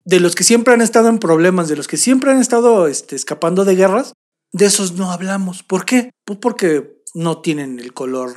De 0.09 0.19
los 0.19 0.33
que 0.33 0.43
siempre 0.43 0.73
han 0.73 0.81
estado 0.81 1.07
en 1.07 1.19
problemas, 1.19 1.67
de 1.67 1.75
los 1.75 1.87
que 1.87 1.95
siempre 1.97 2.31
han 2.31 2.39
estado 2.39 2.87
este, 2.87 3.15
escapando 3.15 3.63
de 3.63 3.75
guerras, 3.75 4.13
de 4.51 4.65
esos 4.65 4.93
no 4.93 5.11
hablamos. 5.11 5.61
¿Por 5.61 5.85
qué? 5.85 6.09
Pues 6.25 6.39
porque 6.39 7.03
no 7.13 7.41
tienen 7.41 7.79
el 7.79 7.93
color 7.93 8.35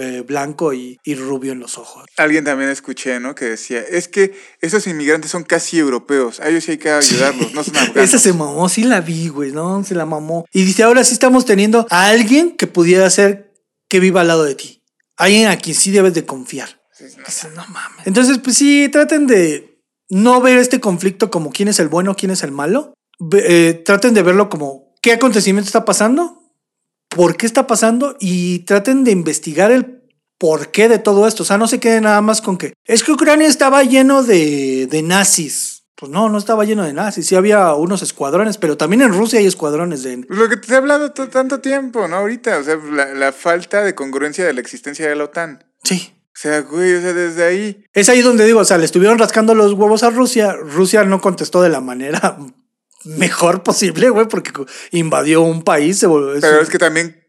eh, 0.00 0.24
blanco 0.26 0.72
y, 0.72 0.98
y 1.04 1.14
rubio 1.14 1.52
en 1.52 1.60
los 1.60 1.78
ojos. 1.78 2.06
Alguien 2.16 2.42
también 2.42 2.70
escuché, 2.70 3.20
¿no? 3.20 3.36
Que 3.36 3.44
decía, 3.44 3.78
es 3.80 4.08
que 4.08 4.34
esos 4.60 4.88
inmigrantes 4.88 5.30
son 5.30 5.44
casi 5.44 5.78
europeos, 5.78 6.40
a 6.40 6.48
ellos 6.48 6.64
sí 6.64 6.72
hay 6.72 6.78
que 6.78 6.90
ayudarlos, 6.90 7.54
no 7.54 7.62
son 7.62 7.76
afganos. 7.76 8.02
Esa 8.02 8.18
se 8.18 8.32
mamó, 8.32 8.68
sí 8.68 8.82
la 8.82 9.00
vi, 9.00 9.28
güey, 9.28 9.52
¿no? 9.52 9.84
Se 9.84 9.94
la 9.94 10.06
mamó. 10.06 10.44
Y 10.52 10.64
dice, 10.64 10.82
ahora 10.82 11.04
sí 11.04 11.12
estamos 11.12 11.44
teniendo 11.44 11.86
a 11.88 12.06
alguien 12.08 12.56
que 12.56 12.66
pudiera 12.66 13.08
ser 13.10 13.54
que 13.88 14.00
viva 14.00 14.22
al 14.22 14.26
lado 14.26 14.42
de 14.42 14.56
ti. 14.56 14.82
Alguien 15.16 15.46
a 15.46 15.56
quien 15.56 15.76
sí 15.76 15.92
debes 15.92 16.14
de 16.14 16.26
confiar. 16.26 16.80
Dices, 16.98 17.46
no 17.54 17.64
mames. 17.68 18.06
Entonces, 18.06 18.38
pues 18.38 18.56
sí, 18.56 18.88
traten 18.90 19.28
de 19.28 19.69
no 20.10 20.40
ver 20.40 20.58
este 20.58 20.80
conflicto 20.80 21.30
como 21.30 21.50
quién 21.50 21.68
es 21.68 21.78
el 21.78 21.88
bueno, 21.88 22.16
quién 22.16 22.30
es 22.32 22.42
el 22.42 22.52
malo. 22.52 22.92
Eh, 23.32 23.82
traten 23.84 24.12
de 24.14 24.22
verlo 24.22 24.48
como 24.48 24.94
qué 25.02 25.12
acontecimiento 25.12 25.66
está 25.68 25.84
pasando, 25.84 26.42
por 27.08 27.36
qué 27.36 27.46
está 27.46 27.66
pasando 27.66 28.16
y 28.20 28.60
traten 28.60 29.04
de 29.04 29.10
investigar 29.12 29.70
el 29.72 30.02
porqué 30.38 30.88
de 30.88 30.98
todo 30.98 31.26
esto. 31.26 31.42
O 31.42 31.46
sea, 31.46 31.58
no 31.58 31.68
se 31.68 31.80
queden 31.80 32.04
nada 32.04 32.20
más 32.22 32.40
con 32.42 32.56
que 32.58 32.72
es 32.86 33.02
que 33.04 33.12
Ucrania 33.12 33.46
estaba 33.48 33.82
lleno 33.84 34.22
de, 34.22 34.86
de 34.90 35.02
nazis. 35.02 35.76
Pues 35.96 36.10
no, 36.10 36.30
no 36.30 36.38
estaba 36.38 36.64
lleno 36.64 36.82
de 36.82 36.94
nazis. 36.94 37.26
Sí 37.26 37.34
había 37.36 37.74
unos 37.74 38.00
escuadrones, 38.00 38.56
pero 38.56 38.78
también 38.78 39.02
en 39.02 39.12
Rusia 39.12 39.38
hay 39.38 39.44
escuadrones 39.44 40.02
de... 40.02 40.24
Lo 40.30 40.48
que 40.48 40.56
te 40.56 40.72
he 40.72 40.76
hablado 40.76 41.12
to- 41.12 41.28
tanto 41.28 41.60
tiempo, 41.60 42.08
¿no? 42.08 42.16
Ahorita, 42.16 42.56
o 42.56 42.64
sea, 42.64 42.76
la, 42.90 43.12
la 43.12 43.32
falta 43.32 43.82
de 43.84 43.94
congruencia 43.94 44.46
de 44.46 44.54
la 44.54 44.62
existencia 44.62 45.06
de 45.06 45.14
la 45.14 45.24
OTAN. 45.24 45.62
Sí. 45.84 46.14
O 46.32 46.38
sea, 46.40 46.60
güey, 46.62 46.94
o 46.94 47.00
sea, 47.00 47.12
desde 47.12 47.44
ahí. 47.44 47.84
Es 47.92 48.08
ahí 48.08 48.22
donde 48.22 48.44
digo, 48.46 48.60
o 48.60 48.64
sea, 48.64 48.78
le 48.78 48.84
estuvieron 48.84 49.18
rascando 49.18 49.54
los 49.54 49.72
huevos 49.74 50.02
a 50.02 50.10
Rusia. 50.10 50.52
Rusia 50.54 51.04
no 51.04 51.20
contestó 51.20 51.60
de 51.62 51.68
la 51.68 51.80
manera 51.80 52.36
mejor 53.04 53.62
posible, 53.62 54.10
güey, 54.10 54.26
porque 54.28 54.52
invadió 54.92 55.42
un 55.42 55.62
país. 55.62 55.98
Se 55.98 56.06
volvió, 56.06 56.40
Pero 56.40 56.60
es 56.60 56.68
que 56.68 56.78
también, 56.78 57.26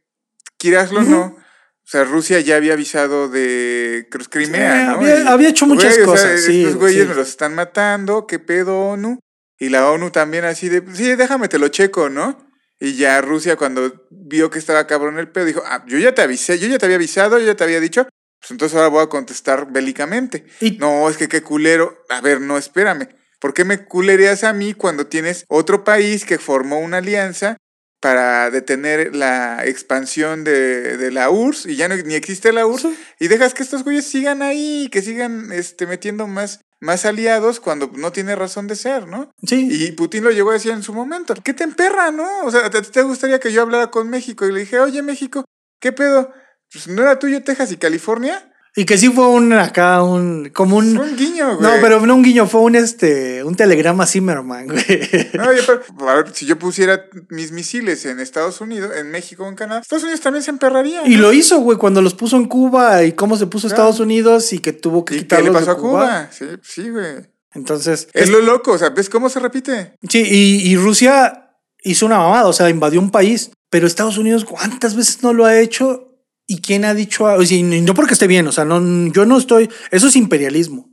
quieraslo 0.58 1.00
o 1.00 1.04
no, 1.04 1.22
o 1.24 1.88
sea, 1.92 2.04
Rusia 2.04 2.40
ya 2.40 2.56
había 2.56 2.74
avisado 2.74 3.28
de 3.28 4.08
Cruz 4.12 4.30
Crimea, 4.30 4.82
Sí, 4.82 4.86
¿no? 4.88 4.92
había- 4.96 5.32
había 5.32 5.50
hecho 5.50 5.66
muchas 5.66 5.98
güey, 5.98 6.08
o 6.08 6.16
sea, 6.18 6.30
cosas, 6.30 6.42
sí, 6.46 6.62
estos 6.62 6.78
güeyes 6.78 7.04
sí. 7.04 7.10
me 7.10 7.16
los 7.16 7.28
están 7.28 7.56
matando, 7.56 8.28
¿qué 8.28 8.40
pedo 8.40 8.80
ONU? 8.80 9.20
Y 9.60 9.70
la 9.70 9.90
ONU 9.90 10.12
también 10.12 10.46
así 10.46 10.70
de, 10.70 10.84
sí, 10.94 11.16
déjame 11.16 11.48
te 11.50 11.60
lo 11.60 11.68
checo, 11.68 12.10
¿no? 12.10 12.48
Y 12.80 12.96
ya 12.96 13.20
Rusia 13.22 13.58
cuando 13.58 14.08
vio 14.10 14.50
que 14.50 14.58
estaba 14.60 14.88
cabrón 14.88 15.20
el 15.20 15.30
pedo, 15.30 15.46
dijo, 15.46 15.62
ah, 15.66 15.84
yo 15.88 15.98
ya 16.00 16.14
te 16.16 16.22
avisé, 16.22 16.58
yo 16.60 16.68
ya 16.68 16.78
te 16.78 16.86
había 16.86 16.96
avisado, 16.96 17.38
yo 17.38 17.46
ya 17.46 17.56
te 17.56 17.64
había 17.64 17.80
dicho, 17.80 18.08
pues 18.42 18.52
entonces 18.52 18.76
ahora 18.76 18.90
voy 18.90 19.04
a 19.04 19.08
contestar 19.08 19.72
bélicamente. 19.72 20.46
Y- 20.60 20.72
No, 20.80 21.10
es 21.10 21.16
que 21.16 21.30
qué 21.30 21.42
culero. 21.42 22.04
A 22.10 22.20
ver, 22.22 22.42
no, 22.42 22.58
espérame. 22.58 23.08
¿Por 23.40 23.54
qué 23.54 23.64
me 23.66 23.86
culereas 23.86 24.44
a 24.44 24.52
mí 24.54 24.74
cuando 24.74 25.08
tienes 25.08 25.46
otro 25.48 25.84
país 25.84 26.26
que 26.26 26.38
formó 26.38 26.80
una 26.80 26.98
alianza 26.98 27.58
para 28.00 28.50
detener 28.50 29.16
la 29.16 29.64
expansión 29.66 30.44
de, 30.44 30.98
de 30.98 31.12
la 31.12 31.30
URSS 31.30 31.68
y 31.68 31.76
ya 31.76 31.88
no, 31.88 31.96
ni 31.96 32.16
existe 32.16 32.52
la 32.52 32.66
URSS? 32.66 32.82
Sí. 32.84 32.98
Y 33.20 33.28
dejas 33.28 33.54
que 33.54 33.64
estos 33.64 33.84
güeyes 33.84 34.06
sigan 34.06 34.42
ahí, 34.42 34.90
que 34.92 35.02
sigan 35.04 35.52
este, 35.52 35.86
metiendo 35.88 36.26
más, 36.28 36.62
más 36.80 37.06
aliados 37.06 37.60
cuando 37.60 37.92
no 37.96 38.12
tiene 38.12 38.36
razón 38.36 38.66
de 38.68 38.76
ser, 38.76 39.08
¿no? 39.08 39.32
Sí. 39.46 39.68
Y 39.72 39.92
Putin 39.94 40.24
lo 40.24 40.32
llegó 40.32 40.50
a 40.50 40.54
decir 40.54 40.72
en 40.72 40.82
su 40.84 40.94
momento. 40.94 41.36
¿Qué 41.44 41.54
te 41.54 41.64
emperra, 41.64 42.12
no? 42.12 42.44
O 42.46 42.50
sea, 42.52 42.70
¿te, 42.72 42.82
te 42.82 43.02
gustaría 43.04 43.40
que 43.40 43.52
yo 43.52 43.62
hablara 43.62 43.92
con 43.92 44.10
México? 44.10 44.46
Y 44.48 44.52
le 44.52 44.62
dije, 44.62 44.80
oye, 44.80 45.02
México, 45.04 45.46
¿qué 45.80 45.92
pedo? 45.92 46.32
Pues, 46.72 46.88
¿No 46.88 47.02
era 47.02 47.20
tuyo 47.20 47.44
Texas 47.44 47.72
y 47.72 47.78
California? 47.78 48.48
Y 48.74 48.86
que 48.86 48.98
sí 48.98 49.10
fue 49.10 49.28
un 49.28 49.52
acá, 49.52 50.02
un. 50.02 50.50
como 50.54 50.78
un. 50.78 50.96
Fue 50.96 51.06
un 51.06 51.18
guiño, 51.18 51.58
güey. 51.58 51.62
no, 51.62 51.82
pero 51.82 52.06
no 52.06 52.16
un 52.16 52.24
guiño, 52.24 52.48
fue 52.48 52.62
un 52.62 52.76
este. 52.76 53.44
un 53.44 53.56
telegrama 53.56 54.06
Zimmerman, 54.06 54.68
güey. 54.68 54.86
No, 55.34 55.50
oye, 55.50 55.60
pero, 55.68 55.82
a 56.10 56.16
ver, 56.16 56.34
si 56.34 56.46
yo 56.46 56.58
pusiera 56.58 57.06
mis 57.30 57.52
misiles 57.52 58.06
en 58.06 58.22
Estados 58.22 58.62
Unidos, 58.62 58.96
en 58.96 59.12
México 59.12 59.46
en 59.46 59.56
Canadá, 59.56 59.82
Estados 59.82 60.04
Unidos 60.04 60.22
también 60.22 60.42
se 60.44 60.52
emperraría. 60.52 61.06
Y 61.06 61.16
¿no? 61.18 61.24
lo 61.24 61.34
hizo, 61.34 61.60
güey, 61.60 61.78
cuando 61.78 62.02
los 62.02 62.14
puso 62.14 62.38
en 62.38 62.46
Cuba 62.46 63.04
y 63.04 63.12
cómo 63.12 63.36
se 63.36 63.46
puso 63.48 63.68
Claro. 63.68 63.82
Estados 63.84 64.00
Unidos 64.00 64.54
y 64.54 64.60
que 64.60 64.72
tuvo 64.72 65.04
que 65.04 65.16
¿Y 65.16 65.18
qué 65.18 65.24
quitarlos 65.24 65.48
le 65.48 65.52
pasó 65.52 65.66
de 65.66 65.72
a 65.72 65.76
Cuba? 65.76 66.30
Sí, 66.32 66.46
sí, 66.64 66.90
güey. 66.90 67.28
Entonces. 67.54 68.08
Es 68.14 68.24
es- 68.24 68.30
lo 68.30 68.40
loco, 68.40 68.72
o 68.72 68.78
sea, 68.78 68.92
¿ves 68.92 69.10
cómo 69.10 69.28
se 69.28 69.42
repite? 69.42 69.96
Sí, 70.08 70.24
y, 70.26 70.72
y 70.72 70.78
Rusia 70.78 71.58
hizo 71.84 72.06
una 72.06 72.20
mamada, 72.20 72.48
o 72.48 72.54
sea, 72.54 72.70
invadió 72.70 73.02
un 73.02 73.12
país. 73.12 73.52
Pero 73.70 73.86
Estados 73.86 74.18
Unidos, 74.18 74.46
¿cuántas 74.46 74.96
veces 74.96 75.22
no 75.24 75.34
lo 75.34 75.44
ha 75.46 75.60
hecho? 75.60 76.08
¿Y 76.54 76.60
quién 76.60 76.84
ha 76.84 76.94
dicho? 76.94 77.28
a- 77.28 77.36
O 77.36 77.46
sea, 77.46 77.58
no 77.64 77.94
porque 77.94 78.14
esté 78.14 78.28
bien, 78.28 78.46
o 78.48 78.52
sea, 78.52 78.66
no, 78.66 78.82
yo 79.14 79.26
no 79.26 79.38
estoy. 79.38 79.70
Eso 79.90 80.08
es 80.10 80.16
imperialismo. 80.18 80.90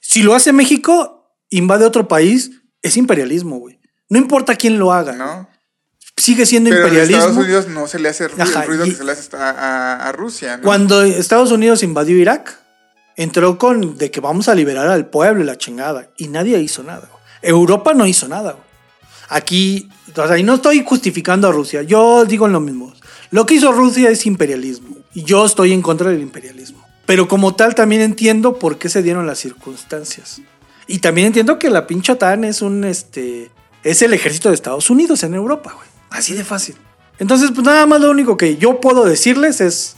Si 0.00 0.22
lo 0.22 0.34
hace 0.34 0.52
México, 0.52 1.32
invade 1.48 1.86
otro 1.86 2.06
país, 2.08 2.50
es 2.82 2.96
imperialismo, 2.98 3.58
güey. 3.58 3.80
No 4.10 4.18
importa 4.18 4.54
quién 4.56 4.78
lo 4.78 4.92
haga, 4.92 5.12
¿No? 5.14 5.48
sigue 6.18 6.44
siendo 6.46 6.68
Pero 6.70 6.82
imperialismo. 6.82 7.18
Estados 7.22 7.38
Unidos 7.44 7.68
no 7.68 7.86
se 7.88 7.98
le 7.98 8.08
hace 8.10 8.28
ru- 8.28 8.40
Ajá, 8.40 8.62
el 8.62 8.68
ruido 8.68 8.84
y- 8.86 8.90
que 8.90 8.96
se 8.96 9.04
le 9.04 9.12
hace 9.12 9.34
a, 9.36 9.50
a- 9.50 10.08
a 10.08 10.12
Rusia, 10.12 10.58
¿no? 10.58 10.62
Cuando 10.64 11.02
Estados 11.02 11.50
Unidos 11.52 11.82
invadió 11.82 12.16
Irak, 12.18 12.58
entró 13.16 13.56
con 13.58 13.96
de 13.96 14.10
que 14.10 14.20
vamos 14.20 14.48
a 14.48 14.54
liberar 14.54 14.88
al 14.88 15.08
pueblo 15.08 15.42
y 15.42 15.46
la 15.46 15.56
chingada. 15.56 16.10
Y 16.18 16.28
nadie 16.28 16.58
hizo 16.60 16.82
nada. 16.82 17.08
güey. 17.10 17.22
Europa 17.42 17.94
no 17.94 18.06
hizo 18.06 18.28
nada. 18.28 18.52
güey. 18.52 18.64
Aquí, 19.28 19.88
o 20.14 20.26
sea, 20.28 20.36
y 20.38 20.42
no 20.42 20.54
estoy 20.54 20.84
justificando 20.84 21.48
a 21.48 21.52
Rusia. 21.52 21.82
Yo 21.82 22.24
digo 22.26 22.46
lo 22.46 22.60
mismo. 22.60 22.92
Lo 23.30 23.46
que 23.46 23.54
hizo 23.54 23.72
Rusia 23.72 24.10
es 24.10 24.26
imperialismo. 24.26 24.96
Y 25.14 25.24
yo 25.24 25.44
estoy 25.44 25.72
en 25.72 25.82
contra 25.82 26.10
del 26.10 26.20
imperialismo. 26.20 26.84
Pero 27.06 27.28
como 27.28 27.54
tal, 27.54 27.74
también 27.74 28.02
entiendo 28.02 28.58
por 28.58 28.78
qué 28.78 28.88
se 28.88 29.02
dieron 29.02 29.26
las 29.26 29.38
circunstancias. 29.38 30.40
Y 30.86 30.98
también 30.98 31.28
entiendo 31.28 31.58
que 31.58 31.70
la 31.70 31.86
pinche 31.86 32.12
OTAN 32.12 32.44
es 32.44 32.62
un 32.62 32.84
este. 32.84 33.50
Es 33.82 34.02
el 34.02 34.12
ejército 34.12 34.48
de 34.48 34.54
Estados 34.54 34.90
Unidos 34.90 35.22
en 35.22 35.34
Europa, 35.34 35.72
güey. 35.74 35.88
Así 36.10 36.34
de 36.34 36.44
fácil. 36.44 36.76
Entonces, 37.18 37.50
pues 37.54 37.64
nada 37.64 37.86
más 37.86 38.00
lo 38.00 38.10
único 38.10 38.36
que 38.36 38.56
yo 38.56 38.80
puedo 38.80 39.04
decirles 39.04 39.60
es 39.60 39.96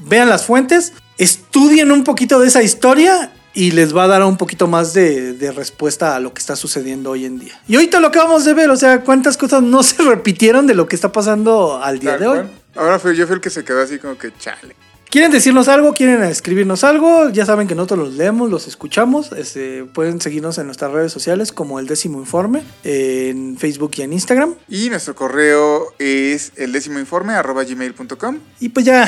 vean 0.00 0.28
las 0.28 0.44
fuentes, 0.44 0.92
estudien 1.18 1.92
un 1.92 2.04
poquito 2.04 2.40
de 2.40 2.48
esa 2.48 2.62
historia 2.62 3.32
y 3.54 3.72
les 3.72 3.94
va 3.96 4.04
a 4.04 4.08
dar 4.08 4.22
un 4.24 4.36
poquito 4.36 4.66
más 4.66 4.94
de, 4.94 5.34
de 5.34 5.52
respuesta 5.52 6.16
a 6.16 6.20
lo 6.20 6.32
que 6.32 6.40
está 6.40 6.56
sucediendo 6.56 7.10
hoy 7.10 7.26
en 7.26 7.38
día. 7.38 7.60
Y 7.68 7.74
ahorita 7.76 8.00
lo 8.00 8.08
acabamos 8.08 8.44
de 8.44 8.54
ver, 8.54 8.70
o 8.70 8.76
sea, 8.76 9.02
cuántas 9.02 9.36
cosas 9.36 9.62
no 9.62 9.82
se 9.82 10.02
repitieron 10.02 10.66
de 10.66 10.74
lo 10.74 10.86
que 10.86 10.96
está 10.96 11.12
pasando 11.12 11.82
al 11.82 11.98
día 11.98 12.12
Tal 12.12 12.20
de 12.20 12.26
hoy. 12.26 12.46
Ahora 12.74 12.98
fui, 12.98 13.14
yo 13.16 13.26
fui 13.26 13.34
el 13.34 13.40
que 13.40 13.50
se 13.50 13.64
quedó 13.64 13.82
así 13.82 13.98
como 13.98 14.16
que 14.16 14.32
chale. 14.38 14.74
¿Quieren 15.12 15.30
decirnos 15.30 15.68
algo? 15.68 15.92
¿Quieren 15.92 16.22
escribirnos 16.22 16.84
algo? 16.84 17.28
Ya 17.28 17.44
saben 17.44 17.68
que 17.68 17.74
nosotros 17.74 17.98
los 17.98 18.14
leemos, 18.14 18.48
los 18.48 18.66
escuchamos. 18.66 19.30
Este, 19.32 19.84
pueden 19.84 20.22
seguirnos 20.22 20.56
en 20.56 20.64
nuestras 20.64 20.90
redes 20.90 21.12
sociales 21.12 21.52
como 21.52 21.78
El 21.78 21.86
Décimo 21.86 22.18
Informe, 22.18 22.62
en 22.82 23.58
Facebook 23.58 23.90
y 23.96 24.02
en 24.04 24.14
Instagram. 24.14 24.54
Y 24.70 24.88
nuestro 24.88 25.14
correo 25.14 25.92
es 25.98 26.52
el 26.56 26.72
décimo 26.72 26.98
informe 26.98 27.34
arroba 27.34 27.62
gmail.com. 27.62 28.38
Y 28.58 28.70
pues 28.70 28.86
ya, 28.86 29.06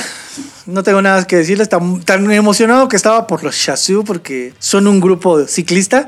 no 0.66 0.82
tengo 0.82 1.00
nada 1.00 1.26
que 1.26 1.36
decirles. 1.36 1.70
Tan, 1.70 2.02
tan 2.02 2.30
emocionado 2.30 2.86
que 2.86 2.96
estaba 2.96 3.26
por 3.26 3.42
los 3.42 3.54
Shazoo 3.54 4.04
porque 4.04 4.52
son 4.58 4.86
un 4.86 5.00
grupo 5.00 5.46
ciclista 5.46 6.06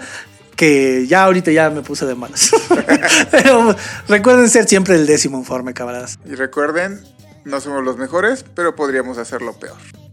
que 0.56 1.06
ya 1.06 1.24
ahorita 1.24 1.52
ya 1.52 1.70
me 1.70 1.80
puse 1.80 2.04
de 2.04 2.14
malas. 2.14 2.50
Pero 3.30 3.74
recuerden 4.08 4.50
ser 4.50 4.68
siempre 4.68 4.96
el 4.96 5.06
décimo 5.06 5.38
informe, 5.38 5.72
camaradas. 5.72 6.18
Y 6.26 6.34
recuerden, 6.34 7.00
no 7.46 7.60
somos 7.60 7.84
los 7.84 7.96
mejores, 7.96 8.44
pero 8.54 8.74
podríamos 8.74 9.18
hacerlo 9.18 9.54
peor. 9.54 10.05